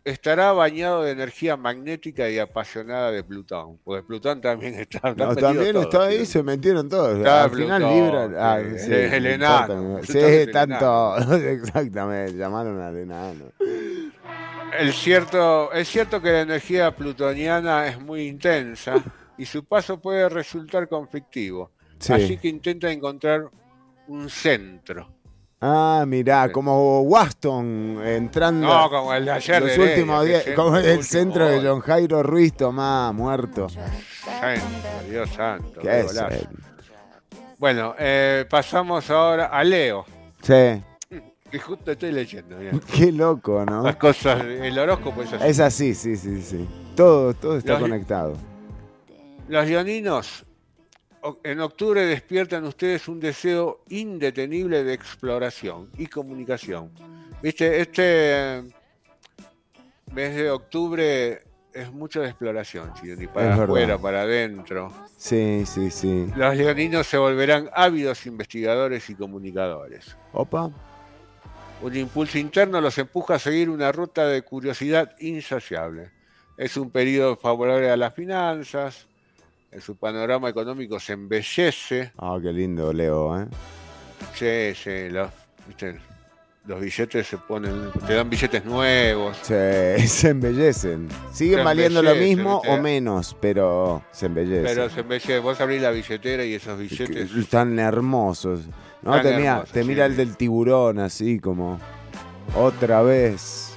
estará 0.05 0.51
bañado 0.53 1.05
de 1.05 1.12
energía 1.12 1.57
magnética 1.57 2.28
y 2.28 2.39
apasionada 2.39 3.12
de 3.12 3.23
Plutón, 3.23 3.78
porque 3.85 4.03
Plutón 4.03 4.40
también 4.40 4.74
está, 4.81 5.15
No, 5.15 5.36
también 5.36 5.73
todo, 5.74 5.82
está 5.82 6.05
ahí, 6.05 6.19
¿sí? 6.20 6.27
se 6.27 6.43
metieron 6.43 6.89
todos. 6.89 7.19
Está 7.19 7.44
Al 7.44 7.51
final 7.51 7.82
Libra. 7.82 8.31
Ah, 8.36 8.61
sí, 8.62 8.78
sí, 8.78 8.93
es 8.94 9.12
el 9.12 9.23
no 9.24 9.28
enano, 9.31 10.01
Sí, 10.03 10.19
el 10.19 10.51
tanto. 10.51 11.16
Exactamente, 11.36 12.32
llamaron 12.36 12.81
al 12.81 12.97
enano. 12.97 13.44
El 14.78 14.93
cierto, 14.94 15.70
es 15.73 15.86
cierto 15.86 16.20
que 16.23 16.32
la 16.32 16.40
energía 16.40 16.97
plutoniana 16.97 17.86
es 17.86 18.01
muy 18.01 18.27
intensa 18.27 18.94
y 19.38 19.44
su 19.46 19.64
paso 19.64 20.00
puede 20.00 20.28
resultar 20.28 20.88
conflictivo. 20.88 21.70
Sí. 21.98 22.12
Así 22.12 22.36
que 22.38 22.48
intenta 22.48 22.90
encontrar 22.90 23.48
un 24.09 24.28
centro. 24.28 25.09
Ah, 25.64 26.04
mirá, 26.09 26.50
como 26.50 27.02
Waston 27.02 28.00
entrando. 28.04 28.66
No, 28.66 28.90
como 28.90 29.14
el 29.14 29.24
de 29.24 29.30
ayer 29.30 29.62
Los 29.62 29.76
de 29.76 29.80
últimos 29.80 30.24
días, 30.24 30.44
como 30.56 30.76
el 30.76 30.84
último 30.84 31.02
centro 31.04 31.46
de. 31.48 31.60
John 31.64 31.80
Jairo 31.80 32.22
Ruiz 32.24 32.52
Tomá, 32.54 33.12
muerto. 33.12 33.68
Santo, 33.68 34.66
Dios 35.09 35.30
santo. 35.30 35.80
¿Qué 35.80 36.00
es? 36.00 36.20
Bueno, 37.59 37.94
eh, 37.96 38.44
pasamos 38.50 39.09
ahora 39.09 39.46
a 39.46 39.62
Leo. 39.62 40.04
Sí, 40.42 40.82
Que 41.52 41.59
justo 41.60 41.92
estoy 41.92 42.10
leyendo. 42.10 42.56
mirá. 42.56 42.72
qué 42.92 43.12
loco, 43.12 43.64
¿no? 43.64 43.84
Las 43.84 43.96
cosas, 43.96 44.42
el 44.42 44.76
horóscopo 44.76 45.22
es 45.22 45.32
así. 45.32 45.46
Es 45.46 45.60
así, 45.60 45.94
sí, 45.94 46.16
sí, 46.16 46.42
sí. 46.42 46.68
Todo, 46.96 47.34
todo 47.34 47.56
está 47.59 47.74
Los- 47.74 47.82
conectado. 47.82 48.36
Los 49.53 49.69
leoninos, 49.69 50.47
en 51.45 51.61
octubre 51.61 52.07
despiertan 52.07 52.65
ustedes 52.65 53.07
un 53.07 53.20
deseo 53.20 53.85
indetenible 53.91 54.83
de 54.83 54.95
exploración 54.95 55.91
y 55.99 56.07
comunicación. 56.07 56.91
Viste, 57.43 57.83
este 57.83 58.03
eh, 58.07 58.62
mes 60.11 60.37
de 60.37 60.51
octubre 60.51 61.43
es 61.70 61.93
mucho 61.93 62.23
de 62.23 62.29
exploración, 62.29 62.95
Chironi, 62.95 63.27
para 63.27 63.62
afuera, 63.62 63.99
para 63.99 64.23
adentro. 64.23 64.91
Sí, 65.19 65.65
sí, 65.66 65.91
sí. 65.91 66.29
Los 66.35 66.57
leoninos 66.57 67.07
se 67.07 67.19
volverán 67.19 67.69
ávidos 67.74 68.24
investigadores 68.24 69.11
y 69.11 69.15
comunicadores. 69.15 70.16
Opa. 70.33 70.70
Un 71.83 71.95
impulso 71.95 72.39
interno 72.39 72.81
los 72.81 72.97
empuja 72.97 73.35
a 73.35 73.39
seguir 73.39 73.69
una 73.69 73.93
ruta 73.93 74.27
de 74.27 74.41
curiosidad 74.41 75.15
insaciable. 75.20 76.11
Es 76.57 76.79
un 76.79 76.91
periodo 76.91 77.37
favorable 77.37 77.91
a 77.91 77.99
las 77.99 78.15
finanzas, 78.15 79.09
su 79.81 79.97
panorama 79.97 80.49
económico 80.49 81.01
se 81.01 81.15
embellece. 81.15 82.12
Ah, 82.19 82.39
qué 82.43 82.53
lindo, 82.53 82.93
Leo, 82.93 83.40
¿eh? 83.40 83.47
Sí, 84.35 84.74
sí, 84.81 85.09
los, 85.11 85.31
viste, 85.66 85.99
los 86.66 86.81
billetes 86.81 87.27
se 87.27 87.39
ponen, 87.39 87.90
te 88.07 88.15
dan 88.15 88.31
billetes 88.31 88.65
nuevos. 88.65 89.36
Se, 89.43 89.99
se 90.07 90.28
embellecen. 90.31 91.09
Siguen 91.32 91.59
Se 91.59 91.65
valiendo 91.65 92.03
lo 92.03 92.11
embellecen, 92.11 92.36
mismo 92.36 92.61
¿viste? 92.62 92.77
o 92.78 92.82
menos, 92.82 93.36
pero 93.40 94.05
se 94.12 94.27
embellecen. 94.27 94.65
Pero 94.65 94.89
se 94.90 95.01
embellece, 95.01 95.39
vos 95.39 95.61
abrís 95.61 95.82
la 95.82 95.90
billetera 95.90 96.44
y 96.44 96.55
esos 96.55 96.78
billetes. 96.78 97.32
Están 97.35 97.78
hermosos. 97.78 98.61
No, 99.03 99.12
Tan 99.12 99.23
te 99.23 99.36
mira, 99.36 99.51
hermosos, 99.53 99.73
te 99.73 99.82
sí. 99.82 99.89
mira 99.89 100.07
el 100.07 100.16
del 100.16 100.36
tiburón 100.36 101.01
así 101.01 101.40
como 101.40 101.81
otra 102.55 103.03
vez. 103.03 103.69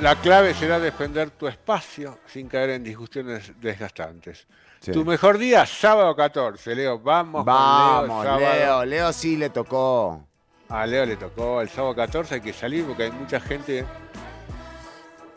La 0.00 0.14
clave 0.20 0.54
será 0.54 0.78
defender 0.78 1.30
tu 1.30 1.48
espacio 1.48 2.20
sin 2.26 2.48
caer 2.48 2.70
en 2.70 2.84
discusiones 2.84 3.52
desgastantes. 3.60 4.46
Sí. 4.80 4.92
Tu 4.92 5.04
mejor 5.04 5.38
día, 5.38 5.66
sábado 5.66 6.14
14, 6.14 6.74
Leo. 6.74 6.98
Vamos, 6.98 7.44
con 7.44 7.52
Leo, 7.52 7.54
Vamos, 7.56 8.24
sábado. 8.24 8.40
Leo, 8.54 8.84
Leo 8.84 9.12
sí 9.12 9.36
le 9.36 9.50
tocó. 9.50 10.24
A 10.68 10.86
Leo 10.86 11.04
le 11.06 11.16
tocó 11.16 11.60
el 11.60 11.68
sábado 11.68 11.94
14, 11.94 12.36
hay 12.36 12.40
que 12.40 12.52
salir 12.52 12.84
porque 12.84 13.04
hay 13.04 13.10
mucha 13.10 13.40
gente 13.40 13.84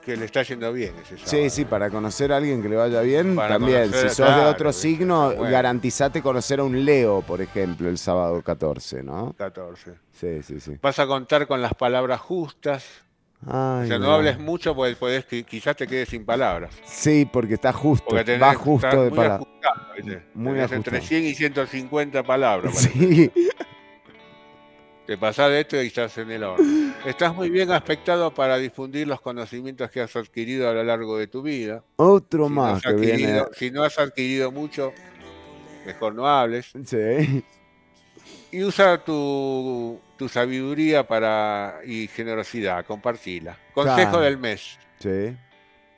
que 0.05 0.15
le 0.17 0.25
está 0.25 0.41
yendo 0.43 0.73
bien 0.73 0.93
ese 1.01 1.15
sábado. 1.17 1.27
Sí, 1.29 1.49
sí, 1.49 1.65
para 1.65 1.89
conocer 1.89 2.33
a 2.33 2.37
alguien 2.37 2.61
que 2.61 2.69
le 2.69 2.75
vaya 2.75 3.01
bien, 3.01 3.35
Para 3.35 3.55
también. 3.55 3.83
conocer, 3.89 4.09
si 4.09 4.15
sos 4.15 4.27
de 4.27 4.33
claro, 4.33 4.49
otro 4.49 4.69
¿viste? 4.69 4.81
signo, 4.81 5.27
Bueno. 5.35 5.43
garantizate 5.51 6.21
conocer 6.23 6.59
a 6.59 6.63
un 6.63 6.83
Leo, 6.85 7.21
por 7.21 7.39
ejemplo, 7.41 7.87
el 7.87 7.97
sábado 7.97 8.41
14, 8.41 9.03
¿no? 9.03 9.33
14. 9.37 9.93
Sí, 10.11 10.41
sí, 10.43 10.59
sí. 10.59 10.77
Vas 10.81 10.97
a 10.99 11.05
contar 11.07 11.45
con 11.47 11.61
las 11.61 11.73
palabras 11.75 12.19
justas. 12.19 12.83
Ay, 13.47 13.85
o 13.85 13.87
sea, 13.87 13.97
no 13.99 14.11
hables 14.13 14.37
mucho 14.39 14.75
porque 14.75 14.95
podés, 14.95 15.27
qui- 15.27 15.43
quizás 15.45 15.75
te 15.75 15.87
quedes 15.87 16.09
sin 16.09 16.23
palabras. 16.25 16.75
Sí, 16.85 17.27
porque 17.31 17.55
está 17.55 17.73
justo, 17.73 18.05
Porque 18.07 18.23
tenés, 18.23 18.41
va 18.43 18.53
justo 18.53 18.87
de 18.87 19.09
muy 19.09 19.17
palabra. 19.17 19.35
ajustado, 19.35 19.93
¿viste? 19.97 20.23
Muy 20.35 20.53
Tenés 20.53 20.71
entre 20.73 20.97
ajustado. 20.97 21.19
100 21.21 21.23
y 21.25 21.33
150 21.35 22.23
palabras. 22.23 22.75
Sí. 22.75 23.31
Te 25.07 25.17
pasás 25.17 25.49
de 25.49 25.61
esto 25.61 25.81
y 25.81 25.87
estás 25.87 26.17
en 26.19 26.31
el 26.31 26.43
horno. 26.43 26.93
Estás 27.05 27.33
muy 27.35 27.49
bien 27.49 27.71
aspectado 27.71 28.31
para 28.33 28.57
difundir 28.57 29.07
los 29.07 29.19
conocimientos 29.19 29.89
que 29.89 29.99
has 29.99 30.15
adquirido 30.15 30.69
a 30.69 30.73
lo 30.73 30.83
largo 30.83 31.17
de 31.17 31.27
tu 31.27 31.41
vida. 31.41 31.83
Otro 31.97 32.47
Si 32.47 32.53
más 32.53 32.81
que 32.81 32.93
viene. 32.93 33.43
Si 33.53 33.71
no 33.71 33.83
has 33.83 33.97
adquirido 33.99 34.51
mucho, 34.51 34.93
mejor 35.85 36.13
no 36.13 36.27
hables. 36.27 36.71
Sí. 36.85 37.43
Y 38.51 38.63
usa 38.63 38.97
tu, 39.03 39.99
tu 40.17 40.27
sabiduría 40.27 41.07
para 41.07 41.75
y 41.85 42.07
generosidad, 42.07 42.85
compartila. 42.85 43.57
Consejo 43.73 44.09
Claro. 44.11 44.19
del 44.21 44.37
mes. 44.37 44.77
Sí. 44.99 45.35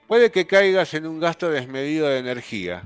Puede 0.08 0.32
que 0.32 0.46
caigas 0.46 0.94
en 0.94 1.08
un 1.08 1.20
gasto 1.20 1.50
desmedido 1.50 2.08
de 2.08 2.20
energía. 2.20 2.84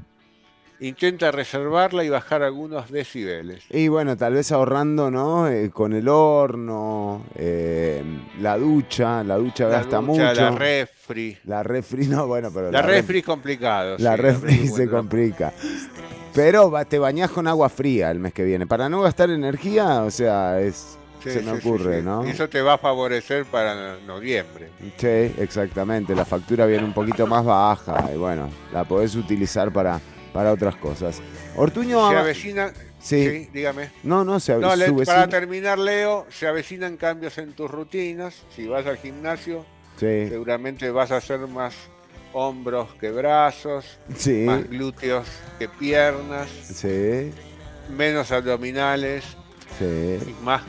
Intenta 0.79 1.31
reservarla 1.31 2.03
y 2.03 2.09
bajar 2.09 2.43
algunos 2.43 2.91
decibeles. 2.91 3.63
Y 3.71 3.87
bueno, 3.87 4.15
tal 4.15 4.35
vez 4.35 4.51
ahorrando, 4.51 5.09
¿no? 5.09 5.47
Eh, 5.49 5.71
con 5.71 5.91
el 5.93 6.07
horno, 6.07 7.25
eh, 7.35 8.03
la 8.39 8.57
ducha, 8.59 9.23
la 9.23 9.37
ducha 9.37 9.63
La 9.65 9.69
gasta 9.71 9.97
ducha, 9.97 10.01
mucho. 10.01 10.21
La 10.41 10.51
refri. 10.51 11.37
La 11.45 11.63
refri, 11.63 12.07
no, 12.07 12.27
bueno, 12.27 12.51
pero 12.53 12.71
La 12.71 12.81
ref- 12.83 12.85
refri 13.01 13.19
es 13.19 13.25
complicado. 13.25 13.95
La 13.97 14.15
sí, 14.15 14.21
refri 14.21 14.67
se 14.67 14.85
bueno. 14.85 14.91
complica. 14.91 15.51
Pero 16.37 16.71
te 16.87 16.99
bañás 16.99 17.31
con 17.31 17.47
agua 17.47 17.67
fría 17.67 18.11
el 18.11 18.19
mes 18.19 18.31
que 18.33 18.43
viene. 18.43 18.65
Para 18.67 18.87
no 18.89 19.01
gastar 19.01 19.29
energía, 19.31 20.03
o 20.03 20.11
sea, 20.11 20.61
es 20.61 20.97
Sí, 21.23 21.31
se 21.31 21.41
me 21.41 21.51
sí, 21.59 21.67
ocurre, 21.67 21.99
sí. 21.99 22.05
¿no? 22.05 22.23
Eso 22.23 22.47
te 22.47 22.61
va 22.61 22.73
a 22.75 22.77
favorecer 22.77 23.45
para 23.45 23.97
noviembre. 24.05 24.69
Sí, 24.97 25.33
exactamente. 25.41 26.13
La 26.15 26.25
factura 26.25 26.65
viene 26.67 26.85
un 26.85 26.93
poquito 26.93 27.25
más 27.25 27.43
baja 27.43 28.09
y 28.13 28.17
bueno, 28.17 28.49
la 28.71 28.83
podés 28.83 29.15
utilizar 29.15 29.73
para, 29.73 29.99
para 30.31 30.53
otras 30.53 30.75
cosas. 30.75 31.19
Ortuño... 31.55 32.09
Se 32.11 32.15
avecina. 32.17 32.71
Sí. 32.99 33.27
Sí, 33.29 33.49
dígame. 33.51 33.89
No, 34.03 34.23
no, 34.23 34.39
se 34.39 34.55
No, 34.57 34.75
le- 34.75 34.91
para 35.05 35.27
terminar, 35.27 35.79
Leo, 35.79 36.27
se 36.29 36.47
avecinan 36.47 36.97
cambios 36.97 37.37
en 37.39 37.53
tus 37.53 37.69
rutinas. 37.69 38.43
Si 38.55 38.67
vas 38.67 38.85
al 38.85 38.97
gimnasio, 38.97 39.65
seguramente 39.99 40.89
vas 40.91 41.11
a 41.11 41.17
hacer 41.17 41.39
más 41.47 41.73
hombros 42.47 42.93
que 42.99 43.09
brazos, 43.11 43.83
sí, 44.15 44.43
más 44.45 44.69
glúteos 44.69 45.25
que 45.57 45.67
piernas, 45.67 46.47
sí, 46.49 47.31
menos 47.95 48.31
abdominales 48.31 49.23
sí. 49.79 50.19
y 50.29 50.43
más 50.43 50.61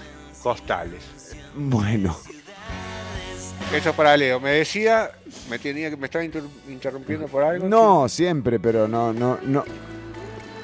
costales. 0.42 1.02
Bueno, 1.54 2.16
Eso 3.74 3.92
para 3.92 4.16
Leo. 4.16 4.40
Me 4.40 4.52
decía, 4.52 5.10
me 5.50 5.58
tenía 5.58 5.90
que 5.90 5.96
me 5.98 6.06
estaba 6.06 6.24
inter- 6.24 6.42
interrumpiendo 6.68 7.26
por 7.26 7.42
algo. 7.44 7.68
no 7.68 8.08
siempre, 8.08 8.58
pero 8.58 8.88
no, 8.88 9.12
no, 9.12 9.38
no. 9.42 9.64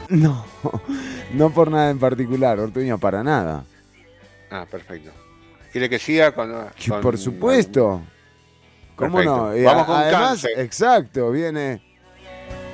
No, 0.09 0.47
no 1.35 1.51
por 1.51 1.71
nada 1.71 1.91
en 1.91 1.99
particular, 1.99 2.59
Ortuño, 2.59 2.99
para 2.99 3.23
nada. 3.23 3.65
Ah, 4.51 4.67
perfecto. 4.71 5.11
¿Quiere 5.73 5.89
que 5.91 5.99
siga 5.99 6.33
con, 6.33 6.51
con- 6.89 7.01
por 7.03 7.19
supuesto. 7.19 8.01
¿Cómo 8.97 9.17
Perfecto. 9.17 9.37
no? 9.37 9.57
Y 9.57 9.63
Vamos 9.65 9.87
con 9.87 9.97
además, 9.97 10.21
cáncer. 10.29 10.51
exacto, 10.59 11.31
viene. 11.31 11.83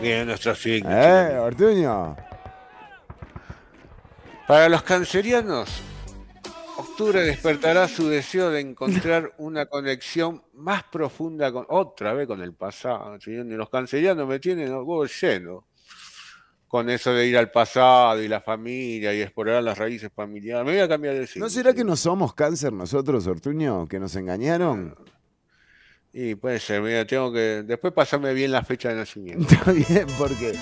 Bien, 0.01 0.27
nuestro 0.27 0.55
signo. 0.55 0.91
Eh. 0.91 1.39
Ortuño. 1.39 2.17
Para 4.47 4.69
los 4.69 4.83
cancerianos, 4.83 5.69
octubre 6.77 7.23
despertará 7.23 7.87
su 7.87 8.09
deseo 8.09 8.51
de 8.51 8.61
encontrar 8.61 9.33
una 9.39 9.67
conexión 9.67 10.43
más 10.55 10.83
profunda 10.85 11.53
con 11.53 11.67
otra 11.69 12.15
vez 12.15 12.27
con 12.27 12.43
el 12.43 12.53
pasado. 12.55 13.17
los 13.27 13.71
cancerianos 13.71 14.27
me 14.27 14.39
tienen 14.41 14.71
los 14.73 14.85
huevos 14.85 15.21
llenos 15.21 15.65
con 16.67 16.89
eso 16.89 17.13
de 17.13 17.27
ir 17.27 17.37
al 17.37 17.51
pasado 17.51 18.23
y 18.23 18.29
la 18.29 18.41
familia 18.41 19.13
y 19.13 19.21
explorar 19.21 19.63
las 19.63 19.77
raíces 19.77 20.11
familiares. 20.15 20.65
Me 20.65 20.73
voy 20.73 20.81
a 20.81 20.89
cambiar 20.89 21.15
de 21.15 21.27
signo. 21.27 21.47
¿No 21.47 21.51
será 21.51 21.75
que 21.75 21.83
no 21.83 21.97
somos 21.97 22.33
cáncer 22.33 22.73
nosotros, 22.73 23.27
Ortuño? 23.27 23.89
¿Que 23.89 23.99
nos 23.99 24.15
engañaron? 24.15 24.95
Y 26.13 26.35
puede 26.35 26.59
ser, 26.59 26.83
mira, 26.83 27.05
tengo 27.05 27.33
que 27.33 27.63
después 27.65 27.93
pasarme 27.93 28.33
bien 28.35 28.51
la 28.53 28.63
fecha 28.65 28.89
de 28.89 28.97
nacimiento. 28.97 29.47
Está 29.55 29.73
bien, 29.73 30.07
porque. 30.19 30.55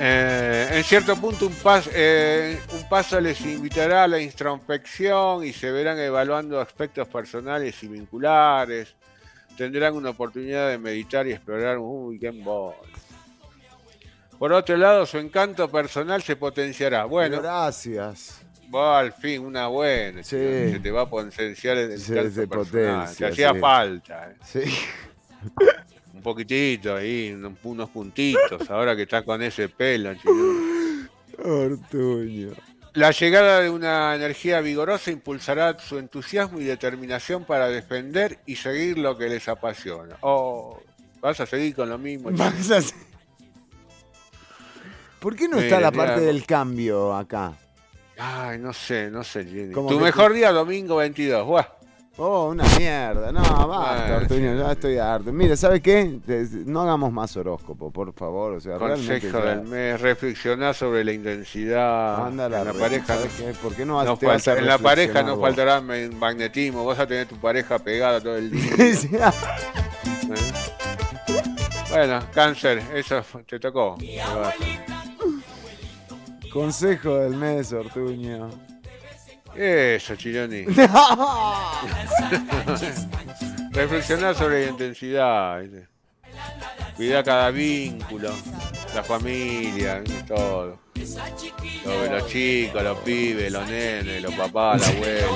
Eh, 0.00 0.68
en 0.72 0.84
cierto 0.84 1.16
punto, 1.16 1.46
un, 1.46 1.54
pas- 1.54 1.88
eh, 1.92 2.58
un 2.72 2.88
paso 2.88 3.20
les 3.20 3.40
invitará 3.42 4.04
a 4.04 4.08
la 4.08 4.20
introspección 4.20 5.44
y 5.44 5.52
se 5.52 5.70
verán 5.70 5.98
evaluando 5.98 6.60
aspectos 6.60 7.06
personales 7.08 7.80
y 7.82 7.88
vinculares. 7.88 8.94
Tendrán 9.56 9.94
una 9.94 10.10
oportunidad 10.10 10.68
de 10.70 10.78
meditar 10.78 11.26
y 11.28 11.32
explorar. 11.32 11.78
Uy, 11.78 12.18
qué 12.18 12.26
embole. 12.28 12.76
Por 14.38 14.52
otro 14.52 14.76
lado, 14.76 15.06
su 15.06 15.18
encanto 15.18 15.70
personal 15.70 16.22
se 16.22 16.34
potenciará. 16.34 17.04
Bueno, 17.04 17.40
Gracias. 17.40 18.40
Va 18.74 18.98
al 19.00 19.12
fin, 19.12 19.40
una 19.42 19.68
buena. 19.68 20.22
Sí. 20.22 20.36
Se 20.36 20.80
te 20.82 20.90
va 20.90 21.02
a 21.02 21.08
potenciar 21.08 21.76
el 21.78 21.92
encanto 21.92 22.30
se 22.30 22.46
personal. 22.46 22.48
potencia, 22.48 23.26
Te 23.26 23.32
hacía 23.32 23.52
sí. 23.54 23.58
falta. 23.60 24.30
eh. 24.30 24.36
Sí. 24.44 24.60
Un 26.14 26.22
poquitito 26.22 26.96
ahí, 26.96 27.32
un- 27.32 27.56
unos 27.62 27.90
puntitos. 27.90 28.70
Ahora 28.70 28.96
que 28.96 29.02
está 29.02 29.22
con 29.22 29.42
ese 29.42 29.68
pelo. 29.68 30.14
chino. 30.14 31.08
Ortuño. 31.44 32.50
La 32.94 33.10
llegada 33.10 33.60
de 33.60 33.68
una 33.70 34.14
energía 34.14 34.60
vigorosa 34.60 35.10
impulsará 35.10 35.76
su 35.80 35.98
entusiasmo 35.98 36.60
y 36.60 36.64
determinación 36.64 37.44
para 37.44 37.68
defender 37.68 38.38
y 38.46 38.54
seguir 38.56 38.98
lo 38.98 39.18
que 39.18 39.28
les 39.28 39.48
apasiona. 39.48 40.16
Oh, 40.20 40.80
vas 41.20 41.40
a 41.40 41.46
seguir 41.46 41.74
con 41.74 41.88
lo 41.88 41.98
mismo. 41.98 42.30
chico? 42.30 42.44
Vas 42.44 42.70
a 42.70 42.76
hacer- 42.78 42.94
¿Por 45.18 45.34
qué 45.36 45.48
no 45.48 45.58
está 45.58 45.80
la 45.80 45.90
parte 45.90 46.20
del 46.20 46.46
cambio 46.46 47.14
acá? 47.16 47.54
Ay, 48.18 48.58
no 48.58 48.72
sé, 48.72 49.10
no 49.10 49.24
sé. 49.24 49.44
Jenny. 49.44 49.72
Como 49.72 49.88
Tu 49.88 49.98
mejor 49.98 50.32
día, 50.32 50.52
domingo 50.52 50.96
22. 50.96 51.46
Buah. 51.46 51.64
Oh, 52.16 52.50
una 52.50 52.62
mierda. 52.78 53.32
No, 53.32 53.42
basta, 53.66 54.18
Ortuño, 54.18 54.54
ya 54.56 54.70
estoy 54.70 54.98
harto. 54.98 55.32
Mire, 55.32 55.56
¿sabe 55.56 55.80
qué? 55.82 56.20
No 56.64 56.82
hagamos 56.82 57.12
más 57.12 57.36
horóscopo, 57.36 57.90
por 57.90 58.12
favor. 58.14 58.52
O 58.52 58.60
sea. 58.60 58.78
Consejo 58.78 59.40
ya- 59.40 59.44
del 59.56 59.62
mes, 59.62 60.00
reflexionar 60.00 60.76
sobre 60.76 61.02
la 61.02 61.10
intensidad. 61.12 62.24
Anda 62.24 62.48
la 62.48 62.60
en 62.60 62.64
la 62.66 62.72
re- 62.72 62.78
pareja. 62.78 63.16
¿Por 63.60 63.74
qué 63.74 63.84
no, 63.84 64.04
no 64.04 64.16
te 64.16 64.26
vas 64.26 64.46
a 64.46 64.52
falta- 64.52 64.60
en 64.60 64.66
la 64.68 64.78
pareja 64.78 65.22
no 65.24 65.40
faltará 65.40 65.80
magnetismo. 65.80 66.84
Vas 66.84 67.00
a 67.00 67.06
tener 67.08 67.26
tu 67.26 67.34
pareja 67.36 67.80
pegada 67.80 68.20
todo 68.20 68.36
el 68.36 68.48
día. 68.52 68.62
Sí. 68.94 69.10
¿eh? 69.12 69.18
Bueno, 71.90 72.20
cáncer, 72.32 72.80
eso 72.94 73.22
te 73.46 73.58
tocó. 73.58 73.96
Consejo 76.54 77.16
del 77.18 77.34
mes, 77.36 77.72
Ortuño. 77.72 78.48
Eso, 79.56 80.14
Chironi. 80.16 80.64
Reflexionar 83.72 84.34
sobre 84.36 84.64
la 84.66 84.70
intensidad. 84.70 85.60
¿viste? 85.60 85.88
Cuida 86.96 87.22
cada 87.24 87.50
vínculo, 87.50 88.30
la 88.94 89.02
familia, 89.02 90.02
todo. 90.26 90.78
Lo- 91.84 92.06
Los, 92.10 92.26
chicos, 92.28 92.82
los 92.82 92.98
pibes, 93.00 93.50
los 93.52 93.66
nenes, 93.68 94.22
los 94.22 94.32
papás, 94.34 94.80
la 94.80 94.88
abuela. 94.88 95.26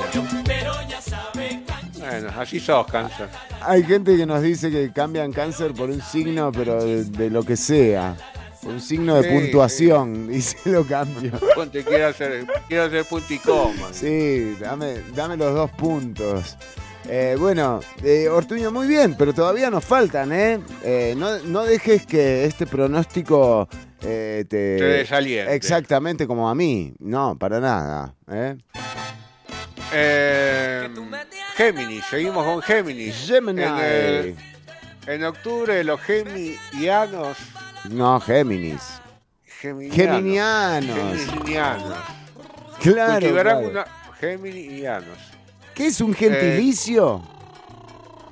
Bueno, 1.99 2.29
así 2.37 2.59
sos, 2.61 2.87
cáncer. 2.87 3.27
Hay 3.61 3.83
gente 3.83 4.15
que 4.15 4.25
nos 4.25 4.41
dice 4.41 4.71
que 4.71 4.91
cambian 4.93 5.33
cáncer 5.33 5.73
por 5.73 5.89
un 5.89 6.01
signo, 6.01 6.49
pero 6.51 6.81
de, 6.83 7.03
de 7.03 7.29
lo 7.29 7.43
que 7.43 7.57
sea. 7.57 8.15
Un 8.63 8.81
signo 8.81 9.15
de 9.21 9.23
Sí, 9.29 9.29
puntuación, 9.35 10.27
dice 10.27 10.57
lo 10.65 10.85
cambio. 10.85 11.31
Ponte, 11.55 11.83
quiero 11.83 12.07
hacer, 12.07 12.45
quiero 12.67 12.83
hacer 12.83 13.05
punto 13.05 13.33
y 13.33 13.37
coma. 13.39 13.87
Sí, 13.93 14.55
dame, 14.59 14.95
dame 15.15 15.37
los 15.37 15.53
dos 15.55 15.71
puntos. 15.71 16.57
Eh, 17.07 17.35
bueno, 17.39 17.79
eh, 18.03 18.27
Ortuño, 18.27 18.71
muy 18.71 18.87
bien, 18.87 19.15
pero 19.17 19.33
todavía 19.33 19.69
nos 19.71 19.83
faltan, 19.85 20.31
¿eh? 20.33 20.59
Eh, 20.83 21.15
no, 21.17 21.39
no 21.39 21.63
dejes 21.63 22.05
que 22.05 22.43
este 22.45 22.67
pronóstico 22.67 23.67
eh, 24.01 24.45
te... 24.47 24.77
Te 24.77 24.83
desaliente. 24.83 25.55
Exactamente 25.55 26.27
como 26.27 26.49
a 26.49 26.53
mí. 26.53 26.93
No, 26.99 27.35
para 27.39 27.59
nada. 27.59 28.13
¿eh? 28.29 28.57
Eh, 29.93 30.87
Géminis, 31.55 32.03
seguimos 32.09 32.45
con 32.45 32.61
Géminis. 32.61 33.15
Gemini. 33.25 33.63
En, 33.63 33.77
el- 33.79 34.35
en 35.07 35.23
octubre 35.23 35.83
los 35.83 35.99
geminianos. 36.01 37.37
No, 37.85 38.19
Géminis. 38.19 38.81
Geminianos. 39.45 39.95
Geminianos. 39.95 41.17
Geminianos. 41.25 41.97
Claro. 42.81 43.11
Cultivarán 43.19 43.57
claro. 43.59 43.69
una. 43.69 43.85
Geminianos. 44.19 45.17
¿Qué 45.73 45.87
es 45.87 46.01
un 46.01 46.13
gentilicio? 46.13 47.21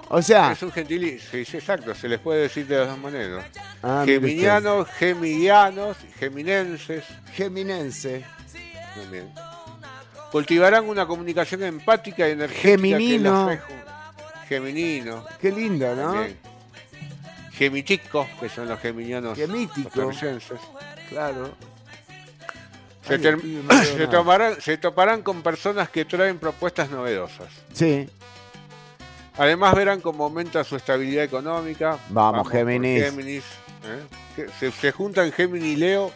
o 0.09 0.21
sea, 0.21 0.51
Es 0.53 0.61
un 0.63 0.71
gentilicio, 0.71 1.29
sí, 1.31 1.43
sí, 1.43 1.57
exacto, 1.57 1.93
se 1.93 2.07
les 2.07 2.19
puede 2.19 2.43
decir 2.43 2.65
de 2.67 2.77
las 2.77 2.87
dos 2.87 2.97
maneras. 2.97 3.45
Ah. 3.83 4.03
Geminianos, 4.05 4.87
geminianos, 4.97 5.97
geminenses. 6.17 7.03
geminense. 7.33 8.23
También. 8.95 9.29
Cultivarán 10.31 10.85
una 10.87 11.05
comunicación 11.05 11.63
empática 11.63 12.27
y 12.27 12.31
energética. 12.31 12.69
Geminino. 12.69 13.47
Que 13.47 13.55
las 13.55 13.59
reju- 13.63 14.47
Geminino. 14.47 15.25
Qué 15.41 15.51
lindo, 15.51 15.95
¿no? 15.95 16.13
También. 16.13 16.37
Gemiticos, 17.57 18.27
que 18.39 18.49
son 18.49 18.67
los 18.67 18.79
geminianos 18.79 19.35
Gemítico. 19.37 19.89
costarricenses. 19.89 20.59
Claro. 21.09 21.49
Se, 23.07 23.13
Ay, 23.13 23.19
ter- 23.19 23.39
se 23.41 23.97
nada. 23.97 24.09
tomarán- 24.09 24.61
se 24.61 24.77
toparán 24.77 25.21
con 25.21 25.41
personas 25.41 25.89
que 25.89 26.03
traen 26.05 26.37
propuestas 26.37 26.89
novedosas. 26.89 27.47
Sí. 27.73 28.09
Además 29.37 29.75
verán 29.75 30.01
cómo 30.01 30.25
aumenta 30.25 30.63
su 30.63 30.75
estabilidad 30.75 31.23
económica. 31.23 31.97
Vamos, 32.09 32.43
por 32.43 32.51
Géminis. 32.51 33.03
Géminis, 33.05 33.43
¿eh? 33.85 34.47
Se, 34.59 34.71
se 34.71 34.91
juntan 34.91 35.31
Géminis 35.31 35.73
y 35.73 35.75
Leo. 35.77 36.11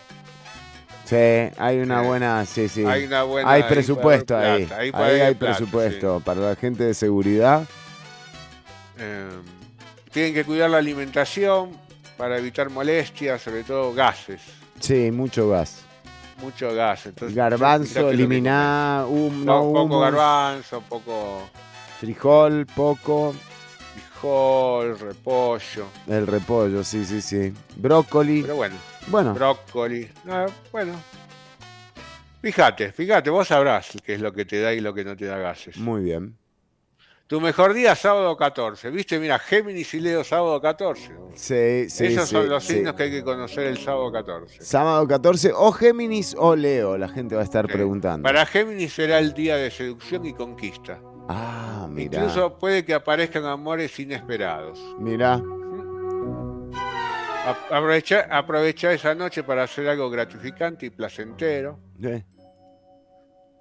Sí, 1.05 1.15
hay 1.57 1.79
una 1.79 2.01
buena, 2.01 2.45
sí, 2.45 2.67
sí. 2.69 2.85
Hay 2.85 3.05
una 3.05 3.23
buena- 3.23 3.51
Hay 3.51 3.63
presupuesto 3.63 4.37
ahí. 4.37 4.65
plata, 4.65 4.81
ahí 4.81 4.91
hay 5.21 5.35
plata, 5.35 5.57
presupuesto 5.57 6.19
para 6.23 6.41
la 6.41 6.55
gente 6.55 6.83
de 6.83 6.93
seguridad. 6.93 7.65
eh, 8.97 9.29
tienen 10.11 10.33
que 10.33 10.43
cuidar 10.43 10.69
la 10.69 10.77
alimentación 10.77 11.71
para 12.17 12.37
evitar 12.37 12.69
molestias, 12.69 13.41
sobre 13.41 13.63
todo 13.63 13.93
gases. 13.93 14.41
Sí, 14.79 15.11
mucho 15.11 15.49
gas. 15.49 15.83
Mucho 16.41 16.73
gas. 16.73 17.05
Entonces, 17.05 17.35
Garbanzo, 17.35 18.01
lo 18.01 18.07
que- 18.09 18.13
eliminar, 18.15 19.05
hum, 19.07 19.45
no 19.45 19.59
Po- 19.61 19.73
poco 19.73 19.99
garbanzo, 19.99 20.81
poco 20.81 21.49
frijol, 21.99 22.65
poco, 22.65 23.33
frijol, 23.93 24.97
repollo. 24.99 25.85
el 26.07 26.25
repollo, 26.27 26.83
sí, 26.83 27.05
sí, 27.05 27.21
sí. 27.21 27.53
Brócoli. 27.75 28.41
Pero 28.41 28.55
bueno, 28.55 28.75
Bueno, 29.07 29.33
brócoli. 29.35 30.09
Ah, 30.27 30.47
bueno. 30.71 30.93
Fíjate, 32.41 32.91
fíjate, 32.91 33.29
vos 33.29 33.47
sabrás 33.47 33.89
qué 34.03 34.15
es 34.15 34.21
lo 34.21 34.33
que 34.33 34.45
te 34.45 34.59
da 34.61 34.73
y 34.73 34.79
lo 34.79 34.93
que 34.95 35.03
no 35.03 35.15
te 35.15 35.25
da 35.25 35.37
gases. 35.37 35.77
muy 35.77 36.01
bien. 36.01 36.35
Tu 37.31 37.39
mejor 37.39 37.73
día, 37.73 37.95
sábado 37.95 38.35
14. 38.35 38.89
¿Viste? 38.89 39.17
Mira, 39.17 39.39
Géminis 39.39 39.93
y 39.93 40.01
Leo, 40.01 40.21
sábado 40.21 40.59
14. 40.59 41.01
Sí, 41.35 41.89
sí, 41.89 42.07
Esos 42.07 42.27
sí, 42.27 42.35
son 42.35 42.49
los 42.49 42.61
sí. 42.61 42.73
signos 42.73 42.93
que 42.93 43.03
hay 43.03 43.11
que 43.11 43.23
conocer 43.23 43.67
el 43.67 43.77
sábado 43.77 44.11
14. 44.11 44.61
Sábado 44.61 45.07
14, 45.07 45.53
o 45.55 45.71
Géminis 45.71 46.35
o 46.37 46.57
Leo, 46.57 46.97
la 46.97 47.07
gente 47.07 47.35
va 47.35 47.39
a 47.39 47.45
estar 47.45 47.67
Sí. 47.67 47.71
preguntando. 47.71 48.27
Para 48.27 48.45
Géminis 48.45 48.91
será 48.91 49.17
el 49.17 49.33
día 49.33 49.55
de 49.55 49.71
seducción 49.71 50.25
y 50.25 50.33
conquista. 50.33 50.99
Ah, 51.29 51.87
mira. 51.89 52.17
Incluso 52.19 52.59
puede 52.59 52.83
que 52.83 52.93
aparezcan 52.93 53.45
amores 53.45 53.97
inesperados. 53.97 54.77
Mira. 54.99 55.41
Aprovecha, 57.69 58.27
aprovecha 58.29 58.91
esa 58.91 59.15
noche 59.15 59.43
para 59.43 59.63
hacer 59.63 59.87
algo 59.87 60.09
gratificante 60.09 60.87
y 60.87 60.89
placentero. 60.89 61.79
Eh, 62.03 62.25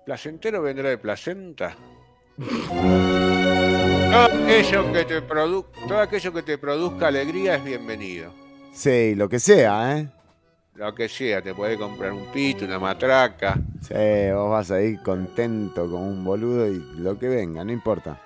¿Placentero 0.05 0.60
vendrá 0.60 0.88
de 0.88 0.98
placenta? 0.98 1.76
Todo 2.48 4.24
aquello 4.24 4.92
que 4.92 5.04
te, 5.04 5.22
produ- 5.22 5.66
todo 5.86 5.98
aquello 6.00 6.32
que 6.32 6.42
te 6.42 6.56
produzca 6.58 7.08
alegría 7.08 7.56
es 7.56 7.64
bienvenido. 7.64 8.32
Sí, 8.72 9.14
lo 9.14 9.28
que 9.28 9.38
sea, 9.38 9.98
¿eh? 9.98 10.08
Lo 10.74 10.94
que 10.94 11.08
sea, 11.10 11.42
te 11.42 11.52
puede 11.54 11.76
comprar 11.76 12.12
un 12.12 12.26
pito, 12.32 12.64
una 12.64 12.78
matraca. 12.78 13.58
Sí, 13.82 13.94
vos 14.32 14.50
vas 14.50 14.70
ahí 14.70 14.96
contento 14.98 15.82
como 15.90 16.08
un 16.08 16.24
boludo 16.24 16.66
y 16.68 16.78
lo 16.96 17.18
que 17.18 17.28
venga, 17.28 17.62
no 17.62 17.72
importa. 17.72 18.18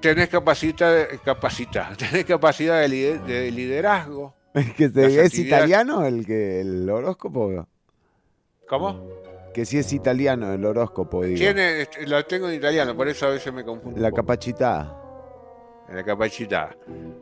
Tenés 0.00 0.28
capacidad, 0.28 1.06
capacidad, 1.22 1.94
tenés 1.98 2.24
capacidad 2.24 2.80
de, 2.80 2.88
lider- 2.88 3.22
de 3.24 3.50
liderazgo. 3.50 4.34
Es 4.54 4.72
que 4.72 4.88
te- 4.88 5.20
es 5.24 5.36
italiano 5.38 6.06
el 6.06 6.24
que 6.24 6.60
el 6.60 6.88
horóscopo. 6.88 7.66
¿Cómo? 8.68 9.08
Que 9.54 9.64
sí 9.64 9.78
es 9.78 9.92
italiano 9.92 10.52
el 10.52 10.64
horóscopo, 10.64 11.24
digo. 11.24 11.38
Tiene, 11.38 11.82
este, 11.82 12.06
lo 12.08 12.24
tengo 12.26 12.48
en 12.48 12.56
italiano, 12.56 12.96
por 12.96 13.06
eso 13.06 13.26
a 13.26 13.30
veces 13.30 13.52
me 13.52 13.64
confundo. 13.64 14.00
La 14.00 14.10
capacità. 14.10 14.92
La 15.88 16.02
capacità. 16.02 16.76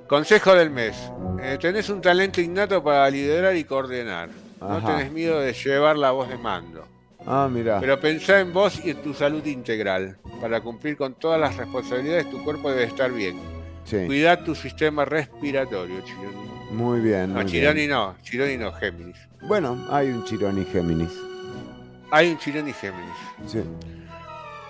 Consejo 0.09 0.55
del 0.55 0.71
mes. 0.71 0.97
Eh, 1.43 1.59
tenés 1.61 1.91
un 1.91 2.01
talento 2.01 2.41
innato 2.41 2.83
para 2.83 3.11
liderar 3.11 3.55
y 3.55 3.65
coordinar. 3.65 4.31
No 4.61 4.83
tenés 4.83 5.13
miedo 5.13 5.41
de 5.41 5.53
llevar 5.53 5.99
la 5.99 6.13
voz 6.13 6.29
de 6.31 6.39
mando. 6.39 6.87
Ah, 7.27 7.49
mira. 7.53 7.81
Pero 7.81 8.01
pensá 8.01 8.41
en 8.41 8.53
vos 8.53 8.81
y 8.83 8.91
en 8.91 9.03
tu 9.03 9.13
salud 9.13 9.45
integral. 9.45 10.17
Para 10.41 10.61
cumplir 10.63 10.97
con 10.97 11.15
todas 11.15 11.39
las 11.39 11.57
responsabilidades, 11.57 12.31
tu 12.31 12.43
cuerpo 12.43 12.71
debe 12.71 12.85
estar 12.85 13.13
bien. 13.13 13.39
Sí. 13.85 14.07
Cuidá 14.07 14.43
tu 14.43 14.55
sistema 14.55 15.05
respiratorio, 15.05 16.01
Chironi. 16.01 16.51
Muy 16.71 17.01
bien. 17.01 17.35
No, 17.35 17.43
muy 17.43 17.51
Chironi 17.51 17.81
bien. 17.81 17.91
no, 17.91 18.15
Chironi 18.23 18.57
no, 18.57 18.73
Géminis. 18.73 19.19
Bueno, 19.43 19.87
hay 19.91 20.09
un 20.09 20.25
Chironi 20.25 20.65
Géminis. 20.65 21.13
Hay 22.13 22.31
un 22.31 22.39
Chironi 22.39 22.75
Géminis. 22.75 23.17
Sí. 23.47 23.63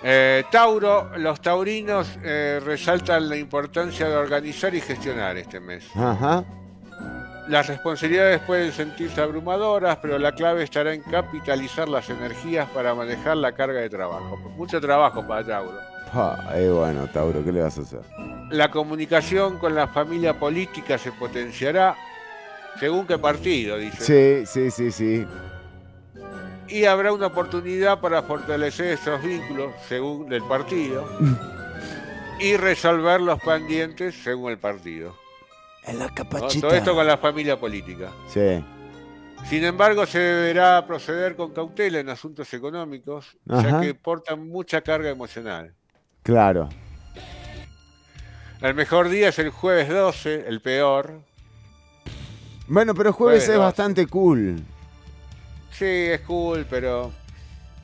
Eh, 0.01 0.45
Tauro, 0.49 1.17
los 1.17 1.41
taurinos 1.41 2.17
eh, 2.23 2.61
resaltan 2.63 3.27
la 3.27 3.35
importancia 3.35 4.07
de 4.07 4.15
organizar 4.15 4.73
y 4.73 4.79
gestionar 4.79 5.35
este 5.35 5.59
mes. 5.59 5.85
Ajá. 5.93 6.45
Las 7.49 7.67
responsabilidades 7.67 8.39
pueden 8.41 8.71
sentirse 8.71 9.21
abrumadoras, 9.21 9.97
pero 10.01 10.17
la 10.17 10.31
clave 10.31 10.63
estará 10.63 10.93
en 10.93 11.01
capitalizar 11.01 11.89
las 11.89 12.09
energías 12.09 12.69
para 12.69 12.95
manejar 12.95 13.35
la 13.35 13.51
carga 13.51 13.81
de 13.81 13.89
trabajo. 13.89 14.37
Mucho 14.55 14.79
trabajo 14.79 15.27
para 15.27 15.45
Tauro. 15.45 15.77
Pa, 16.13 16.45
eh, 16.53 16.69
bueno, 16.69 17.07
Tauro, 17.07 17.43
¿qué 17.43 17.51
le 17.51 17.61
vas 17.61 17.77
a 17.77 17.81
hacer? 17.81 18.01
La 18.51 18.71
comunicación 18.71 19.59
con 19.59 19.75
la 19.75 19.89
familia 19.89 20.39
política 20.39 20.97
se 20.97 21.11
potenciará 21.11 21.93
según 22.79 23.05
qué 23.05 23.17
partido, 23.17 23.77
dice. 23.77 24.45
Sí, 24.45 24.45
sí, 24.45 24.71
sí, 24.71 24.91
sí. 24.91 25.27
Y 26.73 26.85
habrá 26.85 27.13
una 27.13 27.27
oportunidad 27.27 27.99
para 28.01 28.23
fortalecer 28.23 28.93
estos 28.93 29.21
vínculos 29.21 29.73
según 29.87 30.33
el 30.33 30.41
partido 30.41 31.07
y 32.39 32.57
resolver 32.57 33.21
los 33.21 33.39
pendientes 33.41 34.15
según 34.23 34.53
el 34.53 34.57
partido. 34.57 35.15
En 35.83 35.99
la 35.99 36.07
¿no? 36.07 36.15
capachita. 36.15 36.67
Todo 36.67 36.75
esto 36.75 36.95
con 36.95 37.05
la 37.05 37.17
familia 37.17 37.59
política. 37.59 38.09
Sí. 38.27 38.63
Sin 39.45 39.63
embargo, 39.63 40.07
se 40.07 40.17
deberá 40.17 40.83
proceder 40.87 41.35
con 41.35 41.53
cautela 41.53 41.99
en 41.99 42.09
asuntos 42.09 42.51
económicos, 42.55 43.37
Ajá. 43.47 43.69
ya 43.69 43.81
que 43.81 43.93
portan 43.93 44.47
mucha 44.47 44.81
carga 44.81 45.11
emocional. 45.11 45.75
Claro. 46.23 46.69
El 48.61 48.73
mejor 48.73 49.09
día 49.09 49.29
es 49.29 49.37
el 49.37 49.51
jueves 49.51 49.89
12, 49.89 50.47
el 50.47 50.59
peor. 50.59 51.21
Bueno, 52.67 52.95
pero 52.95 53.13
jueves 53.13 53.43
Jueves 53.43 53.49
es 53.49 53.59
bastante 53.59 54.07
cool. 54.07 54.63
Sí, 55.73 55.85
es 55.85 56.21
cool, 56.21 56.65
pero. 56.69 57.11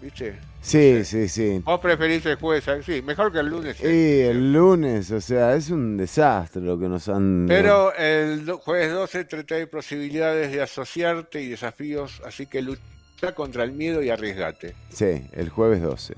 ¿Viste? 0.01 0.39
Sí, 0.61 1.03
sí, 1.05 1.27
sí. 1.27 1.61
Vos 1.63 1.79
preferís 1.79 2.25
el 2.25 2.35
jueves, 2.35 2.65
sí, 2.85 3.01
mejor 3.01 3.31
que 3.31 3.39
el 3.39 3.47
lunes. 3.47 3.77
sí. 3.77 3.87
Y 3.87 4.21
el 4.21 4.53
lunes, 4.53 5.09
o 5.11 5.21
sea, 5.21 5.55
es 5.55 5.69
un 5.69 5.97
desastre 5.97 6.61
lo 6.61 6.77
que 6.77 6.87
nos 6.87 7.07
han... 7.07 7.45
Pero 7.47 7.93
el 7.95 8.49
jueves 8.51 8.91
12 8.91 9.25
te 9.25 9.43
trae 9.43 9.67
posibilidades 9.67 10.51
de 10.51 10.61
asociarte 10.61 11.41
y 11.41 11.49
desafíos, 11.49 12.21
así 12.25 12.45
que 12.45 12.61
lucha 12.61 13.33
contra 13.35 13.63
el 13.63 13.71
miedo 13.71 14.01
y 14.03 14.09
arriesgate. 14.09 14.75
Sí, 14.89 15.27
el 15.31 15.49
jueves 15.49 15.81
12. 15.81 16.15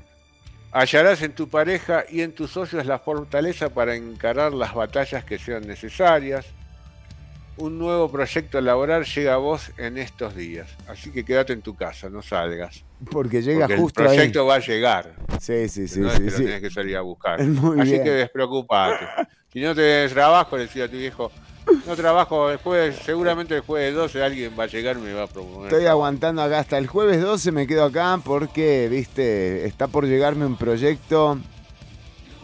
Hallarás 0.71 1.21
en 1.21 1.33
tu 1.33 1.49
pareja 1.49 2.05
y 2.09 2.21
en 2.21 2.33
tus 2.33 2.51
socios 2.51 2.85
la 2.85 2.97
fortaleza 2.97 3.69
para 3.69 3.95
encarar 3.95 4.53
las 4.53 4.73
batallas 4.73 5.23
que 5.23 5.37
sean 5.37 5.67
necesarias. 5.67 6.45
Un 7.61 7.77
nuevo 7.77 8.09
proyecto 8.11 8.59
laboral 8.59 9.05
llega 9.05 9.35
a 9.35 9.37
vos 9.37 9.71
en 9.77 9.97
estos 9.97 10.35
días. 10.35 10.69
Así 10.87 11.11
que 11.11 11.23
quédate 11.23 11.53
en 11.53 11.61
tu 11.61 11.75
casa, 11.75 12.09
no 12.09 12.21
salgas. 12.21 12.83
Porque 13.11 13.41
llega 13.41 13.67
Porque 13.67 13.77
justo 13.81 14.01
el 14.01 14.07
ahí. 14.09 14.15
proyecto 14.17 14.45
va 14.47 14.55
a 14.55 14.59
llegar. 14.59 15.15
Sí, 15.39 15.69
sí, 15.69 15.87
sí, 15.87 15.99
no 15.99 16.07
es 16.11 16.13
sí, 16.17 16.19
que 16.23 16.31
lo 16.31 16.37
sí. 16.37 16.43
tenés 16.45 16.61
que 16.61 16.69
salir 16.71 16.97
a 16.97 17.01
buscar. 17.01 17.41
Muy 17.43 17.79
Así 17.79 17.91
bien. 17.91 18.03
que 18.03 18.09
despreocupate. 18.11 19.05
Si 19.53 19.61
no 19.61 19.75
tenés 19.75 20.11
trabajo, 20.11 20.57
le 20.57 20.63
decía 20.63 20.85
a 20.85 20.87
tu 20.87 20.97
viejo, 20.97 21.31
no 21.85 21.95
trabajo 21.95 22.49
después, 22.49 22.95
seguramente 23.05 23.55
el 23.55 23.61
jueves 23.61 23.93
12 23.93 24.23
alguien 24.23 24.53
va 24.59 24.63
a 24.63 24.67
llegar 24.67 24.97
y 24.97 25.01
me 25.01 25.13
va 25.13 25.23
a 25.23 25.27
proponer. 25.27 25.71
Estoy 25.71 25.85
aguantando 25.85 26.41
acá 26.41 26.59
hasta 26.59 26.77
el 26.79 26.87
jueves 26.87 27.21
12, 27.21 27.51
me 27.51 27.67
quedo 27.67 27.83
acá 27.85 28.19
porque, 28.23 28.87
viste, 28.89 29.65
está 29.67 29.87
por 29.87 30.05
llegarme 30.07 30.45
un 30.45 30.57
proyecto 30.57 31.37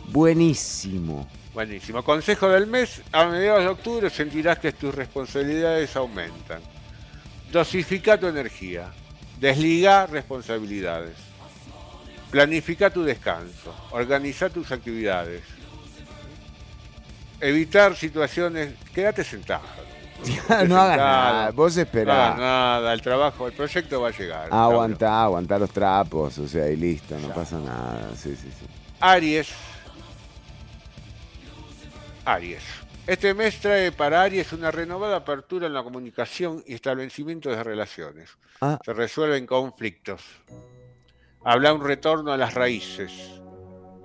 buenísimo. 0.09 1.27
Buenísimo. 1.57 2.03
Consejo 2.03 2.49
del 2.49 2.67
mes, 2.67 3.01
a 3.11 3.25
mediados 3.25 3.61
de 3.63 3.67
octubre 3.69 4.11
sentirás 4.11 4.59
que 4.59 4.73
tus 4.73 4.93
responsabilidades 4.93 5.95
aumentan. 5.95 6.61
Dosifica 7.51 8.15
tu 8.19 8.27
energía. 8.27 8.91
Desliga 9.39 10.05
responsabilidades. 10.05 11.15
Planifica 12.29 12.91
tu 12.91 13.03
descanso. 13.03 13.73
Organiza 13.89 14.51
tus 14.51 14.71
actividades. 14.71 15.41
Evitar 17.41 17.95
situaciones. 17.95 18.75
Quédate 18.93 19.23
sentado. 19.23 19.63
no 20.67 20.79
hagas 20.79 20.97
nada, 20.97 21.51
vos 21.53 21.75
No 21.75 21.81
esperá. 21.81 22.27
hagas 22.27 22.37
nada, 22.37 22.93
el 22.93 23.01
trabajo, 23.01 23.47
el 23.47 23.53
proyecto 23.53 23.99
va 24.01 24.09
a 24.09 24.11
llegar. 24.11 24.49
Aguantá, 24.51 25.23
aguantá 25.23 25.57
los 25.57 25.71
trapos, 25.71 26.37
o 26.37 26.47
sea, 26.47 26.69
y 26.69 26.75
listo, 26.75 27.17
no 27.17 27.29
pasa 27.33 27.57
nada. 27.57 28.11
Sí, 28.15 28.35
sí, 28.35 28.47
sí. 28.59 28.67
Aries. 28.99 29.47
Aries. 32.27 32.63
Este 33.07 33.33
mes 33.33 33.57
trae 33.61 33.93
para 33.93 34.21
Aries 34.21 34.51
una 34.51 34.69
renovada 34.69 35.15
apertura 35.15 35.65
en 35.65 35.73
la 35.73 35.81
comunicación 35.81 36.61
y 36.67 36.73
establecimiento 36.73 37.49
de 37.49 37.63
relaciones. 37.63 38.37
Ah. 38.59 38.77
Se 38.83 38.91
resuelven 38.91 39.45
conflictos. 39.45 40.21
Habla 41.45 41.73
un 41.73 41.85
retorno 41.85 42.33
a 42.33 42.37
las 42.37 42.53
raíces. 42.53 43.13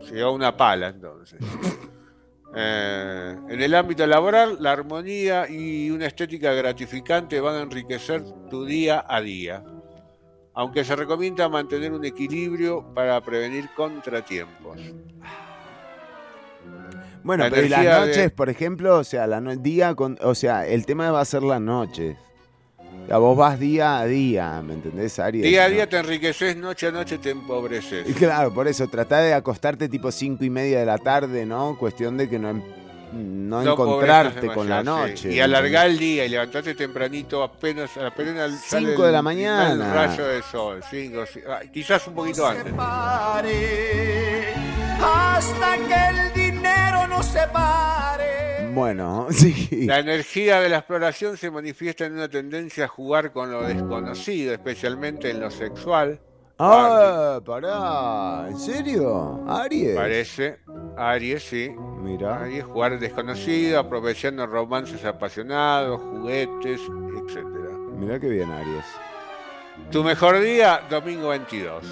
Llegó 0.09 0.33
una 0.33 0.57
pala 0.57 0.89
entonces. 0.89 1.41
Eh, 2.55 3.37
en 3.49 3.63
el 3.63 3.75
ámbito 3.75 4.07
laboral, 4.07 4.59
la 4.61 4.73
armonía 4.73 5.49
y 5.49 5.91
una 5.91 6.05
estética 6.05 6.53
gratificante 6.53 7.41
van 7.41 7.55
a 7.55 7.63
enriquecer 7.63 8.23
tu 8.51 8.67
día 8.67 9.07
a 9.09 9.23
día. 9.23 9.65
Aunque 10.53 10.85
se 10.85 10.95
recomienda 10.95 11.49
mantener 11.49 11.95
un 11.95 12.05
equilibrio 12.05 12.93
para 12.93 13.19
prevenir 13.23 13.71
contratiempos. 13.75 14.79
Bueno, 17.25 17.45
La 17.45 17.51
pero 17.51 17.67
y 17.67 17.69
las 17.69 17.85
noches, 18.07 18.31
por 18.33 18.51
ejemplo, 18.51 18.97
o 18.99 19.05
sea, 19.05 19.27
la 19.27 19.41
no- 19.41 19.55
día 19.57 19.95
con, 19.95 20.19
o 20.23 20.35
sea, 20.35 20.67
el 20.67 20.85
tema 20.87 21.11
va 21.11 21.21
a 21.21 21.25
ser 21.25 21.43
las 21.43 21.61
noches. 21.61 22.17
O 23.05 23.07
sea, 23.07 23.19
vos 23.19 23.37
vas 23.37 23.59
día 23.59 23.99
a 23.99 24.07
día, 24.07 24.63
¿me 24.65 24.75
entendés, 24.75 25.19
Aries? 25.19 25.43
Día 25.45 25.65
a 25.65 25.69
día 25.69 25.89
te 25.89 25.99
enriqueces, 25.99 26.57
noche 26.57 26.87
a 26.89 26.91
noche 26.93 27.19
te 27.19 27.31
empobreces. 27.31 28.09
Y 28.09 28.13
Claro, 28.15 28.53
por 28.55 28.69
eso, 28.69 28.87
tratá 28.89 29.19
de 29.19 29.35
acostarte 29.35 29.89
tipo 29.89 30.11
cinco 30.13 30.45
y 30.45 30.51
media 30.51 30.79
de 30.81 30.87
la 30.87 30.99
tarde, 30.99 31.45
¿no? 31.47 31.77
Cuestión 31.79 32.17
de 32.17 32.29
que 32.29 32.39
no, 32.39 32.51
em- 32.51 32.63
no, 33.13 33.63
No 33.63 33.73
encontrarte 33.73 34.47
con 34.49 34.69
la 34.69 34.81
sí. 34.81 34.85
noche. 34.87 35.29
Y 35.33 35.35
¿me 35.35 35.43
alargar 35.43 35.87
el 35.89 35.99
día 35.99 36.25
y 36.25 36.29
levantarte 36.29 36.75
tempranito 36.75 37.43
apenas, 37.43 37.91
apenas 37.99 38.53
Cinco 38.67 39.03
de 39.03 39.09
el 39.09 39.13
la 39.13 39.23
mañana. 39.23 39.93
rayo 39.95 40.27
de 40.27 40.43
sol. 40.43 40.81
cinco, 40.91 41.25
ah, 41.49 41.61
quizás 41.73 42.07
un 42.07 42.15
poquito 42.15 42.47
antes. 42.47 42.73
hasta 45.03 45.77
que 45.77 46.09
el 46.09 46.33
dinero 46.35 46.42
nos 47.23 47.33
separe. 47.33 48.73
Bueno, 48.75 49.29
sí. 49.31 49.87
La 49.87 50.01
energía 50.01 50.61
de 50.61 50.69
la 50.69 50.79
exploración 50.79 51.37
se 51.37 51.51
manifiesta 51.51 52.05
en 52.05 52.15
una 52.15 52.29
tendencia 52.29 52.87
a 52.87 52.89
jugar 52.89 53.33
con 53.33 53.51
lo 53.51 53.63
desconocido, 53.63 54.53
especialmente 54.53 55.31
en 55.31 55.41
lo 55.41 55.51
sexual. 55.51 56.21
Ah, 56.59 57.41
pará. 57.45 58.49
¿En 58.49 58.59
serio? 58.59 59.45
Aries. 59.49 59.97
Parece, 59.97 60.61
Aries, 60.97 61.43
sí. 61.43 61.75
Mira. 62.01 62.41
Aries, 62.41 62.65
jugar 62.65 62.99
desconocido, 62.99 63.79
aprovechando 63.79 64.47
romances 64.47 65.05
apasionados, 65.05 66.01
juguetes, 66.01 66.81
etcétera. 66.81 67.77
Mirá 67.99 68.19
qué 68.21 68.29
bien, 68.29 68.51
Aries. 68.51 68.85
Tu 69.91 70.03
mejor 70.03 70.41
día, 70.41 70.83
domingo 70.89 71.29
22. 71.29 71.85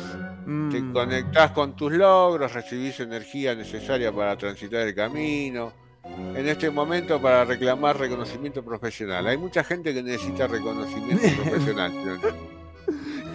Mm. 0.47 0.71
Te 0.71 0.93
conectás 0.93 1.51
con 1.53 1.77
tus 1.77 1.93
logros, 1.93 2.53
recibís 2.53 2.99
energía 3.01 3.55
necesaria 3.55 4.13
para 4.13 4.37
transitar 4.37 4.87
el 4.87 4.95
camino. 4.95 5.73
En 6.35 6.49
este 6.49 6.71
momento 6.71 7.21
para 7.21 7.45
reclamar 7.45 7.99
reconocimiento 7.99 8.65
profesional. 8.65 9.27
Hay 9.27 9.37
mucha 9.37 9.63
gente 9.63 9.93
que 9.93 10.03
necesita 10.03 10.47
reconocimiento 10.47 11.43
profesional. 11.43 11.93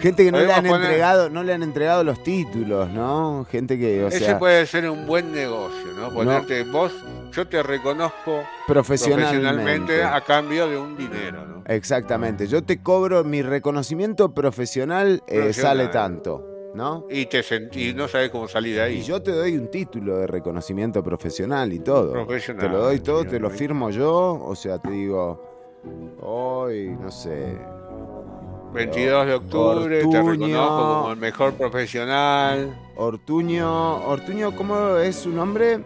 Gente 0.00 0.24
que 0.24 0.32
no 0.32 0.38
le 0.40 0.52
han 0.52 0.64
poner- 0.64 0.82
entregado, 0.86 1.30
no 1.30 1.42
le 1.42 1.52
han 1.52 1.62
entregado 1.62 2.04
los 2.04 2.22
títulos, 2.22 2.88
¿no? 2.90 3.46
Gente 3.50 3.78
que, 3.78 4.04
o 4.04 4.08
Ese 4.08 4.20
sea, 4.20 4.38
puede 4.38 4.66
ser 4.66 4.88
un 4.90 5.06
buen 5.06 5.32
negocio, 5.32 5.92
¿no? 5.96 6.12
Ponerte 6.12 6.62
vos, 6.64 6.92
yo 7.32 7.46
te 7.48 7.62
reconozco 7.62 8.42
Profesionalmente. 8.66 9.38
profesionalmente 9.40 10.02
a 10.02 10.20
cambio 10.22 10.68
de 10.68 10.76
un 10.78 10.96
dinero, 10.96 11.46
¿no? 11.46 11.62
exactamente. 11.66 12.46
Yo 12.46 12.62
te 12.62 12.80
cobro 12.82 13.24
mi 13.24 13.42
reconocimiento 13.42 14.32
profesional, 14.32 15.22
eh, 15.26 15.52
sale 15.52 15.88
tanto, 15.88 16.70
¿no? 16.74 17.06
Y 17.10 17.26
te 17.26 17.42
sentí, 17.42 17.92
no 17.94 18.06
sabes 18.06 18.30
cómo 18.30 18.46
salir 18.48 18.76
de 18.76 18.82
ahí. 18.82 18.98
Y 18.98 19.02
yo 19.02 19.20
te 19.22 19.32
doy 19.32 19.56
un 19.56 19.68
título 19.70 20.18
de 20.18 20.26
reconocimiento 20.26 21.02
profesional 21.02 21.72
y 21.72 21.80
todo. 21.80 22.12
Profesional, 22.12 22.64
Te 22.66 22.68
lo 22.72 22.78
doy 22.82 23.00
todo, 23.00 23.24
te 23.24 23.40
lo 23.40 23.50
firmo 23.50 23.90
yo, 23.90 24.40
o 24.44 24.54
sea, 24.54 24.78
te 24.78 24.90
digo, 24.90 25.42
hoy, 26.20 26.96
no 27.00 27.10
sé. 27.10 27.58
22 28.72 29.26
de 29.26 29.34
octubre, 29.34 30.00
te 30.00 30.06
Ortuño. 30.06 30.30
reconozco 30.30 30.76
como 31.02 31.12
el 31.12 31.16
mejor 31.18 31.54
profesional. 31.54 32.78
Ortuño, 32.96 33.96
Ortuño, 34.06 34.54
¿cómo 34.54 34.96
es 34.96 35.16
su 35.16 35.30
nombre? 35.30 35.82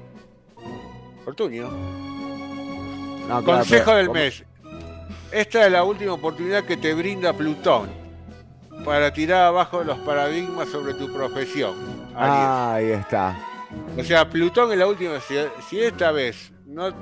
Ortuño. 1.26 1.68
No, 1.68 3.42
claro, 3.44 3.44
Consejo 3.44 3.84
pero- 3.86 3.96
del 3.96 4.06
¿cómo? 4.08 4.18
mes. 4.18 4.44
Esta 5.30 5.66
es 5.66 5.72
la 5.72 5.84
última 5.84 6.14
oportunidad 6.14 6.64
que 6.64 6.76
te 6.76 6.92
brinda 6.94 7.32
Plutón 7.32 7.88
para 8.84 9.12
tirar 9.12 9.42
abajo 9.44 9.84
los 9.84 9.98
paradigmas 9.98 10.68
sobre 10.68 10.94
tu 10.94 11.12
profesión. 11.12 11.74
Aries. 12.16 12.16
Ah, 12.16 12.74
ahí 12.74 12.90
está. 12.90 13.38
O 13.96 14.02
sea, 14.02 14.28
Plutón 14.28 14.72
es 14.72 14.78
la 14.78 14.88
última. 14.88 15.20
Si, 15.20 15.34
si 15.68 15.80
esta 15.80 16.10
vez 16.10 16.52
no 16.66 16.92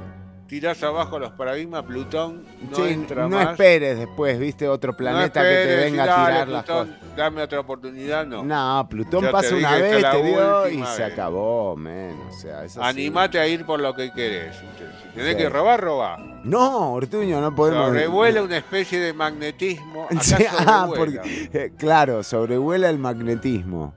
tirás 0.48 0.82
abajo 0.82 1.18
los 1.18 1.30
paradigmas, 1.32 1.82
Plutón 1.84 2.42
no 2.70 2.76
Sí, 2.76 2.82
entra 2.88 3.28
no 3.28 3.36
más. 3.36 3.50
esperes 3.50 3.98
después, 3.98 4.38
viste, 4.38 4.66
otro 4.66 4.96
planeta 4.96 5.40
No 5.42 5.48
que 5.48 5.54
te 5.54 5.62
esperes, 5.62 5.84
venga 5.92 6.02
a 6.02 6.26
tirar 6.26 6.48
las 6.48 6.64
cosas. 6.64 6.88
Dame 7.16 7.42
otra 7.42 7.60
oportunidad, 7.60 8.26
no. 8.26 8.42
No, 8.42 8.86
Plutón 8.88 9.24
Ya 9.24 9.30
pasa 9.30 9.54
una 9.54 9.76
vez, 9.76 10.04
te 10.10 10.22
dio 10.22 10.62
y 10.62 10.66
última 10.72 10.86
se 10.94 11.02
vez. 11.02 11.12
acabó, 11.12 11.76
men. 11.76 12.16
O 12.28 12.32
sea, 12.32 12.64
es 12.64 12.76
así. 12.78 12.88
Animate 12.88 13.38
a 13.38 13.46
ir 13.46 13.64
por 13.66 13.78
lo 13.80 13.94
que 13.94 14.10
querés. 14.12 14.56
Si 14.56 15.14
tenés 15.14 15.32
Sí. 15.32 15.36
que 15.36 15.48
robar, 15.48 15.80
roba. 15.80 16.16
No, 16.44 16.92
Ortuño, 16.92 17.40
no 17.40 17.54
podemos. 17.54 17.86
Sobrevuela 17.88 18.42
una 18.42 18.56
especie 18.56 18.98
de 19.00 19.12
magnetismo. 19.12 20.04
Acá 20.10 20.20
Sí, 20.22 20.44
ah, 20.50 20.88
porque, 20.96 21.20
eh, 21.52 21.72
claro, 21.76 22.22
sobrevuela 22.22 22.88
el 22.88 22.98
magnetismo. 22.98 23.94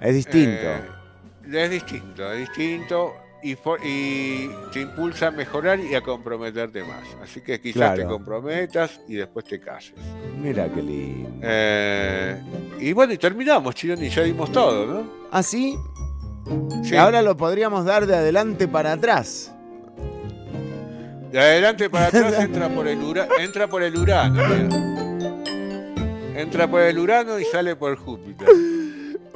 Es 0.00 0.14
distinto. 0.14 0.50
Eh, 0.50 0.80
es 1.50 1.70
distinto, 1.70 2.30
es 2.32 2.40
distinto 2.40 3.14
y, 3.42 3.54
for- 3.54 3.80
y 3.84 4.50
te 4.72 4.80
impulsa 4.80 5.28
a 5.28 5.30
mejorar 5.30 5.78
y 5.80 5.94
a 5.94 6.00
comprometerte 6.00 6.82
más. 6.82 7.04
Así 7.22 7.40
que 7.40 7.60
quizás 7.60 7.74
Claro. 7.94 8.02
te 8.02 8.04
comprometas 8.06 9.00
y 9.08 9.14
después 9.14 9.44
te 9.44 9.60
cases. 9.60 9.94
Mira 10.42 10.68
qué 10.72 10.82
lindo. 10.82 11.30
Eh, 11.42 12.40
y 12.80 12.92
bueno, 12.92 13.12
y 13.12 13.18
terminamos, 13.18 13.74
Chironi, 13.74 14.08
ya 14.08 14.22
dimos 14.22 14.50
todo, 14.52 14.86
¿no? 14.86 15.02
¿Ah, 15.30 15.42
sí? 15.42 15.76
Sí. 16.82 16.96
Ahora 16.96 17.20
lo 17.22 17.36
podríamos 17.36 17.84
dar 17.84 18.06
de 18.06 18.16
adelante 18.16 18.66
para 18.68 18.92
atrás. 18.92 19.52
De 21.30 21.38
adelante 21.38 21.90
para 21.90 22.06
atrás 22.06 22.40
entra 22.40 22.68
por 22.70 22.88
el, 22.88 23.02
ura- 23.02 23.28
entra 23.38 23.68
por 23.68 23.82
el 23.82 23.96
Urano. 23.96 24.42
mira. 24.48 24.84
Entra 26.40 26.70
por 26.70 26.80
el 26.82 26.98
Urano 26.98 27.38
y 27.38 27.44
sale 27.44 27.76
por 27.76 27.96
Júpiter. 27.96 28.48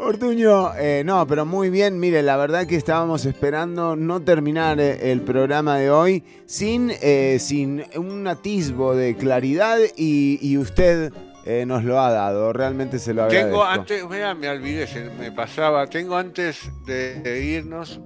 Ortuño, 0.05 0.75
eh, 0.77 1.03
no, 1.05 1.25
pero 1.29 1.47
muy 1.47 1.71
bien. 1.71 2.01
Mire, 2.01 2.23
la 2.23 2.37
verdad 2.37 2.67
que 2.67 2.75
estábamos 2.75 3.25
esperando 3.25 3.95
no 3.95 4.21
terminar 4.21 4.81
eh, 4.81 5.13
el 5.13 5.21
programa 5.21 5.77
de 5.79 5.91
hoy 5.91 6.25
sin, 6.45 6.93
eh, 7.01 7.39
sin 7.39 7.85
un 7.97 8.27
atisbo 8.27 8.97
de 8.97 9.17
claridad 9.17 9.79
y, 9.97 10.41
y 10.43 10.59
usted 10.59 11.13
eh, 11.45 11.65
nos 11.67 11.85
lo 11.85 12.01
ha 12.01 12.11
dado. 12.11 12.53
Realmente 12.53 12.99
se 12.99 13.15
lo 13.15 13.23
agradezco. 13.23 13.51
Tengo 13.51 13.65
antes, 13.65 14.09
mira, 14.09 14.35
me 14.35 14.49
olvidé, 14.49 14.89
se 14.89 15.05
me 15.05 15.31
pasaba. 15.31 15.87
Tengo 15.87 16.17
antes 16.17 16.69
de, 16.85 17.21
de 17.21 17.45
irnos 17.45 18.01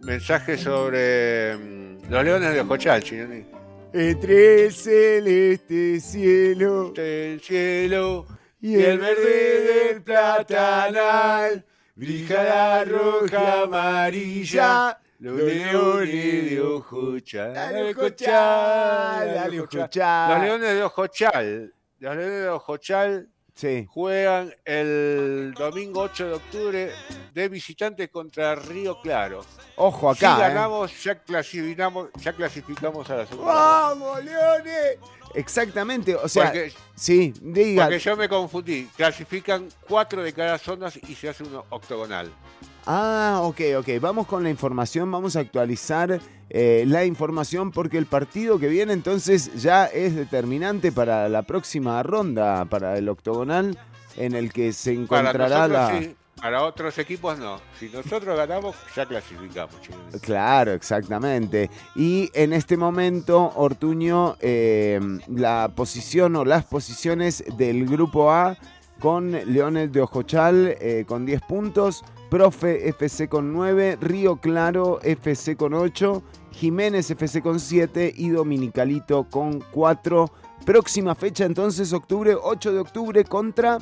mensajes 0.00 0.60
sobre 0.60 1.56
mm, 1.56 2.10
los 2.10 2.24
leones 2.24 2.54
de 2.54 2.60
Ojochal, 2.62 3.02
Chironi. 3.02 3.44
Entre 3.92 4.64
el 4.64 4.72
celeste 4.72 6.00
cielo 6.00 6.92
El 6.96 7.40
cielo 7.40 8.26
y 8.64 8.82
el 8.82 8.98
verde 8.98 9.60
del 9.92 10.02
platanal, 10.02 11.64
brilla 11.94 12.42
la 12.44 12.84
roja 12.84 13.62
amarilla 13.62 14.98
Los 15.18 15.36
leones 15.38 16.50
de 16.50 16.60
Ojochal. 16.60 17.54
Dale, 17.54 17.90
Ojochal, 17.94 19.34
dale, 19.34 19.60
Ojochal. 19.60 20.30
Los 20.32 20.42
leones 20.42 20.74
de 20.74 20.82
Ojochal. 20.82 21.74
Los 21.98 22.16
leones 22.16 22.40
de 22.42 22.48
Ojochal 22.48 23.28
Sí. 23.56 23.86
juegan 23.88 24.52
el 24.64 25.54
domingo 25.56 26.00
8 26.00 26.26
de 26.26 26.32
octubre 26.34 26.92
de 27.32 27.48
visitantes 27.48 28.08
contra 28.10 28.56
Río 28.56 29.00
Claro. 29.00 29.44
Ojo 29.76 30.12
Si 30.14 30.24
acá. 30.24 30.36
¿eh? 30.36 30.40
ganamos, 30.48 31.04
ya 31.04 31.14
clasificamos, 31.22 32.08
ya 32.16 32.32
clasificamos 32.32 33.08
a 33.10 33.16
la 33.16 33.26
segunda. 33.26 33.52
¡Vamos, 33.54 34.24
Leones! 34.24 34.98
Exactamente, 35.34 36.14
o 36.14 36.28
sea, 36.28 36.44
Porque- 36.44 36.72
sí, 36.94 37.34
diga. 37.40 37.84
Porque 37.84 37.98
yo 37.98 38.16
me 38.16 38.28
confundí. 38.28 38.88
Clasifican 38.96 39.68
cuatro 39.88 40.22
de 40.22 40.32
cada 40.32 40.58
zona 40.58 40.90
y 41.08 41.14
se 41.14 41.28
hace 41.28 41.44
uno 41.44 41.64
octogonal. 41.70 42.30
Ah, 42.86 43.40
ok, 43.42 43.60
ok. 43.78 43.88
Vamos 44.00 44.26
con 44.26 44.42
la 44.42 44.50
información, 44.50 45.10
vamos 45.10 45.36
a 45.36 45.40
actualizar 45.40 46.20
eh, 46.50 46.84
la 46.86 47.04
información 47.04 47.72
porque 47.72 47.96
el 47.96 48.06
partido 48.06 48.58
que 48.58 48.68
viene 48.68 48.92
entonces 48.92 49.50
ya 49.54 49.86
es 49.86 50.14
determinante 50.14 50.92
para 50.92 51.28
la 51.28 51.42
próxima 51.42 52.02
ronda, 52.02 52.66
para 52.66 52.98
el 52.98 53.08
octogonal 53.08 53.78
en 54.16 54.34
el 54.34 54.52
que 54.52 54.72
se 54.72 54.92
encontrará 54.92 55.66
nosotros 55.68 55.70
la... 55.70 56.00
sí, 56.00 56.16
para 56.44 56.62
otros 56.62 56.98
equipos 56.98 57.38
no. 57.38 57.58
Si 57.80 57.88
nosotros 57.88 58.36
ganamos, 58.36 58.76
ya 58.94 59.06
clasificamos. 59.06 59.80
chilenos. 59.80 60.20
Claro, 60.20 60.72
exactamente. 60.72 61.70
Y 61.96 62.30
en 62.34 62.52
este 62.52 62.76
momento, 62.76 63.50
Ortuño, 63.56 64.36
eh, 64.40 65.00
la 65.26 65.72
posición 65.74 66.36
o 66.36 66.44
las 66.44 66.66
posiciones 66.66 67.42
del 67.56 67.86
grupo 67.86 68.30
A 68.30 68.58
con 69.00 69.32
Leones 69.32 69.90
de 69.90 70.02
Ojochal 70.02 70.76
eh, 70.82 71.06
con 71.08 71.24
10 71.24 71.40
puntos, 71.48 72.04
Profe 72.28 72.90
FC 72.90 73.26
con 73.26 73.54
9, 73.54 73.96
Río 74.02 74.36
Claro 74.36 75.00
FC 75.02 75.56
con 75.56 75.72
8, 75.72 76.22
Jiménez 76.50 77.10
FC 77.10 77.40
con 77.40 77.58
7 77.58 78.12
y 78.14 78.28
Dominicalito 78.28 79.24
con 79.30 79.62
4. 79.72 80.30
Próxima 80.66 81.14
fecha 81.14 81.46
entonces, 81.46 81.94
octubre, 81.94 82.34
8 82.38 82.74
de 82.74 82.80
octubre 82.80 83.24
contra... 83.24 83.78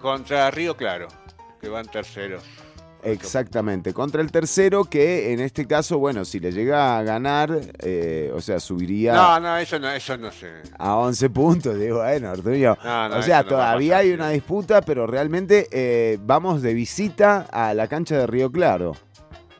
Contra 0.00 0.50
Río 0.50 0.76
Claro, 0.76 1.08
que 1.60 1.68
van 1.68 1.86
terceros. 1.86 2.42
Exactamente, 3.02 3.94
contra 3.94 4.20
el 4.20 4.30
tercero 4.30 4.84
que 4.84 5.32
en 5.32 5.40
este 5.40 5.66
caso, 5.66 5.98
bueno, 5.98 6.24
si 6.24 6.38
le 6.38 6.52
llega 6.52 6.98
a 6.98 7.02
ganar, 7.02 7.58
eh, 7.78 8.30
o 8.34 8.40
sea, 8.40 8.60
subiría 8.60 9.14
No, 9.14 9.40
no, 9.40 9.56
eso 9.56 9.78
no, 9.78 9.90
eso 9.90 10.16
no 10.18 10.30
sé. 10.30 10.50
a 10.78 10.96
11 10.96 11.30
puntos, 11.30 11.78
digo, 11.78 11.98
bueno, 11.98 12.30
Ortuño. 12.30 12.76
No, 12.84 13.08
no, 13.08 13.16
o 13.16 13.22
sea, 13.22 13.42
todavía 13.44 13.94
pasar, 13.94 14.04
hay 14.04 14.12
una 14.12 14.30
disputa, 14.30 14.82
pero 14.82 15.06
realmente 15.06 15.68
eh, 15.72 16.18
vamos 16.20 16.62
de 16.62 16.74
visita 16.74 17.46
a 17.50 17.72
la 17.74 17.88
cancha 17.88 18.18
de 18.18 18.26
Río 18.26 18.50
Claro. 18.52 18.96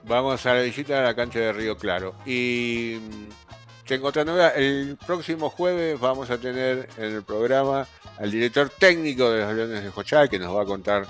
Vamos 0.04 0.44
a 0.46 0.54
la 0.54 0.62
visita 0.62 0.98
a 0.98 1.02
la 1.02 1.14
cancha 1.14 1.38
de 1.38 1.52
Río 1.52 1.76
Claro. 1.76 2.14
Y 2.26 2.98
mm, 3.00 3.86
tengo 3.86 4.08
otra 4.08 4.24
novedad. 4.24 4.52
El 4.56 4.98
próximo 5.06 5.50
jueves 5.50 5.98
vamos 5.98 6.30
a 6.30 6.38
tener 6.38 6.88
en 6.98 7.04
el 7.14 7.22
programa 7.22 7.86
al 8.18 8.30
director 8.30 8.70
técnico 8.70 9.30
de 9.30 9.40
los 9.40 9.54
Leones 9.54 9.84
de 9.84 9.90
Jochal, 9.90 10.28
que 10.28 10.38
nos 10.38 10.54
va 10.54 10.62
a 10.62 10.66
contar 10.66 11.06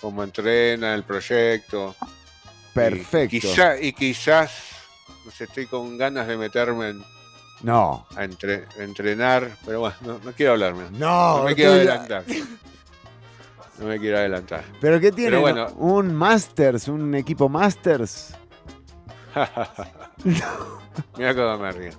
cómo 0.00 0.22
entrena 0.22 0.94
el 0.94 1.02
proyecto. 1.04 1.94
Perfecto. 2.74 3.36
Y, 3.36 3.40
quizá- 3.40 3.80
y 3.80 3.92
quizás, 3.92 4.52
no 5.24 5.30
sé, 5.30 5.44
estoy 5.44 5.66
con 5.66 5.96
ganas 5.96 6.26
de 6.26 6.36
meterme 6.36 6.90
en- 6.90 7.04
No. 7.62 8.06
a 8.14 8.24
entre- 8.24 8.66
a 8.78 8.82
entrenar, 8.82 9.50
pero 9.64 9.80
bueno, 9.80 9.96
no, 10.02 10.18
no 10.22 10.32
quiero 10.32 10.52
hablarme. 10.52 10.84
No, 10.92 11.42
me 11.44 11.54
quiero 11.54 11.72
adelantar. 11.72 12.24
No 13.78 13.86
me 13.86 13.98
quiero 13.98 14.18
adelantar. 14.18 14.64
¿Pero 14.80 15.00
qué 15.00 15.12
tiene? 15.12 15.30
Pero 15.30 15.40
bueno. 15.42 15.68
¿Un 15.76 16.14
Masters? 16.14 16.88
¿Un 16.88 17.14
equipo 17.14 17.48
Masters? 17.48 18.34
Mira 21.16 21.34
cómo 21.34 21.58
me 21.58 21.72
río. 21.72 21.90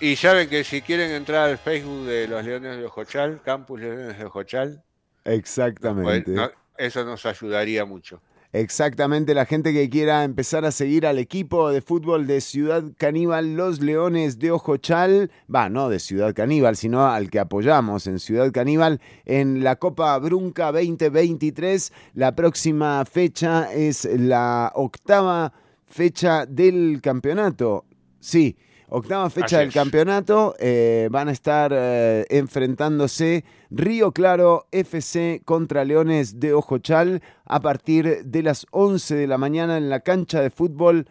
Y 0.00 0.14
saben 0.16 0.48
que 0.48 0.62
si 0.62 0.82
quieren 0.82 1.10
entrar 1.10 1.48
al 1.48 1.58
Facebook 1.58 2.06
de 2.06 2.28
los 2.28 2.44
Leones 2.44 2.76
de 2.78 2.84
Ojochal, 2.86 3.40
Campus 3.44 3.80
Leones 3.80 4.16
de 4.18 4.24
Ojochal, 4.24 4.82
Exactamente. 5.24 6.22
pues, 6.32 6.36
no- 6.36 6.50
eso 6.78 7.04
nos 7.04 7.26
ayudaría 7.26 7.84
mucho. 7.84 8.22
Exactamente, 8.54 9.34
la 9.34 9.44
gente 9.44 9.74
que 9.74 9.90
quiera 9.90 10.24
empezar 10.24 10.64
a 10.64 10.72
seguir 10.72 11.06
al 11.06 11.18
equipo 11.18 11.70
de 11.70 11.82
fútbol 11.82 12.26
de 12.26 12.40
Ciudad 12.40 12.82
Caníbal, 12.96 13.56
los 13.56 13.82
Leones 13.82 14.38
de 14.38 14.52
Ojochal, 14.52 15.30
va, 15.54 15.68
no 15.68 15.90
de 15.90 15.98
Ciudad 15.98 16.34
Caníbal, 16.34 16.74
sino 16.74 17.06
al 17.06 17.28
que 17.28 17.40
apoyamos 17.40 18.06
en 18.06 18.18
Ciudad 18.18 18.50
Caníbal 18.50 19.02
en 19.26 19.62
la 19.62 19.76
Copa 19.76 20.16
Brunca 20.18 20.72
2023. 20.72 21.92
La 22.14 22.34
próxima 22.34 23.04
fecha 23.04 23.70
es 23.70 24.06
la 24.06 24.72
octava 24.74 25.52
fecha 25.84 26.46
del 26.46 27.00
campeonato. 27.02 27.84
Sí, 28.18 28.56
octava 28.88 29.28
fecha 29.30 29.58
del 29.58 29.72
campeonato. 29.72 30.54
eh, 30.58 31.08
van 31.10 31.28
a 31.28 31.32
estar 31.32 31.72
eh, 31.74 32.24
enfrentándose 32.30 33.44
Río 33.70 34.12
Claro 34.12 34.66
FC 34.72 35.42
contra 35.44 35.84
Leones 35.84 36.40
de 36.40 36.52
Ojochal 36.54 37.22
a 37.44 37.60
partir 37.60 38.24
de 38.24 38.42
las 38.42 38.66
11 38.70 39.14
de 39.14 39.26
la 39.26 39.38
mañana 39.38 39.76
en 39.76 39.90
la 39.90 40.00
cancha 40.00 40.40
de 40.40 40.50
fútbol 40.50 41.06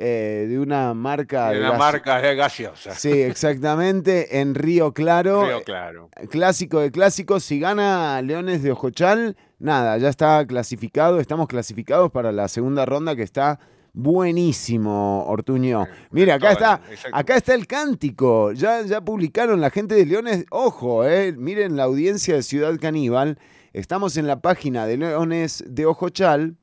eh, 0.00 0.46
de 0.48 0.60
una 0.60 0.94
marca 0.94 1.50
De 1.50 1.58
la 1.58 1.70
gas- 1.70 1.78
marca 1.78 2.20
de 2.20 2.36
gaseosa. 2.36 2.94
Sí, 2.94 3.10
exactamente, 3.10 4.38
en 4.40 4.54
Río 4.54 4.92
Claro. 4.92 5.44
Río 5.44 5.62
Claro. 5.64 6.10
Clásico 6.30 6.78
de 6.78 6.92
clásicos, 6.92 7.42
si 7.42 7.58
gana 7.58 8.22
Leones 8.22 8.62
de 8.62 8.70
Ojochal, 8.70 9.36
nada, 9.58 9.98
ya 9.98 10.08
está 10.08 10.46
clasificado, 10.46 11.18
estamos 11.18 11.48
clasificados 11.48 12.12
para 12.12 12.30
la 12.30 12.46
segunda 12.46 12.86
ronda 12.86 13.16
que 13.16 13.24
está 13.24 13.58
buenísimo, 13.98 15.24
Ortuño. 15.26 15.88
Mira, 16.12 16.36
acá 16.36 16.52
está, 16.52 16.80
acá 17.12 17.36
está 17.36 17.54
el 17.54 17.66
cántico, 17.66 18.52
ya, 18.52 18.82
ya 18.82 19.00
publicaron 19.00 19.60
la 19.60 19.70
gente 19.70 19.96
de 19.96 20.06
Leones, 20.06 20.44
ojo, 20.50 21.04
eh, 21.04 21.32
miren 21.36 21.76
la 21.76 21.82
audiencia 21.82 22.36
de 22.36 22.44
Ciudad 22.44 22.72
Caníbal, 22.80 23.40
estamos 23.72 24.16
en 24.16 24.28
la 24.28 24.40
página 24.40 24.86
de 24.86 24.98
Leones 24.98 25.64
de 25.66 25.84
Ojochal, 25.84 26.54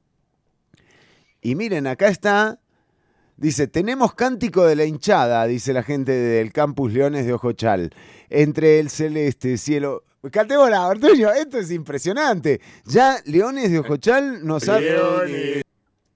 y 1.42 1.56
miren, 1.56 1.88
acá 1.88 2.08
está, 2.08 2.62
dice, 3.36 3.68
tenemos 3.68 4.14
cántico 4.14 4.66
de 4.66 4.78
la 4.78 4.86
hinchada, 4.86 5.46
dice 5.46 5.74
la 5.74 5.84
gente 5.84 6.14
del 6.14 6.54
campus 6.54 6.94
Leones 6.94 7.26
de 7.26 7.34
Ojochal, 7.34 7.92
entre 8.30 8.80
el 8.80 8.90
celeste 8.90 9.58
cielo... 9.58 10.04
Categoría, 10.32 10.88
Ortuño, 10.88 11.32
esto 11.32 11.60
es 11.60 11.70
impresionante. 11.70 12.60
Ya 12.86 13.18
Leones 13.26 13.70
de 13.70 13.78
Ojochal 13.78 14.44
nos 14.44 14.68
ha... 14.70 14.80
Leones. 14.80 15.66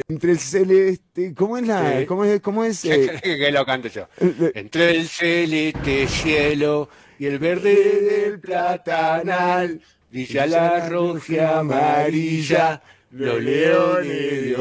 Entre 0.08 0.32
el 0.32 0.40
celeste... 0.40 1.34
¿Cómo 1.36 1.58
es 1.58 1.68
la...? 1.68 2.00
Sí. 2.00 2.06
¿Cómo 2.06 2.26
es...? 2.26 2.42
Cómo 2.42 2.64
es 2.64 2.86
eh, 2.86 3.20
que 3.22 3.52
lo 3.52 3.66
cante 3.66 3.90
yo. 3.90 4.08
Entre 4.56 4.92
el 4.96 5.08
celeste 5.08 6.08
cielo 6.08 6.90
y 7.20 7.26
el 7.26 7.38
verde 7.38 7.76
del 8.02 8.40
platanal, 8.40 9.82
brilla 10.10 10.46
la 10.48 10.90
roja 10.90 11.60
amarilla. 11.60 12.82
Los 13.12 13.42
leones 13.42 14.08
de 14.08 14.52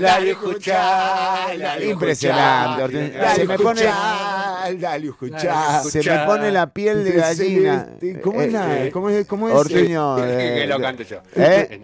dale 0.00 0.32
Ojochal, 0.34 1.58
dale 1.58 1.86
Impresionante, 1.88 2.82
Ojochal, 2.82 2.82
Ortuño. 2.82 3.10
dale 3.18 3.34
Se 3.34 3.46
me 3.46 3.58
pone- 3.58 4.78
dale 4.78 5.08
Ojochal. 5.08 5.84
Se 5.90 6.02
me 6.10 6.18
pone 6.26 6.50
la 6.52 6.70
piel 6.72 7.02
de 7.02 7.12
gallina. 7.12 7.88
¿Cómo 8.22 8.42
es 8.42 8.52
la...? 8.52 8.84
eh, 8.86 8.90
¿Cómo 8.90 9.08
es...? 9.10 9.26
¿Cómo 9.26 9.48
es 9.48 9.54
Ortuño, 9.54 10.18
eh, 10.22 10.56
que 10.60 10.66
lo 10.66 10.78
cante 10.80 11.04
yo. 11.06 11.20
¿Eh? 11.34 11.82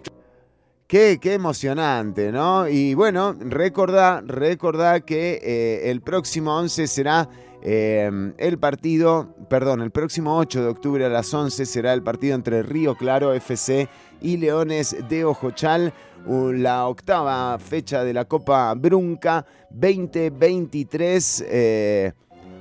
Qué, 0.89 1.19
qué 1.21 1.35
emocionante, 1.35 2.31
¿no? 2.31 2.67
Y 2.67 2.95
bueno, 2.95 3.35
recordá, 3.39 4.23
recordá 4.25 5.01
que 5.01 5.39
eh, 5.39 5.91
el 5.91 6.01
próximo 6.01 6.57
11 6.57 6.87
será 6.87 7.29
eh, 7.61 8.09
el 8.39 8.57
partido, 8.57 9.35
perdón, 9.51 9.83
el 9.83 9.91
próximo 9.91 10.35
8 10.35 10.63
de 10.63 10.67
octubre 10.67 11.05
a 11.05 11.09
las 11.09 11.31
11 11.31 11.67
será 11.67 11.93
el 11.93 12.01
partido 12.01 12.33
entre 12.33 12.63
Río 12.63 12.95
Claro 12.95 13.33
FC 13.33 13.87
y 14.19 14.37
Leones 14.37 14.95
de 15.07 15.25
Ojochal, 15.25 15.93
la 16.25 16.87
octava 16.87 17.59
fecha 17.59 18.03
de 18.03 18.11
la 18.11 18.25
Copa 18.25 18.73
Brunca 18.73 19.45
2023. 19.69 21.45
eh, 21.49 22.13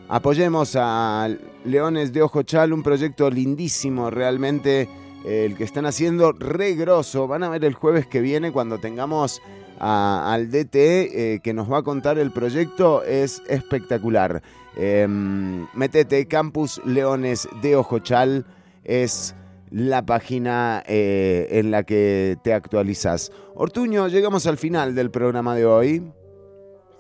apoyemos 0.07 0.77
a 0.79 1.31
Leones 1.65 2.13
de 2.13 2.21
Ojochal, 2.21 2.75
un 2.75 2.83
proyecto 2.83 3.31
lindísimo 3.31 4.11
realmente 4.11 4.87
el 5.25 5.57
que 5.57 5.65
están 5.65 5.87
haciendo 5.87 6.33
regroso. 6.33 7.27
Van 7.29 7.43
a 7.43 7.49
ver 7.49 7.65
el 7.65 7.75
jueves 7.75 8.07
que 8.07 8.21
viene 8.21 8.53
cuando 8.53 8.79
tengamos 8.79 9.41
a- 9.81 10.33
al 10.33 10.51
DT 10.51 10.75
eh, 10.75 11.41
que 11.43 11.53
nos 11.55 11.71
va 11.71 11.79
a 11.79 11.83
contar 11.83 12.19
el 12.19 12.31
proyecto. 12.33 13.03
Es 13.05 13.43
espectacular. 13.49 14.43
Em, 14.77 15.67
metete 15.75 16.27
Campus 16.27 16.81
Leones 16.85 17.49
de 17.63 17.77
Ojochal. 17.77 18.47
Es 18.85 19.35
la 19.71 20.07
página 20.07 20.83
eh, 20.87 21.47
en 21.51 21.71
la 21.71 21.83
que 21.83 22.37
te 22.43 22.55
actualizas. 22.55 23.31
Ortuño, 23.55 24.09
llegamos 24.09 24.47
al 24.47 24.57
final 24.57 24.95
del 24.95 25.11
programa 25.11 25.55
de 25.55 25.67
hoy. 25.67 26.13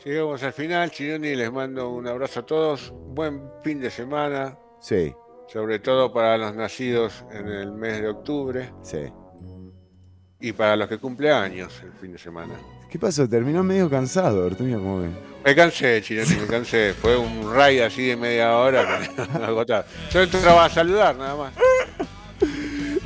Llegamos 0.05 0.43
al 0.43 0.53
final, 0.53 0.91
Chironi, 0.91 1.35
les 1.35 1.51
mando 1.53 1.91
un 1.91 2.07
abrazo 2.07 2.41
a 2.41 2.47
todos. 2.47 2.93
Buen 3.15 3.43
fin 3.63 3.81
de 3.81 3.91
semana, 3.91 4.59
Sí, 4.81 5.13
sobre 5.53 5.79
todo 5.79 6.13
para 6.13 6.37
los 6.39 6.55
nacidos 6.55 7.25
en 7.33 7.49
el 7.49 7.73
mes 7.73 8.01
de 8.01 8.09
octubre. 8.09 8.73
sí. 8.83 9.11
Y 10.41 10.53
para 10.53 10.77
los 10.77 10.89
que 10.89 10.99
cumple 10.99 11.33
años 11.33 11.81
el 11.83 11.93
fin 11.95 12.13
de 12.13 12.19
semana. 12.19 12.55
¿Qué 12.89 12.97
pasó? 12.97 13.29
Terminó 13.29 13.65
medio 13.65 13.91
cansado, 13.91 14.47
Ortuño, 14.47 14.79
¿cómo 14.79 15.01
ven? 15.01 15.19
Me 15.45 15.53
cansé, 15.53 16.01
Chironi, 16.01 16.37
me 16.37 16.47
cansé. 16.47 16.95
Fue 16.95 17.17
un 17.17 17.53
raid 17.53 17.81
así 17.81 18.07
de 18.07 18.17
media 18.17 18.57
hora 18.57 19.01
agotado. 19.45 19.85
Yo 20.13 20.23
entraba 20.23 20.67
a 20.67 20.71
saludar 20.71 21.17
nada 21.17 21.35
más. 21.35 21.53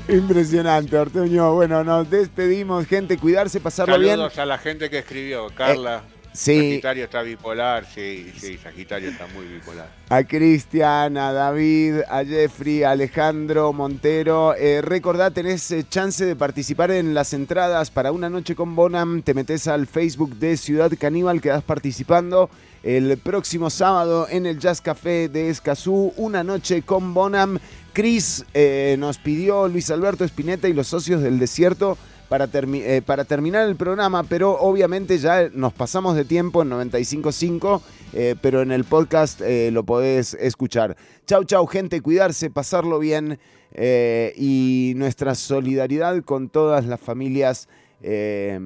Impresionante, 0.08 0.94
Ortuño. 0.98 1.54
Bueno, 1.54 1.82
nos 1.82 2.10
despedimos, 2.10 2.86
gente. 2.86 3.16
Cuidarse, 3.16 3.60
pasarlo 3.60 3.98
bien. 3.98 4.12
Saludos 4.12 4.38
a 4.38 4.44
la 4.44 4.58
gente 4.58 4.90
que 4.90 4.98
escribió. 4.98 5.46
Carla. 5.54 6.02
Sí. 6.32 6.56
Sagitario 6.56 7.04
está 7.04 7.22
bipolar, 7.22 7.86
sí, 7.86 8.32
sí, 8.38 8.58
Sagitario 8.58 9.10
está 9.10 9.26
muy 9.28 9.46
bipolar. 9.46 9.88
A 10.08 10.24
Cristian, 10.24 11.16
a 11.16 11.32
David, 11.32 12.00
a 12.08 12.24
Jeffrey, 12.24 12.82
a 12.82 12.90
Alejandro 12.92 13.72
Montero. 13.72 14.54
Eh, 14.54 14.82
recordá, 14.82 15.30
tenés 15.30 15.70
eh, 15.70 15.84
chance 15.88 16.24
de 16.24 16.36
participar 16.36 16.90
en 16.90 17.14
las 17.14 17.32
entradas 17.32 17.90
para 17.90 18.12
una 18.12 18.28
noche 18.28 18.54
con 18.54 18.74
Bonham. 18.74 19.22
Te 19.22 19.34
metes 19.34 19.68
al 19.68 19.86
Facebook 19.86 20.36
de 20.36 20.56
Ciudad 20.56 20.90
Caníbal, 20.98 21.40
quedás 21.40 21.62
participando 21.62 22.50
el 22.82 23.16
próximo 23.18 23.70
sábado 23.70 24.26
en 24.28 24.46
el 24.46 24.58
Jazz 24.58 24.80
Café 24.80 25.28
de 25.28 25.48
Escazú. 25.48 26.12
Una 26.16 26.42
noche 26.42 26.82
con 26.82 27.14
Bonham. 27.14 27.58
Cris 27.92 28.44
eh, 28.54 28.96
nos 28.98 29.18
pidió 29.18 29.68
Luis 29.68 29.90
Alberto 29.90 30.24
Espineta 30.24 30.68
y 30.68 30.72
los 30.72 30.86
socios 30.86 31.22
del 31.22 31.38
desierto 31.38 31.98
eh, 32.34 33.02
para 33.04 33.24
terminar 33.26 33.68
el 33.68 33.76
programa, 33.76 34.22
pero 34.22 34.58
obviamente 34.58 35.18
ya 35.18 35.50
nos 35.52 35.74
pasamos 35.74 36.16
de 36.16 36.24
tiempo 36.24 36.62
en 36.62 36.70
95.5, 36.70 37.82
eh, 38.14 38.36
pero 38.40 38.62
en 38.62 38.72
el 38.72 38.84
podcast 38.84 39.42
eh, 39.42 39.70
lo 39.70 39.84
podés 39.84 40.32
escuchar. 40.34 40.96
Chau, 41.26 41.44
chau, 41.44 41.66
gente, 41.66 42.00
cuidarse, 42.00 42.48
pasarlo 42.48 42.98
bien 42.98 43.38
y 43.74 44.92
nuestra 44.96 45.34
solidaridad 45.34 46.22
con 46.24 46.50
todas 46.50 46.84
las 46.84 47.00
familias 47.00 47.68
eh, 48.02 48.58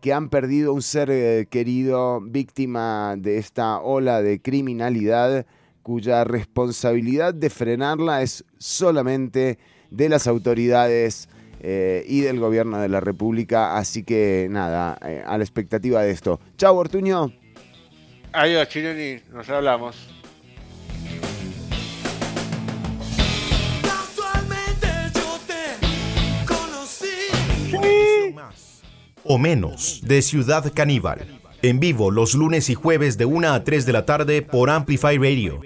que 0.00 0.12
han 0.12 0.28
perdido 0.28 0.72
un 0.72 0.82
ser 0.82 1.48
querido 1.48 2.20
víctima 2.22 3.14
de 3.18 3.38
esta 3.38 3.80
ola 3.80 4.22
de 4.22 4.40
criminalidad 4.40 5.46
cuya 5.82 6.24
responsabilidad 6.24 7.34
de 7.34 7.50
frenarla 7.50 8.22
es 8.22 8.44
solamente 8.58 9.58
de 9.90 10.08
las 10.08 10.26
autoridades 10.26 11.28
eh, 11.60 12.04
y 12.06 12.20
del 12.20 12.40
gobierno 12.40 12.80
de 12.80 12.88
la 12.88 13.00
República. 13.00 13.76
Así 13.76 14.02
que 14.02 14.48
nada, 14.50 14.98
eh, 15.06 15.22
a 15.24 15.38
la 15.38 15.44
expectativa 15.44 16.02
de 16.02 16.10
esto. 16.10 16.40
Chau, 16.56 16.76
Ortuño. 16.76 17.32
Adiós, 18.32 18.68
Chironi, 18.68 19.20
nos 19.32 19.48
hablamos. 19.48 20.20
o 29.22 29.38
menos 29.38 30.00
de 30.04 30.22
Ciudad 30.22 30.72
Caníbal. 30.74 31.40
En 31.62 31.78
vivo 31.78 32.10
los 32.10 32.34
lunes 32.34 32.68
y 32.68 32.74
jueves 32.74 33.16
de 33.16 33.26
1 33.26 33.52
a 33.52 33.62
3 33.62 33.86
de 33.86 33.92
la 33.92 34.04
tarde 34.04 34.42
por 34.42 34.70
Amplify 34.70 35.18
Radio. 35.18 35.60